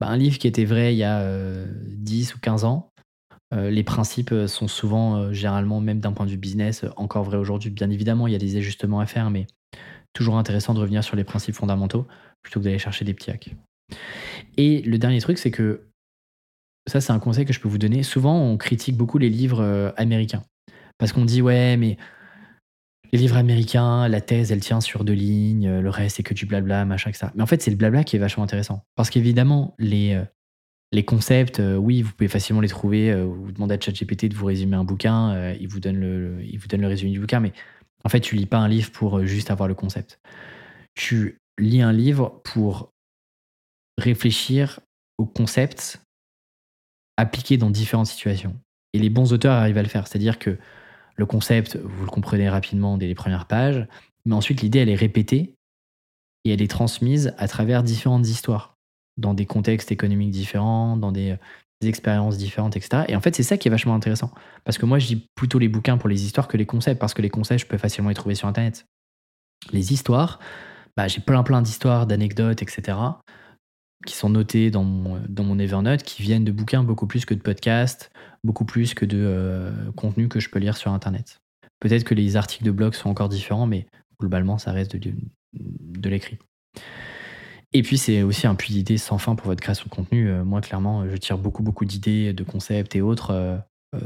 bah, 0.00 0.08
un 0.08 0.16
livre 0.16 0.38
qui 0.38 0.46
était 0.46 0.64
vrai 0.64 0.94
il 0.94 0.98
y 0.98 1.04
a 1.04 1.24
10 1.66 2.34
ou 2.34 2.38
15 2.38 2.64
ans, 2.64 2.88
les 3.52 3.84
principes 3.84 4.34
sont 4.46 4.66
souvent, 4.66 5.32
généralement, 5.32 5.80
même 5.80 6.00
d'un 6.00 6.12
point 6.12 6.24
de 6.24 6.30
vue 6.30 6.38
business, 6.38 6.86
encore 6.96 7.24
vrais 7.24 7.36
aujourd'hui. 7.36 7.70
Bien 7.70 7.90
évidemment, 7.90 8.26
il 8.26 8.32
y 8.32 8.36
a 8.36 8.38
des 8.38 8.56
ajustements 8.56 9.00
à 9.00 9.06
faire, 9.06 9.30
mais 9.30 9.46
toujours 10.14 10.38
intéressant 10.38 10.74
de 10.74 10.80
revenir 10.80 11.04
sur 11.04 11.16
les 11.16 11.24
principes 11.24 11.54
fondamentaux 11.54 12.06
plutôt 12.42 12.60
que 12.60 12.64
d'aller 12.64 12.78
chercher 12.78 13.04
des 13.04 13.14
petits 13.14 13.30
hacks. 13.30 13.54
Et 14.56 14.82
le 14.82 14.98
dernier 14.98 15.20
truc, 15.20 15.38
c'est 15.38 15.50
que 15.50 15.88
ça, 16.88 17.00
c'est 17.00 17.12
un 17.12 17.18
conseil 17.18 17.44
que 17.44 17.52
je 17.52 17.60
peux 17.60 17.68
vous 17.68 17.78
donner. 17.78 18.02
Souvent, 18.02 18.40
on 18.40 18.56
critique 18.56 18.96
beaucoup 18.96 19.18
les 19.18 19.30
livres 19.30 19.60
euh, 19.60 19.90
américains. 19.96 20.44
Parce 20.98 21.12
qu'on 21.12 21.24
dit, 21.24 21.42
ouais, 21.42 21.76
mais 21.76 21.96
les 23.12 23.18
livres 23.18 23.36
américains, 23.36 24.08
la 24.08 24.20
thèse, 24.20 24.52
elle 24.52 24.60
tient 24.60 24.80
sur 24.80 25.04
deux 25.04 25.12
lignes, 25.12 25.80
le 25.80 25.90
reste, 25.90 26.16
c'est 26.16 26.22
que 26.22 26.34
du 26.34 26.46
blabla, 26.46 26.84
machin, 26.84 27.12
ça. 27.12 27.32
Mais 27.34 27.42
en 27.42 27.46
fait, 27.46 27.62
c'est 27.62 27.70
le 27.70 27.76
blabla 27.76 28.04
qui 28.04 28.16
est 28.16 28.18
vachement 28.18 28.44
intéressant. 28.44 28.84
Parce 28.94 29.10
qu'évidemment, 29.10 29.74
les, 29.78 30.20
les 30.92 31.04
concepts, 31.04 31.60
oui, 31.60 32.02
vous 32.02 32.12
pouvez 32.12 32.28
facilement 32.28 32.62
les 32.62 32.68
trouver. 32.68 33.14
vous 33.22 33.52
demandez 33.52 33.74
à 33.74 33.80
ChatGPT 33.80 34.28
de 34.30 34.34
vous 34.34 34.46
résumer 34.46 34.76
un 34.76 34.84
bouquin, 34.84 35.52
il, 35.60 35.68
vous 35.68 35.78
donne 35.78 36.00
le, 36.00 36.38
il 36.42 36.58
vous 36.58 36.68
donne 36.68 36.80
le 36.80 36.86
résumé 36.86 37.10
du 37.10 37.20
bouquin, 37.20 37.40
mais 37.40 37.52
en 38.04 38.08
fait, 38.08 38.20
tu 38.20 38.34
lis 38.34 38.46
pas 38.46 38.58
un 38.58 38.68
livre 38.68 38.90
pour 38.92 39.26
juste 39.26 39.50
avoir 39.50 39.68
le 39.68 39.74
concept. 39.74 40.18
Tu 40.94 41.38
lis 41.58 41.82
un 41.82 41.92
livre 41.92 42.40
pour 42.44 42.91
réfléchir 44.02 44.80
au 45.18 45.26
concept 45.26 46.02
appliqué 47.16 47.56
dans 47.56 47.70
différentes 47.70 48.06
situations. 48.06 48.56
Et 48.92 48.98
les 48.98 49.10
bons 49.10 49.32
auteurs 49.32 49.54
arrivent 49.54 49.78
à 49.78 49.82
le 49.82 49.88
faire. 49.88 50.06
C'est-à-dire 50.06 50.38
que 50.38 50.58
le 51.16 51.26
concept, 51.26 51.76
vous 51.76 52.04
le 52.04 52.10
comprenez 52.10 52.48
rapidement 52.48 52.96
dès 52.98 53.06
les 53.06 53.14
premières 53.14 53.46
pages, 53.46 53.86
mais 54.24 54.34
ensuite 54.34 54.62
l'idée, 54.62 54.80
elle 54.80 54.88
est 54.88 54.94
répétée 54.94 55.54
et 56.44 56.52
elle 56.52 56.62
est 56.62 56.70
transmise 56.70 57.34
à 57.38 57.48
travers 57.48 57.82
différentes 57.82 58.26
histoires, 58.26 58.76
dans 59.16 59.34
des 59.34 59.46
contextes 59.46 59.92
économiques 59.92 60.30
différents, 60.30 60.96
dans 60.96 61.12
des, 61.12 61.36
expériences 61.84 62.38
différentes, 62.38 62.76
etc. 62.76 63.02
Et 63.08 63.16
en 63.16 63.20
fait, 63.20 63.34
c'est 63.34 63.42
ça 63.42 63.56
qui 63.56 63.66
est 63.66 63.70
vachement 63.70 63.96
intéressant. 63.96 64.30
Parce 64.62 64.78
que 64.78 64.86
moi, 64.86 65.00
je 65.00 65.08
dis 65.08 65.26
plutôt 65.34 65.58
les 65.58 65.66
bouquins 65.66 65.98
pour 65.98 66.08
les 66.08 66.24
histoires 66.24 66.46
que 66.46 66.56
les 66.56 66.64
concepts, 66.64 67.00
parce 67.00 67.12
que 67.12 67.22
les 67.22 67.28
concepts, 67.28 67.62
je 67.62 67.66
peux 67.66 67.76
facilement 67.76 68.08
les 68.08 68.14
trouver 68.14 68.36
sur 68.36 68.46
Internet. 68.46 68.86
Les 69.72 69.92
histoires, 69.92 70.38
bah, 70.96 71.08
j'ai 71.08 71.20
plein 71.20 71.42
plein 71.42 71.60
d'histoires, 71.60 72.06
d'anecdotes, 72.06 72.62
etc 72.62 72.96
qui 74.06 74.14
sont 74.14 74.30
notés 74.30 74.70
dans 74.70 74.84
mon, 74.84 75.20
dans 75.28 75.44
mon 75.44 75.58
Evernote, 75.58 76.02
qui 76.02 76.22
viennent 76.22 76.44
de 76.44 76.52
bouquins 76.52 76.82
beaucoup 76.82 77.06
plus 77.06 77.24
que 77.24 77.34
de 77.34 77.40
podcasts, 77.40 78.10
beaucoup 78.44 78.64
plus 78.64 78.94
que 78.94 79.04
de 79.04 79.18
euh, 79.20 79.70
contenu 79.96 80.28
que 80.28 80.40
je 80.40 80.50
peux 80.50 80.58
lire 80.58 80.76
sur 80.76 80.92
Internet. 80.92 81.40
Peut-être 81.80 82.04
que 82.04 82.14
les 82.14 82.36
articles 82.36 82.64
de 82.64 82.70
blog 82.70 82.94
sont 82.94 83.10
encore 83.10 83.28
différents, 83.28 83.66
mais 83.66 83.86
globalement, 84.20 84.58
ça 84.58 84.72
reste 84.72 84.96
de, 84.96 85.12
de, 85.54 86.08
l'écrit. 86.08 86.38
Et 87.72 87.82
puis, 87.82 87.98
c'est 87.98 88.22
aussi 88.22 88.46
un 88.46 88.54
puits 88.54 88.72
d'idées 88.72 88.98
sans 88.98 89.18
fin 89.18 89.34
pour 89.34 89.46
votre 89.46 89.60
création 89.60 89.86
de 89.88 89.94
contenu. 89.94 90.28
Euh, 90.28 90.44
moi, 90.44 90.60
clairement, 90.60 91.08
je 91.08 91.16
tire 91.16 91.38
beaucoup, 91.38 91.62
beaucoup 91.62 91.84
d'idées, 91.84 92.32
de 92.32 92.44
concepts 92.44 92.94
et 92.94 93.00
autres 93.00 93.30
euh, 93.30 93.58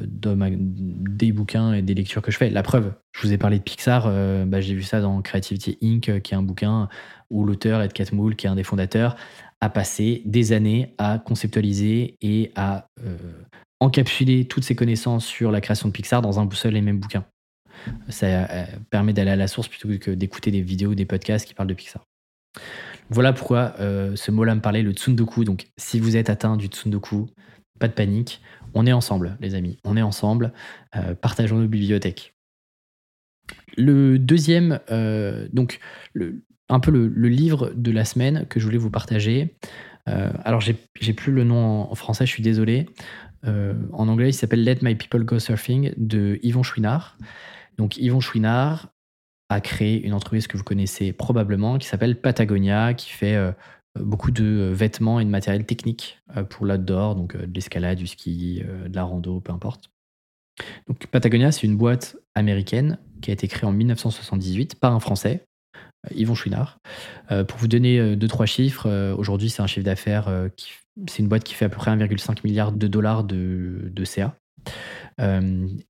des 0.05 1.33
bouquins 1.33 1.73
et 1.73 1.83
des 1.83 1.95
lectures 1.95 2.23
que 2.23 2.31
je 2.31 2.39
fais. 2.39 2.51
La 2.51 2.63
preuve, 2.63 2.93
je 3.13 3.27
vous 3.27 3.33
ai 3.33 3.39
parlé 3.39 3.59
de 3.59 3.63
Pixar, 3.63 4.11
bah, 4.47 4.61
j'ai 4.61 4.75
vu 4.75 4.83
ça 4.83 5.01
dans 5.01 5.23
Creativity 5.23 5.79
Inc., 5.81 6.21
qui 6.23 6.35
est 6.35 6.37
un 6.37 6.43
bouquin 6.43 6.89
où 7.31 7.45
l'auteur, 7.45 7.81
Ed 7.83 7.93
Catmull, 7.93 8.35
qui 8.35 8.47
est 8.47 8.51
un 8.51 8.57
des 8.57 8.65
fondateurs, 8.65 9.17
a 9.61 9.71
passé 9.71 10.23
des 10.25 10.53
années 10.53 10.95
à 10.99 11.19
conceptualiser 11.19 12.17
et 12.21 12.53
à 12.57 12.89
euh, 13.05 13.17
encapsuler 13.81 14.47
toutes 14.47 14.65
ses 14.65 14.75
connaissances 14.75 15.25
sur 15.25 15.51
la 15.51 15.61
création 15.61 15.89
de 15.89 15.93
Pixar 15.93 16.23
dans 16.23 16.39
un 16.39 16.49
seul 16.51 16.77
et 16.77 16.83
même 16.83 16.99
bouquin. 16.99 17.25
Ça 18.09 18.27
euh, 18.27 18.67
permet 18.91 19.13
d'aller 19.13 19.31
à 19.31 19.37
la 19.37 19.49
source 19.49 19.69
plutôt 19.69 19.89
que 19.99 20.11
d'écouter 20.11 20.51
des 20.51 20.63
vidéos 20.63 20.91
ou 20.91 20.95
des 20.95 21.05
podcasts 21.05 21.47
qui 21.47 21.55
parlent 21.55 21.69
de 21.69 21.75
Pixar. 21.75 22.05
Voilà 23.09 23.33
pourquoi 23.33 23.75
euh, 23.81 24.17
ce 24.17 24.31
mot-là 24.31 24.55
me 24.55 24.61
parlait, 24.61 24.83
le 24.83 24.93
tsundoku. 24.93 25.45
Donc, 25.45 25.69
si 25.77 26.01
vous 26.01 26.17
êtes 26.17 26.29
atteint 26.29 26.57
du 26.57 26.67
tsundoku, 26.67 27.29
pas 27.79 27.89
de 27.89 27.93
panique. 27.93 28.41
On 28.75 28.87
est 28.87 28.93
ensemble, 28.93 29.37
les 29.41 29.55
amis. 29.55 29.79
On 29.85 29.97
est 29.97 30.03
ensemble. 30.03 30.53
partageons 31.21 31.59
nos 31.59 31.69
bibliothèques. 31.69 32.35
Le 33.77 34.19
deuxième, 34.19 34.81
donc, 35.53 35.79
le, 36.13 36.43
un 36.69 36.81
peu 36.81 36.91
le, 36.91 37.29
livre 37.29 37.71
de 37.75 37.91
la 37.91 38.05
semaine 38.05 38.47
que 38.49 38.59
je 38.59 38.65
voulais 38.65 38.79
vous 38.79 38.91
partager. 38.91 39.57
Euh, 40.09 40.31
alors, 40.45 40.61
j'ai 40.61 41.13
plus 41.13 41.33
le 41.33 41.45
nom 41.45 41.91
en, 41.91 41.95
français, 41.95 42.27
je 42.27 42.31
suis 42.31 42.43
désolé. 42.43 42.87
Euh, 43.45 43.75
en 43.93 44.09
anglais, 44.09 44.31
il 44.31 44.35
s'appelle 44.35 44.65
Let 44.65 44.79
My 44.83 44.95
People 44.95 45.25
Go 45.25 45.39
Surfing 45.39 45.93
de 45.97 46.39
Yvon 46.43 46.63
Chouinard. 46.63 47.17
Donc, 47.79 47.97
Yvon 47.97 48.21
Chouinard 48.21 48.89
a 49.49 49.61
créé 49.61 50.03
une 50.03 50.13
entreprise 50.13 50.49
que 50.49 50.57
vous 50.57 50.65
connaissez 50.65 51.13
probablement 51.13 51.79
qui 51.79 51.87
s'appelle 51.87 52.21
Patagonia, 52.21 52.95
qui 52.95 53.11
fait 53.11 53.37
euh, 53.37 53.53
beaucoup 54.01 54.33
de 54.33 54.73
vêtements 54.75 55.21
et 55.21 55.25
de 55.25 55.31
matériel 55.31 55.65
technique 55.65 56.21
pour 56.51 56.67
l'outdoor, 56.67 57.15
donc 57.15 57.37
de 57.37 57.55
l'escalade, 57.55 57.97
du 57.97 58.07
ski, 58.07 58.63
de 58.63 58.95
la 58.95 59.05
rando, 59.05 59.41
peu 59.41 59.53
importe. 59.53 59.91
Donc, 60.87 61.07
Patagonia, 61.07 61.53
c'est 61.53 61.67
une 61.67 61.77
boîte 61.77 62.17
américaine 62.35 62.99
qui 63.23 63.31
a 63.31 63.33
été 63.33 63.49
créée 63.49 63.67
en 63.67 63.73
1978 63.73 64.75
par 64.75 64.93
un 64.93 65.01
Français 65.01 65.46
Yvon 66.15 66.35
Chouinard. 66.35 66.79
Euh, 67.31 67.45
pour 67.45 67.59
vous 67.59 67.69
donner 67.69 67.99
euh, 67.99 68.17
deux, 68.17 68.29
trois 68.29 68.47
chiffres, 68.47 68.87
euh, 68.89 69.15
aujourd'hui, 69.17 69.51
c'est 69.51 69.63
un 69.63 69.67
chiffre 69.67 69.85
d'affaires, 69.85 70.31
c'est 71.09 71.23
une 71.23 71.29
boîte 71.29 71.45
qui 71.45 71.55
fait 71.55 71.65
à 71.65 71.69
peu 71.69 71.77
près 71.77 71.91
1,5 71.91 72.39
milliard 72.45 72.73
de 72.73 72.87
dollars 72.87 73.25
de, 73.25 74.05
CA. 74.05 74.37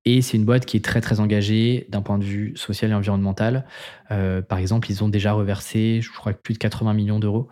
et 0.05 0.21
c'est 0.21 0.37
une 0.37 0.45
boîte 0.45 0.65
qui 0.65 0.77
est 0.77 0.83
très 0.83 1.01
très 1.01 1.19
engagée 1.19 1.87
d'un 1.89 2.01
point 2.01 2.17
de 2.17 2.23
vue 2.23 2.53
social 2.55 2.91
et 2.91 2.93
environnemental. 2.93 3.65
par 4.09 4.57
exemple, 4.57 4.91
ils 4.91 5.03
ont 5.03 5.09
déjà 5.09 5.33
reversé, 5.33 6.01
je 6.01 6.11
crois, 6.11 6.33
plus 6.33 6.53
de 6.53 6.59
80 6.59 6.93
millions 6.93 7.19
d'euros 7.19 7.47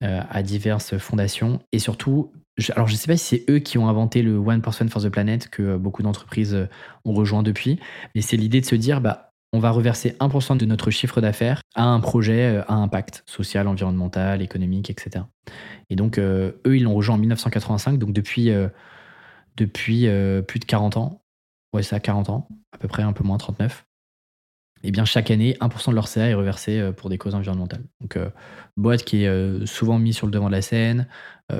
à 0.00 0.42
diverses 0.42 0.96
fondations. 0.98 1.60
Et 1.72 1.78
surtout, 1.78 2.32
alors 2.74 2.86
je 2.86 2.92
ne 2.92 2.98
sais 2.98 3.06
pas 3.06 3.16
si 3.16 3.24
c'est 3.24 3.52
eux 3.52 3.58
qui 3.58 3.78
ont 3.78 3.88
inventé 3.88 4.22
le 4.22 4.36
One 4.36 4.62
Person 4.62 4.88
for 4.88 5.02
the 5.02 5.08
Planet 5.08 5.48
que 5.48 5.76
beaucoup 5.76 6.02
d'entreprises 6.02 6.56
ont 7.04 7.12
rejoint 7.12 7.42
depuis, 7.42 7.78
mais 8.14 8.22
c'est 8.22 8.36
l'idée 8.36 8.60
de 8.60 8.66
se 8.66 8.76
dire, 8.76 9.00
bah, 9.00 9.33
on 9.54 9.60
va 9.60 9.70
reverser 9.70 10.16
1% 10.18 10.56
de 10.56 10.66
notre 10.66 10.90
chiffre 10.90 11.20
d'affaires 11.20 11.60
à 11.76 11.84
un 11.84 12.00
projet 12.00 12.56
euh, 12.56 12.62
à 12.66 12.74
impact 12.74 13.22
social, 13.24 13.68
environnemental, 13.68 14.42
économique, 14.42 14.90
etc. 14.90 15.26
Et 15.90 15.96
donc, 15.96 16.18
euh, 16.18 16.60
eux, 16.66 16.76
ils 16.76 16.82
l'ont 16.82 16.94
rejoint 16.94 17.14
en 17.14 17.18
1985, 17.18 17.96
donc 17.96 18.12
depuis, 18.12 18.50
euh, 18.50 18.68
plus 19.56 20.58
de 20.58 20.64
40 20.64 20.96
ans. 20.96 21.22
Ouais, 21.72 21.84
ça, 21.84 22.00
40 22.00 22.30
ans, 22.30 22.48
à 22.72 22.78
peu 22.78 22.88
près 22.88 23.04
un 23.04 23.12
peu 23.12 23.22
moins, 23.22 23.38
39. 23.38 23.86
Et 24.82 24.88
eh 24.88 24.90
bien, 24.90 25.04
chaque 25.04 25.30
année, 25.30 25.56
1% 25.60 25.90
de 25.90 25.94
leur 25.94 26.08
CA 26.08 26.26
est 26.26 26.34
reversé 26.34 26.90
pour 26.96 27.08
des 27.08 27.16
causes 27.16 27.34
environnementales. 27.34 27.84
Donc, 28.00 28.18
boîte 28.76 29.02
qui 29.04 29.24
est 29.24 29.66
souvent 29.66 29.98
mise 29.98 30.14
sur 30.16 30.26
le 30.26 30.30
devant 30.30 30.48
de 30.48 30.52
la 30.52 30.60
scène, 30.60 31.06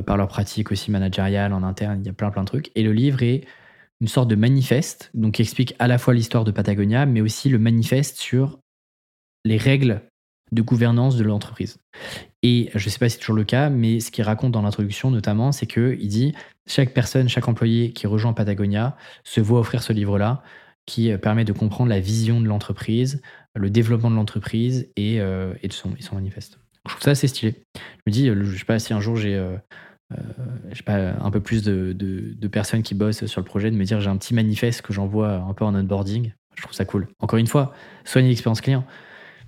par 0.05 0.19
leur 0.19 0.29
pratique 0.29 0.71
aussi 0.71 0.91
managériale 0.91 1.55
en 1.55 1.63
interne, 1.63 2.01
il 2.03 2.07
y 2.07 2.11
a 2.11 2.13
plein 2.13 2.31
plein 2.31 2.43
de 2.43 2.49
trucs. 2.49 2.71
Et 2.75 2.83
le 2.83 2.93
livre 2.93 3.23
est 3.23 3.47
une 4.05 4.09
sorte 4.09 4.29
de 4.29 4.35
manifeste, 4.35 5.11
donc 5.15 5.37
qui 5.37 5.41
explique 5.41 5.75
à 5.79 5.89
la 5.89 5.97
fois 5.97 6.13
l'histoire 6.13 6.45
de 6.45 6.51
Patagonia, 6.51 7.07
mais 7.07 7.23
aussi 7.23 7.49
le 7.49 7.59
manifeste 7.59 8.19
sur 8.19 8.59
les 9.47 9.57
règles 9.57 10.03
de 10.53 10.61
gouvernance 10.61 11.17
de 11.17 11.25
l'entreprise. 11.25 11.79
Et 12.43 12.69
je 12.75 12.85
ne 12.85 12.91
sais 12.91 12.99
pas 12.99 13.09
si 13.09 13.15
c'est 13.15 13.21
toujours 13.21 13.35
le 13.35 13.45
cas, 13.45 13.71
mais 13.71 14.01
ce 14.01 14.11
qu'il 14.11 14.23
raconte 14.23 14.53
dans 14.53 14.61
l'introduction 14.61 15.11
notamment, 15.11 15.53
c'est 15.53 15.65
qu'il 15.67 16.07
dit 16.07 16.35
chaque 16.67 16.93
personne, 16.93 17.31
chaque 17.31 17.49
employé 17.49 17.93
qui 17.93 18.07
rejoint 18.07 18.35
Patagonia 18.35 18.95
se 19.23 19.41
voit 19.41 19.59
offrir 19.59 19.83
ce 19.83 19.95
livre-là 19.95 20.43
qui 20.85 21.11
euh, 21.11 21.17
permet 21.17 21.47
de 21.47 21.55
comprendre 21.55 21.89
la 21.89 21.99
vision 21.99 22.43
de 22.43 22.47
l'entreprise, 22.47 23.23
le 23.55 23.71
développement 23.71 24.11
de 24.11 24.17
l'entreprise 24.17 24.87
et, 24.97 25.19
euh, 25.19 25.55
et, 25.63 25.73
son, 25.73 25.95
son 25.99 26.17
manifeste. 26.17 26.59
Je 26.85 26.91
trouve 26.91 27.05
ça 27.05 27.13
assez 27.13 27.27
stylé. 27.27 27.55
Je 27.75 27.81
me 28.07 28.13
dis, 28.13 28.29
euh, 28.29 28.45
je 28.45 28.53
ne 28.53 28.59
sais 28.59 28.67
pas 28.67 28.79
si 28.79 28.93
un 28.93 29.01
jour 29.01 29.17
j'ai 29.17 29.43
je 30.11 30.77
sais 30.77 30.83
pas, 30.83 31.15
un 31.21 31.31
peu 31.31 31.41
plus 31.41 31.63
de, 31.63 32.49
personnes 32.49 32.83
qui 32.83 32.95
bossent 32.95 33.27
sur 33.27 33.41
le 33.41 33.45
projet, 33.45 33.71
de 33.71 33.77
me 33.77 33.85
dire 33.85 34.01
j'ai 34.01 34.11
un 34.11 34.17
petit 34.17 34.35
manifeste 34.35 34.83
que 34.83 34.93
j'envoie 34.93 35.35
un 35.37 35.55
peu 35.55 35.65
en 35.65 35.75
onboarding. 35.75 36.33
Je 36.57 36.63
trouve 36.63 36.75
ça 36.75 36.85
cool. 36.85 37.09
Encore 37.19 37.39
une 37.39 37.47
fois, 37.47 37.75
soigner 38.05 38.29
l'expérience 38.29 38.61
client. 38.61 38.85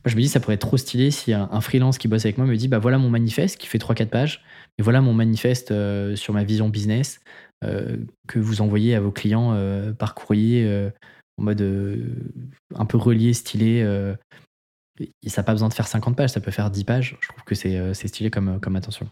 Moi, 0.04 0.10
je 0.10 0.16
me 0.16 0.20
dis 0.20 0.28
ça 0.28 0.40
pourrait 0.40 0.54
être 0.54 0.66
trop 0.66 0.76
stylé 0.76 1.10
si 1.10 1.32
un, 1.32 1.60
freelance 1.60 1.98
qui 1.98 2.08
bosse 2.08 2.24
avec 2.24 2.38
moi 2.38 2.46
me 2.46 2.56
dit 2.56 2.68
bah 2.68 2.78
voilà 2.78 2.98
mon 2.98 3.10
manifeste 3.10 3.58
qui 3.58 3.66
fait 3.66 3.78
3-4 3.78 4.06
pages, 4.06 4.44
et 4.78 4.82
voilà 4.82 5.00
mon 5.00 5.12
manifeste 5.12 5.70
euh, 5.70 6.16
sur 6.16 6.32
ma 6.32 6.44
vision 6.44 6.68
business 6.68 7.20
euh, 7.64 7.96
que 8.28 8.38
vous 8.38 8.60
envoyez 8.60 8.94
à 8.94 9.00
vos 9.00 9.10
clients 9.10 9.56
par 9.98 10.14
courrier 10.14 10.90
en 11.38 11.42
mode 11.42 11.62
un 12.74 12.86
peu 12.86 12.98
relié, 12.98 13.32
stylé. 13.32 13.80
et 15.00 15.28
ça 15.28 15.42
n'a 15.42 15.44
pas 15.44 15.52
besoin 15.52 15.68
de 15.68 15.74
faire 15.74 15.88
50 15.88 16.16
pages, 16.16 16.30
ça 16.30 16.40
peut 16.40 16.50
faire 16.50 16.70
10 16.70 16.84
pages. 16.84 17.16
Je 17.20 17.28
trouve 17.28 17.44
que 17.44 17.54
c'est 17.54 18.08
stylé 18.08 18.30
comme 18.30 18.76
attention. 18.76 19.08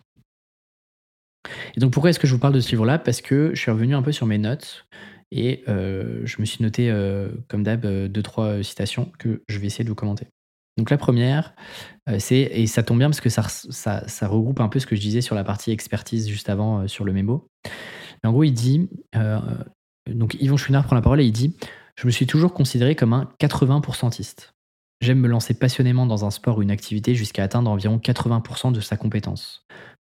Et 1.77 1.81
donc 1.81 1.93
pourquoi 1.93 2.11
est-ce 2.11 2.19
que 2.19 2.27
je 2.27 2.33
vous 2.33 2.41
parle 2.41 2.55
de 2.55 2.61
ce 2.61 2.71
livre-là? 2.71 2.99
Parce 2.99 3.21
que 3.21 3.51
je 3.55 3.61
suis 3.61 3.71
revenu 3.71 3.95
un 3.95 4.03
peu 4.03 4.13
sur 4.13 4.27
mes 4.27 4.39
notes 4.39 4.87
et 5.31 5.65
euh, 5.69 6.21
je 6.25 6.37
me 6.41 6.45
suis 6.45 6.63
noté, 6.63 6.91
euh, 6.91 7.29
comme 7.49 7.65
d'hab, 7.65 7.85
euh, 7.85 8.09
deux, 8.09 8.23
trois 8.23 8.63
citations 8.63 9.11
que 9.19 9.43
je 9.49 9.59
vais 9.59 9.67
essayer 9.67 9.85
de 9.85 9.89
vous 9.89 9.95
commenter. 9.95 10.29
Donc 10.77 10.91
la 10.91 10.97
première, 10.97 11.55
c'est, 12.19 12.37
et 12.37 12.67
ça 12.67 12.83
tombe 12.83 12.99
bien 12.99 13.09
parce 13.09 13.21
que 13.21 13.29
ça, 13.29 14.27
regroupe 14.27 14.59
un 14.59 14.69
peu 14.69 14.81
ce 14.81 14.87
que 14.87 14.97
je 14.97 15.01
disais 15.01 15.21
sur 15.21 15.37
la 15.37 15.45
partie 15.45 15.71
expertise 15.71 16.29
juste 16.29 16.49
avant 16.49 16.89
sur 16.89 17.05
le 17.05 17.13
mémo. 17.13 17.47
en 18.25 18.33
gros, 18.33 18.43
il 18.43 18.51
dit, 18.51 18.89
donc 20.11 20.35
Yvon 20.41 20.57
Chouinard 20.57 20.85
prend 20.85 20.97
la 20.97 21.01
parole 21.01 21.21
et 21.21 21.25
il 21.25 21.31
dit, 21.31 21.55
je 21.97 22.07
me 22.07 22.11
suis 22.11 22.27
toujours 22.27 22.53
considéré 22.53 22.97
comme 22.97 23.13
un 23.13 23.31
80%iste. 23.39 24.53
J'aime 25.01 25.21
me 25.21 25.29
lancer 25.29 25.55
passionnément 25.55 26.07
dans 26.07 26.25
un 26.25 26.31
sport 26.31 26.59
ou 26.59 26.63
une 26.63 26.73
activité 26.73 27.15
jusqu'à 27.15 27.45
atteindre 27.45 27.71
environ 27.71 27.99
80% 27.99 28.73
de 28.73 28.81
sa 28.81 28.97
compétence. 28.97 29.65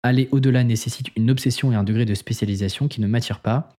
Aller 0.08 0.30
au-delà 0.32 0.64
nécessite 0.64 1.08
une 1.16 1.32
obsession 1.32 1.72
et 1.72 1.76
un 1.76 1.84
degré 1.84 2.06
de 2.06 2.14
spécialisation 2.14 2.88
qui 2.88 3.02
ne 3.02 3.08
m'attire 3.08 3.40
pas. 3.40 3.70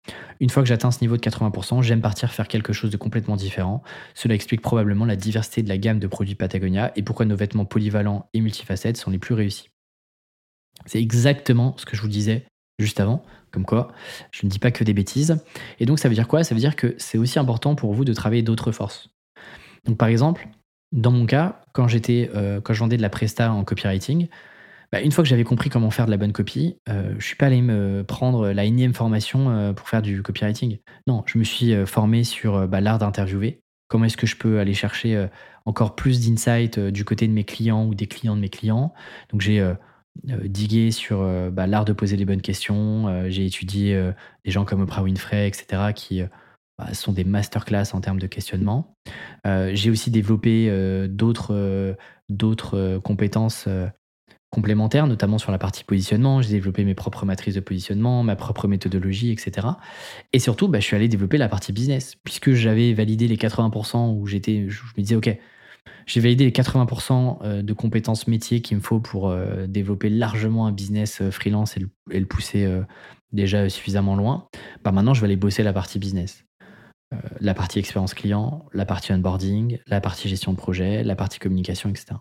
Une 0.40 0.50
fois 0.50 0.64
que 0.64 0.68
j'atteins 0.68 0.90
ce 0.90 1.00
niveau 1.00 1.16
de 1.16 1.22
80%, 1.22 1.82
j'aime 1.82 2.00
partir 2.00 2.32
faire 2.32 2.48
quelque 2.48 2.72
chose 2.72 2.90
de 2.90 2.96
complètement 2.96 3.36
différent. 3.36 3.80
Cela 4.12 4.34
explique 4.34 4.60
probablement 4.60 5.04
la 5.04 5.14
diversité 5.14 5.62
de 5.62 5.68
la 5.68 5.78
gamme 5.78 6.00
de 6.00 6.08
produits 6.08 6.34
Patagonia 6.34 6.90
et 6.96 7.04
pourquoi 7.04 7.26
nos 7.26 7.36
vêtements 7.36 7.64
polyvalents 7.64 8.28
et 8.34 8.40
multifacettes 8.40 8.96
sont 8.96 9.12
les 9.12 9.18
plus 9.18 9.36
réussis. 9.36 9.70
C'est 10.84 11.00
exactement 11.00 11.76
ce 11.78 11.86
que 11.86 11.96
je 11.96 12.02
vous 12.02 12.08
disais 12.08 12.44
juste 12.80 12.98
avant, 12.98 13.22
comme 13.52 13.64
quoi 13.64 13.92
je 14.32 14.46
ne 14.46 14.50
dis 14.50 14.58
pas 14.58 14.72
que 14.72 14.82
des 14.82 14.94
bêtises. 14.94 15.38
Et 15.78 15.86
donc 15.86 16.00
ça 16.00 16.08
veut 16.08 16.16
dire 16.16 16.26
quoi? 16.26 16.42
Ça 16.42 16.56
veut 16.56 16.60
dire 16.60 16.74
que 16.74 16.96
c'est 16.98 17.18
aussi 17.18 17.38
important 17.38 17.76
pour 17.76 17.94
vous 17.94 18.04
de 18.04 18.12
travailler 18.12 18.42
d'autres 18.42 18.72
forces. 18.72 19.10
Donc 19.84 19.96
par 19.96 20.08
exemple, 20.08 20.48
Dans 20.92 21.10
mon 21.10 21.26
cas, 21.26 21.60
quand, 21.72 21.88
j'étais, 21.88 22.30
quand 22.62 22.72
je 22.72 22.80
vendais 22.80 22.96
de 22.96 23.02
la 23.02 23.10
presta 23.10 23.52
en 23.52 23.64
copywriting, 23.64 24.28
bah, 24.92 25.00
une 25.00 25.10
fois 25.12 25.24
que 25.24 25.28
j'avais 25.28 25.44
compris 25.44 25.70
comment 25.70 25.90
faire 25.90 26.06
de 26.06 26.10
la 26.10 26.16
bonne 26.16 26.32
copie, 26.32 26.78
euh, 26.88 27.14
je 27.18 27.24
suis 27.24 27.36
pas 27.36 27.46
allé 27.46 27.62
me 27.62 28.04
prendre 28.04 28.50
la 28.50 28.64
énième 28.64 28.94
formation 28.94 29.74
pour 29.74 29.88
faire 29.88 30.02
du 30.02 30.22
copywriting. 30.22 30.78
Non, 31.06 31.24
je 31.26 31.38
me 31.38 31.44
suis 31.44 31.74
formé 31.86 32.24
sur 32.24 32.68
bah, 32.68 32.80
l'art 32.80 32.98
d'interviewer. 32.98 33.60
Comment 33.88 34.04
est-ce 34.06 34.16
que 34.16 34.26
je 34.26 34.36
peux 34.36 34.58
aller 34.58 34.74
chercher 34.74 35.28
encore 35.64 35.94
plus 35.94 36.26
d'insights 36.26 36.78
du 36.78 37.04
côté 37.04 37.28
de 37.28 37.32
mes 37.32 37.44
clients 37.44 37.86
ou 37.86 37.94
des 37.94 38.06
clients 38.06 38.36
de 38.36 38.40
mes 38.40 38.48
clients? 38.48 38.92
Donc 39.30 39.40
j'ai 39.40 39.64
digué 40.24 40.90
sur 40.90 41.20
bah, 41.52 41.66
l'art 41.66 41.84
de 41.84 41.92
poser 41.92 42.16
les 42.16 42.24
bonnes 42.24 42.42
questions. 42.42 43.28
j'ai 43.28 43.46
étudié 43.46 44.10
des 44.44 44.50
gens 44.50 44.64
comme 44.64 44.82
Oprah 44.82 45.02
Winfrey, 45.02 45.46
etc., 45.46 45.92
qui 45.94 46.22
sont 46.92 47.12
des 47.12 47.24
masterclass 47.24 47.94
en 47.94 48.00
termes 48.00 48.18
de 48.18 48.26
questionnement. 48.26 48.96
j'ai 49.44 49.90
aussi 49.90 50.10
développé 50.10 50.68
d'autres 51.08 51.96
d'autres 52.28 52.98
compétences 53.04 53.68
complémentaires, 54.56 55.06
notamment 55.06 55.36
sur 55.36 55.52
la 55.52 55.58
partie 55.58 55.84
positionnement. 55.84 56.40
J'ai 56.40 56.48
développé 56.48 56.82
mes 56.82 56.94
propres 56.94 57.26
matrices 57.26 57.54
de 57.54 57.60
positionnement, 57.60 58.22
ma 58.22 58.36
propre 58.36 58.66
méthodologie, 58.66 59.30
etc. 59.30 59.68
Et 60.32 60.38
surtout, 60.38 60.66
bah, 60.66 60.80
je 60.80 60.86
suis 60.86 60.96
allé 60.96 61.08
développer 61.08 61.36
la 61.36 61.48
partie 61.48 61.72
business, 61.72 62.16
puisque 62.24 62.52
j'avais 62.52 62.94
validé 62.94 63.28
les 63.28 63.36
80% 63.36 64.16
où 64.16 64.26
j'étais, 64.26 64.66
je 64.68 64.82
me 64.96 65.02
disais, 65.02 65.14
OK, 65.14 65.38
j'ai 66.06 66.20
validé 66.20 66.44
les 66.44 66.52
80% 66.52 67.38
euh, 67.42 67.62
de 67.62 67.72
compétences 67.74 68.28
métiers 68.28 68.62
qu'il 68.62 68.78
me 68.78 68.82
faut 68.82 68.98
pour 68.98 69.28
euh, 69.28 69.66
développer 69.66 70.08
largement 70.08 70.66
un 70.66 70.72
business 70.72 71.20
euh, 71.20 71.30
freelance 71.30 71.76
et 71.76 71.80
le, 71.80 72.26
pousser 72.26 72.66
déjà 73.32 73.68
suffisamment 73.68 74.16
loin. 74.16 74.48
Bah 74.82 74.90
maintenant, 74.90 75.12
je 75.12 75.20
vais 75.20 75.26
aller 75.26 75.36
bosser 75.36 75.62
la 75.62 75.74
partie 75.74 75.98
business. 75.98 76.44
la 77.40 77.54
partie 77.54 77.78
expérience 77.78 78.14
client, 78.14 78.66
la 78.72 78.86
partie 78.86 79.12
onboarding, 79.12 79.78
la 79.86 80.00
partie 80.00 80.28
gestion 80.28 80.52
de 80.52 80.56
projet, 80.56 81.04
la 81.04 81.14
partie 81.14 81.38
communication, 81.38 81.90
etc. 81.90 82.16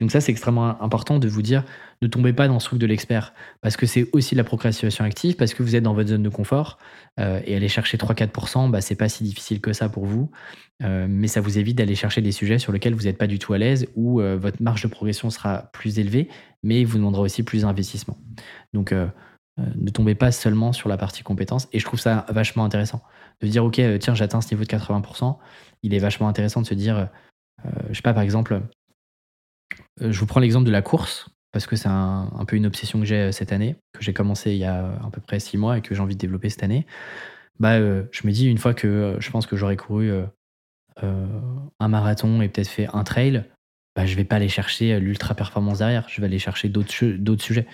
Donc 0.00 0.10
ça, 0.10 0.20
c'est 0.20 0.32
extrêmement 0.32 0.80
important 0.82 1.18
de 1.18 1.28
vous 1.28 1.42
dire, 1.42 1.64
ne 2.02 2.08
tombez 2.08 2.32
pas 2.32 2.48
dans 2.48 2.58
ce 2.60 2.66
truc 2.66 2.78
de 2.78 2.86
l'expert, 2.86 3.32
parce 3.60 3.76
que 3.76 3.86
c'est 3.86 4.08
aussi 4.12 4.34
la 4.34 4.44
procrastination 4.44 5.04
active, 5.04 5.36
parce 5.36 5.54
que 5.54 5.62
vous 5.62 5.76
êtes 5.76 5.82
dans 5.82 5.94
votre 5.94 6.08
zone 6.08 6.22
de 6.22 6.28
confort, 6.28 6.78
euh, 7.20 7.40
et 7.46 7.56
aller 7.56 7.68
chercher 7.68 7.96
3-4%, 7.96 8.68
bah, 8.68 8.80
c'est 8.80 8.96
pas 8.96 9.08
si 9.08 9.24
difficile 9.24 9.60
que 9.60 9.72
ça 9.72 9.88
pour 9.88 10.04
vous, 10.04 10.30
euh, 10.82 11.06
mais 11.08 11.28
ça 11.28 11.40
vous 11.40 11.58
évite 11.58 11.78
d'aller 11.78 11.94
chercher 11.94 12.20
des 12.20 12.32
sujets 12.32 12.58
sur 12.58 12.72
lesquels 12.72 12.94
vous 12.94 13.04
n'êtes 13.04 13.18
pas 13.18 13.26
du 13.26 13.38
tout 13.38 13.52
à 13.52 13.58
l'aise, 13.58 13.86
où 13.94 14.20
euh, 14.20 14.36
votre 14.36 14.62
marge 14.62 14.82
de 14.82 14.88
progression 14.88 15.30
sera 15.30 15.70
plus 15.72 15.98
élevée, 15.98 16.28
mais 16.62 16.84
vous 16.84 16.98
demandera 16.98 17.22
aussi 17.22 17.42
plus 17.42 17.62
d'investissement. 17.62 18.16
Donc 18.72 18.92
ne 19.56 19.90
tombez 19.90 20.16
pas 20.16 20.32
seulement 20.32 20.72
sur 20.72 20.88
la 20.88 20.96
partie 20.96 21.22
compétences, 21.22 21.68
et 21.72 21.78
je 21.78 21.84
trouve 21.84 22.00
ça 22.00 22.26
vachement 22.28 22.64
intéressant, 22.64 23.02
de 23.40 23.46
dire, 23.46 23.64
ok, 23.64 23.80
tiens, 24.00 24.14
j'atteins 24.14 24.40
ce 24.40 24.52
niveau 24.52 24.64
de 24.64 24.68
80%, 24.68 25.38
il 25.82 25.94
est 25.94 25.98
vachement 25.98 26.28
intéressant 26.28 26.60
de 26.60 26.66
se 26.66 26.74
dire, 26.74 27.08
je 27.90 27.94
sais 27.94 28.02
pas, 28.02 28.14
par 28.14 28.22
exemple, 28.22 28.62
je 30.00 30.18
vous 30.18 30.26
prends 30.26 30.40
l'exemple 30.40 30.66
de 30.66 30.72
la 30.72 30.82
course, 30.82 31.28
parce 31.54 31.68
que 31.68 31.76
c'est 31.76 31.88
un, 31.88 32.44
peu 32.48 32.56
une 32.56 32.66
obsession 32.66 32.98
que 32.98 33.06
j'ai 33.06 33.16
euh, 33.16 33.32
cette 33.32 33.52
année, 33.52 33.76
que 33.92 34.02
j'ai 34.02 34.12
commencé 34.12 34.50
il 34.50 34.58
y 34.58 34.64
a 34.64 34.86
à 34.86 35.10
peu 35.12 35.20
près 35.20 35.38
six 35.38 35.56
mois 35.56 35.78
et 35.78 35.82
que 35.82 35.94
j'ai 35.94 36.00
envie 36.00 36.16
de 36.16 36.20
développer 36.20 36.50
cette 36.50 36.64
année. 36.64 36.84
Bah, 37.60 37.74
euh, 37.74 38.02
je 38.10 38.26
me 38.26 38.32
dis, 38.32 38.48
une 38.48 38.58
fois 38.58 38.74
que 38.74 39.16
je 39.20 39.30
pense 39.30 39.46
que 39.46 39.56
j'aurai 39.56 39.76
couru 39.76 40.10
un 41.00 41.88
marathon 41.88 42.42
et 42.42 42.48
peut-être 42.48 42.68
fait 42.68 42.88
un 42.92 43.04
trail, 43.04 43.44
bah, 43.94 44.04
je 44.04 44.16
vais 44.16 44.24
pas 44.24 44.36
aller 44.36 44.48
chercher 44.48 44.98
l'ultra 44.98 45.34
performance 45.34 45.78
derrière, 45.78 46.08
je 46.08 46.20
vais 46.20 46.26
aller 46.26 46.40
chercher 46.40 46.68
d'autres 46.68 46.90
sujets. 47.42 47.66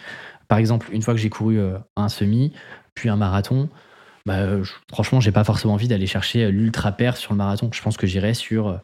Par 0.47 0.59
exemple, 0.59 0.89
une 0.93 1.01
fois 1.01 1.15
que 1.15 1.21
j'ai 1.21 1.31
couru 1.31 1.59
un 1.97 2.09
semi, 2.11 2.53
puis 2.95 3.09
un 3.09 3.17
marathon, 3.17 3.71
bah, 4.27 4.63
je, 4.63 4.73
franchement, 4.91 5.21
j'ai 5.21 5.33
pas 5.33 5.45
forcément 5.45 5.73
envie 5.73 5.89
d'aller 5.89 6.07
chercher 6.07 6.51
l'ultra 6.51 6.93
perf 6.93 7.17
sur 7.17 7.33
le 7.33 7.39
marathon. 7.39 7.71
Je 7.73 7.81
pense 7.81 7.97
que 7.97 8.07
j'irai 8.07 8.35
sur 8.35 8.79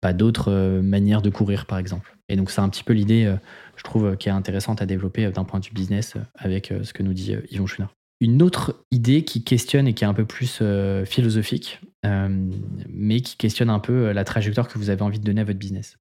pas 0.00 0.12
d'autres 0.12 0.80
manières 0.82 1.22
de 1.22 1.30
courir, 1.30 1.66
par 1.66 1.78
exemple. 1.78 2.16
Et 2.30 2.36
donc, 2.36 2.50
c'est 2.50 2.60
un 2.60 2.68
petit 2.68 2.84
peu 2.84 2.92
l'idée, 2.92 3.24
euh, 3.24 3.36
je 3.76 3.82
trouve, 3.82 4.06
euh, 4.06 4.16
qui 4.16 4.28
est 4.28 4.32
intéressante 4.32 4.80
à 4.80 4.86
développer 4.86 5.26
euh, 5.26 5.32
d'un 5.32 5.44
point 5.44 5.58
de 5.58 5.66
vue 5.66 5.72
business 5.72 6.14
avec 6.36 6.72
ce 6.82 6.92
que 6.92 7.02
nous 7.02 7.12
dit 7.12 7.34
Yvon 7.50 7.66
Schuner. 7.66 7.88
Une 8.20 8.40
autre 8.42 8.84
idée 8.92 9.24
qui 9.24 9.42
questionne 9.42 9.88
et 9.88 9.94
qui 9.94 10.04
est 10.04 10.06
un 10.06 10.14
peu 10.14 10.26
plus 10.26 10.62
philosophique, 11.06 11.80
mais 12.04 13.22
qui 13.22 13.38
questionne 13.38 13.70
un 13.70 13.78
peu 13.78 14.12
la 14.12 14.24
trajectoire 14.24 14.68
que 14.68 14.76
vous 14.76 14.90
avez 14.90 15.00
envie 15.00 15.18
de 15.18 15.24
donner 15.24 15.40
à 15.40 15.44
votre 15.44 15.58
business. 15.58 15.96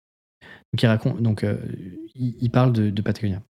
Donc, 0.74 0.84
il, 0.84 0.88
raconte, 0.88 1.22
donc, 1.22 1.46
il, 2.16 2.50
parle 2.52 2.74
de, 2.74 2.90
de 2.90 3.02
Patagonia. 3.02 3.42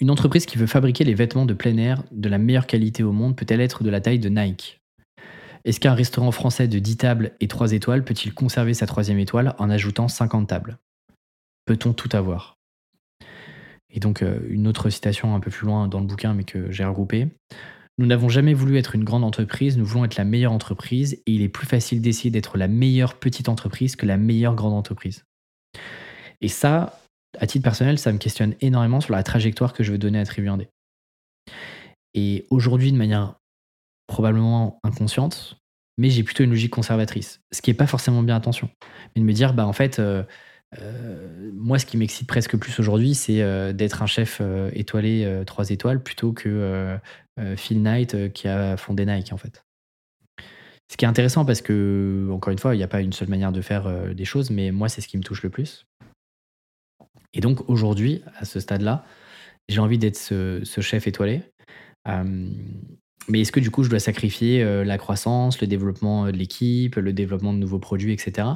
Une 0.00 0.10
entreprise 0.10 0.44
qui 0.44 0.58
veut 0.58 0.66
fabriquer 0.66 1.04
les 1.04 1.14
vêtements 1.14 1.46
de 1.46 1.54
plein 1.54 1.78
air 1.78 2.04
de 2.10 2.28
la 2.28 2.36
meilleure 2.36 2.66
qualité 2.66 3.02
au 3.02 3.12
monde 3.12 3.34
peut-elle 3.34 3.62
être 3.62 3.82
de 3.82 3.88
la 3.88 4.02
taille 4.02 4.18
de 4.18 4.28
Nike? 4.28 4.82
Est-ce 5.66 5.80
qu'un 5.80 5.94
restaurant 5.94 6.30
français 6.30 6.68
de 6.68 6.78
10 6.78 6.96
tables 6.96 7.32
et 7.40 7.48
3 7.48 7.72
étoiles 7.72 8.04
peut-il 8.04 8.32
conserver 8.32 8.72
sa 8.72 8.86
troisième 8.86 9.18
étoile 9.18 9.56
en 9.58 9.68
ajoutant 9.68 10.06
50 10.06 10.48
tables? 10.48 10.78
Peut-on 11.64 11.92
tout 11.92 12.08
avoir? 12.12 12.56
Et 13.90 13.98
donc, 13.98 14.22
euh, 14.22 14.46
une 14.48 14.68
autre 14.68 14.90
citation 14.90 15.34
un 15.34 15.40
peu 15.40 15.50
plus 15.50 15.66
loin 15.66 15.88
dans 15.88 15.98
le 15.98 16.06
bouquin, 16.06 16.34
mais 16.34 16.44
que 16.44 16.70
j'ai 16.70 16.84
regroupée. 16.84 17.26
Nous 17.98 18.06
n'avons 18.06 18.28
jamais 18.28 18.54
voulu 18.54 18.78
être 18.78 18.94
une 18.94 19.02
grande 19.02 19.24
entreprise, 19.24 19.76
nous 19.76 19.84
voulons 19.84 20.04
être 20.04 20.14
la 20.14 20.24
meilleure 20.24 20.52
entreprise, 20.52 21.14
et 21.26 21.32
il 21.32 21.42
est 21.42 21.48
plus 21.48 21.66
facile 21.66 22.00
d'essayer 22.00 22.30
d'être 22.30 22.58
la 22.58 22.68
meilleure 22.68 23.18
petite 23.18 23.48
entreprise 23.48 23.96
que 23.96 24.06
la 24.06 24.18
meilleure 24.18 24.54
grande 24.54 24.74
entreprise. 24.74 25.24
Et 26.42 26.48
ça, 26.48 27.00
à 27.40 27.46
titre 27.48 27.64
personnel, 27.64 27.98
ça 27.98 28.12
me 28.12 28.18
questionne 28.18 28.54
énormément 28.60 29.00
sur 29.00 29.14
la 29.14 29.24
trajectoire 29.24 29.72
que 29.72 29.82
je 29.82 29.90
veux 29.90 29.98
donner 29.98 30.20
à 30.20 30.26
Tribu 30.26 30.48
Et 32.14 32.46
aujourd'hui, 32.50 32.92
de 32.92 32.98
manière 32.98 33.34
probablement 34.06 34.78
inconsciente, 34.84 35.58
mais 35.98 36.10
j'ai 36.10 36.22
plutôt 36.22 36.44
une 36.44 36.50
logique 36.50 36.72
conservatrice. 36.72 37.40
Ce 37.52 37.62
qui 37.62 37.70
n'est 37.70 37.76
pas 37.76 37.86
forcément 37.86 38.22
bien 38.22 38.36
attention. 38.36 38.68
Mais 39.14 39.22
de 39.22 39.26
me 39.26 39.32
dire, 39.32 39.54
bah 39.54 39.66
en 39.66 39.72
fait, 39.72 39.98
euh, 39.98 40.22
euh, 40.78 41.50
moi, 41.54 41.78
ce 41.78 41.86
qui 41.86 41.96
m'excite 41.96 42.26
presque 42.26 42.56
plus 42.56 42.78
aujourd'hui, 42.78 43.14
c'est 43.14 43.42
euh, 43.42 43.72
d'être 43.72 44.02
un 44.02 44.06
chef 44.06 44.42
étoilé 44.72 45.42
3 45.46 45.70
étoiles 45.70 46.02
plutôt 46.02 46.32
que 46.32 46.98
Phil 47.56 47.82
Knight 47.82 48.32
qui 48.32 48.48
a 48.48 48.76
fondé 48.76 49.06
Nike, 49.06 49.32
en 49.32 49.38
fait. 49.38 49.64
Ce 50.88 50.96
qui 50.96 51.04
est 51.04 51.08
intéressant 51.08 51.44
parce 51.44 51.62
que, 51.62 52.28
encore 52.30 52.52
une 52.52 52.58
fois, 52.58 52.74
il 52.74 52.78
n'y 52.78 52.84
a 52.84 52.88
pas 52.88 53.00
une 53.00 53.12
seule 53.12 53.28
manière 53.28 53.50
de 53.50 53.60
faire 53.60 54.14
des 54.14 54.24
choses, 54.24 54.50
mais 54.50 54.70
moi, 54.70 54.88
c'est 54.88 55.00
ce 55.00 55.08
qui 55.08 55.16
me 55.16 55.22
touche 55.22 55.42
le 55.42 55.50
plus. 55.50 55.86
Et 57.34 57.40
donc, 57.40 57.68
aujourd'hui, 57.68 58.22
à 58.36 58.44
ce 58.44 58.60
stade-là, 58.60 59.04
j'ai 59.68 59.80
envie 59.80 59.98
d'être 59.98 60.16
ce, 60.16 60.62
chef 60.64 61.06
étoilé. 61.06 61.42
Mais 63.28 63.40
est-ce 63.40 63.52
que 63.52 63.60
du 63.60 63.70
coup, 63.70 63.82
je 63.82 63.90
dois 63.90 63.98
sacrifier 63.98 64.62
euh, 64.62 64.84
la 64.84 64.98
croissance, 64.98 65.60
le 65.60 65.66
développement 65.66 66.26
euh, 66.26 66.32
de 66.32 66.36
l'équipe, 66.36 66.96
le 66.96 67.12
développement 67.12 67.52
de 67.52 67.58
nouveaux 67.58 67.78
produits, 67.78 68.12
etc. 68.12 68.48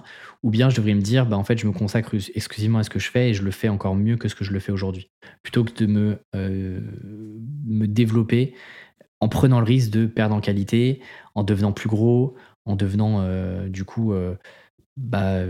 Ou 0.43 0.51
bien 0.51 0.71
je 0.71 0.77
devrais 0.77 0.95
me 0.95 1.01
dire, 1.01 1.27
bah, 1.27 1.37
en 1.37 1.45
fait, 1.45 1.59
je 1.59 1.67
me 1.67 1.73
consacre 1.73 2.15
exclusivement 2.35 2.79
à 2.79 2.85
ce 2.85 2.91
que 2.91 2.99
je 2.99 3.11
fais 3.11 3.31
et 3.31 3.35
je 3.35 3.43
le 3.43 3.51
fais 3.51 3.69
encore 3.69 3.97
mieux 3.97 4.17
que 4.17 4.29
ce 4.29 4.35
que 4.35 4.45
je 4.45 4.53
le 4.53 4.61
fais 4.61 4.71
aujourd'hui? 4.71 5.11
Plutôt 5.43 5.65
que 5.65 5.73
de 5.73 5.87
me, 5.87 6.19
euh, 6.37 6.81
me 7.67 7.87
développer 7.87 8.55
en 9.21 9.29
prenant 9.29 9.59
le 9.59 9.67
risque 9.67 9.91
de 9.91 10.07
perdre 10.07 10.35
en 10.35 10.41
qualité, 10.41 11.01
en 11.35 11.43
devenant 11.43 11.73
plus 11.73 11.89
gros, 11.89 12.37
en 12.65 12.77
devenant 12.77 13.23
du 13.69 13.85
coup, 13.85 14.15
bah, 14.97 15.43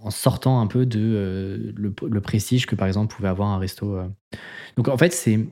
en 0.00 0.10
sortant 0.10 0.60
un 0.60 0.68
peu 0.68 0.86
de 0.86 1.72
le, 1.74 1.92
le, 2.08 2.20
prestige 2.20 2.66
que 2.66 2.76
par 2.76 2.86
exemple 2.86 3.12
pouvait 3.12 3.28
avoir 3.28 3.48
un 3.48 3.58
resto. 3.58 3.98
Donc 4.76 4.86
en 4.86 4.96
fait, 4.96 5.12
c'est 5.12 5.48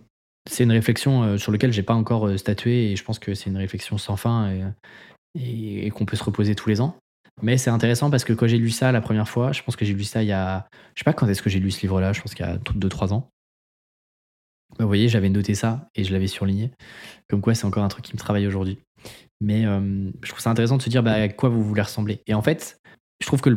c'est 0.49 0.64
une 0.64 0.72
réflexion 0.72 1.22
euh, 1.22 1.38
sur 1.38 1.53
laquelle 1.53 1.72
j'ai 1.72 1.82
pas 1.82 1.94
encore 1.94 2.26
euh, 2.26 2.36
statué 2.36 2.90
et 2.90 2.96
je 2.96 3.05
pense 3.05 3.18
que 3.18 3.34
c'est 3.34 3.51
une 3.51 3.57
réflexion 3.57 3.99
sans 3.99 4.16
fin 4.16 4.72
et, 5.34 5.90
qu'on 5.90 6.07
peut 6.07 6.16
se 6.16 6.24
reposer 6.24 6.55
tous 6.55 6.68
les 6.68 6.80
ans. 6.80 6.96
Mais 7.42 7.57
c'est 7.57 7.70
intéressant 7.70 8.11
parce 8.11 8.24
que 8.24 8.32
quand 8.32 8.49
j'ai 8.49 8.59
lu 8.59 8.70
ça 8.70 8.90
la 8.90 9.01
première 9.01 9.28
fois, 9.28 9.53
je 9.53 9.62
pense 9.62 9.76
que 9.76 9.84
j'ai 9.84 9.94
lu 9.94 10.05
ça 10.05 10.22
il 10.22 10.28
y 10.28 10.32
a. 10.32 10.66
Je 10.94 11.01
sais 11.01 11.05
pas 11.05 11.12
quand 11.12 11.28
est-ce 11.28 11.42
que 11.42 11.51
j'ai 11.51 11.61
lu 11.61 11.70
ce 11.70 11.80
livre-là, 11.82 12.12
je 12.12 12.20
pense 12.20 12.34
qu'il 12.34 12.44
y 12.44 12.49
a 12.49 12.57
2-3 12.57 13.12
ans. 13.12 13.30
Bah, 14.70 14.84
vous 14.84 14.88
voyez, 14.88 15.09
j'avais 15.09 15.28
noté 15.28 15.55
ça 15.55 15.88
et 15.94 16.05
je 16.05 16.12
l'avais 16.12 16.26
surligné. 16.26 16.70
Comme 17.28 17.40
quoi, 17.40 17.55
c'est 17.55 17.64
encore 17.64 17.84
un 17.84 17.88
truc 17.88 18.05
qui 18.05 18.14
me 18.14 18.18
travaille 18.18 18.46
aujourd'hui. 18.46 18.78
Mais 19.40 19.66
euh, 19.66 20.11
je 20.22 20.28
trouve 20.28 20.40
ça 20.40 20.51
intéressant 20.51 20.76
de 20.78 20.82
se 20.82 20.90
dire 20.90 21.03
bah, 21.03 21.12
à 21.12 21.28
quoi 21.28 21.49
vous 21.49 21.62
voulez 21.62 21.82
ressembler. 21.82 22.22
Et 22.26 22.34
en 22.34 22.42
fait, 22.42 22.81
je 23.20 23.27
trouve 23.27 23.40
que 23.40 23.56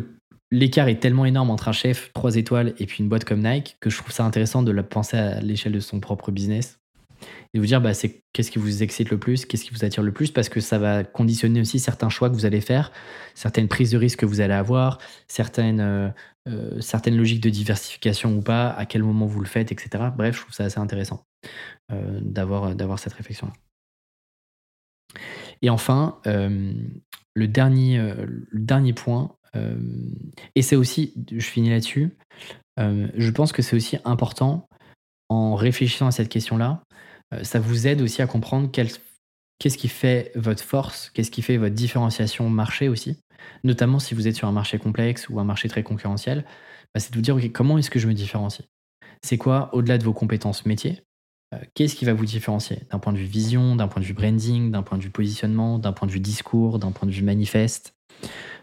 l'écart 0.52 0.88
est 0.88 1.00
tellement 1.00 1.26
énorme 1.26 1.50
entre 1.50 1.70
un 1.70 1.74
chef 1.74 2.12
3 2.14 2.36
étoiles 2.36 2.74
et 2.78 2.86
puis 2.86 3.00
une 3.00 3.10
boîte 3.10 3.26
comme 3.26 3.42
Nike 3.42 3.78
que 3.80 3.90
je 3.90 3.98
trouve 3.98 4.12
ça 4.12 4.26
intéressant 4.26 4.62
de 4.62 4.72
la 4.72 4.84
penser 4.84 5.18
à 5.18 5.40
l'échelle 5.42 5.72
de 5.72 5.80
son 5.80 6.00
propre 6.00 6.32
business 6.32 6.81
et 7.54 7.60
vous 7.60 7.66
dire 7.66 7.82
bah, 7.82 7.94
c'est 7.94 8.24
qu'est-ce 8.34 8.52
qui 8.52 8.60
vous 8.60 8.84
excite 8.84 9.10
le 9.10 9.18
plus, 9.18 9.46
qu'est-ce 9.46 9.66
qui 9.66 9.72
vous 9.72 9.84
attire 9.84 10.04
le 10.04 10.12
plus, 10.12 10.32
parce 10.32 10.50
que 10.50 10.60
ça 10.60 10.78
va 10.78 11.04
conditionner 11.04 11.62
aussi 11.62 11.80
certains 11.80 12.10
choix 12.10 12.30
que 12.30 12.36
vous 12.36 12.46
allez 12.46 12.62
faire, 12.62 12.92
certaines 13.36 13.68
prises 13.68 13.92
de 13.92 13.98
risques 13.98 14.20
que 14.20 14.26
vous 14.26 14.42
allez 14.42 14.54
avoir, 14.54 15.00
certaines, 15.28 15.80
euh, 15.80 16.10
euh, 16.48 16.80
certaines 16.80 17.18
logiques 17.18 17.42
de 17.42 17.50
diversification 17.50 18.36
ou 18.36 18.42
pas, 18.42 18.70
à 18.70 18.86
quel 18.86 19.04
moment 19.04 19.26
vous 19.26 19.40
le 19.40 19.48
faites, 19.48 19.72
etc. 19.72 20.06
Bref, 20.16 20.36
je 20.36 20.42
trouve 20.42 20.54
ça 20.54 20.66
assez 20.66 20.80
intéressant 20.80 21.26
euh, 21.92 22.20
d'avoir, 22.22 23.00
cette 23.00 23.14
réflexion-là. 23.14 23.54
Et 25.62 25.70
enfin, 25.70 26.20
le, 26.26 27.48
dernier, 27.48 27.98
le 28.00 28.60
dernier 28.60 28.94
point, 28.94 29.36
et 30.56 30.62
c'est 30.62 30.78
aussi, 30.78 31.14
je 31.32 31.46
finis 31.46 31.70
là-dessus, 31.70 32.18
je 32.78 33.30
pense 33.32 33.52
que 33.52 33.62
c'est 33.62 33.76
aussi 33.76 33.98
important 34.06 34.70
en 35.32 35.56
réfléchissant 35.56 36.08
à 36.08 36.12
cette 36.12 36.28
question-là, 36.28 36.84
ça 37.44 37.60
vous 37.60 37.88
aide 37.88 38.02
aussi 38.02 38.22
à 38.22 38.28
comprendre 38.28 38.70
qu'est-ce 38.72 39.78
qui 39.78 39.88
fait 39.88 40.32
votre 40.36 40.64
force, 40.64 41.10
qu'est-ce 41.14 41.32
qui 41.32 41.42
fait 41.42 41.58
votre 41.58 41.76
différenciation 41.76 42.50
marché 42.50 42.90
aussi? 42.90 43.18
notamment 43.64 44.00
si 44.00 44.14
vous 44.14 44.28
êtes 44.28 44.36
sur 44.36 44.48
un 44.48 44.52
marché 44.52 44.78
complexe 44.80 45.30
ou 45.30 45.40
un 45.40 45.44
marché 45.44 45.70
très 45.70 45.84
concurrentiel, 45.84 46.46
bah, 46.94 47.00
c'est 47.00 47.12
de 47.12 47.16
vous 47.16 47.22
dire 47.22 47.38
comment 47.54 47.78
est-ce 47.78 47.90
que 47.90 48.00
je 48.00 48.08
me 48.08 48.14
différencie? 48.14 48.68
C'est 49.24 49.38
quoi, 49.38 49.70
au-delà 49.74 49.98
de 49.98 50.04
vos 50.04 50.14
compétences 50.14 50.66
métiers, 50.66 51.04
euh, 51.54 51.60
qu'est-ce 51.76 51.96
qui 51.96 52.06
va 52.06 52.14
vous 52.14 52.26
différencier? 52.26 52.84
D'un 52.92 53.00
point 53.00 53.14
de 53.14 53.18
vue 53.18 53.26
vision, 53.26 53.76
d'un 53.76 53.88
point 53.88 54.02
de 54.02 54.08
vue 54.08 54.14
branding, 54.14 54.72
d'un 54.72 54.84
point 54.84 54.98
de 54.98 55.04
vue 55.04 55.10
positionnement, 55.12 55.80
d'un 55.80 55.94
point 55.94 56.08
de 56.08 56.14
vue 56.14 56.20
discours, 56.20 56.80
d'un 56.80 56.92
point 56.92 57.08
de 57.08 57.14
vue 57.14 57.24
manifeste? 57.24 57.94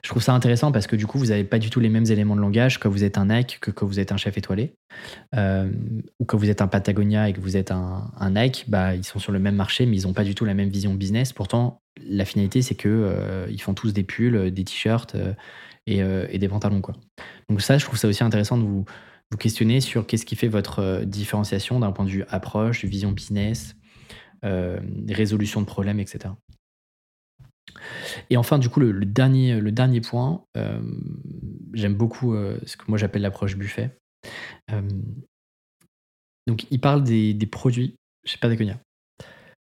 Je 0.03 0.09
trouve 0.09 0.23
ça 0.23 0.33
intéressant 0.33 0.73
parce 0.73 0.87
que 0.87 0.97
du 0.97 1.07
coup, 1.07 1.19
vous 1.19 1.27
n'avez 1.27 1.45
pas 1.45 1.59
du 1.59 1.70
tout 1.70 1.81
les 1.81 1.89
mêmes 1.89 2.07
éléments 2.07 2.37
de 2.37 2.41
langage 2.41 2.79
quand 2.79 2.89
vous 2.89 3.05
êtes 3.05 3.19
un 3.19 3.27
Nike 3.27 3.59
que 3.61 3.70
quand 3.70 3.87
vous 3.87 4.01
êtes 4.01 4.12
un 4.12 4.16
chef 4.16 4.39
étoilé. 4.39 4.75
Euh, 5.35 5.70
ou 6.19 6.25
quand 6.25 6.39
vous 6.39 6.51
êtes 6.51 6.62
un 6.62 6.69
Patagonia 6.69 7.29
et 7.29 7.33
que 7.33 7.41
vous 7.41 7.57
êtes 7.57 7.70
un, 7.70 8.11
Nike, 8.31 8.65
bah, 8.69 8.95
ils 8.95 9.05
sont 9.05 9.19
sur 9.19 9.33
le 9.33 9.39
même 9.39 9.57
marché, 9.57 9.87
mais 9.87 9.97
ils 9.97 10.07
n'ont 10.07 10.12
pas 10.12 10.25
du 10.25 10.35
tout 10.35 10.45
la 10.45 10.55
même 10.55 10.69
vision 10.69 10.95
business. 10.95 11.33
Pourtant, 11.33 11.83
la 12.07 12.25
finalité, 12.25 12.62
c'est 12.62 12.75
qu'ils 12.75 12.91
euh, 12.91 13.59
font 13.59 13.75
tous 13.75 13.93
des 13.93 14.05
pulls, 14.05 14.51
des 14.51 14.65
t-shirts 14.65 15.15
euh, 15.15 15.35
et, 15.87 16.39
des 16.39 16.49
pantalons. 16.49 16.81
Quoi. 16.81 16.95
Donc 17.49 17.61
ça, 17.61 17.79
je 17.79 17.85
trouve 17.85 17.99
ça 17.99 18.09
aussi 18.09 18.23
intéressant 18.23 18.57
de 18.57 18.62
vous, 18.62 18.85
vous 19.31 19.37
questionner 19.37 19.81
sur 19.81 20.07
qu'est-ce 20.07 20.25
qui 20.25 20.37
fait 20.37 20.49
votre 20.49 21.03
différenciation 21.05 21.81
d'un 21.81 21.93
point 21.93 22.05
de 22.05 22.11
vue 22.11 22.25
approche, 22.29 22.85
vision 22.85 23.11
business, 23.11 23.75
résolution 24.43 25.61
de 25.61 25.66
problèmes, 25.66 25.99
etc. 25.99 26.31
Et 28.31 28.36
enfin, 28.36 28.59
du 28.59 28.69
coup, 28.69 28.81
le, 28.81 28.93
dernier, 29.05 29.61
le 29.61 29.73
dernier 29.73 30.01
point, 30.01 30.45
euh, 30.57 30.81
j'aime 31.73 31.95
beaucoup 31.95 32.35
euh, 32.35 32.59
ce 32.66 32.77
que 32.77 32.85
moi 32.89 32.99
j'appelle 32.99 33.23
l'approche 33.23 33.57
buffet. 33.57 33.97
Euh, 34.70 34.82
donc, 36.47 36.66
il 36.70 36.81
parle 36.81 37.03
des, 37.03 37.35
produits 37.51 37.95
chez 38.24 38.39
Patagonia. 38.39 38.78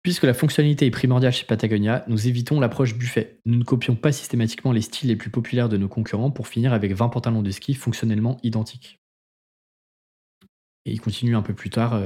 Puisque 0.02 0.24
la 0.24 0.34
fonctionnalité 0.34 0.86
est 0.86 0.90
primordiale 0.90 1.32
chez 1.32 1.46
Patagonia, 1.46 2.04
nous 2.08 2.28
évitons 2.28 2.60
l'approche 2.60 2.94
buffet. 2.94 3.38
Nous 3.46 3.56
ne 3.56 3.64
copions 3.64 3.96
pas 3.96 4.12
systématiquement 4.12 4.72
les 4.72 4.82
styles 4.82 5.08
les 5.08 5.16
plus 5.16 5.30
populaires 5.30 5.70
de 5.70 5.78
nos 5.78 5.88
concurrents 5.88 6.30
pour 6.30 6.46
finir 6.46 6.74
avec 6.74 6.92
20 6.92 7.08
pantalons 7.08 7.42
de 7.42 7.50
ski 7.50 7.74
fonctionnellement 7.74 8.36
identiques. 8.42 8.98
Et 10.84 10.92
il 10.92 11.00
continue 11.00 11.36
un 11.36 11.42
peu 11.42 11.54
plus 11.54 11.70
tard 11.70 11.98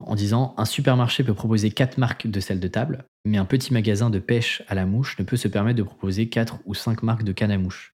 en 0.00 0.14
disant 0.14 0.54
Un 0.56 0.64
supermarché 0.64 1.24
peut 1.24 1.34
proposer 1.34 1.70
4 1.70 1.98
marques 1.98 2.26
de 2.26 2.40
sel 2.40 2.60
de 2.60 2.68
table, 2.68 3.04
mais 3.26 3.38
un 3.38 3.44
petit 3.44 3.72
magasin 3.72 4.08
de 4.08 4.20
pêche 4.20 4.62
à 4.68 4.74
la 4.74 4.86
mouche 4.86 5.18
ne 5.18 5.24
peut 5.24 5.36
se 5.36 5.48
permettre 5.48 5.76
de 5.76 5.82
proposer 5.82 6.28
4 6.28 6.60
ou 6.64 6.74
5 6.74 7.02
marques 7.02 7.24
de 7.24 7.32
canne 7.32 7.50
à 7.50 7.58
mouche. 7.58 7.92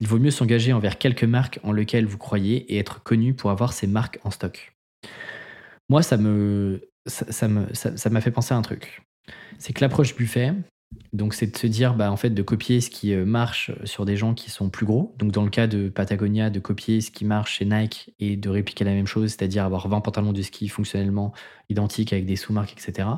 Il 0.00 0.06
vaut 0.06 0.18
mieux 0.18 0.30
s'engager 0.30 0.72
envers 0.72 0.98
quelques 0.98 1.24
marques 1.24 1.58
en 1.62 1.72
lesquelles 1.72 2.06
vous 2.06 2.18
croyez 2.18 2.72
et 2.72 2.78
être 2.78 3.02
connu 3.02 3.34
pour 3.34 3.50
avoir 3.50 3.72
ces 3.72 3.86
marques 3.86 4.20
en 4.24 4.30
stock. 4.30 4.74
Moi, 5.88 6.02
ça 6.02 6.18
me, 6.18 6.82
ça, 7.06 7.48
me, 7.48 7.66
ça 7.72 8.10
m'a 8.10 8.20
fait 8.20 8.30
penser 8.30 8.52
à 8.52 8.58
un 8.58 8.62
truc. 8.62 9.02
C'est 9.58 9.72
que 9.72 9.80
l'approche 9.80 10.14
buffet, 10.14 10.52
donc, 11.12 11.34
c'est 11.34 11.46
de 11.46 11.56
se 11.56 11.66
dire, 11.66 11.94
bah, 11.94 12.10
en 12.10 12.16
fait, 12.16 12.30
de 12.30 12.42
copier 12.42 12.80
ce 12.80 12.90
qui 12.90 13.14
euh, 13.14 13.24
marche 13.24 13.72
sur 13.84 14.04
des 14.04 14.16
gens 14.16 14.34
qui 14.34 14.50
sont 14.50 14.68
plus 14.68 14.84
gros. 14.84 15.14
Donc, 15.18 15.32
dans 15.32 15.42
le 15.42 15.50
cas 15.50 15.66
de 15.66 15.88
Patagonia, 15.88 16.50
de 16.50 16.60
copier 16.60 17.00
ce 17.00 17.10
qui 17.10 17.24
marche 17.24 17.58
chez 17.58 17.64
Nike 17.64 18.14
et 18.18 18.36
de 18.36 18.48
répliquer 18.48 18.84
la 18.84 18.92
même 18.92 19.06
chose, 19.06 19.30
c'est-à-dire 19.30 19.64
avoir 19.64 19.88
20 19.88 20.00
pantalons 20.00 20.32
de 20.32 20.42
ski 20.42 20.68
fonctionnellement 20.68 21.32
identiques 21.70 22.12
avec 22.12 22.26
des 22.26 22.36
sous-marques, 22.36 22.72
etc. 22.72 23.08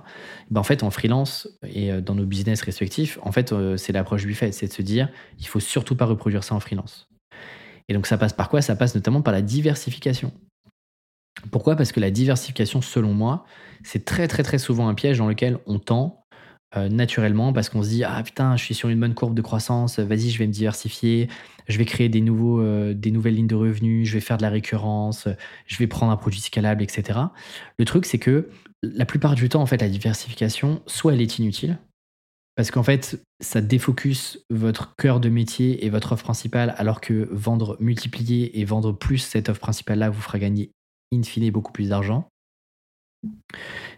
Bah, 0.51 0.61
en 0.61 0.65
fait, 0.65 0.83
en 0.83 0.91
freelance 0.91 1.49
et 1.65 1.93
euh, 1.93 2.01
dans 2.01 2.15
nos 2.15 2.27
business 2.27 2.63
respectifs, 2.63 3.19
en 3.23 3.33
fait, 3.33 3.53
euh, 3.53 3.77
c'est 3.77 3.93
l'approche 3.93 4.25
du 4.25 4.35
fait, 4.35 4.53
c'est 4.53 4.69
de 4.69 4.73
se 4.73 4.83
dire, 4.83 5.09
il 5.39 5.47
faut 5.47 5.61
surtout 5.61 5.97
pas 5.97 6.07
reproduire 6.07 6.45
ça 6.45 6.55
en 6.55 6.61
freelance. 6.61 7.09
Et 7.89 7.95
donc, 7.95 8.07
ça 8.07 8.19
passe 8.19 8.33
par 8.33 8.49
quoi? 8.49 8.63
Ça 8.63 8.77
passe 8.77 8.95
notamment 8.95 9.23
par 9.23 9.33
la 9.33 9.43
diversification. 9.43 10.33
Pourquoi? 11.51 11.75
Parce 11.75 11.91
que 11.91 12.01
la 12.01 12.11
diversification, 12.11 12.83
selon 12.83 13.15
moi, 13.15 13.45
c'est 13.83 14.05
très 14.05 14.29
très 14.29 14.43
très 14.43 14.59
souvent 14.59 14.89
un 14.89 14.95
piège 14.95 15.19
dans 15.19 15.29
lequel 15.29 15.59
on 15.67 15.79
tend 15.79 16.20
euh, 16.77 16.89
naturellement 16.89 17.53
parce 17.53 17.69
qu'on 17.69 17.83
se 17.83 17.89
dit 17.89 18.05
ah 18.05 18.23
putain 18.23 18.57
je 18.57 18.65
suis 18.65 18.75
sur 18.75 18.89
une 18.89 19.01
bonne 19.01 19.15
courbe 19.15 19.35
de 19.35 19.43
croissance 19.43 19.99
vas-y 19.99 20.31
je 20.31 20.39
vais 20.39 20.47
me 20.47 20.53
diversifier 20.53 21.29
je 21.69 21.79
vais 21.79 21.85
créer 21.85 22.09
des 22.09 22.21
nouveaux 22.21 22.61
euh, 22.61 22.95
des 22.95 23.11
nouvelles 23.11 23.35
lignes 23.35 23.47
de 23.47 23.55
revenus 23.55 24.09
je 24.09 24.15
vais 24.15 24.21
faire 24.21 24.37
de 24.37 24.43
la 24.43 24.51
récurrence 24.51 25.29
je 25.67 25.77
vais 25.79 25.87
prendre 25.87 26.13
un 26.13 26.17
produit 26.17 26.41
scalable 26.41 26.83
etc 26.83 27.19
le 27.79 27.85
truc 27.85 28.07
c'est 28.07 28.19
que 28.19 28.49
la 28.83 29.05
plupart 29.05 29.35
du 29.35 29.49
temps 29.49 29.63
en 29.63 29.67
fait 29.67 29.81
la 29.81 29.89
diversification 29.89 30.83
soit 30.87 31.13
elle 31.15 31.21
est 31.21 31.39
inutile 31.39 31.79
parce 32.57 32.71
qu'en 32.71 32.83
fait 32.83 33.21
ça 33.41 33.61
défocus 33.61 34.39
votre 34.51 34.95
cœur 34.97 35.19
de 35.19 35.29
métier 35.29 35.85
et 35.85 35.91
votre 35.91 36.13
offre 36.13 36.25
principale 36.25 36.75
alors 36.79 37.01
que 37.01 37.29
vendre 37.33 37.77
multiplier 37.81 38.61
et 38.61 38.65
vendre 38.65 38.93
plus 38.93 39.19
cette 39.19 39.49
offre 39.49 39.61
principale 39.61 39.99
là 39.99 40.11
vous 40.11 40.21
fera 40.21 40.39
gagner 40.39 40.71
in 41.13 41.23
fine 41.23 41.51
beaucoup 41.51 41.73
plus 41.73 41.89
d'argent. 41.89 42.29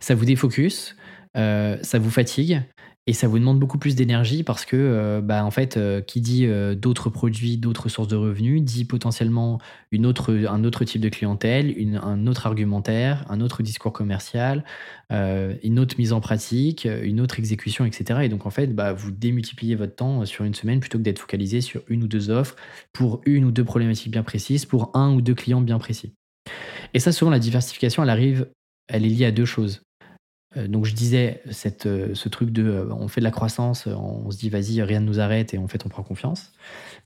Ça 0.01 0.15
vous 0.15 0.25
défocus 0.25 0.97
euh, 1.37 1.79
ça 1.83 1.99
vous 1.99 2.11
fatigue 2.11 2.63
et 3.09 3.15
ça 3.15 3.27
vous 3.27 3.41
demande 3.41 3.59
beaucoup 3.59 3.79
plus 3.79 3.97
d'énergie 3.97 4.45
parce 4.45 4.65
que, 4.65 4.77
euh, 4.77 5.21
bah, 5.21 5.45
en 5.45 5.51
fait, 5.51 5.77
euh, 5.77 6.01
qui 6.01 6.21
dit 6.21 6.47
d'autres 6.77 7.11
produits, 7.11 7.57
d'autres 7.57 7.89
sources 7.89 8.07
de 8.07 8.15
revenus, 8.15 8.63
dit 8.63 8.85
potentiellement 8.85 9.61
une 9.91 10.07
autre, 10.07 10.33
un 10.49 10.63
autre 10.63 10.85
type 10.85 11.01
de 11.01 11.09
clientèle, 11.09 11.75
un 12.01 12.27
autre 12.29 12.47
argumentaire, 12.47 13.25
un 13.29 13.41
autre 13.41 13.63
discours 13.65 13.93
commercial, 13.93 14.65
une 15.11 15.79
autre 15.79 15.97
mise 15.99 16.13
en 16.13 16.21
pratique, 16.21 16.87
une 17.03 17.21
autre 17.21 17.39
exécution, 17.39 17.85
etc. 17.85 18.21
Et 18.23 18.29
donc, 18.29 18.47
en 18.47 18.51
fait, 18.51 18.69
bah, 18.69 18.93
vous 18.93 19.11
démultipliez 19.11 19.75
votre 19.75 19.97
temps 19.97 20.25
sur 20.25 20.45
une 20.45 20.55
semaine 20.55 20.79
plutôt 20.79 20.99
que 20.99 21.03
d'être 21.03 21.19
focalisé 21.19 21.61
sur 21.61 21.83
une 21.89 22.05
ou 22.05 22.09
deux 22.09 22.31
offres 22.31 22.55
pour 22.93 23.21
une 23.27 23.45
ou 23.45 23.51
deux 23.51 23.65
problématiques 23.65 24.13
bien 24.13 24.23
précises, 24.23 24.65
pour 24.65 24.91
un 24.95 25.13
ou 25.13 25.21
deux 25.21 25.35
clients 25.35 25.61
bien 25.61 25.79
précis. 25.79 26.15
Et 26.95 27.01
ça, 27.01 27.11
souvent, 27.11 27.31
la 27.31 27.39
diversification, 27.39 28.03
elle 28.03 28.11
arrive, 28.11 28.49
elle 28.89 29.05
est 29.05 29.09
liée 29.09 29.27
à 29.27 29.33
deux 29.33 29.45
choses. 29.45 29.83
Euh, 30.57 30.69
donc 30.69 30.85
je 30.85 30.95
disais 30.95 31.43
euh, 31.87 32.15
ce 32.15 32.29
truc 32.29 32.51
de 32.51 32.65
euh, 32.65 32.87
on 32.91 33.09
fait 33.09 33.21
de 33.21 33.25
la 33.25 33.31
croissance, 33.31 33.87
on 33.87 34.31
se 34.31 34.39
dit 34.39 34.51
vas-y, 34.51 34.83
rien 34.83 35.01
ne 35.01 35.07
nous 35.07 35.21
arrête 35.21 35.55
et 35.55 35.59
en 35.59 35.69
fait 35.69 35.85
on 35.87 35.89
prend 35.89 36.03
confiance. 36.03 36.53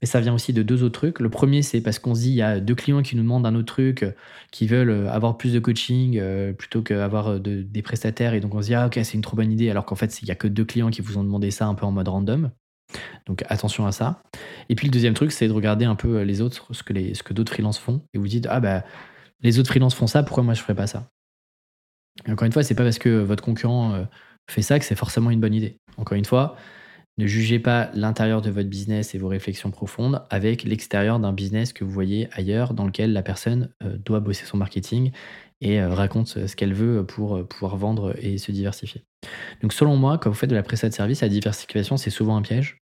Mais 0.01 0.07
ça 0.07 0.19
vient 0.19 0.33
aussi 0.33 0.53
de 0.53 0.63
deux 0.63 0.83
autres 0.83 0.99
trucs. 0.99 1.19
Le 1.19 1.29
premier, 1.29 1.61
c'est 1.61 1.81
parce 1.81 1.99
qu'on 1.99 2.15
se 2.15 2.21
dit 2.21 2.29
il 2.29 2.35
y 2.35 2.41
a 2.41 2.59
deux 2.59 2.75
clients 2.75 3.01
qui 3.01 3.15
nous 3.15 3.23
demandent 3.23 3.45
un 3.45 3.55
autre 3.55 3.73
truc, 3.73 4.05
qui 4.51 4.67
veulent 4.67 5.07
avoir 5.07 5.37
plus 5.37 5.53
de 5.53 5.59
coaching 5.59 6.21
plutôt 6.53 6.81
qu'avoir 6.81 7.39
de, 7.39 7.61
des 7.61 7.81
prestataires. 7.81 8.33
Et 8.33 8.39
donc 8.39 8.53
on 8.53 8.61
se 8.61 8.67
dit 8.67 8.75
ah 8.75 8.87
ok, 8.87 8.99
c'est 9.03 9.13
une 9.13 9.21
trop 9.21 9.35
bonne 9.35 9.51
idée, 9.51 9.69
alors 9.69 9.85
qu'en 9.85 9.95
fait 9.95 10.21
il 10.21 10.25
n'y 10.25 10.31
a 10.31 10.35
que 10.35 10.47
deux 10.47 10.65
clients 10.65 10.89
qui 10.89 11.01
vous 11.01 11.17
ont 11.17 11.23
demandé 11.23 11.51
ça 11.51 11.65
un 11.67 11.73
peu 11.73 11.85
en 11.85 11.91
mode 11.91 12.07
random. 12.07 12.51
Donc 13.25 13.43
attention 13.49 13.85
à 13.85 13.91
ça. 13.91 14.21
Et 14.69 14.75
puis 14.75 14.87
le 14.87 14.91
deuxième 14.91 15.13
truc, 15.13 15.31
c'est 15.31 15.47
de 15.47 15.53
regarder 15.53 15.85
un 15.85 15.95
peu 15.95 16.21
les 16.21 16.41
autres, 16.41 16.73
ce 16.73 16.83
que, 16.83 17.33
d'autres 17.33 17.51
freelances 17.51 17.79
font. 17.79 18.01
Et 18.13 18.17
vous 18.17 18.27
dites 18.27 18.47
ah 18.49 18.59
bah 18.59 18.83
les 19.41 19.59
autres 19.59 19.69
freelances 19.69 19.95
font 19.95 20.07
ça, 20.07 20.23
pourquoi 20.23 20.43
moi 20.43 20.53
je 20.53 20.61
ferais 20.61 20.75
pas 20.75 20.87
ça? 20.87 21.09
Encore 22.27 22.45
une 22.45 22.51
fois, 22.51 22.63
c'est 22.63 22.75
pas 22.75 22.83
parce 22.83 22.99
que 22.99 23.09
votre 23.21 23.43
concurrent 23.43 23.93
euh, 23.93 24.03
fait 24.49 24.61
ça 24.61 24.79
que 24.79 24.85
c'est 24.85 24.95
forcément 24.95 25.29
une 25.31 25.39
bonne 25.39 25.53
idée. 25.53 25.79
Encore 25.97 26.17
une 26.17 26.25
fois, 26.25 26.55
ne 27.17 27.25
jugez 27.25 27.59
pas 27.59 27.89
l'intérieur 27.93 28.41
de 28.41 28.49
votre 28.51 28.69
business 28.69 29.15
et 29.15 29.17
vos 29.17 29.27
réflexions 29.27 29.71
profondes 29.71 30.23
avec 30.29 30.63
l'extérieur 30.63 31.19
d'un 31.19 31.33
business 31.33 31.73
que 31.73 31.83
vous 31.83 31.91
voyez 31.91 32.29
ailleurs 32.31 32.73
dans 32.73 32.85
lequel 32.85 33.13
la 33.13 33.23
personne 33.23 33.69
euh, 33.83 33.97
doit 33.97 34.19
bosser 34.19 34.45
son 34.45 34.57
marketing 34.57 35.11
et 35.61 35.81
euh, 35.81 35.89
raconte 35.89 36.27
ce 36.27 36.55
qu'elle 36.55 36.73
veut 36.73 37.05
pour 37.05 37.47
pouvoir 37.47 37.77
vendre 37.77 38.15
et 38.19 38.37
se 38.37 38.51
diversifier. 38.51 39.03
Donc 39.61 39.73
selon 39.73 39.95
moi, 39.95 40.17
quand 40.17 40.29
vous 40.29 40.35
faites 40.35 40.49
de 40.49 40.55
la 40.55 40.63
prestation 40.63 40.89
de 40.89 40.95
service, 40.95 41.21
la 41.21 41.29
diversification, 41.29 41.97
c'est 41.97 42.11
souvent 42.11 42.37
un 42.37 42.41
piège. 42.41 42.79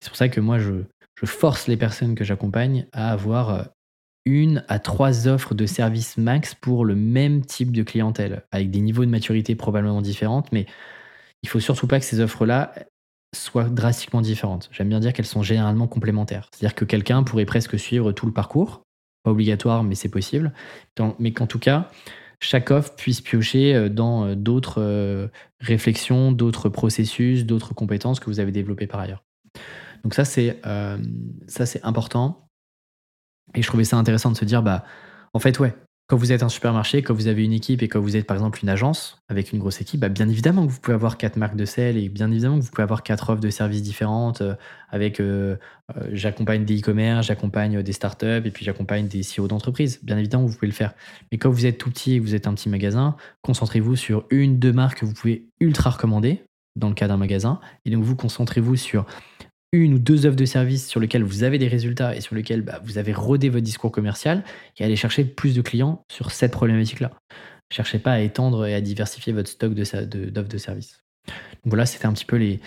C'est 0.00 0.08
pour 0.08 0.16
ça 0.16 0.28
que 0.28 0.40
moi, 0.40 0.58
je, 0.58 0.84
je 1.20 1.26
force 1.26 1.66
les 1.66 1.76
personnes 1.76 2.14
que 2.14 2.24
j'accompagne 2.24 2.86
à 2.92 3.12
avoir 3.12 3.68
une 4.26 4.64
à 4.68 4.78
trois 4.78 5.28
offres 5.28 5.54
de 5.54 5.64
service 5.64 6.18
max 6.18 6.54
pour 6.54 6.84
le 6.84 6.94
même 6.94 7.44
type 7.44 7.72
de 7.72 7.82
clientèle, 7.82 8.42
avec 8.50 8.70
des 8.70 8.80
niveaux 8.80 9.04
de 9.04 9.10
maturité 9.10 9.54
probablement 9.54 10.02
différents, 10.02 10.44
mais 10.52 10.66
il 11.42 11.48
faut 11.48 11.60
surtout 11.60 11.86
pas 11.86 11.98
que 12.00 12.04
ces 12.04 12.20
offres-là 12.20 12.74
soient 13.34 13.64
drastiquement 13.64 14.20
différentes. 14.20 14.68
J'aime 14.72 14.88
bien 14.88 15.00
dire 15.00 15.12
qu'elles 15.12 15.26
sont 15.26 15.42
généralement 15.42 15.86
complémentaires. 15.86 16.48
C'est-à-dire 16.52 16.74
que 16.74 16.84
quelqu'un 16.84 17.22
pourrait 17.22 17.44
presque 17.44 17.78
suivre 17.78 18.12
tout 18.12 18.26
le 18.26 18.32
parcours, 18.32 18.82
pas 19.22 19.30
obligatoire, 19.30 19.84
mais 19.84 19.94
c'est 19.94 20.08
possible, 20.08 20.52
mais 21.18 21.32
qu'en 21.32 21.46
tout 21.46 21.58
cas, 21.58 21.90
chaque 22.40 22.70
offre 22.70 22.94
puisse 22.94 23.20
piocher 23.20 23.74
euh, 23.74 23.88
dans 23.88 24.26
euh, 24.26 24.34
d'autres 24.34 24.82
euh, 24.82 25.28
réflexions, 25.60 26.32
d'autres 26.32 26.68
processus, 26.68 27.46
d'autres 27.46 27.74
compétences 27.74 28.20
que 28.20 28.26
vous 28.26 28.40
avez 28.40 28.52
développées 28.52 28.86
par 28.86 29.00
ailleurs. 29.00 29.24
Donc 30.04 30.14
ça 30.14 30.24
c'est 30.24 30.60
important. 31.82 32.45
Et 33.54 33.62
je 33.62 33.66
trouvais 33.66 33.84
ça 33.84 33.96
intéressant 33.96 34.30
de 34.30 34.36
se 34.36 34.44
dire, 34.44 34.62
bah, 34.62 34.84
en 35.32 35.38
fait, 35.38 35.58
ouais, 35.58 35.74
quand 36.08 36.16
vous 36.16 36.30
êtes 36.30 36.44
un 36.44 36.48
supermarché, 36.48 37.02
quand 37.02 37.14
vous 37.14 37.26
avez 37.26 37.44
une 37.44 37.52
équipe 37.52 37.82
et 37.82 37.88
quand 37.88 37.98
vous 37.98 38.16
êtes 38.16 38.26
par 38.26 38.36
exemple 38.36 38.60
une 38.62 38.68
agence 38.68 39.18
avec 39.28 39.52
une 39.52 39.58
grosse 39.58 39.80
équipe, 39.80 40.00
bah, 40.00 40.08
bien 40.08 40.28
évidemment 40.28 40.64
que 40.64 40.70
vous 40.70 40.78
pouvez 40.78 40.94
avoir 40.94 41.18
quatre 41.18 41.36
marques 41.36 41.56
de 41.56 41.64
sel 41.64 41.96
et 41.96 42.08
bien 42.08 42.30
évidemment 42.30 42.58
que 42.58 42.64
vous 42.64 42.70
pouvez 42.70 42.84
avoir 42.84 43.02
quatre 43.02 43.30
offres 43.30 43.40
de 43.40 43.50
services 43.50 43.82
différentes 43.82 44.40
euh, 44.40 44.54
avec 44.90 45.18
euh, 45.18 45.56
euh, 45.96 46.08
j'accompagne 46.12 46.64
des 46.64 46.78
e-commerce, 46.78 47.26
j'accompagne 47.26 47.82
des 47.82 47.92
startups 47.92 48.42
et 48.44 48.50
puis 48.52 48.64
j'accompagne 48.64 49.08
des 49.08 49.22
CEO 49.22 49.48
d'entreprise. 49.48 49.98
Bien 50.04 50.16
évidemment, 50.16 50.44
vous 50.44 50.54
pouvez 50.54 50.68
le 50.68 50.72
faire. 50.72 50.94
Mais 51.32 51.38
quand 51.38 51.50
vous 51.50 51.66
êtes 51.66 51.78
tout 51.78 51.90
petit 51.90 52.14
et 52.14 52.18
que 52.20 52.22
vous 52.22 52.36
êtes 52.36 52.46
un 52.46 52.54
petit 52.54 52.68
magasin, 52.68 53.16
concentrez-vous 53.42 53.96
sur 53.96 54.26
une, 54.30 54.60
deux 54.60 54.72
marques 54.72 55.00
que 55.00 55.06
vous 55.06 55.14
pouvez 55.14 55.48
ultra 55.58 55.90
recommander 55.90 56.44
dans 56.76 56.88
le 56.88 56.94
cas 56.94 57.08
d'un 57.08 57.16
magasin 57.16 57.58
et 57.84 57.90
donc 57.90 58.04
vous 58.04 58.14
concentrez-vous 58.14 58.76
sur 58.76 59.06
une 59.72 59.94
ou 59.94 59.98
deux 59.98 60.26
offres 60.26 60.36
de 60.36 60.44
service 60.44 60.86
sur 60.86 61.00
lesquelles 61.00 61.24
vous 61.24 61.42
avez 61.42 61.58
des 61.58 61.68
résultats 61.68 62.14
et 62.14 62.20
sur 62.20 62.34
lesquelles 62.34 62.62
bah, 62.62 62.80
vous 62.84 62.98
avez 62.98 63.12
rodé 63.12 63.48
votre 63.48 63.64
discours 63.64 63.92
commercial 63.92 64.44
et 64.78 64.84
aller 64.84 64.96
chercher 64.96 65.24
plus 65.24 65.54
de 65.54 65.62
clients 65.62 66.04
sur 66.10 66.30
cette 66.30 66.52
problématique-là. 66.52 67.12
Cherchez 67.70 67.98
pas 67.98 68.12
à 68.12 68.20
étendre 68.20 68.66
et 68.66 68.74
à 68.74 68.80
diversifier 68.80 69.32
votre 69.32 69.48
stock 69.48 69.74
d'offres 69.74 70.02
de, 70.04 70.30
de, 70.30 70.58
services. 70.58 71.02
voilà, 71.64 71.84
c'était 71.84 72.06
un 72.06 72.12
petit 72.12 72.24
peu 72.24 72.36
les, 72.36 72.60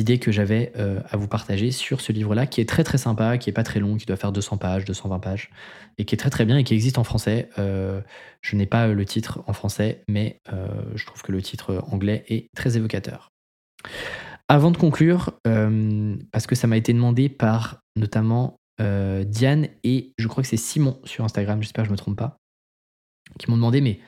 idées 0.00 0.18
que 0.18 0.32
j'avais 0.32 0.72
euh, 0.76 1.00
à 1.10 1.18
vous 1.18 1.28
partager 1.28 1.70
sur 1.70 2.00
ce 2.00 2.10
livre-là, 2.10 2.46
qui 2.46 2.62
est 2.62 2.68
très 2.68 2.82
très 2.82 2.96
sympa, 2.96 3.36
qui 3.36 3.50
est 3.50 3.52
pas 3.52 3.64
très 3.64 3.80
long, 3.80 3.96
qui 3.96 4.06
doit 4.06 4.16
faire 4.16 4.32
200 4.32 4.56
pages, 4.56 4.86
220 4.86 5.18
pages, 5.18 5.50
et 5.98 6.06
qui 6.06 6.14
est 6.14 6.18
très 6.18 6.30
très 6.30 6.46
bien 6.46 6.56
et 6.56 6.64
qui 6.64 6.72
existe 6.72 6.96
en 6.96 7.04
français. 7.04 7.50
Euh, 7.58 8.00
je 8.40 8.56
n'ai 8.56 8.66
pas 8.66 8.86
le 8.88 9.04
titre 9.04 9.42
en 9.46 9.52
français, 9.52 10.02
mais 10.08 10.40
euh, 10.50 10.68
je 10.94 11.04
trouve 11.04 11.20
que 11.20 11.32
le 11.32 11.42
titre 11.42 11.84
anglais 11.90 12.24
est 12.28 12.48
très 12.56 12.78
évocateur. 12.78 13.30
Avant 14.48 14.70
de 14.70 14.76
conclure, 14.76 15.32
parce 16.32 16.46
que 16.46 16.54
ça 16.54 16.66
m'a 16.66 16.76
été 16.76 16.92
demandé 16.92 17.28
par 17.28 17.80
notamment 17.96 18.58
Diane 18.78 19.68
et 19.82 20.12
je 20.18 20.28
crois 20.28 20.42
que 20.42 20.48
c'est 20.48 20.56
Simon 20.56 21.00
sur 21.04 21.24
Instagram, 21.24 21.62
j'espère 21.62 21.82
que 21.82 21.88
je 21.88 21.90
ne 21.90 21.94
me 21.94 21.98
trompe 21.98 22.16
pas, 22.16 22.36
qui 23.38 23.50
m'ont 23.50 23.56
demandé 23.56 23.80
mais 23.80 23.98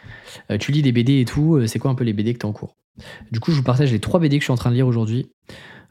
tu 0.58 0.70
lis 0.70 0.82
des 0.82 0.92
BD 0.92 1.20
et 1.20 1.24
tout, 1.24 1.66
c'est 1.66 1.80
quoi 1.80 1.90
un 1.90 1.96
peu 1.96 2.04
les 2.04 2.12
BD 2.12 2.34
que 2.34 2.38
tu 2.38 2.46
as 2.46 2.48
en 2.48 2.52
cours? 2.52 2.76
Du 3.30 3.40
coup, 3.40 3.50
je 3.50 3.56
vous 3.56 3.62
partage 3.62 3.92
les 3.92 4.00
trois 4.00 4.20
BD 4.20 4.38
que 4.38 4.42
je 4.42 4.46
suis 4.46 4.52
en 4.52 4.56
train 4.56 4.70
de 4.70 4.74
lire 4.74 4.86
aujourd'hui. 4.86 5.30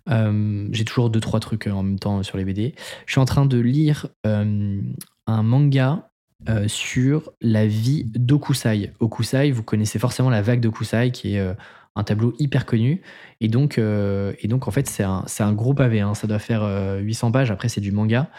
Euh, 0.10 0.68
j'ai 0.72 0.86
toujours 0.86 1.10
deux 1.10 1.20
trois 1.20 1.40
trucs 1.40 1.68
euh, 1.68 1.72
en 1.72 1.84
même 1.84 2.00
temps 2.00 2.24
sur 2.24 2.38
les 2.38 2.46
BD. 2.46 2.76
Je 3.06 3.12
suis 3.12 3.20
en 3.20 3.26
train 3.26 3.46
de 3.46 3.60
lire 3.60 4.08
euh, 4.26 4.82
un 5.26 5.44
manga 5.44 6.10
sur 6.68 7.32
la 7.42 7.66
vie 7.66 8.06
d'Okusai. 8.06 8.94
Okusai, 9.00 9.52
vous 9.52 9.64
connaissez 9.64 9.98
forcément 9.98 10.30
la 10.30 10.44
vague 10.44 10.62
d'Okusai, 10.62 11.12
qui 11.12 11.36
est 11.36 11.56
un 11.98 12.04
tableau 12.04 12.34
hyper 12.40 12.66
connu. 12.66 13.02
Et 13.42 13.48
donc, 13.48 13.78
et 13.78 14.48
donc 14.48 14.68
en 14.68 14.72
fait, 14.72 14.88
c'est 14.88 15.04
un, 15.04 15.26
un, 15.40 15.54
gros 15.54 15.74
pavé. 15.74 16.00
Hein. 16.02 16.14
Ça 16.14 16.28
doit 16.28 16.40
faire 16.40 16.64
800 17.00 17.32
pages. 17.32 17.52
Après, 17.52 17.70
c'est 17.70 17.82
du 17.82 17.92
manga. 17.92 18.30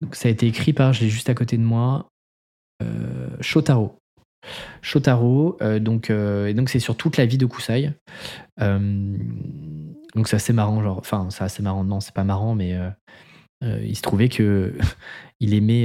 Donc, 0.00 0.14
ça 0.14 0.28
a 0.28 0.30
été 0.30 0.46
écrit 0.46 0.72
par, 0.72 0.92
je 0.92 1.00
l'ai 1.00 1.10
juste 1.10 1.28
à 1.28 1.34
côté 1.34 1.56
de 1.56 1.62
moi, 1.62 2.08
Shotaro. 3.40 3.98
Shotaro, 4.82 5.56
euh, 5.62 5.78
donc, 5.78 6.10
euh, 6.10 6.46
et 6.46 6.54
donc 6.54 6.68
c'est 6.68 6.78
sur 6.78 6.96
toute 6.96 7.16
la 7.16 7.26
vie 7.26 7.38
de 7.38 7.46
Kusai. 7.46 7.92
Euh, 8.60 9.16
donc 10.14 10.28
c'est 10.28 10.36
assez 10.36 10.52
marrant, 10.52 10.82
genre, 10.82 10.98
enfin 10.98 11.28
c'est 11.30 11.44
assez 11.44 11.62
marrant, 11.62 11.84
non 11.84 12.00
c'est 12.00 12.14
pas 12.14 12.24
marrant, 12.24 12.54
mais 12.54 12.76
il 13.62 13.96
se 13.96 14.02
trouvait 14.02 14.28
que 14.28 14.74
il 15.40 15.54
aimait, 15.54 15.84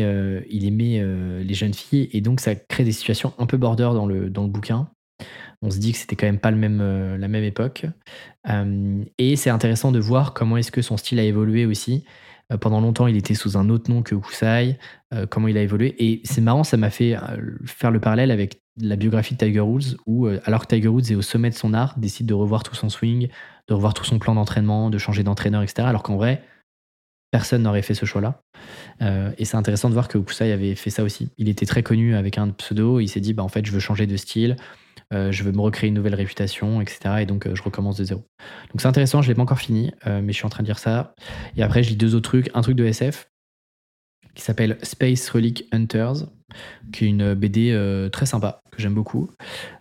il 0.50 0.66
aimait 0.66 1.04
les 1.44 1.54
jeunes 1.54 1.74
filles 1.74 2.10
et 2.14 2.22
donc 2.22 2.40
ça 2.40 2.56
crée 2.56 2.84
des 2.84 2.92
situations 2.92 3.34
un 3.38 3.46
peu 3.46 3.58
border 3.58 3.90
dans 3.94 4.06
le, 4.06 4.30
dans 4.30 4.44
le 4.44 4.50
bouquin. 4.50 4.88
On 5.64 5.72
se 5.72 5.80
dit 5.80 5.94
que 5.94 5.98
c'était 5.98 6.16
quand 6.16 6.26
même 6.26 6.40
pas 6.40 6.52
le 6.52 6.58
même, 6.58 7.18
la 7.18 7.28
même 7.28 7.44
époque. 7.44 7.86
et 9.18 9.36
c'est 9.36 9.50
intéressant 9.50 9.92
de 9.92 10.00
voir 10.00 10.34
comment 10.34 10.58
est-ce 10.58 10.72
que 10.72 10.82
son 10.82 10.98
style 10.98 11.20
a 11.20 11.24
évolué 11.24 11.66
aussi. 11.66 12.04
pendant 12.60 12.82
longtemps, 12.82 13.08
il 13.08 13.16
était 13.16 13.34
sous 13.34 13.58
un 13.58 13.70
autre 13.70 13.90
nom 13.90 14.04
que 14.04 14.14
Kusai. 14.14 14.78
comment 15.30 15.48
il 15.48 15.58
a 15.58 15.62
évolué. 15.62 15.96
Et 15.98 16.22
c'est 16.26 16.42
marrant, 16.42 16.66
ça 16.66 16.76
m'a 16.76 16.90
fait 16.90 17.16
faire 17.66 17.92
le 17.92 18.00
parallèle 18.02 18.30
avec 18.30 18.64
la 18.80 18.96
biographie 18.96 19.36
de 19.36 19.40
Tiger 19.40 19.60
Woods, 19.60 19.98
où 20.06 20.28
euh, 20.28 20.40
alors 20.46 20.66
que 20.66 20.76
Tiger 20.76 20.88
Woods 20.88 21.12
est 21.12 21.16
au 21.16 21.22
sommet 21.22 21.50
de 21.50 21.56
son 21.56 21.74
art, 21.74 21.98
décide 21.98 22.26
de 22.26 22.34
revoir 22.34 22.64
tout 22.64 22.76
son 22.76 22.90
swing, 22.90 23.30
de 23.68 23.74
revoir 23.74 23.94
tout 23.94 24.04
son 24.04 24.20
plan 24.20 24.36
d'entraînement, 24.36 24.90
de 24.90 24.98
changer 24.98 25.24
d'entraîneur, 25.24 25.62
etc. 25.62 25.88
Alors 25.88 26.04
qu'en 26.04 26.16
vrai, 26.16 26.44
personne 27.32 27.64
n'aurait 27.64 27.82
fait 27.82 27.94
ce 27.94 28.06
choix-là. 28.06 28.42
Euh, 29.02 29.32
et 29.38 29.46
c'est 29.46 29.58
intéressant 29.58 29.90
de 29.90 29.94
voir 29.94 30.08
que 30.08 30.18
Kusai 30.18 30.52
avait 30.52 30.76
fait 30.76 30.90
ça 30.90 31.04
aussi. 31.04 31.30
Il 31.38 31.50
était 31.50 31.66
très 31.66 31.84
connu 31.84 32.16
avec 32.16 32.38
un 32.38 32.50
pseudo, 32.50 33.00
il 33.00 33.08
s'est 33.08 33.20
dit, 33.20 33.34
bah, 33.34 33.44
en 33.44 33.48
fait, 33.48 33.66
je 33.66 33.72
veux 33.72 33.80
changer 33.80 34.08
de 34.08 34.18
style, 34.18 34.56
euh, 35.14 35.32
je 35.32 35.44
veux 35.44 35.52
me 35.52 35.62
recréer 35.62 35.88
une 35.88 35.94
nouvelle 35.94 36.16
réputation, 36.16 36.82
etc. 36.82 37.16
Et 37.22 37.26
donc, 37.26 37.48
je 37.54 37.62
recommence 37.62 37.98
de 37.98 38.04
zéro. 38.04 38.22
Donc, 38.72 38.82
c'est 38.82 38.88
intéressant, 38.88 39.22
je 39.22 39.28
ne 39.28 39.32
l'ai 39.34 39.36
pas 39.36 39.44
encore 39.44 39.60
fini, 39.60 39.92
mais 40.06 40.34
je 40.34 40.38
suis 40.38 40.46
en 40.46 40.50
train 40.50 40.64
de 40.64 40.68
dire 40.68 40.80
ça. 40.80 41.14
Et 41.56 41.64
après, 41.64 41.84
je 41.84 41.90
lis 41.90 41.96
deux 41.96 42.16
autres 42.16 42.30
trucs. 42.30 42.50
Un 42.54 42.62
truc 42.62 42.76
de 42.76 42.86
SF 42.86 43.28
qui 44.36 44.42
s'appelle 44.42 44.78
Space 44.82 45.30
Relic 45.30 45.66
Hunters, 45.72 46.26
qui 46.92 47.06
est 47.06 47.08
une 47.08 47.34
BD 47.34 47.72
euh, 47.72 48.10
très 48.10 48.26
sympa, 48.26 48.62
que 48.72 48.82
j'aime 48.82 48.94
beaucoup, 48.94 49.30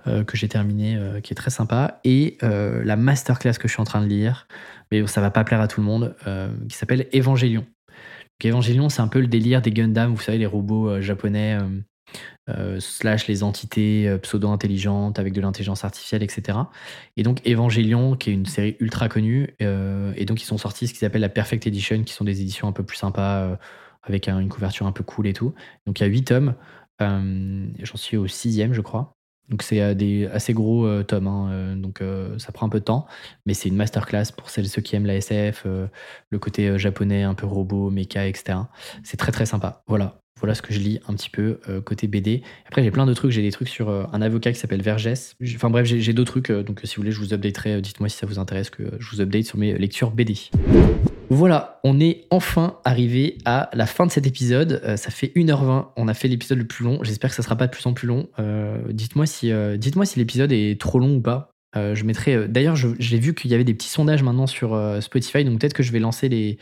euh, 0.07 0.25
que 0.25 0.37
j'ai 0.37 0.49
terminé, 0.49 0.97
euh, 0.97 1.21
qui 1.21 1.33
est 1.33 1.37
très 1.37 1.51
sympa, 1.51 2.01
et 2.05 2.39
la 2.43 2.97
masterclass 2.97 3.55
que 3.55 3.69
je 3.69 3.73
suis 3.73 3.81
en 3.81 3.85
train 3.85 4.03
de 4.03 4.07
lire, 4.07 4.47
mais 4.91 5.07
ça 5.07 5.21
va 5.21 5.31
pas 5.31 5.45
plaire 5.45 5.61
à 5.61 5.69
tout 5.69 5.81
le 5.81 5.87
monde, 5.87 6.15
qui 6.69 6.77
s'appelle 6.77 7.09
Evangelion. 7.15 7.65
Evangelion, 8.45 8.89
c'est 8.89 9.03
un 9.03 9.09
peu 9.09 9.21
le 9.21 9.29
délire 9.29 9.63
des 9.63 9.71
Gundam, 9.71 10.13
vous 10.13 10.21
savez, 10.21 10.39
les 10.39 10.47
robots 10.47 11.01
japonais, 11.01 11.59
slash 12.79 13.29
les 13.29 13.43
entités 13.43 14.17
pseudo-intelligentes 14.23 15.19
avec 15.19 15.33
de 15.33 15.41
l'intelligence 15.41 15.85
artificielle, 15.85 16.23
etc. 16.23 16.59
Et 17.17 17.23
donc 17.23 17.41
Evangelion, 17.47 18.17
qui 18.17 18.31
est 18.31 18.33
une 18.33 18.47
série 18.47 18.77
ultra 18.81 19.09
connue, 19.09 19.55
et 19.61 20.25
donc 20.25 20.43
ils 20.43 20.47
sont 20.47 20.59
sortis 20.59 20.89
ce 20.89 20.95
qu'ils 20.95 21.07
appellent 21.07 21.21
la 21.21 21.29
Perfect 21.29 21.67
Edition, 21.67 22.03
qui 22.03 22.13
sont 22.13 22.25
des 22.25 22.41
éditions 22.41 22.67
un 22.69 22.73
peu 22.73 22.83
plus 22.83 22.97
sympas 22.97 23.57
avec 24.03 24.29
une 24.29 24.49
couverture 24.49 24.87
un 24.87 24.93
peu 24.93 25.05
cool 25.05 25.27
et 25.27 25.33
tout. 25.33 25.55
Donc 25.87 26.01
il 26.01 26.03
y 26.03 26.07
a 26.07 26.09
8 26.09 26.25
tomes. 26.25 26.55
Euh, 27.01 27.67
j'en 27.83 27.97
suis 27.97 28.17
au 28.17 28.27
sixième, 28.27 28.73
je 28.73 28.81
crois. 28.81 29.13
Donc 29.49 29.63
c'est 29.63 29.83
euh, 29.83 29.95
des 29.95 30.27
assez 30.27 30.55
gros 30.55 30.87
euh, 30.87 31.03
tomes, 31.03 31.27
hein, 31.27 31.77
donc 31.77 32.03
ça 32.39 32.53
prend 32.53 32.67
un 32.67 32.69
peu 32.69 32.81
de 32.81 32.85
temps, 32.85 33.07
mais 33.47 33.55
c'est 33.55 33.69
une 33.69 33.77
masterclass 33.77 34.27
pour 34.37 34.51
celles 34.51 34.69
ceux 34.69 34.83
qui 34.83 34.97
aiment 34.97 35.07
la 35.07 35.17
SF, 35.17 35.67
le 35.67 36.39
côté 36.39 36.79
japonais, 36.79 37.23
un 37.23 37.35
peu 37.35 37.47
robot, 37.47 37.91
mecha, 37.91 38.27
etc. 38.27 38.59
C'est 39.03 39.17
très 39.17 39.33
très 39.33 39.47
sympa. 39.47 39.83
Voilà, 39.87 40.22
voilà 40.43 40.55
ce 40.55 40.63
que 40.63 40.75
je 40.75 40.81
lis 40.81 41.01
un 41.09 41.15
petit 41.15 41.31
peu 41.31 41.59
côté 41.85 42.07
BD. 42.09 42.43
Après 42.67 42.83
j'ai 42.83 42.91
plein 42.91 43.07
de 43.07 43.15
trucs, 43.15 43.31
j'ai 43.31 43.43
des 43.43 43.53
trucs 43.53 43.69
sur 43.69 43.89
un 43.89 44.23
avocat 44.23 44.53
qui 44.53 44.59
s'appelle 44.59 44.83
Vergès. 44.83 45.37
Enfin 45.55 45.71
bref, 45.71 45.87
j'ai 45.87 46.13
d'autres 46.13 46.41
trucs, 46.41 46.51
donc 46.51 46.81
si 46.85 46.97
vous 46.97 47.03
voulez 47.03 47.13
je 47.13 47.19
vous 47.19 47.33
updaterai, 47.33 47.81
dites-moi 47.81 48.09
si 48.09 48.17
ça 48.17 48.27
vous 48.27 48.39
intéresse 48.39 48.71
que 48.71 48.83
je 48.99 49.11
vous 49.11 49.21
update 49.21 49.45
sur 49.45 49.59
mes 49.59 49.79
lectures 49.79 50.11
BD. 50.11 50.37
Voilà, 51.35 51.81
on 51.83 51.99
est 51.99 52.27
enfin 52.29 52.77
arrivé 52.85 53.39
à 53.47 53.71
la 53.73 53.87
fin 53.87 54.05
de 54.05 54.11
cet 54.11 54.27
épisode. 54.27 54.83
Euh, 54.85 54.99
ça 54.99 55.11
fait 55.11 55.33
1h20, 55.35 55.87
on 55.97 56.07
a 56.07 56.13
fait 56.13 56.29
l'épisode 56.29 56.59
le 56.59 56.67
plus 56.67 56.85
long. 56.85 57.03
J'espère 57.03 57.31
que 57.31 57.37
ça 57.37 57.43
sera 57.43 57.57
pas 57.57 57.67
de 57.67 57.73
plus 57.73 57.87
en 57.87 57.95
plus 57.95 58.07
long. 58.07 58.29
Euh, 58.39 58.77
dites-moi 58.91 59.25
si, 59.25 59.51
euh, 59.51 59.79
si 59.81 60.19
l'épisode 60.19 60.53
est 60.53 60.79
trop 60.79 60.99
long 60.99 61.17
ou 61.17 61.21
pas. 61.23 61.49
je 61.75 62.05
mettrai. 62.05 62.49
D'ailleurs, 62.49 62.77
j'ai 62.77 63.19
vu 63.19 63.35
qu'il 63.35 63.51
y 63.51 63.55
avait 63.55 63.65
des 63.65 63.73
petits 63.73 63.89
sondages 63.89 64.23
maintenant 64.23 64.47
sur 64.47 64.79
Spotify, 65.01 65.43
donc 65.43 65.59
peut-être 65.59 65.73
que 65.73 65.83
je 65.83 65.91
vais 65.91 66.01
lancer 66.01 66.29
les. 66.29 66.59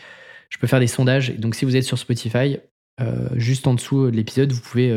Je 0.50 0.58
peux 0.58 0.68
faire 0.68 0.78
des 0.78 0.86
sondages. 0.86 1.34
Donc 1.36 1.56
si 1.56 1.64
vous 1.64 1.74
êtes 1.74 1.82
sur 1.82 1.98
Spotify, 1.98 2.58
juste 3.34 3.66
en 3.66 3.74
dessous 3.74 4.10
de 4.10 4.16
l'épisode, 4.16 4.52
vous 4.52 4.60
pouvez 4.60 4.90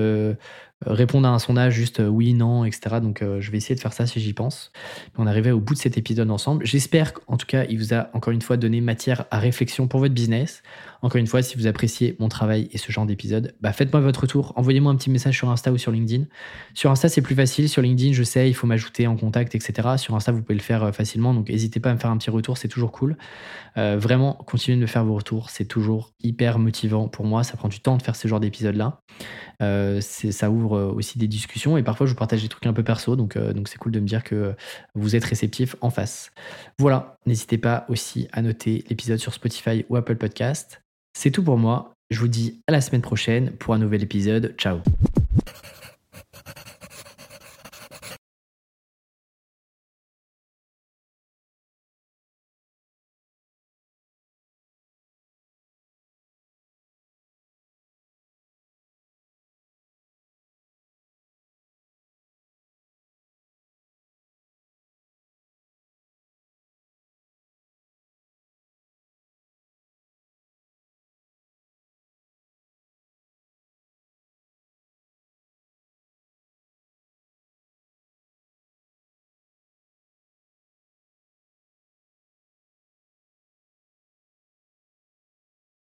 répondre 0.86 1.28
à 1.28 1.32
un 1.32 1.40
sondage 1.40 1.74
juste 1.74 2.00
euh, 2.00 2.08
oui, 2.08 2.34
non, 2.34 2.66
etc. 2.66 2.98
Donc 3.02 3.22
euh, 3.22 3.40
je 3.42 3.52
vais 3.52 3.58
essayer 3.58 3.76
de 3.76 3.80
faire 3.80 3.94
ça 3.94 4.06
si 4.06 4.20
j'y 4.20 4.34
pense. 4.34 4.72
On 5.18 5.28
est 5.28 5.30
arrivé 5.30 5.52
au 5.52 5.60
bout 5.60 5.74
de 5.74 5.80
cet 5.80 5.98
épisode 5.98 6.30
ensemble. 6.32 6.66
J'espère 6.66 7.14
qu'en 7.14 7.38
tout 7.38 7.46
cas, 7.46 7.66
il 7.70 7.78
vous 7.78 7.94
a 7.94 8.10
encore 8.14 8.34
une 8.34 8.42
fois 8.42 8.58
donné 8.58 8.82
matière 8.82 9.26
à 9.32 9.40
réflexion 9.40 9.88
pour 9.88 10.00
votre 10.00 10.14
business. 10.14 10.64
Encore 11.04 11.20
une 11.20 11.28
fois, 11.28 11.44
si 11.44 11.56
vous 11.56 11.68
appréciez 11.68 12.16
mon 12.20 12.30
travail 12.30 12.70
et 12.72 12.80
ce 12.80 12.92
genre 12.92 13.06
d'épisode, 13.06 13.54
bah 13.62 13.74
faites-moi 13.74 14.02
votre 14.02 14.22
retour. 14.22 14.54
Envoyez-moi 14.56 14.92
un 14.92 14.96
petit 14.96 15.12
message 15.12 15.38
sur 15.38 15.50
Insta 15.50 15.72
ou 15.72 15.78
sur 15.78 15.92
LinkedIn. 15.92 16.26
Sur 16.74 16.90
Insta, 16.90 17.10
c'est 17.10 17.22
plus 17.22 17.36
facile. 17.36 17.70
Sur 17.70 17.82
LinkedIn, 17.82 18.14
je 18.14 18.24
sais, 18.24 18.50
il 18.50 18.54
faut 18.54 18.68
m'ajouter 18.68 19.06
en 19.06 19.16
contact, 19.16 19.54
etc. 19.54 19.90
Sur 19.98 20.16
Insta, 20.16 20.32
vous 20.32 20.42
pouvez 20.42 20.56
le 20.56 20.62
faire 20.62 20.84
euh, 20.84 20.92
facilement. 20.92 21.36
Donc 21.36 21.50
n'hésitez 21.50 21.80
pas 21.80 21.92
à 21.92 21.94
me 21.94 22.00
faire 22.00 22.10
un 22.10 22.18
petit 22.18 22.32
retour, 22.32 22.58
c'est 22.58 22.68
toujours 22.68 22.92
cool. 22.92 23.18
vraiment, 23.76 24.34
continuez 24.34 24.78
de 24.78 24.82
me 24.82 24.88
faire 24.88 25.06
vos 25.06 25.16
retours. 25.16 25.50
C'est 25.52 25.66
toujours 25.66 26.14
hyper 26.24 26.58
motivant 26.58 27.08
pour 27.08 27.26
moi. 27.26 27.44
Ça 27.44 27.58
prend 27.58 27.68
du 27.68 27.80
temps 27.80 27.98
de 27.98 28.02
faire 28.02 28.16
ce 28.16 28.28
genre 28.28 28.40
d'épisode-là. 28.40 29.00
ça 29.60 30.50
ouvre 30.50 30.74
euh, 30.78 30.92
aussi 30.92 31.18
des 31.18 31.28
discussions 31.28 31.78
et 31.78 31.84
parfois 31.84 32.06
je 32.06 32.12
vous 32.12 32.18
partage 32.18 32.42
des 32.42 32.50
trucs 32.50 32.66
un 32.66 32.74
peu 32.74 32.84
perso, 32.84 33.16
donc 33.16 33.36
euh, 33.36 33.54
donc 33.54 33.68
c'est 33.68 33.78
cool 33.78 33.92
de 33.92 34.00
me 34.00 34.06
dire 34.06 34.24
que 34.24 34.56
vous 34.96 35.16
êtes 35.16 35.26
réceptif 35.26 35.76
en 35.82 35.90
face. 35.90 36.32
Voilà, 36.80 37.18
n'hésitez 37.26 37.58
pas 37.58 37.86
aussi 37.90 38.28
à 38.32 38.42
noter 38.42 38.84
l'épisode 38.90 39.20
sur 39.20 39.34
Spotify 39.34 39.86
ou 39.90 39.96
Apple 39.96 40.16
Podcast. 40.16 40.82
C'est 41.14 41.32
tout 41.32 41.44
pour 41.44 41.58
moi. 41.58 41.94
Je 42.10 42.20
vous 42.20 42.28
dis 42.28 42.62
à 42.68 42.72
la 42.72 42.82
semaine 42.82 43.02
prochaine 43.02 43.52
pour 43.52 43.74
un 43.74 43.78
nouvel 43.78 44.04
épisode. 44.04 44.56
Ciao 44.58 44.80